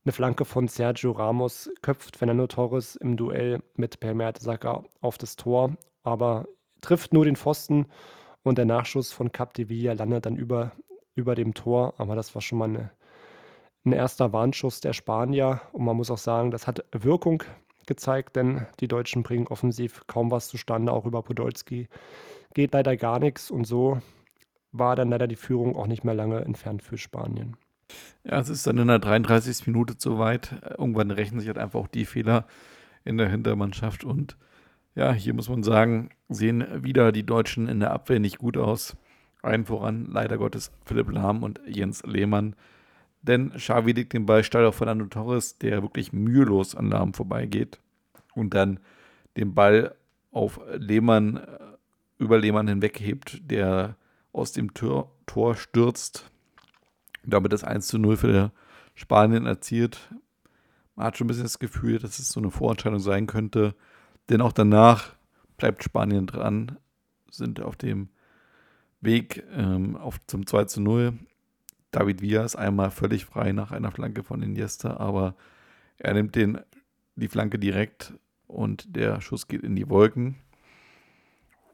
Eine 0.05 0.13
Flanke 0.13 0.45
von 0.45 0.69
Sergio 0.69 1.11
Ramos 1.11 1.69
köpft 1.81 2.15
Fernando 2.15 2.47
Torres 2.47 2.95
im 2.95 3.17
Duell 3.17 3.61
mit 3.75 3.99
Per 3.99 4.13
Mertesacker 4.13 4.85
auf 5.01 5.17
das 5.17 5.35
Tor, 5.35 5.75
aber 6.03 6.47
trifft 6.81 7.13
nur 7.13 7.25
den 7.25 7.35
Pfosten 7.35 7.87
und 8.43 8.57
der 8.57 8.65
Nachschuss 8.65 9.11
von 9.11 9.31
Capdevilla 9.31 9.93
landet 9.93 10.25
dann 10.25 10.35
über, 10.35 10.71
über 11.15 11.35
dem 11.35 11.53
Tor. 11.53 11.93
Aber 11.97 12.15
das 12.15 12.35
war 12.35 12.41
schon 12.41 12.59
mal 12.59 12.69
eine, 12.69 12.91
ein 13.85 13.93
erster 13.93 14.33
Warnschuss 14.33 14.81
der 14.81 14.93
Spanier 14.93 15.61
und 15.71 15.85
man 15.85 15.95
muss 15.95 16.11
auch 16.11 16.17
sagen, 16.17 16.51
das 16.51 16.67
hat 16.67 16.85
Wirkung 16.91 17.43
gezeigt, 17.85 18.35
denn 18.35 18.65
die 18.79 18.87
Deutschen 18.87 19.23
bringen 19.23 19.47
offensiv 19.47 20.05
kaum 20.07 20.31
was 20.31 20.47
zustande, 20.47 20.91
auch 20.91 21.05
über 21.05 21.21
Podolski 21.21 21.87
geht 22.53 22.73
leider 22.73 22.95
gar 22.97 23.19
nichts 23.19 23.51
und 23.51 23.65
so 23.65 23.99
war 24.71 24.95
dann 24.95 25.09
leider 25.09 25.27
die 25.27 25.35
Führung 25.35 25.75
auch 25.75 25.87
nicht 25.87 26.03
mehr 26.03 26.13
lange 26.13 26.41
entfernt 26.41 26.81
für 26.81 26.97
Spanien. 26.97 27.57
Ja, 28.23 28.39
es 28.39 28.49
ist 28.49 28.65
dann 28.65 28.77
in 28.77 28.87
der 28.87 28.99
33. 28.99 29.67
Minute 29.67 29.97
zu 29.97 30.17
weit. 30.17 30.55
Irgendwann 30.77 31.11
rechnen 31.11 31.39
sich 31.39 31.47
halt 31.47 31.59
einfach 31.59 31.79
auch 31.79 31.87
die 31.87 32.05
Fehler 32.05 32.47
in 33.03 33.17
der 33.17 33.29
Hintermannschaft 33.29 34.03
und 34.03 34.37
ja, 34.95 35.11
hier 35.11 35.33
muss 35.33 35.49
man 35.49 35.63
sagen, 35.63 36.09
sehen 36.29 36.83
wieder 36.83 37.11
die 37.11 37.25
Deutschen 37.25 37.67
in 37.67 37.79
der 37.79 37.91
Abwehr 37.91 38.19
nicht 38.19 38.37
gut 38.37 38.57
aus. 38.57 38.95
Einen 39.41 39.65
voran, 39.65 40.07
leider 40.09 40.37
Gottes, 40.37 40.71
Philipp 40.85 41.11
Lahm 41.11 41.43
und 41.43 41.59
Jens 41.67 42.03
Lehmann. 42.03 42.55
Denn 43.21 43.51
Xavi 43.51 43.93
legt 43.93 44.13
den 44.13 44.25
Ball 44.25 44.43
steil 44.43 44.65
auf 44.65 44.75
Fernando 44.75 45.05
Torres, 45.05 45.57
der 45.57 45.81
wirklich 45.81 46.13
mühelos 46.13 46.75
an 46.75 46.89
Lahm 46.89 47.13
vorbeigeht. 47.13 47.79
Und 48.35 48.53
dann 48.53 48.79
den 49.37 49.53
Ball 49.53 49.95
auf 50.31 50.59
Lehmann, 50.75 51.37
äh, 51.37 51.57
über 52.19 52.37
Lehmann 52.37 52.67
hinweghebt, 52.67 53.49
der 53.49 53.95
aus 54.31 54.51
dem 54.51 54.73
Tor, 54.73 55.11
Tor 55.25 55.55
stürzt. 55.55 56.29
Damit 57.23 57.53
das 57.53 57.63
1 57.63 57.87
zu 57.87 57.97
0 57.97 58.17
für 58.17 58.51
Spanien 58.95 59.45
erzielt. 59.45 60.13
Man 60.95 61.07
hat 61.07 61.17
schon 61.17 61.25
ein 61.25 61.29
bisschen 61.29 61.43
das 61.43 61.59
Gefühl, 61.59 61.99
dass 61.99 62.19
es 62.19 62.29
so 62.29 62.39
eine 62.39 62.51
Vorentscheidung 62.51 62.99
sein 62.99 63.25
könnte. 63.27 63.75
Denn 64.29 64.41
auch 64.41 64.53
danach 64.53 65.15
bleibt 65.57 65.83
Spanien 65.83 66.27
dran, 66.27 66.77
sind 67.29 67.61
auf 67.61 67.75
dem 67.75 68.09
Weg 69.01 69.43
ähm, 69.53 69.97
auf, 69.97 70.19
zum 70.27 70.47
2 70.47 70.65
zu 70.65 70.81
0. 70.81 71.13
David 71.91 72.21
Villa 72.21 72.43
ist 72.43 72.55
einmal 72.55 72.89
völlig 72.89 73.25
frei 73.25 73.51
nach 73.51 73.71
einer 73.71 73.91
Flanke 73.91 74.23
von 74.23 74.41
Iniesta, 74.41 74.97
aber 74.97 75.35
er 75.97 76.13
nimmt 76.13 76.35
den, 76.35 76.59
die 77.15 77.27
Flanke 77.27 77.59
direkt 77.59 78.13
und 78.47 78.95
der 78.95 79.21
Schuss 79.21 79.47
geht 79.47 79.63
in 79.63 79.75
die 79.75 79.89
Wolken. 79.89 80.35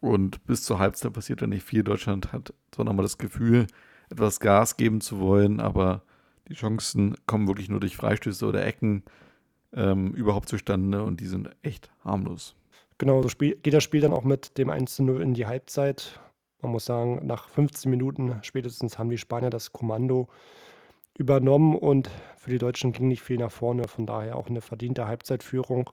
Und 0.01 0.45
bis 0.45 0.63
zur 0.63 0.79
Halbzeit 0.79 1.13
passiert 1.13 1.41
da 1.41 1.47
nicht 1.47 1.63
viel. 1.63 1.83
Deutschland 1.83 2.31
hat 2.31 2.53
zwar 2.71 2.85
nochmal 2.85 3.03
das 3.03 3.17
Gefühl, 3.17 3.67
etwas 4.09 4.39
Gas 4.39 4.77
geben 4.77 5.01
zu 5.01 5.19
wollen, 5.19 5.59
aber 5.59 6.03
die 6.47 6.55
Chancen 6.55 7.15
kommen 7.27 7.47
wirklich 7.47 7.69
nur 7.69 7.79
durch 7.79 7.95
Freistöße 7.95 8.45
oder 8.45 8.65
Ecken 8.65 9.03
ähm, 9.73 10.13
überhaupt 10.13 10.49
zustande 10.49 11.03
und 11.03 11.19
die 11.19 11.27
sind 11.27 11.49
echt 11.61 11.89
harmlos. 12.03 12.55
Genau, 12.97 13.21
so 13.21 13.29
spiel, 13.29 13.55
geht 13.55 13.73
das 13.73 13.83
Spiel 13.83 14.01
dann 14.01 14.13
auch 14.13 14.23
mit 14.23 14.57
dem 14.57 14.69
1 14.69 14.95
zu 14.95 15.03
0 15.03 15.21
in 15.21 15.33
die 15.33 15.45
Halbzeit. 15.45 16.19
Man 16.61 16.73
muss 16.73 16.85
sagen, 16.85 17.25
nach 17.25 17.47
15 17.47 17.89
Minuten 17.89 18.35
spätestens 18.41 18.99
haben 18.99 19.09
die 19.09 19.17
Spanier 19.17 19.49
das 19.49 19.71
Kommando 19.71 20.27
übernommen 21.17 21.75
und 21.75 22.09
für 22.37 22.49
die 22.49 22.57
Deutschen 22.57 22.91
ging 22.91 23.07
nicht 23.07 23.21
viel 23.21 23.37
nach 23.37 23.51
vorne. 23.51 23.87
Von 23.87 24.05
daher 24.05 24.35
auch 24.35 24.47
eine 24.47 24.61
verdiente 24.61 25.07
Halbzeitführung. 25.07 25.89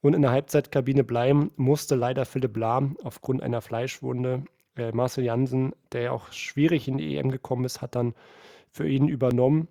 Und 0.00 0.14
in 0.14 0.22
der 0.22 0.32
Halbzeitkabine 0.32 1.04
bleiben 1.04 1.50
musste 1.56 1.94
leider 1.94 2.24
Philipp 2.24 2.56
Lahm 2.56 2.96
aufgrund 3.02 3.42
einer 3.42 3.60
Fleischwunde. 3.60 4.44
Äh, 4.76 4.92
Marcel 4.92 5.24
Jansen, 5.24 5.72
der 5.92 6.02
ja 6.02 6.12
auch 6.12 6.32
schwierig 6.32 6.88
in 6.88 6.98
die 6.98 7.16
EM 7.16 7.30
gekommen 7.30 7.64
ist, 7.64 7.82
hat 7.82 7.94
dann 7.94 8.14
für 8.70 8.88
ihn 8.88 9.08
übernommen. 9.08 9.68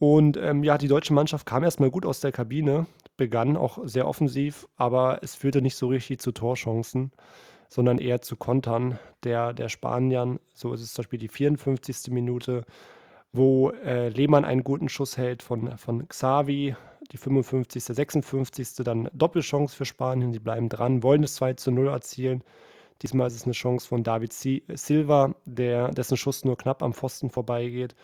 Und 0.00 0.38
ähm, 0.38 0.64
ja, 0.64 0.78
die 0.78 0.88
deutsche 0.88 1.12
Mannschaft 1.12 1.44
kam 1.44 1.62
erstmal 1.62 1.90
gut 1.90 2.06
aus 2.06 2.20
der 2.20 2.32
Kabine, 2.32 2.86
begann 3.18 3.58
auch 3.58 3.78
sehr 3.84 4.08
offensiv, 4.08 4.66
aber 4.76 5.18
es 5.22 5.34
führte 5.34 5.60
nicht 5.60 5.76
so 5.76 5.88
richtig 5.88 6.20
zu 6.20 6.32
Torchancen, 6.32 7.12
sondern 7.68 7.98
eher 7.98 8.22
zu 8.22 8.36
Kontern 8.36 8.98
der, 9.24 9.52
der 9.52 9.68
Spaniern. 9.68 10.40
So 10.54 10.72
ist 10.72 10.80
es 10.80 10.94
zum 10.94 11.02
Beispiel 11.02 11.18
die 11.18 11.28
54. 11.28 12.10
Minute, 12.12 12.64
wo 13.34 13.72
äh, 13.72 14.08
Lehmann 14.08 14.46
einen 14.46 14.64
guten 14.64 14.88
Schuss 14.88 15.18
hält 15.18 15.42
von, 15.42 15.76
von 15.76 16.08
Xavi, 16.08 16.74
die 17.12 17.18
55., 17.18 17.84
56. 17.84 18.76
dann 18.76 19.10
Doppelchance 19.12 19.76
für 19.76 19.84
Spanien, 19.84 20.32
die 20.32 20.40
bleiben 20.40 20.70
dran, 20.70 21.02
wollen 21.02 21.20
das 21.20 21.34
2 21.34 21.52
zu 21.54 21.72
0 21.72 21.88
erzielen. 21.88 22.42
Diesmal 23.02 23.26
ist 23.26 23.34
es 23.34 23.44
eine 23.44 23.52
Chance 23.52 23.86
von 23.86 24.02
David 24.02 24.32
Silva, 24.32 25.34
der, 25.44 25.88
dessen 25.90 26.16
Schuss 26.16 26.46
nur 26.46 26.56
knapp 26.56 26.82
am 26.82 26.94
Pfosten 26.94 27.28
vorbeigeht. 27.28 27.94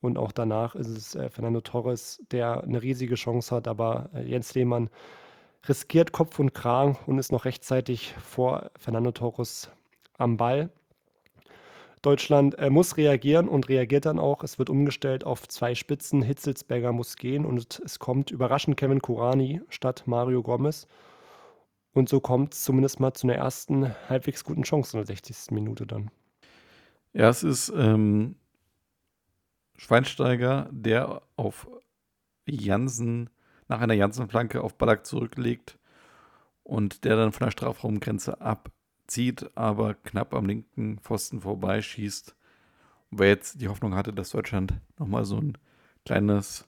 Und 0.00 0.16
auch 0.16 0.32
danach 0.32 0.74
ist 0.74 0.88
es 0.88 1.14
äh, 1.14 1.28
Fernando 1.28 1.60
Torres, 1.60 2.22
der 2.30 2.62
eine 2.62 2.82
riesige 2.82 3.16
Chance 3.16 3.54
hat, 3.54 3.66
aber 3.66 4.10
äh, 4.14 4.22
Jens 4.22 4.54
Lehmann 4.54 4.90
riskiert 5.68 6.12
Kopf 6.12 6.38
und 6.38 6.54
Kragen 6.54 6.96
und 7.06 7.18
ist 7.18 7.32
noch 7.32 7.44
rechtzeitig 7.44 8.14
vor 8.22 8.70
Fernando 8.78 9.10
Torres 9.10 9.70
am 10.16 10.36
Ball. 10.36 10.70
Deutschland 12.02 12.56
äh, 12.58 12.70
muss 12.70 12.96
reagieren 12.96 13.48
und 13.48 13.68
reagiert 13.68 14.06
dann 14.06 14.20
auch. 14.20 14.44
Es 14.44 14.58
wird 14.58 14.70
umgestellt 14.70 15.24
auf 15.24 15.48
zwei 15.48 15.74
Spitzen. 15.74 16.22
Hitzelsberger 16.22 16.92
muss 16.92 17.16
gehen 17.16 17.44
und 17.44 17.80
es 17.84 17.98
kommt 17.98 18.30
überraschend 18.30 18.76
Kevin 18.76 19.02
Kurani 19.02 19.62
statt 19.68 20.04
Mario 20.06 20.42
Gomez. 20.42 20.86
Und 21.92 22.08
so 22.08 22.20
kommt 22.20 22.54
es 22.54 22.62
zumindest 22.62 23.00
mal 23.00 23.14
zu 23.14 23.26
einer 23.26 23.36
ersten 23.36 23.92
halbwegs 24.08 24.44
guten 24.44 24.62
Chance 24.62 24.96
in 24.96 25.04
der 25.04 25.06
60. 25.06 25.50
Minute 25.50 25.86
dann. 25.86 26.10
Ja, 27.12 27.28
es 27.30 27.42
ist 27.42 27.72
ähm, 27.74 28.36
Schweinsteiger, 29.78 30.68
der 30.70 31.22
auf 31.36 31.68
Jansen, 32.46 33.30
nach 33.68 33.80
einer 33.80 33.94
Jansen-Flanke 33.94 34.62
auf 34.62 34.76
Ballack 34.76 35.06
zurücklegt 35.06 35.78
und 36.64 37.04
der 37.04 37.16
dann 37.16 37.32
von 37.32 37.46
der 37.46 37.52
Strafraumgrenze 37.52 38.40
abzieht, 38.40 39.50
aber 39.54 39.94
knapp 39.94 40.34
am 40.34 40.46
linken 40.46 40.98
Pfosten 40.98 41.40
vorbeischießt. 41.40 42.34
Und 43.10 43.18
wer 43.20 43.28
jetzt 43.28 43.60
die 43.60 43.68
Hoffnung 43.68 43.94
hatte, 43.94 44.12
dass 44.12 44.30
Deutschland 44.30 44.74
nochmal 44.98 45.24
so 45.24 45.38
ein 45.38 45.56
kleines, 46.04 46.66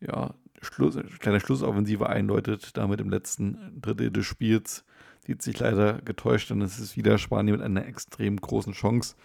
ja, 0.00 0.34
Schluss, 0.62 0.98
kleine 1.20 1.40
Schlussoffensive 1.40 2.08
einläutet, 2.08 2.76
damit 2.76 3.00
im 3.00 3.10
letzten 3.10 3.80
Drittel 3.80 4.10
des 4.10 4.24
Spiels, 4.24 4.84
sieht 5.26 5.42
sich 5.42 5.58
leider 5.58 6.00
getäuscht, 6.02 6.50
denn 6.50 6.62
es 6.62 6.78
ist 6.78 6.96
wieder 6.96 7.18
Spanien 7.18 7.56
mit 7.56 7.64
einer 7.64 7.86
extrem 7.86 8.40
großen 8.40 8.72
Chance. 8.72 9.16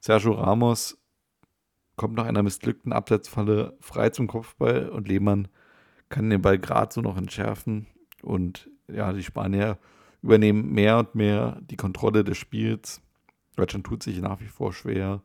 Sergio 0.00 0.32
Ramos 0.32 0.99
kommt 2.00 2.16
nach 2.16 2.24
einer 2.24 2.42
missglückten 2.42 2.94
Absetzfalle 2.94 3.76
frei 3.78 4.08
zum 4.08 4.26
Kopfball 4.26 4.88
und 4.88 5.06
Lehmann 5.06 5.48
kann 6.08 6.30
den 6.30 6.40
Ball 6.40 6.58
gerade 6.58 6.90
so 6.94 7.02
noch 7.02 7.18
entschärfen. 7.18 7.88
Und 8.22 8.70
ja, 8.88 9.12
die 9.12 9.22
Spanier 9.22 9.76
übernehmen 10.22 10.72
mehr 10.72 10.96
und 10.96 11.14
mehr 11.14 11.60
die 11.60 11.76
Kontrolle 11.76 12.24
des 12.24 12.38
Spiels. 12.38 13.02
Deutschland 13.54 13.84
tut 13.84 14.02
sich 14.02 14.18
nach 14.22 14.40
wie 14.40 14.46
vor 14.46 14.72
schwer, 14.72 15.20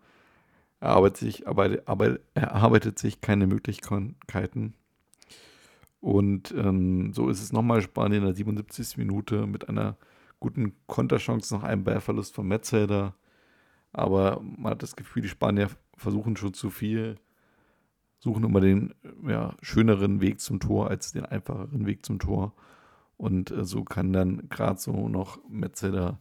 erarbeitet 0.81 1.15
sich, 1.15 1.45
erarbeitet 1.45 2.99
sich 2.99 3.21
keine 3.21 3.47
Möglichkeiten. 3.47 4.73
Und 6.01 6.53
ähm, 6.57 7.13
so 7.13 7.29
ist 7.29 7.41
es 7.41 7.53
nochmal 7.53 7.83
Spanien 7.83 8.23
in 8.23 8.25
der 8.25 8.35
77. 8.35 8.97
Minute 8.97 9.47
mit 9.47 9.69
einer 9.69 9.95
guten 10.41 10.73
Konterchance 10.87 11.55
nach 11.55 11.63
einem 11.63 11.85
Ballverlust 11.85 12.35
von 12.35 12.45
Metzelder. 12.49 13.15
Aber 13.93 14.41
man 14.41 14.71
hat 14.71 14.83
das 14.83 14.97
Gefühl, 14.97 15.21
die 15.21 15.29
Spanier 15.29 15.69
versuchen 15.97 16.37
schon 16.37 16.53
zu 16.53 16.69
viel, 16.69 17.15
suchen 18.19 18.43
immer 18.43 18.61
den 18.61 18.93
ja, 19.27 19.55
schöneren 19.61 20.21
Weg 20.21 20.39
zum 20.39 20.59
Tor 20.59 20.89
als 20.89 21.11
den 21.11 21.25
einfacheren 21.25 21.85
Weg 21.85 22.05
zum 22.05 22.19
Tor. 22.19 22.53
Und 23.17 23.51
äh, 23.51 23.65
so 23.65 23.83
kann 23.83 24.13
dann 24.13 24.49
gerade 24.49 24.79
so 24.79 25.07
noch 25.07 25.39
Metzelder 25.47 26.19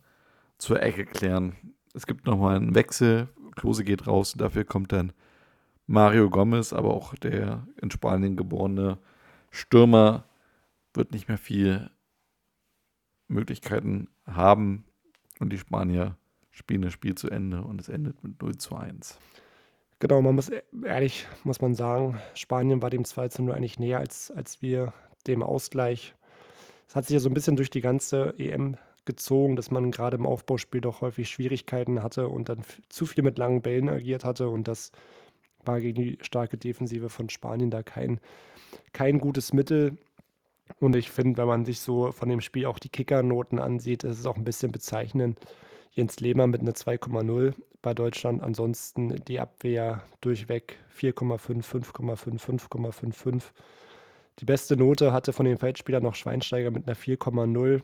zur 0.58 0.82
Ecke 0.82 1.04
klären. 1.06 1.54
Es 1.94 2.06
gibt 2.06 2.26
nochmal 2.26 2.56
einen 2.56 2.74
Wechsel. 2.74 3.28
Klose 3.56 3.84
geht 3.84 4.06
raus 4.06 4.32
und 4.32 4.40
dafür 4.40 4.64
kommt 4.64 4.92
dann 4.92 5.12
Mario 5.86 6.30
Gomez, 6.30 6.72
aber 6.72 6.94
auch 6.94 7.14
der 7.14 7.66
in 7.80 7.90
Spanien 7.90 8.36
geborene 8.36 8.98
Stürmer 9.50 10.24
wird 10.94 11.12
nicht 11.12 11.28
mehr 11.28 11.38
viel 11.38 11.90
Möglichkeiten 13.28 14.08
haben 14.26 14.84
und 15.40 15.52
die 15.52 15.58
Spanier 15.58 16.16
spielen 16.50 16.82
das 16.82 16.92
Spiel 16.92 17.14
zu 17.14 17.30
Ende 17.30 17.62
und 17.62 17.80
es 17.80 17.88
endet 17.88 18.22
mit 18.22 18.40
0 18.40 18.56
zu 18.56 18.76
1. 18.76 19.18
Genau, 20.04 20.20
man 20.20 20.34
muss 20.34 20.50
ehrlich, 20.84 21.26
muss 21.44 21.62
man 21.62 21.74
sagen, 21.74 22.20
Spanien 22.34 22.82
war 22.82 22.90
dem 22.90 23.06
2 23.06 23.28
zu 23.28 23.42
0 23.42 23.54
eigentlich 23.54 23.78
näher 23.78 24.00
als, 24.00 24.30
als 24.30 24.60
wir 24.60 24.92
dem 25.26 25.42
Ausgleich. 25.42 26.14
Es 26.86 26.94
hat 26.94 27.06
sich 27.06 27.14
ja 27.14 27.20
so 27.20 27.30
ein 27.30 27.32
bisschen 27.32 27.56
durch 27.56 27.70
die 27.70 27.80
ganze 27.80 28.34
EM 28.36 28.76
gezogen, 29.06 29.56
dass 29.56 29.70
man 29.70 29.90
gerade 29.90 30.18
im 30.18 30.26
Aufbauspiel 30.26 30.82
doch 30.82 31.00
häufig 31.00 31.30
Schwierigkeiten 31.30 32.02
hatte 32.02 32.28
und 32.28 32.50
dann 32.50 32.58
zu 32.90 33.06
viel 33.06 33.24
mit 33.24 33.38
langen 33.38 33.62
Bällen 33.62 33.88
agiert 33.88 34.26
hatte 34.26 34.50
und 34.50 34.68
das 34.68 34.92
war 35.64 35.80
gegen 35.80 36.02
die 36.02 36.18
starke 36.20 36.58
Defensive 36.58 37.08
von 37.08 37.30
Spanien 37.30 37.70
da 37.70 37.82
kein, 37.82 38.20
kein 38.92 39.18
gutes 39.18 39.54
Mittel. 39.54 39.96
Und 40.80 40.96
ich 40.96 41.10
finde, 41.10 41.38
wenn 41.38 41.48
man 41.48 41.64
sich 41.64 41.80
so 41.80 42.12
von 42.12 42.28
dem 42.28 42.42
Spiel 42.42 42.66
auch 42.66 42.78
die 42.78 42.90
Kickernoten 42.90 43.58
ansieht, 43.58 44.04
ist 44.04 44.18
es 44.18 44.26
auch 44.26 44.36
ein 44.36 44.44
bisschen 44.44 44.70
bezeichnend. 44.70 45.40
Jens 45.92 46.20
Lehmann 46.20 46.50
mit 46.50 46.60
einer 46.60 46.72
2,0 46.72 47.54
bei 47.84 47.94
Deutschland. 47.94 48.42
Ansonsten 48.42 49.22
die 49.26 49.38
Abwehr 49.38 50.02
durchweg 50.20 50.78
4,5, 50.98 51.62
5,5, 51.92 52.40
5,55. 52.68 53.42
Die 54.40 54.46
beste 54.46 54.76
Note 54.76 55.12
hatte 55.12 55.32
von 55.32 55.46
den 55.46 55.58
Feldspielern 55.58 56.02
noch 56.02 56.14
Schweinsteiger 56.16 56.70
mit 56.70 56.88
einer 56.88 56.96
4,0. 56.96 57.82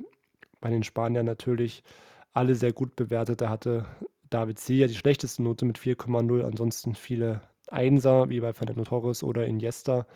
Bei 0.60 0.70
den 0.70 0.82
Spaniern 0.82 1.26
natürlich 1.26 1.84
alle 2.32 2.54
sehr 2.54 2.72
gut 2.72 2.96
bewertet. 2.96 3.42
Da 3.42 3.50
hatte 3.50 3.84
David 4.30 4.58
Silja 4.58 4.86
die 4.86 4.94
schlechteste 4.94 5.42
Note 5.42 5.66
mit 5.66 5.78
4,0. 5.78 6.44
Ansonsten 6.44 6.94
viele 6.94 7.42
Einser, 7.68 8.30
wie 8.30 8.40
bei 8.40 8.54
Fernando 8.54 8.84
Torres 8.84 9.22
oder 9.22 9.46
Iniesta. 9.46 10.06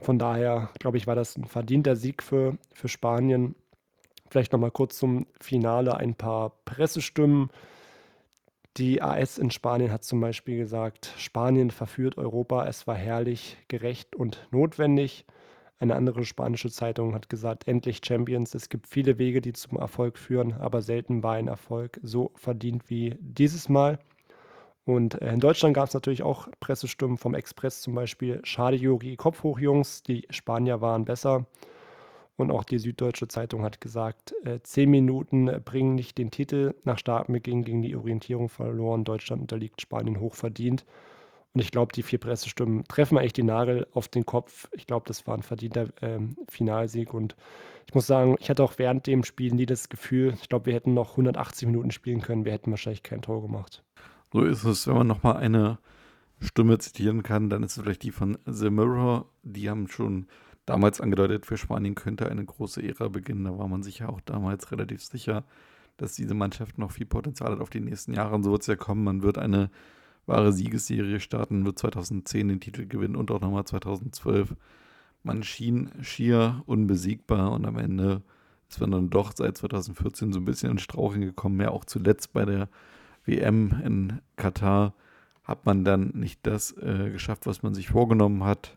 Von 0.00 0.18
daher, 0.18 0.68
glaube 0.78 0.98
ich, 0.98 1.06
war 1.06 1.16
das 1.16 1.36
ein 1.36 1.46
verdienter 1.46 1.96
Sieg 1.96 2.22
für, 2.22 2.58
für 2.74 2.88
Spanien. 2.88 3.54
Vielleicht 4.28 4.52
nochmal 4.52 4.70
kurz 4.70 4.98
zum 4.98 5.26
Finale 5.40 5.96
ein 5.96 6.14
paar 6.14 6.52
Pressestimmen. 6.66 7.48
Die 8.76 9.00
AS 9.00 9.38
in 9.38 9.50
Spanien 9.50 9.90
hat 9.90 10.04
zum 10.04 10.20
Beispiel 10.20 10.58
gesagt, 10.58 11.14
Spanien 11.16 11.70
verführt 11.70 12.18
Europa, 12.18 12.66
es 12.66 12.86
war 12.86 12.94
herrlich, 12.94 13.56
gerecht 13.68 14.14
und 14.14 14.46
notwendig. 14.50 15.24
Eine 15.78 15.94
andere 15.94 16.26
spanische 16.26 16.70
Zeitung 16.70 17.14
hat 17.14 17.30
gesagt, 17.30 17.68
endlich 17.68 18.02
Champions. 18.04 18.54
Es 18.54 18.68
gibt 18.68 18.86
viele 18.86 19.18
Wege, 19.18 19.40
die 19.40 19.54
zum 19.54 19.78
Erfolg 19.78 20.18
führen, 20.18 20.52
aber 20.52 20.82
selten 20.82 21.22
war 21.22 21.34
ein 21.34 21.48
Erfolg 21.48 21.98
so 22.02 22.32
verdient 22.34 22.90
wie 22.90 23.16
dieses 23.18 23.70
Mal. 23.70 23.98
Und 24.84 25.20
äh, 25.22 25.32
in 25.32 25.40
Deutschland 25.40 25.74
gab 25.74 25.88
es 25.88 25.94
natürlich 25.94 26.22
auch 26.22 26.48
Pressestimmen 26.60 27.16
vom 27.16 27.34
Express 27.34 27.80
zum 27.80 27.94
Beispiel. 27.94 28.40
Schade, 28.44 28.76
Yogi, 28.76 29.16
Kopf 29.16 29.42
hoch, 29.42 29.58
Jungs, 29.58 30.02
die 30.02 30.26
Spanier 30.28 30.82
waren 30.82 31.06
besser. 31.06 31.46
Und 32.36 32.50
auch 32.50 32.64
die 32.64 32.78
Süddeutsche 32.78 33.28
Zeitung 33.28 33.62
hat 33.62 33.80
gesagt, 33.80 34.34
äh, 34.44 34.60
zehn 34.62 34.90
Minuten 34.90 35.46
bringen 35.64 35.94
nicht 35.94 36.18
den 36.18 36.30
Titel. 36.30 36.74
Nach 36.84 36.98
Startbeginn 36.98 37.64
gegen 37.64 37.82
die 37.82 37.96
Orientierung 37.96 38.48
verloren. 38.48 39.04
Deutschland 39.04 39.42
unterliegt 39.42 39.80
Spanien 39.80 40.20
hochverdient. 40.20 40.84
Und 41.54 41.62
ich 41.62 41.70
glaube, 41.70 41.92
die 41.94 42.02
vier 42.02 42.20
Pressestimmen 42.20 42.84
treffen 42.84 43.16
eigentlich 43.16 43.32
den 43.32 43.46
Nagel 43.46 43.86
auf 43.94 44.08
den 44.08 44.26
Kopf. 44.26 44.68
Ich 44.72 44.86
glaube, 44.86 45.06
das 45.08 45.26
war 45.26 45.34
ein 45.34 45.42
verdienter 45.42 45.88
ähm, 46.02 46.36
Finalsieg. 46.48 47.14
Und 47.14 47.34
ich 47.86 47.94
muss 47.94 48.06
sagen, 48.06 48.36
ich 48.38 48.50
hatte 48.50 48.62
auch 48.62 48.74
während 48.76 49.06
dem 49.06 49.24
Spiel 49.24 49.54
nie 49.54 49.64
das 49.64 49.88
Gefühl, 49.88 50.34
ich 50.42 50.50
glaube, 50.50 50.66
wir 50.66 50.74
hätten 50.74 50.92
noch 50.92 51.12
180 51.12 51.66
Minuten 51.66 51.92
spielen 51.92 52.20
können. 52.20 52.44
Wir 52.44 52.52
hätten 52.52 52.70
wahrscheinlich 52.70 53.02
kein 53.02 53.22
Tor 53.22 53.40
gemacht. 53.40 53.82
So 54.34 54.42
ist 54.42 54.64
es, 54.64 54.86
wenn 54.86 54.96
man 54.96 55.06
nochmal 55.06 55.38
eine 55.38 55.78
Stimme 56.40 56.76
zitieren 56.76 57.22
kann, 57.22 57.48
dann 57.48 57.62
ist 57.62 57.78
es 57.78 57.82
vielleicht 57.82 58.02
die 58.02 58.10
von 58.10 58.36
The 58.44 58.68
Mirror. 58.68 59.24
Die 59.42 59.70
haben 59.70 59.88
schon 59.88 60.26
damals 60.66 61.00
angedeutet, 61.00 61.46
für 61.46 61.56
Spanien 61.56 61.94
könnte 61.94 62.28
eine 62.28 62.44
große 62.44 62.82
Ära 62.82 63.08
beginnen. 63.08 63.44
Da 63.44 63.58
war 63.58 63.68
man 63.68 63.82
sich 63.82 64.00
ja 64.00 64.08
auch 64.08 64.20
damals 64.20 64.70
relativ 64.72 65.02
sicher, 65.02 65.44
dass 65.96 66.14
diese 66.14 66.34
Mannschaft 66.34 66.76
noch 66.78 66.90
viel 66.90 67.06
Potenzial 67.06 67.52
hat 67.52 67.60
auf 67.60 67.70
die 67.70 67.80
nächsten 67.80 68.12
Jahre. 68.12 68.34
Und 68.34 68.42
so 68.42 68.50
wird 68.50 68.62
es 68.62 68.66
ja 68.66 68.76
kommen. 68.76 69.04
Man 69.04 69.22
wird 69.22 69.38
eine 69.38 69.70
wahre 70.26 70.52
Siegesserie 70.52 71.20
starten, 71.20 71.64
wird 71.64 71.78
2010 71.78 72.48
den 72.48 72.60
Titel 72.60 72.86
gewinnen 72.86 73.16
und 73.16 73.30
auch 73.30 73.40
nochmal 73.40 73.64
2012. 73.64 74.56
Man 75.22 75.42
schien 75.42 75.90
schier 76.02 76.62
unbesiegbar 76.66 77.52
und 77.52 77.64
am 77.64 77.78
Ende 77.78 78.22
ist 78.68 78.80
man 78.80 78.90
dann 78.90 79.10
doch 79.10 79.32
seit 79.34 79.56
2014 79.56 80.32
so 80.32 80.40
ein 80.40 80.44
bisschen 80.44 80.72
in 80.72 80.78
Strauchen 80.78 81.20
gekommen. 81.20 81.60
Ja, 81.60 81.70
auch 81.70 81.84
zuletzt 81.84 82.32
bei 82.32 82.44
der 82.44 82.68
WM 83.24 83.80
in 83.84 84.20
Katar 84.36 84.94
hat 85.44 85.64
man 85.64 85.84
dann 85.84 86.10
nicht 86.14 86.40
das 86.42 86.72
äh, 86.78 87.10
geschafft, 87.10 87.46
was 87.46 87.62
man 87.62 87.74
sich 87.74 87.88
vorgenommen 87.88 88.44
hat. 88.44 88.76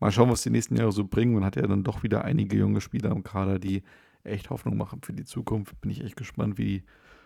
Mal 0.00 0.12
schauen, 0.12 0.30
was 0.30 0.42
die 0.42 0.50
nächsten 0.50 0.76
Jahre 0.76 0.92
so 0.92 1.04
bringen. 1.04 1.34
Man 1.34 1.44
hat 1.44 1.56
ja 1.56 1.66
dann 1.66 1.84
doch 1.84 2.02
wieder 2.02 2.24
einige 2.24 2.56
junge 2.56 2.80
Spieler 2.80 3.10
im 3.10 3.24
Kader, 3.24 3.58
die 3.58 3.82
echt 4.24 4.50
Hoffnung 4.50 4.76
machen 4.76 5.00
für 5.02 5.12
die 5.12 5.24
Zukunft. 5.24 5.80
Bin 5.80 5.90
ich 5.90 6.04
echt 6.04 6.16
gespannt, 6.16 6.58
wie 6.58 6.84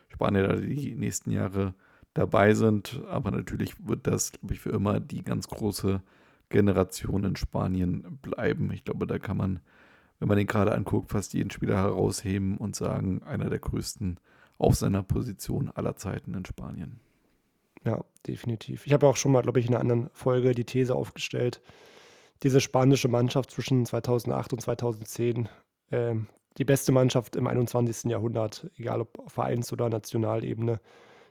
Spanier 0.08 0.48
da 0.48 0.56
die 0.56 0.94
nächsten 0.94 1.30
Jahre 1.30 1.74
dabei 2.14 2.54
sind. 2.54 3.02
Aber 3.08 3.30
natürlich 3.30 3.74
wird 3.86 4.06
das, 4.06 4.32
glaube 4.32 4.54
ich, 4.54 4.60
für 4.60 4.70
immer 4.70 5.00
die 5.00 5.22
ganz 5.22 5.48
große 5.48 6.02
Generation 6.48 7.24
in 7.24 7.36
Spanien 7.36 8.18
bleiben. 8.22 8.70
Ich 8.72 8.84
glaube, 8.84 9.06
da 9.06 9.18
kann 9.18 9.36
man, 9.36 9.60
wenn 10.18 10.28
man 10.28 10.36
den 10.36 10.46
gerade 10.46 10.72
anguckt, 10.74 11.10
fast 11.10 11.34
jeden 11.34 11.50
Spieler 11.50 11.76
herausheben 11.76 12.56
und 12.58 12.76
sagen, 12.76 13.22
einer 13.22 13.50
der 13.50 13.58
größten 13.58 14.18
auf 14.58 14.76
seiner 14.76 15.02
Position 15.02 15.70
aller 15.74 15.96
Zeiten 15.96 16.34
in 16.34 16.44
Spanien. 16.44 17.00
Ja, 17.84 18.04
definitiv. 18.26 18.86
Ich 18.86 18.92
habe 18.92 19.08
auch 19.08 19.16
schon 19.16 19.32
mal, 19.32 19.42
glaube 19.42 19.58
ich, 19.58 19.66
in 19.66 19.74
einer 19.74 19.80
anderen 19.80 20.10
Folge 20.12 20.54
die 20.54 20.64
These 20.64 20.94
aufgestellt, 20.94 21.60
diese 22.42 22.60
spanische 22.60 23.08
Mannschaft 23.08 23.50
zwischen 23.50 23.86
2008 23.86 24.52
und 24.52 24.60
2010, 24.60 25.48
äh, 25.90 26.14
die 26.58 26.64
beste 26.64 26.92
Mannschaft 26.92 27.36
im 27.36 27.46
21. 27.46 28.10
Jahrhundert, 28.10 28.70
egal 28.76 29.00
ob 29.00 29.18
auf 29.18 29.32
Vereins- 29.32 29.72
oder 29.72 29.88
Nationalebene. 29.88 30.80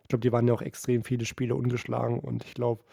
Ich 0.04 0.08
glaube, 0.08 0.22
die 0.22 0.32
waren 0.32 0.48
ja 0.48 0.54
auch 0.54 0.62
extrem 0.62 1.04
viele 1.04 1.26
Spiele 1.26 1.56
ungeschlagen 1.56 2.20
und 2.20 2.44
ich 2.44 2.54
glaube, 2.54 2.84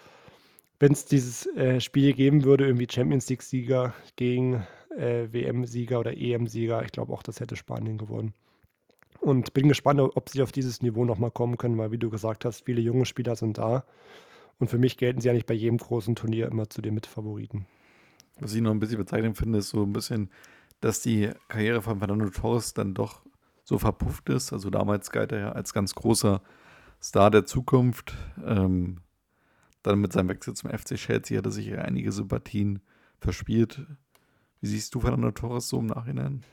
wenn 0.81 0.93
es 0.93 1.05
dieses 1.07 1.47
äh, 1.57 1.81
Spiel 1.81 2.13
geben 2.13 2.45
würde, 2.45 2.67
irgendwie 2.67 2.87
Champions 2.89 3.29
League-Sieger 3.29 3.95
gegen 4.15 4.65
äh, 4.97 5.27
WM-Sieger 5.33 5.99
oder 5.99 6.17
EM-Sieger, 6.17 6.85
ich 6.85 6.93
glaube 6.93 7.13
auch, 7.13 7.23
das 7.23 7.41
hätte 7.41 7.57
Spanien 7.57 7.99
gewonnen. 7.99 8.35
Und 9.21 9.53
bin 9.53 9.67
gespannt, 9.67 10.01
ob 10.01 10.29
sie 10.29 10.43
auf 10.43 10.53
dieses 10.53 10.81
Niveau 10.81 11.05
nochmal 11.05 11.33
kommen 11.33 11.59
können, 11.59 11.77
weil, 11.77 11.91
wie 11.91 11.99
du 11.99 12.09
gesagt 12.09 12.45
hast, 12.45 12.65
viele 12.65 12.81
junge 12.81 13.05
Spieler 13.05 13.35
sind 13.35 13.59
da. 13.59 13.85
Und 14.61 14.71
für 14.71 14.79
mich 14.79 14.97
gelten 14.97 15.21
sie 15.21 15.31
eigentlich 15.31 15.47
bei 15.47 15.55
jedem 15.55 15.79
großen 15.79 16.15
Turnier 16.15 16.47
immer 16.47 16.71
zu 16.71 16.81
den 16.81 16.95
Mitfavoriten. 16.95 17.67
Was 18.41 18.55
ich 18.55 18.61
noch 18.61 18.71
ein 18.71 18.79
bisschen 18.79 18.99
bezeichnend 18.99 19.37
finde, 19.37 19.59
ist 19.59 19.71
so 19.71 19.83
ein 19.83 19.93
bisschen, 19.93 20.31
dass 20.81 21.01
die 21.01 21.31
Karriere 21.49 21.83
von 21.83 21.99
Fernando 21.99 22.29
Torres 22.31 22.75
dann 22.75 22.95
doch 22.95 23.23
so 23.65 23.79
verpufft 23.79 24.29
ist. 24.29 24.53
Also 24.53 24.71
damals 24.71 25.11
galt 25.11 25.33
er 25.33 25.39
ja 25.39 25.53
als 25.53 25.73
ganz 25.73 25.95
großer 25.95 26.41
Star 27.03 27.31
der 27.31 27.47
Zukunft. 27.47 28.15
Ähm, 28.45 29.01
dann 29.83 30.01
mit 30.01 30.13
seinem 30.13 30.29
Wechsel 30.29 30.55
zum 30.55 30.71
FC 30.71 30.97
Chelsea 30.97 31.39
hat 31.39 31.47
er 31.47 31.53
sich 31.53 31.67
ja 31.67 31.79
einige 31.79 32.13
Sympathien 32.13 32.81
verspielt. 33.21 33.87
Wie 34.61 34.67
siehst 34.67 34.95
du 34.95 35.01
Fernando 35.01 35.31
Torres 35.31 35.69
so 35.69 35.79
im 35.79 35.87
Nachhinein? 35.87 36.45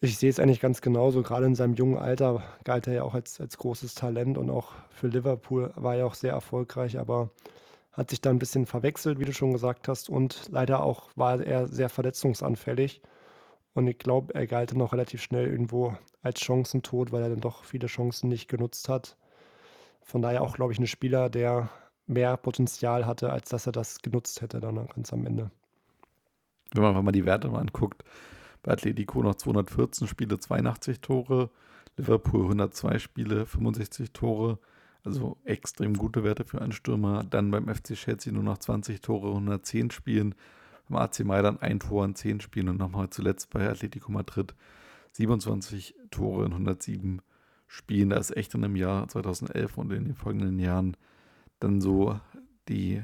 Ich 0.00 0.18
sehe 0.18 0.30
es 0.30 0.38
eigentlich 0.38 0.60
ganz 0.60 0.80
genauso. 0.80 1.22
Gerade 1.22 1.46
in 1.46 1.54
seinem 1.54 1.74
jungen 1.74 1.96
Alter 1.96 2.42
galt 2.64 2.86
er 2.86 2.94
ja 2.94 3.02
auch 3.02 3.14
als, 3.14 3.40
als 3.40 3.56
großes 3.56 3.94
Talent 3.94 4.36
und 4.36 4.50
auch 4.50 4.72
für 4.90 5.08
Liverpool 5.08 5.72
war 5.76 5.96
er 5.96 6.06
auch 6.06 6.14
sehr 6.14 6.32
erfolgreich, 6.32 6.98
aber 6.98 7.30
hat 7.96 8.10
sich 8.10 8.20
dann 8.20 8.36
ein 8.36 8.38
bisschen 8.38 8.66
verwechselt, 8.66 9.18
wie 9.18 9.24
du 9.24 9.32
schon 9.32 9.52
gesagt 9.52 9.88
hast. 9.88 10.10
Und 10.10 10.48
leider 10.50 10.82
auch 10.82 11.10
war 11.16 11.40
er 11.40 11.66
sehr 11.66 11.88
verletzungsanfällig. 11.88 13.00
Und 13.72 13.86
ich 13.88 13.98
glaube, 13.98 14.34
er 14.34 14.46
galt 14.46 14.74
noch 14.74 14.92
relativ 14.92 15.22
schnell 15.22 15.46
irgendwo 15.46 15.96
als 16.22 16.40
Chancentod, 16.40 17.12
weil 17.12 17.22
er 17.22 17.30
dann 17.30 17.40
doch 17.40 17.64
viele 17.64 17.86
Chancen 17.86 18.28
nicht 18.28 18.48
genutzt 18.48 18.88
hat. 18.88 19.16
Von 20.02 20.22
daher 20.22 20.42
auch, 20.42 20.56
glaube 20.56 20.72
ich, 20.72 20.78
ein 20.78 20.86
Spieler, 20.86 21.30
der 21.30 21.70
mehr 22.06 22.36
Potenzial 22.36 23.06
hatte, 23.06 23.32
als 23.32 23.48
dass 23.48 23.66
er 23.66 23.72
das 23.72 24.02
genutzt 24.02 24.40
hätte 24.40 24.60
dann 24.60 24.86
ganz 24.86 25.12
am 25.12 25.26
Ende. 25.26 25.50
Wenn 26.72 26.82
man 26.82 27.04
mal 27.04 27.12
die 27.12 27.24
Werte 27.24 27.48
mal 27.48 27.60
anguckt, 27.60 28.04
bei 28.62 28.72
Atletico 28.72 29.22
noch 29.22 29.36
214 29.36 30.06
Spiele, 30.06 30.38
82 30.38 31.00
Tore, 31.00 31.50
Liverpool 31.96 32.42
102 32.42 32.98
Spiele, 32.98 33.46
65 33.46 34.12
Tore, 34.12 34.58
also 35.06 35.36
extrem 35.44 35.94
gute 35.94 36.24
Werte 36.24 36.44
für 36.44 36.60
einen 36.60 36.72
Stürmer. 36.72 37.24
Dann 37.24 37.50
beim 37.50 37.72
FC 37.72 37.94
Chelsea 37.94 38.32
nur 38.32 38.42
noch 38.42 38.58
20 38.58 39.00
Tore, 39.00 39.28
110 39.28 39.92
Spielen. 39.92 40.34
Beim 40.88 40.98
AC 40.98 41.20
Mailand 41.20 41.62
ein 41.62 41.80
Tor 41.80 42.04
in 42.04 42.14
10 42.14 42.40
Spielen 42.40 42.68
und 42.68 42.78
nochmal 42.78 43.08
zuletzt 43.10 43.50
bei 43.50 43.68
Atletico 43.68 44.10
Madrid 44.10 44.54
27 45.12 45.94
Tore 46.10 46.46
in 46.46 46.52
107 46.52 47.22
Spielen. 47.68 48.10
Da 48.10 48.16
ist 48.16 48.36
echt 48.36 48.54
in 48.54 48.62
dem 48.62 48.76
Jahr 48.76 49.08
2011 49.08 49.78
und 49.78 49.92
in 49.92 50.04
den 50.04 50.14
folgenden 50.14 50.58
Jahren 50.58 50.96
dann 51.60 51.80
so 51.80 52.20
die 52.68 53.02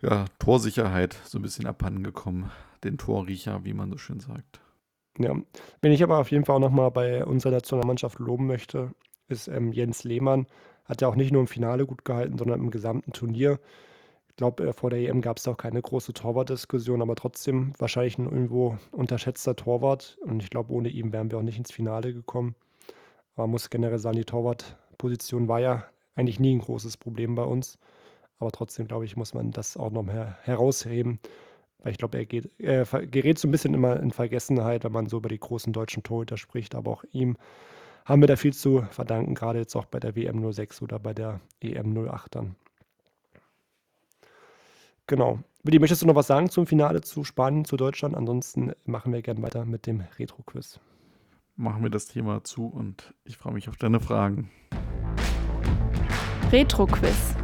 ja, 0.00 0.24
Torsicherheit 0.38 1.16
so 1.24 1.38
ein 1.38 1.42
bisschen 1.42 1.66
abhanden 1.66 2.02
gekommen. 2.02 2.50
Den 2.84 2.96
Torriecher, 2.96 3.64
wie 3.64 3.74
man 3.74 3.90
so 3.90 3.98
schön 3.98 4.20
sagt. 4.20 4.60
Ja, 5.18 5.34
wenn 5.82 5.92
ich 5.92 6.02
aber 6.02 6.18
auf 6.18 6.30
jeden 6.30 6.44
Fall 6.44 6.56
auch 6.56 6.60
nochmal 6.60 6.90
bei 6.90 7.24
unserer 7.24 7.52
Nationalmannschaft 7.52 8.18
loben 8.20 8.46
möchte, 8.46 8.92
ist 9.28 9.48
ähm, 9.48 9.72
Jens 9.72 10.04
Lehmann. 10.04 10.46
Hat 10.84 11.02
ja 11.02 11.08
auch 11.08 11.16
nicht 11.16 11.32
nur 11.32 11.42
im 11.42 11.46
Finale 11.46 11.86
gut 11.86 12.04
gehalten, 12.04 12.38
sondern 12.38 12.60
im 12.60 12.70
gesamten 12.70 13.12
Turnier. 13.12 13.60
Ich 14.28 14.36
glaube, 14.36 14.68
äh, 14.68 14.72
vor 14.72 14.90
der 14.90 15.00
EM 15.00 15.20
gab 15.20 15.36
es 15.36 15.48
auch 15.48 15.56
keine 15.56 15.82
große 15.82 16.12
Torwartdiskussion, 16.12 17.02
aber 17.02 17.14
trotzdem 17.14 17.72
wahrscheinlich 17.78 18.18
ein 18.18 18.24
irgendwo 18.24 18.78
unterschätzter 18.92 19.56
Torwart. 19.56 20.18
Und 20.22 20.42
ich 20.42 20.50
glaube, 20.50 20.72
ohne 20.72 20.88
ihn 20.88 21.12
wären 21.12 21.30
wir 21.30 21.38
auch 21.38 21.42
nicht 21.42 21.58
ins 21.58 21.72
Finale 21.72 22.12
gekommen. 22.12 22.54
Aber 23.34 23.44
man 23.44 23.52
muss 23.52 23.70
generell 23.70 23.98
sagen, 23.98 24.16
die 24.16 24.24
Torwartposition 24.24 25.48
war 25.48 25.60
ja 25.60 25.84
eigentlich 26.14 26.40
nie 26.40 26.54
ein 26.54 26.60
großes 26.60 26.96
Problem 26.96 27.34
bei 27.34 27.44
uns. 27.44 27.78
Aber 28.38 28.50
trotzdem, 28.50 28.86
glaube 28.86 29.04
ich, 29.04 29.16
muss 29.16 29.34
man 29.34 29.50
das 29.50 29.76
auch 29.76 29.90
noch 29.90 30.06
her 30.06 30.38
herausheben. 30.42 31.20
Weil 31.80 31.92
ich 31.92 31.98
glaube, 31.98 32.18
er 32.18 32.26
geht, 32.26 32.50
er 32.58 32.84
gerät 32.84 33.38
so 33.38 33.46
ein 33.46 33.52
bisschen 33.52 33.74
immer 33.74 34.00
in 34.00 34.10
Vergessenheit, 34.10 34.84
wenn 34.84 34.92
man 34.92 35.06
so 35.06 35.18
über 35.18 35.28
die 35.28 35.38
großen 35.38 35.72
deutschen 35.72 36.02
Torhüter 36.02 36.36
spricht. 36.36 36.74
Aber 36.74 36.90
auch 36.90 37.04
ihm 37.12 37.36
haben 38.08 38.22
wir 38.22 38.26
da 38.26 38.36
viel 38.36 38.54
zu 38.54 38.86
verdanken, 38.90 39.34
gerade 39.34 39.58
jetzt 39.58 39.76
auch 39.76 39.84
bei 39.84 40.00
der 40.00 40.16
WM 40.16 40.50
06 40.50 40.80
oder 40.80 40.98
bei 40.98 41.12
der 41.12 41.40
EM 41.60 41.94
08 41.94 42.34
dann. 42.34 42.56
Genau. 45.06 45.40
Willi, 45.62 45.78
möchtest 45.78 46.02
du 46.02 46.06
noch 46.06 46.14
was 46.14 46.26
sagen 46.26 46.48
zum 46.48 46.66
Finale 46.66 47.02
zu 47.02 47.22
Spanien, 47.22 47.66
zu 47.66 47.76
Deutschland? 47.76 48.16
Ansonsten 48.16 48.72
machen 48.86 49.12
wir 49.12 49.20
gerne 49.20 49.42
weiter 49.42 49.66
mit 49.66 49.86
dem 49.86 50.04
Retro-Quiz. 50.18 50.80
Machen 51.56 51.82
wir 51.82 51.90
das 51.90 52.06
Thema 52.06 52.42
zu 52.44 52.66
und 52.66 53.12
ich 53.24 53.36
freue 53.36 53.52
mich 53.52 53.68
auf 53.68 53.76
deine 53.76 54.00
Fragen. 54.00 54.50
Retro-Quiz. 56.50 57.34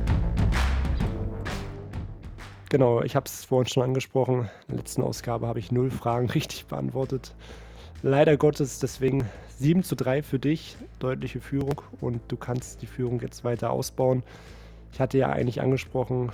Genau, 2.70 3.02
ich 3.02 3.14
habe 3.16 3.26
es 3.26 3.44
vorhin 3.44 3.70
schon 3.70 3.82
angesprochen. 3.82 4.48
In 4.62 4.68
der 4.68 4.76
letzten 4.78 5.02
Ausgabe 5.02 5.46
habe 5.46 5.58
ich 5.58 5.70
null 5.70 5.90
Fragen 5.90 6.30
richtig 6.34 6.66
beantwortet. 6.66 7.34
Leider 8.06 8.36
Gottes, 8.36 8.80
deswegen 8.80 9.24
7 9.56 9.82
zu 9.82 9.96
3 9.96 10.22
für 10.22 10.38
dich, 10.38 10.76
deutliche 10.98 11.40
Führung 11.40 11.80
und 12.02 12.20
du 12.28 12.36
kannst 12.36 12.82
die 12.82 12.86
Führung 12.86 13.18
jetzt 13.20 13.44
weiter 13.44 13.70
ausbauen. 13.70 14.22
Ich 14.92 15.00
hatte 15.00 15.16
ja 15.16 15.30
eigentlich 15.30 15.62
angesprochen, 15.62 16.30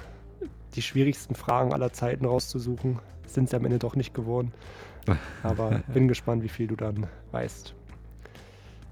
die 0.74 0.82
schwierigsten 0.82 1.36
Fragen 1.36 1.72
aller 1.72 1.92
Zeiten 1.92 2.24
rauszusuchen. 2.24 2.98
Sind 3.24 3.50
sie 3.50 3.54
am 3.54 3.64
Ende 3.64 3.78
doch 3.78 3.94
nicht 3.94 4.14
geworden. 4.14 4.52
Aber 5.44 5.80
bin 5.94 6.08
gespannt, 6.08 6.42
wie 6.42 6.48
viel 6.48 6.66
du 6.66 6.74
dann 6.74 7.06
weißt. 7.30 7.72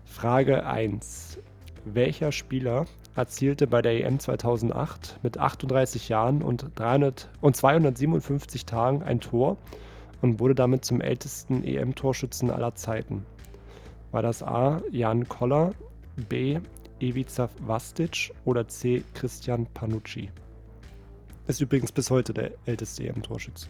Frage 0.04 0.64
1. 0.64 1.38
Welcher 1.84 2.30
Spieler 2.30 2.86
erzielte 3.16 3.66
bei 3.66 3.82
der 3.82 4.04
EM 4.04 4.20
2008 4.20 5.18
mit 5.24 5.36
38 5.36 6.08
Jahren 6.08 6.42
und, 6.42 6.66
300 6.76 7.28
und 7.40 7.56
257 7.56 8.66
Tagen 8.66 9.02
ein 9.02 9.18
Tor 9.18 9.56
und 10.20 10.40
wurde 10.40 10.54
damit 10.54 10.84
zum 10.84 11.00
ältesten 11.00 11.64
EM-Torschützen 11.64 12.50
aller 12.50 12.74
Zeiten? 12.74 13.24
War 14.10 14.22
das 14.22 14.42
A. 14.42 14.82
Jan 14.90 15.28
Koller, 15.28 15.72
B. 16.28 16.60
Ivica 17.00 17.48
Vastic 17.60 18.32
oder 18.44 18.66
C. 18.66 19.04
Christian 19.14 19.66
Panucci? 19.66 20.30
Ist 21.46 21.60
übrigens 21.60 21.92
bis 21.92 22.10
heute 22.10 22.34
der 22.34 22.52
älteste 22.66 23.06
EM-Torschütze. 23.06 23.68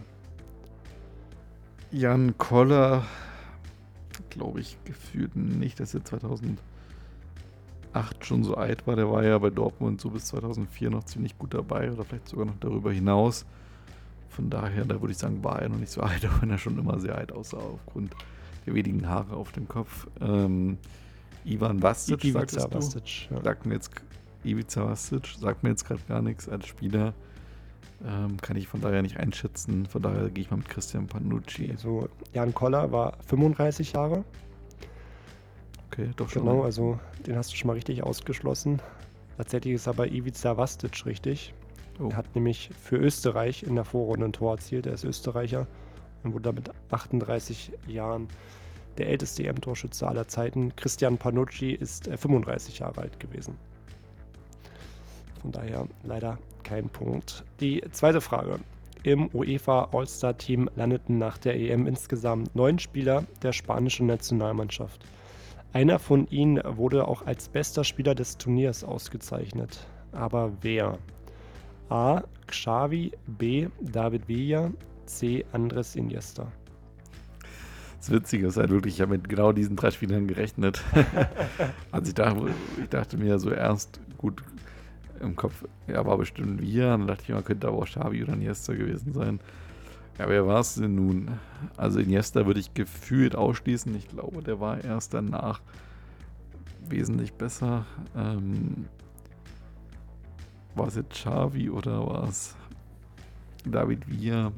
Jan 1.90 2.36
Koller, 2.38 3.04
glaube 4.30 4.60
ich, 4.60 4.76
gefühlt 4.84 5.36
nicht, 5.36 5.78
dass 5.80 5.94
er 5.94 6.04
2008 6.04 6.58
schon 8.20 8.44
so 8.44 8.54
alt 8.54 8.86
war. 8.86 8.96
Der 8.96 9.10
war 9.10 9.24
ja 9.24 9.38
bei 9.38 9.50
Dortmund 9.50 10.00
so 10.00 10.10
bis 10.10 10.26
2004 10.26 10.90
noch 10.90 11.04
ziemlich 11.04 11.38
gut 11.38 11.54
dabei 11.54 11.90
oder 11.92 12.04
vielleicht 12.04 12.28
sogar 12.28 12.46
noch 12.46 12.58
darüber 12.58 12.92
hinaus. 12.92 13.46
Von 14.38 14.50
daher, 14.50 14.84
da 14.84 15.00
würde 15.00 15.10
ich 15.10 15.18
sagen, 15.18 15.42
war 15.42 15.60
er 15.60 15.68
noch 15.68 15.78
nicht 15.78 15.90
so 15.90 16.00
alt, 16.02 16.24
auch 16.24 16.40
wenn 16.40 16.50
er 16.50 16.58
schon 16.58 16.78
immer 16.78 17.00
sehr 17.00 17.18
alt 17.18 17.32
aussah 17.32 17.56
aufgrund 17.56 18.14
der 18.66 18.74
wenigen 18.74 19.08
Haare 19.08 19.34
auf 19.34 19.50
dem 19.50 19.66
Kopf. 19.66 20.06
Ähm, 20.20 20.78
Ivan 21.44 21.82
Vastic, 21.82 22.22
Ivica 22.22 22.46
sagtest 22.46 22.72
Vastic, 22.72 23.28
Ja. 23.32 23.42
Sagt 23.42 23.66
mir 23.66 23.74
jetzt, 23.74 23.90
Ivica 24.44 24.86
Vastic, 24.86 25.26
sagt 25.40 25.64
mir 25.64 25.70
jetzt 25.70 25.84
gerade 25.84 26.00
gar 26.06 26.22
nichts 26.22 26.48
als 26.48 26.68
Spieler. 26.68 27.14
Ähm, 28.06 28.36
kann 28.36 28.56
ich 28.56 28.68
von 28.68 28.80
daher 28.80 29.02
nicht 29.02 29.16
einschätzen. 29.16 29.86
Von 29.86 30.02
daher 30.02 30.30
gehe 30.30 30.44
ich 30.44 30.52
mal 30.52 30.58
mit 30.58 30.68
Christian 30.68 31.08
Panucci. 31.08 31.72
Also 31.72 32.08
Jan 32.32 32.54
Koller 32.54 32.92
war 32.92 33.18
35 33.26 33.94
Jahre. 33.94 34.24
Okay, 35.90 36.10
doch 36.14 36.30
schon. 36.30 36.44
Genau, 36.44 36.62
also 36.62 37.00
den 37.26 37.34
hast 37.34 37.50
du 37.50 37.56
schon 37.56 37.66
mal 37.66 37.74
richtig 37.74 38.04
ausgeschlossen. 38.04 38.80
Tatsächlich 39.36 39.74
ist 39.74 39.88
aber 39.88 40.06
Ivica 40.06 40.56
Vastic 40.56 41.04
richtig. 41.06 41.54
Oh. 42.00 42.08
Er 42.10 42.16
hat 42.16 42.34
nämlich 42.34 42.70
für 42.80 42.96
Österreich 42.96 43.62
in 43.62 43.74
der 43.74 43.84
Vorrunde 43.84 44.26
ein 44.26 44.32
Tor 44.32 44.52
erzielt. 44.52 44.86
Er 44.86 44.94
ist 44.94 45.04
Österreicher 45.04 45.66
und 46.22 46.32
wurde 46.32 46.44
damit 46.44 46.70
38 46.90 47.72
Jahren 47.86 48.28
der 48.98 49.08
älteste 49.08 49.44
EM-Torschütze 49.44 50.06
aller 50.06 50.28
Zeiten. 50.28 50.74
Christian 50.76 51.18
Panucci 51.18 51.72
ist 51.72 52.08
35 52.08 52.74
äh, 52.74 52.80
Jahre 52.80 53.02
alt 53.02 53.20
gewesen. 53.20 53.56
Von 55.40 55.52
daher 55.52 55.86
leider 56.02 56.38
kein 56.64 56.88
Punkt. 56.88 57.44
Die 57.60 57.82
zweite 57.92 58.20
Frage. 58.20 58.58
Im 59.04 59.30
UEFA 59.32 59.90
All-Star-Team 59.92 60.68
landeten 60.74 61.18
nach 61.18 61.38
der 61.38 61.54
EM 61.54 61.86
insgesamt 61.86 62.54
neun 62.56 62.80
Spieler 62.80 63.24
der 63.42 63.52
spanischen 63.52 64.06
Nationalmannschaft. 64.06 65.04
Einer 65.72 65.98
von 66.00 66.26
ihnen 66.28 66.60
wurde 66.64 67.06
auch 67.06 67.24
als 67.24 67.48
bester 67.48 67.84
Spieler 67.84 68.14
des 68.14 68.38
Turniers 68.38 68.82
ausgezeichnet. 68.82 69.86
Aber 70.12 70.52
wer? 70.62 70.98
A. 71.90 72.22
Xavi, 72.46 73.12
B. 73.26 73.68
David 73.80 74.26
Villa, 74.28 74.70
C. 75.06 75.44
Andres 75.52 75.96
Iniesta. 75.96 76.50
Das 77.98 78.10
Witzige 78.10 78.46
ist 78.46 78.56
halt 78.56 78.70
wirklich, 78.70 78.94
ich 78.94 79.00
habe 79.00 79.12
mit 79.12 79.28
genau 79.28 79.52
diesen 79.52 79.76
drei 79.76 79.90
Spielern 79.90 80.28
gerechnet. 80.28 80.82
also 81.90 82.08
ich 82.08 82.14
dachte, 82.14 82.50
ich 82.80 82.88
dachte 82.88 83.16
mir 83.16 83.38
so 83.38 83.50
erst, 83.50 84.00
gut, 84.16 84.42
im 85.20 85.34
Kopf, 85.36 85.64
ja, 85.86 86.04
war 86.06 86.16
bestimmt 86.18 86.60
wir. 86.60 86.86
Dann 86.86 87.06
dachte 87.06 87.24
ich, 87.24 87.28
man 87.30 87.44
könnte 87.44 87.68
aber 87.68 87.78
auch 87.78 87.86
Xavi 87.86 88.22
oder 88.22 88.34
Iniesta 88.34 88.74
gewesen 88.74 89.12
sein. 89.12 89.40
Ja, 90.18 90.28
wer 90.28 90.46
war 90.46 90.60
es 90.60 90.74
denn 90.74 90.94
nun? 90.94 91.38
Also 91.76 92.00
Iniesta 92.00 92.46
würde 92.46 92.60
ich 92.60 92.74
gefühlt 92.74 93.36
ausschließen. 93.36 93.94
Ich 93.96 94.08
glaube, 94.08 94.42
der 94.42 94.60
war 94.60 94.82
erst 94.82 95.14
danach 95.14 95.60
wesentlich 96.88 97.34
besser. 97.34 97.86
Ähm, 98.16 98.86
war 100.78 100.88
es 100.88 100.96
jetzt 100.96 101.10
Xavi 101.10 101.70
oder 101.70 102.06
war 102.06 102.28
es 102.28 102.56
David 103.64 104.08
Villa? 104.08 104.52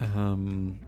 Ähm, 0.00 0.78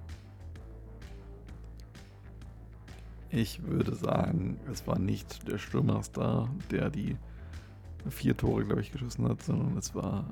ich 3.31 3.63
würde 3.63 3.95
sagen, 3.95 4.59
es 4.71 4.87
war 4.87 4.99
nicht 4.99 5.47
der 5.49 5.59
Stürmerstar, 5.59 6.49
der 6.71 6.91
die 6.91 7.17
vier 8.09 8.37
Tore, 8.37 8.65
glaube 8.65 8.81
ich, 8.81 8.93
geschossen 8.93 9.29
hat, 9.29 9.43
sondern 9.43 9.77
es 9.77 9.95
war 9.95 10.25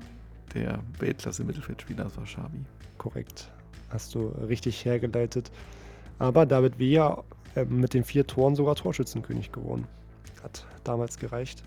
der 0.53 0.79
Weltklasse-Mittelfeldspieler, 0.99 2.05
das 2.05 2.17
war 2.17 2.25
Xavi. 2.25 2.59
Korrekt. 2.97 3.51
Hast 3.89 4.15
du 4.15 4.27
richtig 4.27 4.83
hergeleitet. 4.85 5.51
Aber 6.19 6.45
David 6.45 6.79
Villa 6.79 7.23
äh, 7.55 7.65
mit 7.65 7.93
den 7.93 8.03
vier 8.03 8.25
Toren 8.25 8.55
sogar 8.55 8.75
Torschützenkönig 8.75 9.51
geworden. 9.51 9.87
Hat 10.43 10.65
damals 10.83 11.17
gereicht. 11.17 11.63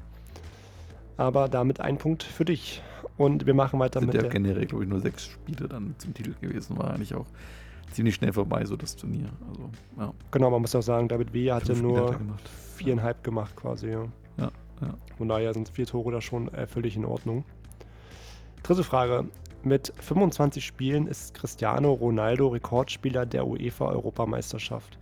Aber 1.16 1.48
damit 1.48 1.80
ein 1.80 1.98
Punkt 1.98 2.22
für 2.22 2.44
dich. 2.44 2.82
Und 3.16 3.46
wir 3.46 3.54
machen 3.54 3.80
weiter 3.80 4.00
Sind 4.00 4.08
mit 4.08 4.14
ja 4.16 4.22
der... 4.22 4.30
generell, 4.30 4.66
glaube 4.66 4.84
ich, 4.84 4.90
nur 4.90 5.00
sechs 5.00 5.24
Spiele 5.26 5.68
dann 5.68 5.94
zum 5.98 6.12
Titel 6.12 6.34
gewesen. 6.40 6.76
War 6.76 6.92
eigentlich 6.92 7.14
auch 7.14 7.26
ziemlich 7.92 8.16
schnell 8.16 8.32
vorbei, 8.32 8.64
so 8.64 8.76
das 8.76 8.96
Turnier. 8.96 9.30
Also, 9.48 9.70
ja. 9.98 10.12
Genau, 10.30 10.50
man 10.50 10.60
muss 10.60 10.74
auch 10.74 10.82
sagen, 10.82 11.08
David 11.08 11.32
Villa 11.32 11.56
hatte 11.56 11.74
Fünf 11.74 11.82
nur 11.82 12.10
hat 12.10 12.18
gemacht. 12.18 12.48
viereinhalb 12.76 13.24
gemacht 13.24 13.56
quasi. 13.56 13.88
Ja. 13.90 14.04
Ja, 14.36 14.50
ja. 14.82 14.94
Von 15.16 15.28
daher 15.28 15.54
sind 15.54 15.70
vier 15.70 15.86
Tore 15.86 16.12
da 16.12 16.20
schon 16.20 16.52
äh, 16.52 16.66
völlig 16.66 16.96
in 16.96 17.04
Ordnung. 17.04 17.44
Dritte 18.62 18.84
Frage. 18.84 19.24
Mit 19.62 19.92
25 19.98 20.64
Spielen 20.64 21.08
ist 21.08 21.34
Cristiano 21.34 21.92
Ronaldo 21.92 22.48
Rekordspieler 22.48 23.26
der 23.26 23.46
UEFA-Europameisterschaft. 23.46 24.98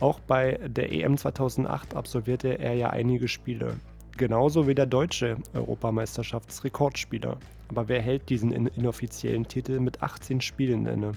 Auch 0.00 0.20
bei 0.20 0.58
der 0.66 0.92
EM 0.92 1.18
2008 1.18 1.94
absolvierte 1.94 2.58
er 2.58 2.74
ja 2.74 2.90
einige 2.90 3.28
Spiele. 3.28 3.76
Genauso 4.18 4.66
wie 4.66 4.74
der 4.74 4.86
deutsche 4.86 5.36
Europameisterschaftsrekordspieler. 5.54 7.38
Aber 7.68 7.86
wer 7.86 8.02
hält 8.02 8.28
diesen 8.28 8.50
in 8.50 8.66
inoffiziellen 8.66 9.46
Titel 9.46 9.78
mit 9.78 10.02
18 10.02 10.40
Spielen 10.40 10.86
inne? 10.86 11.12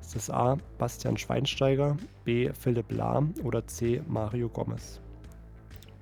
Ist 0.00 0.16
es 0.16 0.30
A. 0.30 0.56
Bastian 0.78 1.18
Schweinsteiger, 1.18 1.98
B. 2.24 2.50
Philipp 2.54 2.90
Lahm 2.92 3.34
oder 3.42 3.66
C. 3.66 4.00
Mario 4.08 4.48
Gomez? 4.48 5.00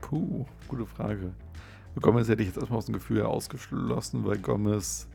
Puh, 0.01 0.47
gute 0.69 0.87
Frage. 0.87 1.33
Gomez 2.01 2.29
hätte 2.29 2.43
ich 2.43 2.51
jetzt 2.51 2.59
erstmal 2.59 2.79
aus 2.79 2.87
dem 2.87 2.95
Gefühl 2.95 3.23
ausgeschlossen, 3.23 4.25
weil 4.25 4.39
Gomez 4.39 5.09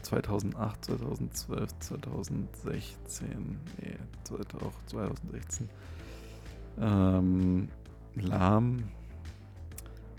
2008, 0.00 0.82
2012, 0.82 1.78
2016, 1.78 3.60
nee, 3.82 3.96
auch 4.30 4.72
2016. 4.86 5.68
Ähm, 6.80 7.68
Lahm 8.16 8.84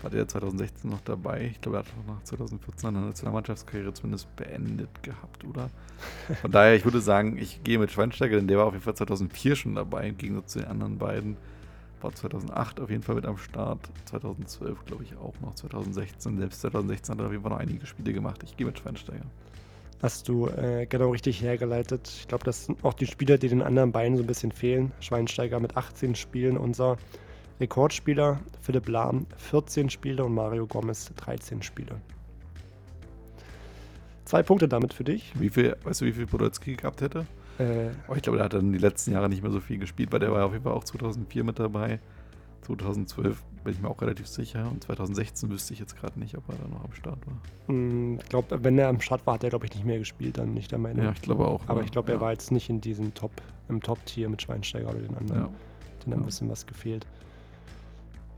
war 0.02 0.10
der 0.10 0.28
2016 0.28 0.90
noch 0.90 1.00
dabei. 1.00 1.50
Ich 1.50 1.60
glaube, 1.60 1.78
er 1.78 1.80
hat 1.80 1.86
auch 1.88 2.14
nach 2.14 2.22
2014 2.22 2.88
eine 2.88 3.06
Nationalmannschaftskarriere 3.06 3.92
zumindest 3.92 4.34
beendet 4.36 5.02
gehabt, 5.02 5.44
oder? 5.44 5.70
Von 6.40 6.50
daher, 6.52 6.74
ich 6.74 6.84
würde 6.84 7.00
sagen, 7.00 7.38
ich 7.38 7.62
gehe 7.64 7.78
mit 7.78 7.90
Schweinsteiger, 7.90 8.36
denn 8.36 8.48
der 8.48 8.58
war 8.58 8.66
auf 8.66 8.72
jeden 8.72 8.84
Fall 8.84 8.94
2004 8.94 9.56
schon 9.56 9.74
dabei, 9.74 10.08
im 10.08 10.18
Gegensatz 10.18 10.52
zu 10.52 10.58
den 10.60 10.68
anderen 10.68 10.98
beiden. 10.98 11.36
War 12.02 12.14
2008 12.14 12.80
auf 12.80 12.90
jeden 12.90 13.02
Fall 13.02 13.14
mit 13.14 13.24
am 13.24 13.38
Start, 13.38 13.80
2012 14.04 14.84
glaube 14.84 15.02
ich 15.02 15.16
auch 15.16 15.34
noch, 15.40 15.54
2016, 15.54 16.38
selbst 16.38 16.60
2016 16.60 17.14
hat 17.14 17.20
er 17.20 17.26
auf 17.26 17.32
jeden 17.32 17.42
Fall 17.42 17.52
noch 17.52 17.58
einige 17.58 17.86
Spiele 17.86 18.12
gemacht. 18.12 18.42
Ich 18.44 18.56
gehe 18.56 18.66
mit 18.66 18.78
Schweinsteiger. 18.78 19.24
Hast 20.02 20.28
du 20.28 20.46
äh, 20.48 20.86
genau 20.86 21.10
richtig 21.10 21.40
hergeleitet. 21.40 22.06
Ich 22.06 22.28
glaube, 22.28 22.44
das 22.44 22.66
sind 22.66 22.84
auch 22.84 22.92
die 22.92 23.06
Spieler, 23.06 23.38
die 23.38 23.48
den 23.48 23.62
anderen 23.62 23.92
beiden 23.92 24.18
so 24.18 24.22
ein 24.22 24.26
bisschen 24.26 24.52
fehlen. 24.52 24.92
Schweinsteiger 25.00 25.58
mit 25.58 25.78
18 25.78 26.14
Spielen, 26.14 26.58
unser 26.58 26.98
Rekordspieler, 27.60 28.40
Philipp 28.60 28.88
Lahm 28.88 29.26
14 29.38 29.90
Spiele 29.90 30.24
und 30.24 30.34
Mario 30.34 30.66
Gomez 30.66 31.10
13 31.16 31.62
Spiele. 31.62 32.00
Zwei 34.24 34.42
Punkte 34.42 34.68
damit 34.68 34.92
für 34.92 35.04
dich. 35.04 35.32
Wie 35.38 35.48
viel, 35.48 35.76
weißt 35.84 36.00
du, 36.00 36.06
wie 36.06 36.12
viel 36.12 36.26
Podolski 36.26 36.74
gehabt 36.74 37.00
hätte? 37.00 37.26
Äh, 37.58 37.90
oh, 38.08 38.14
ich 38.14 38.22
glaube, 38.22 38.38
der 38.38 38.46
hat 38.46 38.54
dann 38.54 38.72
die 38.72 38.78
letzten 38.78 39.12
Jahre 39.12 39.28
nicht 39.28 39.42
mehr 39.42 39.52
so 39.52 39.60
viel 39.60 39.78
gespielt, 39.78 40.12
weil 40.12 40.20
der 40.20 40.32
war 40.32 40.44
auf 40.44 40.52
jeden 40.52 40.64
Fall 40.64 40.72
auch 40.72 40.84
2004 40.84 41.44
mit 41.44 41.58
dabei. 41.58 42.00
2012 42.62 43.42
bin 43.64 43.72
ich 43.72 43.80
mir 43.80 43.88
auch 43.88 44.00
relativ 44.02 44.26
sicher. 44.26 44.68
Und 44.68 44.82
2016 44.84 45.48
wüsste 45.50 45.72
ich 45.72 45.78
jetzt 45.78 45.96
gerade 45.96 46.18
nicht, 46.18 46.36
ob 46.36 46.48
er 46.48 46.56
da 46.56 46.68
noch 46.68 46.84
am 46.84 46.92
Start 46.92 47.18
war. 47.26 47.74
Mm, 47.74 48.18
ich 48.20 48.28
glaube, 48.28 48.62
wenn 48.64 48.76
er 48.78 48.88
am 48.88 49.00
Start 49.00 49.24
war, 49.26 49.34
hat 49.34 49.44
er, 49.44 49.50
glaube 49.50 49.66
ich, 49.66 49.74
nicht 49.74 49.84
mehr 49.84 49.98
gespielt, 49.98 50.38
dann 50.38 50.54
nicht 50.54 50.72
der 50.72 50.78
Meinung. 50.78 51.04
Ja, 51.04 51.12
ich 51.12 51.22
glaube 51.22 51.46
auch. 51.46 51.62
Aber 51.68 51.82
ich 51.82 51.92
glaube, 51.92 52.08
er 52.08 52.16
ja. 52.16 52.20
war 52.20 52.32
jetzt 52.32 52.50
nicht 52.50 52.68
in 52.68 52.80
diesem 52.80 53.14
Top, 53.14 53.30
im 53.68 53.80
Top-Tier 53.80 54.28
mit 54.28 54.42
Schweinsteiger 54.42 54.88
oder 54.88 54.98
den 54.98 55.16
anderen. 55.16 55.40
Ja. 55.42 55.50
Hat 56.06 56.12
ein 56.12 56.24
bisschen 56.24 56.48
was 56.48 56.66
gefehlt. 56.66 57.06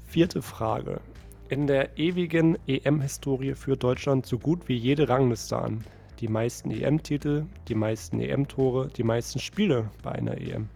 Vierte 0.08 0.40
Frage. 0.40 1.02
In 1.50 1.66
der 1.66 1.98
ewigen 1.98 2.56
EM-Historie 2.66 3.54
führt 3.54 3.82
Deutschland 3.82 4.24
so 4.24 4.38
gut 4.38 4.66
wie 4.66 4.74
jede 4.74 5.06
Rangliste 5.06 5.58
an. 5.58 5.84
Die 6.20 6.28
meisten 6.28 6.70
EM-Titel, 6.70 7.44
die 7.68 7.74
meisten 7.74 8.18
EM-Tore, 8.18 8.88
die 8.88 9.02
meisten 9.02 9.38
Spiele 9.38 9.90
bei 10.02 10.12
einer 10.12 10.38
EM. 10.38 10.70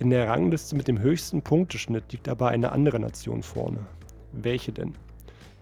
In 0.00 0.10
der 0.10 0.28
Rangliste 0.28 0.76
mit 0.76 0.86
dem 0.86 1.00
höchsten 1.00 1.40
Punkteschnitt 1.40 2.12
liegt 2.12 2.28
aber 2.28 2.48
eine 2.48 2.72
andere 2.72 3.00
Nation 3.00 3.42
vorne. 3.42 3.86
Welche 4.32 4.70
denn? 4.70 4.96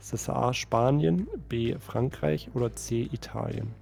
Ist 0.00 0.12
das 0.12 0.28
A 0.28 0.52
Spanien, 0.52 1.28
B 1.48 1.76
Frankreich 1.78 2.50
oder 2.54 2.72
C 2.72 3.08
Italien? 3.12 3.72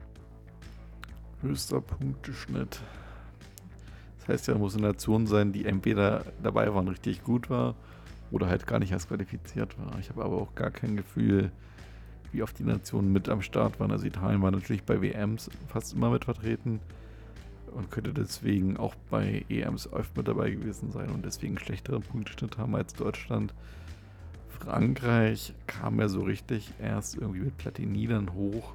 Höchster 1.41 1.81
Punkteschnitt. 1.81 2.79
Das 4.19 4.29
heißt 4.29 4.49
ja, 4.49 4.55
muss 4.57 4.77
eine 4.77 4.89
Nation 4.89 5.27
sein, 5.27 5.55
die 5.55 5.65
entweder 5.65 6.27
dabei 6.43 6.75
war 6.75 6.81
und 6.81 6.89
richtig 6.89 7.25
gut 7.25 7.49
war 7.49 7.75
oder 8.31 8.49
halt 8.49 8.67
gar 8.67 8.79
nicht 8.79 8.93
erst 8.93 9.09
qualifiziert 9.09 9.79
war. 9.79 9.99
Ich 9.99 10.11
habe 10.11 10.25
aber 10.25 10.37
auch 10.37 10.55
gar 10.55 10.71
kein 10.71 10.97
Gefühl, 10.97 11.51
wie 12.33 12.43
oft 12.43 12.59
die 12.59 12.65
Nationen 12.65 13.13
mit 13.13 13.29
am 13.29 13.43
Start 13.43 13.81
waren. 13.81 13.91
Also 13.91 14.07
Italien 14.07 14.43
war 14.43 14.51
natürlich 14.51 14.83
bei 14.83 15.01
WMs 15.01 15.51
fast 15.69 15.95
immer 15.95 16.11
mit 16.11 16.25
vertreten 16.25 16.81
und 17.75 17.91
könnte 17.91 18.13
deswegen 18.13 18.77
auch 18.77 18.95
bei 19.11 19.45
EMs 19.49 19.91
oft 19.93 20.17
mit 20.17 20.29
dabei 20.29 20.51
gewesen 20.51 20.91
sein 20.93 21.11
und 21.11 21.25
deswegen 21.25 21.59
schlechteren 21.59 22.03
Punkteschnitt 22.03 22.59
haben 22.59 22.75
als 22.75 22.95
Deutschland. 22.95 23.55
Frankreich 24.49 25.55
kam 25.67 26.01
ja 26.01 26.09
so 26.09 26.23
richtig 26.23 26.73
erst 26.81 27.17
irgendwie 27.17 27.41
mit 27.41 27.57
Platini 27.57 28.07
dann 28.07 28.33
hoch. 28.33 28.75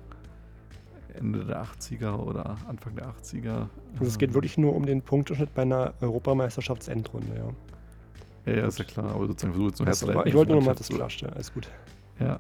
Ende 1.13 1.45
der 1.45 1.63
80er 1.63 2.15
oder 2.15 2.57
Anfang 2.67 2.95
der 2.95 3.07
80er. 3.07 3.67
Also 3.93 4.05
es 4.05 4.17
geht 4.17 4.33
wirklich 4.33 4.57
nur 4.57 4.75
um 4.75 4.85
den 4.85 5.01
Punkteschnitt 5.01 5.53
bei 5.53 5.61
einer 5.61 5.93
Europameisterschaftsendrunde, 6.01 7.35
ja. 7.35 7.49
Ja, 8.45 8.53
ja, 8.53 8.67
ist 8.67 8.79
ja 8.79 8.85
klar, 8.85 9.11
aber 9.11 9.27
sozusagen 9.27 9.53
versucht 9.53 9.77
zum 9.77 9.85
Das 9.85 10.05
war, 10.05 10.25
ich 10.25 10.33
wollte 10.33 10.51
nur 10.51 10.59
noch 10.59 10.67
mal 10.67 10.75
das 10.75 10.89
klarstellen, 10.89 11.33
alles 11.33 11.53
gut. 11.53 11.69
Ja, 12.19 12.39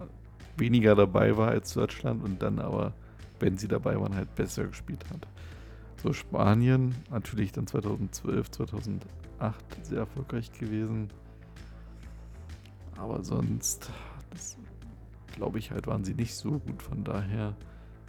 weniger 0.57 0.95
dabei 0.95 1.35
war 1.37 1.49
als 1.49 1.73
Deutschland 1.73 2.23
und 2.23 2.41
dann 2.41 2.59
aber, 2.59 2.93
wenn 3.39 3.57
sie 3.57 3.67
dabei 3.67 3.99
waren, 3.99 4.15
halt 4.15 4.33
besser 4.35 4.65
gespielt 4.67 5.03
hat. 5.09 5.27
So, 6.01 6.11
Spanien, 6.11 6.95
natürlich 7.09 7.53
dann 7.53 7.65
2012, 7.65 8.51
2008 8.51 9.05
sehr 9.83 9.99
erfolgreich 9.99 10.51
gewesen. 10.51 11.09
Aber 12.97 13.23
sonst, 13.23 13.89
das 14.31 14.57
glaube 15.33 15.59
ich 15.59 15.71
halt, 15.71 15.87
waren 15.87 16.03
sie 16.03 16.13
nicht 16.13 16.35
so 16.35 16.59
gut. 16.59 16.81
Von 16.81 17.03
daher, 17.03 17.55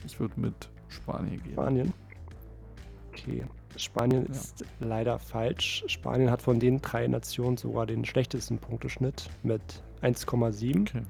ich 0.04 0.18
würde 0.18 0.38
mit 0.40 0.68
Spanien 0.88 1.42
gehen. 1.42 1.52
Spanien? 1.52 1.92
Okay. 3.08 3.44
Spanien 3.76 4.26
ist 4.26 4.64
leider 4.80 5.18
falsch. 5.18 5.84
Spanien 5.86 6.30
hat 6.30 6.42
von 6.42 6.60
den 6.60 6.80
drei 6.80 7.06
Nationen 7.06 7.56
sogar 7.56 7.86
den 7.86 8.04
schlechtesten 8.04 8.58
Punkteschnitt 8.58 9.28
mit 9.42 9.62
1,7. 10.02 10.82
Okay. 10.82 11.02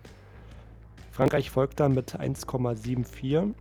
Frankreich 1.10 1.50
folgt 1.50 1.80
dann 1.80 1.94
mit 1.94 2.18
1,74 2.18 3.54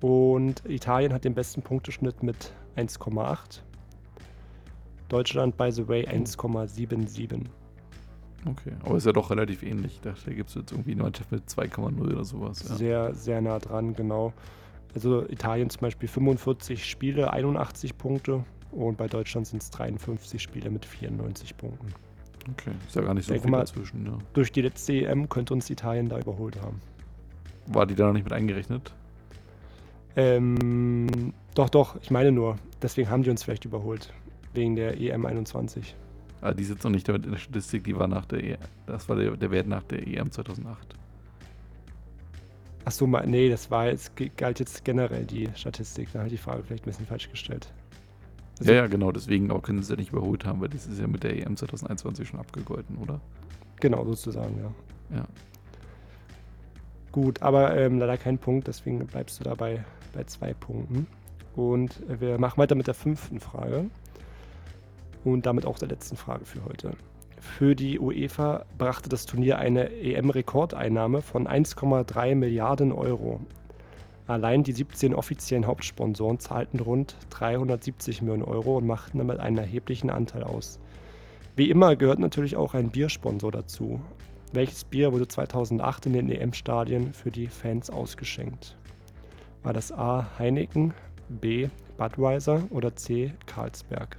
und 0.00 0.62
Italien 0.68 1.12
hat 1.12 1.24
den 1.24 1.34
besten 1.34 1.62
Punkteschnitt 1.62 2.22
mit 2.22 2.52
1,8. 2.76 3.60
Deutschland, 5.08 5.56
by 5.56 5.70
the 5.70 5.86
way, 5.88 6.06
1,77. 6.06 7.44
Okay, 8.44 8.72
aber 8.84 8.96
ist 8.96 9.06
ja 9.06 9.12
doch 9.12 9.30
relativ 9.30 9.62
ähnlich. 9.62 9.92
Ich 9.92 10.00
dachte, 10.00 10.26
da 10.26 10.32
gibt 10.32 10.48
es 10.48 10.56
jetzt 10.56 10.72
irgendwie 10.72 10.92
eine 10.92 11.04
Mannschaft 11.04 11.30
mit 11.30 11.48
2,0 11.48 12.00
oder 12.00 12.24
sowas. 12.24 12.64
Ja. 12.68 12.74
Sehr, 12.74 13.14
sehr 13.14 13.40
nah 13.40 13.58
dran, 13.58 13.94
genau. 13.94 14.32
Also 14.94 15.28
Italien 15.28 15.70
zum 15.70 15.80
Beispiel 15.80 16.08
45 16.08 16.84
Spiele, 16.84 17.32
81 17.32 17.96
Punkte 17.96 18.44
und 18.70 18.96
bei 18.96 19.06
Deutschland 19.06 19.46
sind 19.46 19.62
es 19.62 19.70
53 19.70 20.42
Spiele 20.42 20.70
mit 20.70 20.84
94 20.84 21.56
Punkten. 21.56 21.94
Okay, 22.50 22.72
ist 22.86 22.96
ja 22.96 23.02
gar 23.02 23.14
nicht 23.14 23.26
so 23.26 23.32
Denk 23.32 23.44
viel 23.44 23.50
mal, 23.50 23.60
dazwischen. 23.60 24.04
Ja. 24.04 24.18
Durch 24.32 24.50
die 24.50 24.62
letzte 24.62 24.92
EM 24.92 25.28
könnte 25.28 25.54
uns 25.54 25.70
Italien 25.70 26.08
da 26.08 26.18
überholt 26.18 26.60
haben. 26.60 26.80
War 27.66 27.86
die 27.86 27.94
da 27.94 28.06
noch 28.06 28.14
nicht 28.14 28.24
mit 28.24 28.32
eingerechnet? 28.32 28.92
Ähm, 30.16 31.32
doch, 31.54 31.70
doch, 31.70 31.96
ich 32.02 32.10
meine 32.10 32.32
nur. 32.32 32.56
Deswegen 32.82 33.08
haben 33.08 33.22
die 33.22 33.30
uns 33.30 33.44
vielleicht 33.44 33.64
überholt. 33.64 34.12
Wegen 34.52 34.76
der 34.76 35.00
EM 35.00 35.24
21. 35.24 35.94
Ah, 36.40 36.52
die 36.52 36.64
sitzt 36.64 36.82
noch 36.82 36.90
nicht 36.90 37.08
damit 37.08 37.24
in 37.24 37.32
der 37.32 37.38
Statistik, 37.38 37.84
die 37.84 37.96
war 37.96 38.08
nach 38.08 38.26
der 38.26 38.42
EM. 38.42 38.58
Das 38.86 39.08
war 39.08 39.16
der, 39.16 39.36
der 39.36 39.50
Wert 39.52 39.68
nach 39.68 39.84
der 39.84 40.06
EM 40.06 40.30
2008. 40.30 40.96
Achso, 42.84 43.06
nee, 43.06 43.48
das 43.48 43.70
war 43.70 43.86
jetzt, 43.86 44.12
galt 44.36 44.58
jetzt 44.58 44.84
generell 44.84 45.24
die 45.24 45.48
Statistik. 45.54 46.08
Da 46.12 46.20
habe 46.20 46.28
ich 46.28 46.34
die 46.34 46.38
Frage 46.38 46.62
vielleicht 46.64 46.84
ein 46.84 46.90
bisschen 46.90 47.06
falsch 47.06 47.30
gestellt. 47.30 47.72
Also, 48.58 48.72
ja, 48.72 48.80
ja, 48.80 48.86
genau, 48.86 49.12
deswegen 49.12 49.50
auch 49.50 49.62
können 49.62 49.78
sie 49.78 49.84
es 49.84 49.88
ja 49.90 49.96
nicht 49.96 50.12
überholt 50.12 50.44
haben, 50.44 50.60
weil 50.60 50.68
das 50.68 50.86
ist 50.86 51.00
ja 51.00 51.06
mit 51.06 51.22
der 51.22 51.36
EM 51.36 51.56
2021 51.56 52.28
schon 52.28 52.40
abgegolten, 52.40 52.96
oder? 52.98 53.20
Genau, 53.80 54.04
sozusagen, 54.04 54.58
ja. 54.58 55.16
Ja. 55.16 55.26
Gut, 57.12 57.42
aber 57.42 57.76
ähm, 57.76 57.98
leider 57.98 58.16
kein 58.16 58.38
Punkt, 58.38 58.68
deswegen 58.68 59.06
bleibst 59.06 59.38
du 59.38 59.44
dabei 59.44 59.84
bei 60.12 60.24
zwei 60.24 60.54
Punkten. 60.54 61.06
Und 61.54 62.00
wir 62.08 62.38
machen 62.38 62.58
weiter 62.58 62.74
mit 62.74 62.86
der 62.86 62.94
fünften 62.94 63.38
Frage. 63.38 63.86
Und 65.24 65.46
damit 65.46 65.66
auch 65.66 65.78
der 65.78 65.88
letzten 65.88 66.16
Frage 66.16 66.44
für 66.44 66.64
heute. 66.64 66.92
Für 67.42 67.74
die 67.74 67.98
UEFA 67.98 68.64
brachte 68.78 69.08
das 69.08 69.26
Turnier 69.26 69.58
eine 69.58 69.90
EM-Rekordeinnahme 69.90 71.22
von 71.22 71.48
1,3 71.48 72.36
Milliarden 72.36 72.92
Euro. 72.92 73.40
Allein 74.28 74.62
die 74.62 74.72
17 74.72 75.12
offiziellen 75.12 75.66
Hauptsponsoren 75.66 76.38
zahlten 76.38 76.78
rund 76.78 77.16
370 77.30 78.22
Millionen 78.22 78.44
Euro 78.44 78.78
und 78.78 78.86
machten 78.86 79.18
damit 79.18 79.40
einen 79.40 79.58
erheblichen 79.58 80.08
Anteil 80.08 80.44
aus. 80.44 80.78
Wie 81.56 81.68
immer 81.68 81.96
gehört 81.96 82.20
natürlich 82.20 82.54
auch 82.54 82.74
ein 82.74 82.90
Biersponsor 82.90 83.50
dazu. 83.50 84.00
Welches 84.52 84.84
Bier 84.84 85.12
wurde 85.12 85.26
2008 85.26 86.06
in 86.06 86.12
den 86.12 86.30
EM-Stadien 86.30 87.12
für 87.12 87.32
die 87.32 87.48
Fans 87.48 87.90
ausgeschenkt? 87.90 88.76
War 89.64 89.72
das 89.72 89.90
A. 89.90 90.30
Heineken, 90.38 90.94
B. 91.28 91.68
Budweiser 91.96 92.62
oder 92.70 92.94
C. 92.94 93.34
Carlsberg? 93.46 94.16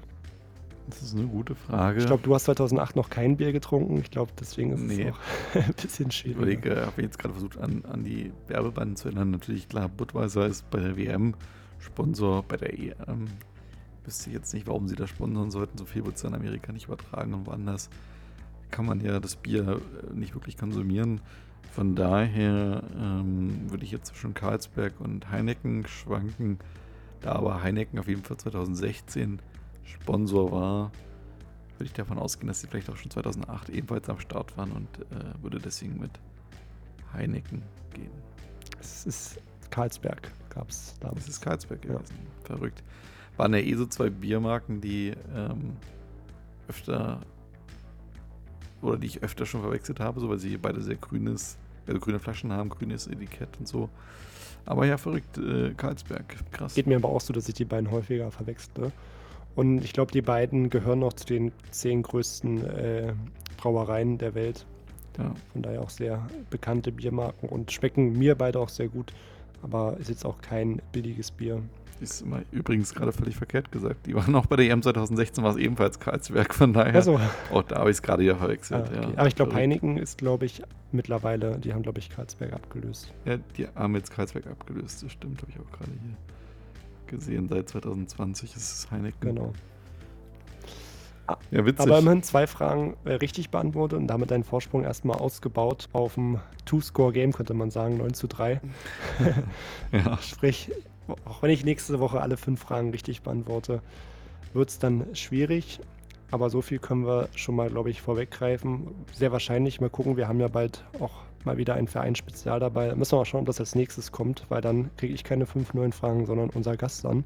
Das 0.89 1.01
ist 1.01 1.15
eine 1.15 1.27
gute 1.27 1.55
Frage. 1.55 1.99
Ich 1.99 2.05
glaube, 2.05 2.23
du 2.23 2.33
hast 2.35 2.43
2008 2.45 2.95
noch 2.95 3.09
kein 3.09 3.37
Bier 3.37 3.51
getrunken. 3.53 3.97
Ich 3.99 4.11
glaube, 4.11 4.31
deswegen 4.39 4.71
ist 4.73 4.81
Nee. 4.81 5.03
es 5.09 5.13
auch 5.13 5.55
ein 5.67 5.73
bisschen 5.81 6.09
Ich 6.09 6.15
schwierig. 6.17 6.37
überlege, 6.37 6.85
habe 6.85 7.01
jetzt 7.01 7.17
gerade 7.19 7.33
versucht, 7.33 7.57
an, 7.57 7.83
an 7.85 8.03
die 8.03 8.31
Werbebanden 8.47 8.95
zu 8.97 9.07
erinnern. 9.07 9.31
Natürlich, 9.31 9.69
klar, 9.69 9.87
Budweiser 9.89 10.45
ist 10.47 10.69
bei 10.69 10.79
der 10.79 10.97
WM 10.97 11.35
Sponsor, 11.79 12.43
bei 12.43 12.57
der 12.57 12.73
EM. 12.77 13.27
Wüsste 14.05 14.29
ich 14.29 14.35
jetzt 14.35 14.53
nicht, 14.53 14.67
warum 14.67 14.87
sie 14.89 14.95
da 14.95 15.07
sponsern 15.07 15.51
sollten. 15.51 15.77
So 15.77 15.85
viel 15.85 16.05
wird 16.05 16.17
es 16.17 16.23
in 16.23 16.33
Amerika 16.35 16.71
nicht 16.73 16.87
übertragen 16.87 17.33
und 17.33 17.45
woanders. 17.47 17.89
kann 18.71 18.85
man 18.85 18.99
ja 18.99 19.19
das 19.21 19.35
Bier 19.37 19.79
äh, 20.11 20.13
nicht 20.13 20.33
wirklich 20.33 20.57
konsumieren. 20.57 21.21
Von 21.71 21.95
daher 21.95 22.83
ähm, 22.99 23.69
würde 23.71 23.83
ich 23.85 23.91
jetzt 23.91 24.07
zwischen 24.07 24.33
Karlsberg 24.33 24.99
und 24.99 25.31
Heineken 25.31 25.87
schwanken. 25.87 26.59
Da 27.21 27.33
aber 27.33 27.63
Heineken 27.63 27.97
auf 27.99 28.07
jeden 28.09 28.23
Fall 28.23 28.35
2016 28.37 29.39
Sponsor 29.83 30.51
war, 30.51 30.91
würde 31.77 31.85
ich 31.85 31.93
davon 31.93 32.17
ausgehen, 32.17 32.47
dass 32.47 32.61
sie 32.61 32.67
vielleicht 32.67 32.89
auch 32.89 32.97
schon 32.97 33.11
2008 33.11 33.69
ebenfalls 33.69 34.09
am 34.09 34.19
Start 34.19 34.55
waren 34.57 34.71
und 34.71 34.87
äh, 34.99 35.41
würde 35.41 35.59
deswegen 35.59 35.99
mit 35.99 36.11
Heineken 37.13 37.61
gehen. 37.93 38.11
Es 38.79 39.05
ist 39.05 39.39
Karlsberg, 39.69 40.31
gab 40.49 40.69
es 40.69 40.95
damals. 40.99 41.25
Das 41.25 41.35
ist 41.35 41.41
Karlsberg 41.41 41.81
gewesen. 41.81 42.15
Ja. 42.19 42.55
Verrückt. 42.55 42.83
Waren 43.37 43.53
ja 43.53 43.59
eh 43.59 43.73
so 43.75 43.85
zwei 43.85 44.09
Biermarken, 44.09 44.81
die 44.81 45.13
ähm, 45.35 45.75
öfter 46.67 47.21
oder 48.81 48.97
die 48.97 49.07
ich 49.07 49.23
öfter 49.23 49.45
schon 49.45 49.61
verwechselt 49.61 49.99
habe, 49.99 50.19
so 50.19 50.29
weil 50.29 50.37
sie 50.37 50.57
beide 50.57 50.81
sehr 50.81 50.95
grünes, 50.95 51.57
also 51.87 51.99
grüne 51.99 52.19
Flaschen 52.19 52.51
haben, 52.51 52.69
grünes 52.69 53.07
Etikett 53.07 53.57
und 53.57 53.67
so. 53.67 53.89
Aber 54.65 54.85
ja, 54.85 54.97
verrückt, 54.97 55.37
äh, 55.37 55.73
Karlsberg, 55.73 56.35
krass. 56.51 56.75
Geht 56.75 56.87
mir 56.87 56.97
aber 56.97 57.09
auch 57.09 57.21
so, 57.21 57.33
dass 57.33 57.47
ich 57.47 57.55
die 57.55 57.65
beiden 57.65 57.91
häufiger 57.91 58.31
verwechsle. 58.31 58.91
Und 59.55 59.83
ich 59.83 59.93
glaube, 59.93 60.11
die 60.11 60.21
beiden 60.21 60.69
gehören 60.69 60.99
noch 60.99 61.13
zu 61.13 61.25
den 61.25 61.51
zehn 61.71 62.01
größten 62.01 62.65
äh, 62.65 63.13
Brauereien 63.57 64.17
der 64.17 64.33
Welt. 64.35 64.65
Ja. 65.17 65.33
Von 65.51 65.61
daher 65.61 65.81
auch 65.81 65.91
sehr 65.91 66.27
bekannte 66.49 66.91
Biermarken 66.91 67.49
und 67.49 67.71
schmecken 67.71 68.17
mir 68.17 68.35
beide 68.35 68.59
auch 68.59 68.69
sehr 68.69 68.87
gut. 68.87 69.13
Aber 69.61 69.95
ist 69.99 70.09
jetzt 70.09 70.25
auch 70.25 70.41
kein 70.41 70.81
billiges 70.91 71.31
Bier. 71.31 71.61
Ist 72.01 72.23
immer 72.23 72.41
übrigens 72.51 72.93
gerade 72.95 73.13
völlig 73.13 73.37
verkehrt 73.37 73.71
gesagt. 73.71 74.07
Die 74.07 74.15
waren 74.15 74.33
auch 74.35 74.47
bei 74.47 74.55
der 74.55 74.69
EM 74.69 74.81
2016, 74.81 75.43
war 75.43 75.51
es 75.51 75.57
ebenfalls 75.57 75.99
Karlsberg, 75.99 76.53
von 76.53 76.73
daher. 76.73 76.95
Also. 76.95 77.19
Auch 77.51 77.61
da 77.61 77.77
habe 77.77 77.91
ich 77.91 77.97
es 77.97 78.01
gerade 78.01 78.23
hier 78.23 78.35
verwechselt. 78.35 78.89
Ah, 78.89 78.97
okay. 78.97 79.11
ja. 79.11 79.17
Aber 79.17 79.27
ich 79.27 79.35
glaube, 79.35 79.53
Heineken 79.53 79.97
ist, 79.97 80.17
glaube 80.17 80.45
ich, 80.45 80.63
mittlerweile, 80.91 81.59
die 81.59 81.73
haben, 81.73 81.83
glaube 81.83 81.99
ich, 81.99 82.09
Karlsberg 82.09 82.51
abgelöst. 82.51 83.13
Ja, 83.25 83.37
die 83.55 83.67
haben 83.67 83.95
jetzt 83.95 84.11
Karlsberg 84.11 84.47
abgelöst, 84.47 85.03
das 85.03 85.11
stimmt, 85.11 85.41
habe 85.43 85.51
ich 85.51 85.59
auch 85.59 85.71
gerade 85.71 85.91
hier 85.91 86.17
gesehen. 87.13 87.47
Seit 87.49 87.69
2020 87.69 88.55
ist 88.55 88.71
es 88.71 88.91
Heineken. 88.91 89.35
Genau. 89.35 89.53
Ja, 91.51 91.65
witzig. 91.65 91.87
Aber 91.87 91.99
immerhin 91.99 92.21
zwei 92.21 92.47
Fragen 92.47 92.97
äh, 93.05 93.13
richtig 93.13 93.49
beantwortet 93.49 93.97
und 93.97 94.07
damit 94.07 94.31
deinen 94.31 94.43
Vorsprung 94.43 94.83
erstmal 94.83 95.17
ausgebaut 95.17 95.87
auf 95.93 96.15
dem 96.15 96.39
Two-Score-Game, 96.65 97.31
könnte 97.31 97.53
man 97.53 97.71
sagen, 97.71 97.97
9 97.97 98.13
zu 98.13 98.27
3. 98.27 98.59
ja. 99.91 100.17
Sprich, 100.17 100.71
auch 101.25 101.41
wenn 101.41 101.49
ich 101.49 101.63
nächste 101.63 101.99
Woche 101.99 102.21
alle 102.21 102.37
fünf 102.37 102.61
Fragen 102.61 102.91
richtig 102.91 103.21
beantworte, 103.21 103.81
wird 104.53 104.69
es 104.69 104.79
dann 104.79 105.05
schwierig. 105.13 105.79
Aber 106.31 106.49
so 106.49 106.61
viel 106.61 106.79
können 106.79 107.05
wir 107.05 107.29
schon 107.35 107.55
mal, 107.55 107.69
glaube 107.69 107.91
ich, 107.91 108.01
vorweggreifen. 108.01 108.87
Sehr 109.13 109.31
wahrscheinlich, 109.31 109.79
mal 109.79 109.89
gucken, 109.89 110.17
wir 110.17 110.27
haben 110.27 110.39
ja 110.39 110.47
bald 110.47 110.83
auch 110.99 111.21
mal 111.45 111.57
wieder 111.57 111.75
ein 111.75 111.87
Vereinsspezial 111.87 112.59
dabei. 112.59 112.87
Da 112.87 112.95
müssen 112.95 113.13
wir 113.13 113.17
mal 113.17 113.25
schauen, 113.25 113.41
ob 113.41 113.47
das 113.47 113.59
als 113.59 113.75
nächstes 113.75 114.11
kommt, 114.11 114.45
weil 114.49 114.61
dann 114.61 114.89
kriege 114.97 115.13
ich 115.13 115.23
keine 115.23 115.45
fünf 115.45 115.73
neuen 115.73 115.91
Fragen, 115.91 116.25
sondern 116.25 116.49
unser 116.49 116.77
Gast 116.77 117.05
dann. 117.05 117.23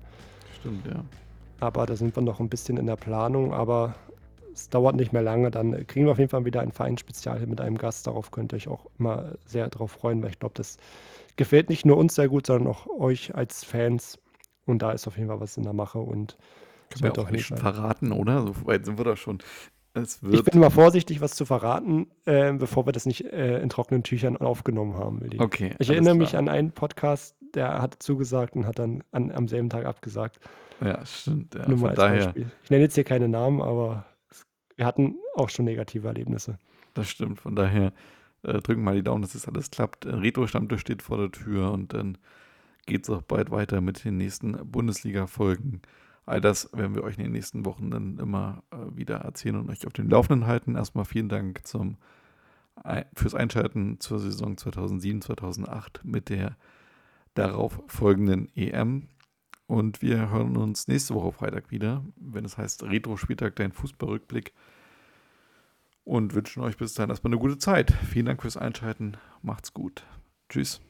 Stimmt, 0.60 0.86
ja. 0.88 1.04
Aber 1.60 1.86
da 1.86 1.96
sind 1.96 2.16
wir 2.16 2.24
noch 2.24 2.40
ein 2.40 2.50
bisschen 2.50 2.78
in 2.78 2.86
der 2.86 2.96
Planung, 2.96 3.54
aber 3.54 3.96
es 4.54 4.70
dauert 4.70 4.96
nicht 4.96 5.14
mehr 5.14 5.22
lange. 5.22 5.52
Dann 5.52 5.86
kriegen 5.88 6.06
wir 6.06 6.12
auf 6.12 6.20
jeden 6.20 6.30
Fall 6.30 6.46
wieder 6.46 6.62
ein 6.62 6.72
Vereinsspezial 6.72 7.46
mit 7.48 7.62
einem 7.62 7.78
Gast. 7.78 8.08
Darauf 8.08 8.32
könnt 8.32 8.54
ihr 8.54 8.58
euch 8.58 8.68
auch 8.68 8.86
immer 9.00 9.34
sehr 9.46 9.70
drauf 9.70 9.92
freuen, 9.92 10.22
weil 10.22 10.32
ich 10.32 10.40
glaube, 10.40 10.56
das 10.56 10.78
gefällt 11.36 11.70
nicht 11.70 11.86
nur 11.86 11.98
uns 11.98 12.16
sehr 12.16 12.28
gut, 12.28 12.48
sondern 12.48 12.68
auch 12.68 12.88
euch 12.88 13.36
als 13.36 13.64
Fans. 13.64 14.20
Und 14.66 14.82
da 14.82 14.92
ist 14.92 15.08
auf 15.08 15.18
jeden 15.18 15.30
Fall 15.30 15.40
was 15.40 15.58
in 15.58 15.64
der 15.64 15.74
Mache 15.74 16.00
und 16.00 16.38
können 16.90 17.16
wir 17.16 17.24
auch 17.24 17.32
nicht 17.32 17.48
verraten, 17.48 18.12
oder? 18.12 18.42
So 18.42 18.54
weit 18.66 18.86
sind 18.86 18.98
wir 18.98 19.06
da 19.06 19.16
schon. 19.16 19.40
Ich 20.04 20.44
bin 20.44 20.60
mal 20.60 20.70
vorsichtig, 20.70 21.22
was 21.22 21.36
zu 21.36 21.46
verraten, 21.46 22.08
äh, 22.26 22.54
bevor 22.54 22.86
wir 22.86 22.92
das 22.92 23.06
nicht 23.06 23.26
äh, 23.26 23.60
in 23.60 23.70
trockenen 23.70 24.04
Tüchern 24.04 24.38
aufgenommen 24.38 24.96
haben. 24.96 25.22
Willi. 25.22 25.40
Okay. 25.40 25.76
Ich 25.80 25.90
erinnere 25.90 26.16
klar. 26.16 26.26
mich 26.26 26.38
an 26.38 26.50
einen 26.50 26.72
Podcast, 26.72 27.36
der 27.54 27.82
hat 27.82 28.02
zugesagt 28.02 28.56
und 28.56 28.66
hat 28.66 28.80
dann 28.80 29.04
an, 29.12 29.32
am 29.32 29.48
selben 29.48 29.70
Tag 29.70 29.86
abgesagt. 29.86 30.40
Ja, 30.82 31.06
stimmt. 31.06 31.56
Ja, 31.56 31.68
Nur 31.68 31.80
mal 31.80 31.90
als 31.90 31.98
daher. 31.98 32.26
Beispiel. 32.26 32.52
Ich 32.64 32.70
nenne 32.70 32.84
jetzt 32.84 32.96
hier 32.96 33.04
keine 33.04 33.28
Namen, 33.28 33.62
aber 33.62 34.06
wir 34.76 34.86
hatten 34.86 35.16
auch 35.36 35.50
schon 35.50 35.66
negative 35.66 36.08
Erlebnisse. 36.08 36.58
Das 36.94 37.10
stimmt. 37.10 37.40
Von 37.40 37.56
daher 37.56 37.94
äh, 38.44 38.60
drücken 38.60 38.84
mal 38.84 38.96
die 38.96 39.04
Daumen, 39.04 39.22
dass 39.22 39.34
das 39.34 39.48
alles 39.48 39.72
klappt. 39.72 40.06
Retro-Stammtisch 40.06 40.82
steht 40.82 41.02
vor 41.02 41.18
der 41.18 41.32
Tür 41.32 41.72
und 41.72 41.94
dann 41.94 42.18
geht 42.86 43.04
es 43.04 43.10
auch 43.10 43.22
bald 43.22 43.52
weiter 43.52 43.82
mit 43.82 44.04
den 44.06 44.18
nächsten 44.18 44.54
Bundesliga-Folgen. 44.54 45.82
All 46.28 46.42
das 46.42 46.70
werden 46.74 46.94
wir 46.94 47.04
euch 47.04 47.18
in 47.18 47.24
den 47.24 47.32
nächsten 47.32 47.66
Wochen 47.66 47.90
dann 47.90 48.20
immer 48.20 48.62
äh, 48.72 48.96
wieder 48.96 49.16
erzählen 49.20 49.56
und 49.56 49.70
euch 49.70 49.88
auf 49.88 49.94
den 49.94 50.10
Laufenden 50.10 50.46
halten. 50.46 50.76
Erstmal 50.76 51.06
vielen 51.06 51.30
Dank 51.30 51.66
zum, 51.66 51.98
fürs 53.16 53.34
Einschalten 53.34 54.00
zur 54.00 54.20
Saison 54.20 54.56
2007-2008 54.56 56.02
mit 56.04 56.30
der 56.30 56.58
darauf 57.34 57.82
folgenden 57.88 58.50
EM. 58.56 59.08
Und 59.68 60.02
wir 60.02 60.30
hören 60.30 60.58
uns 60.58 60.88
nächste 60.88 61.16
Woche 61.16 61.32
Freitag 61.32 61.72
wieder, 61.72 62.04
wenn 62.18 62.46
es 62.46 62.58
heißt 62.58 62.84
Retro-Spieltag, 62.84 63.56
dein 63.56 63.72
Fußballrückblick 63.72 64.54
und 66.04 66.36
wünschen 66.36 66.62
euch 66.62 66.78
bis 66.78 66.94
dahin 66.94 67.10
erstmal 67.10 67.34
eine 67.34 67.40
gute 67.40 67.58
Zeit. 67.58 67.92
Vielen 67.92 68.26
Dank 68.26 68.42
fürs 68.42 68.58
Einschalten. 68.58 69.18
Macht's 69.42 69.74
gut. 69.74 70.04
Tschüss. 70.50 70.82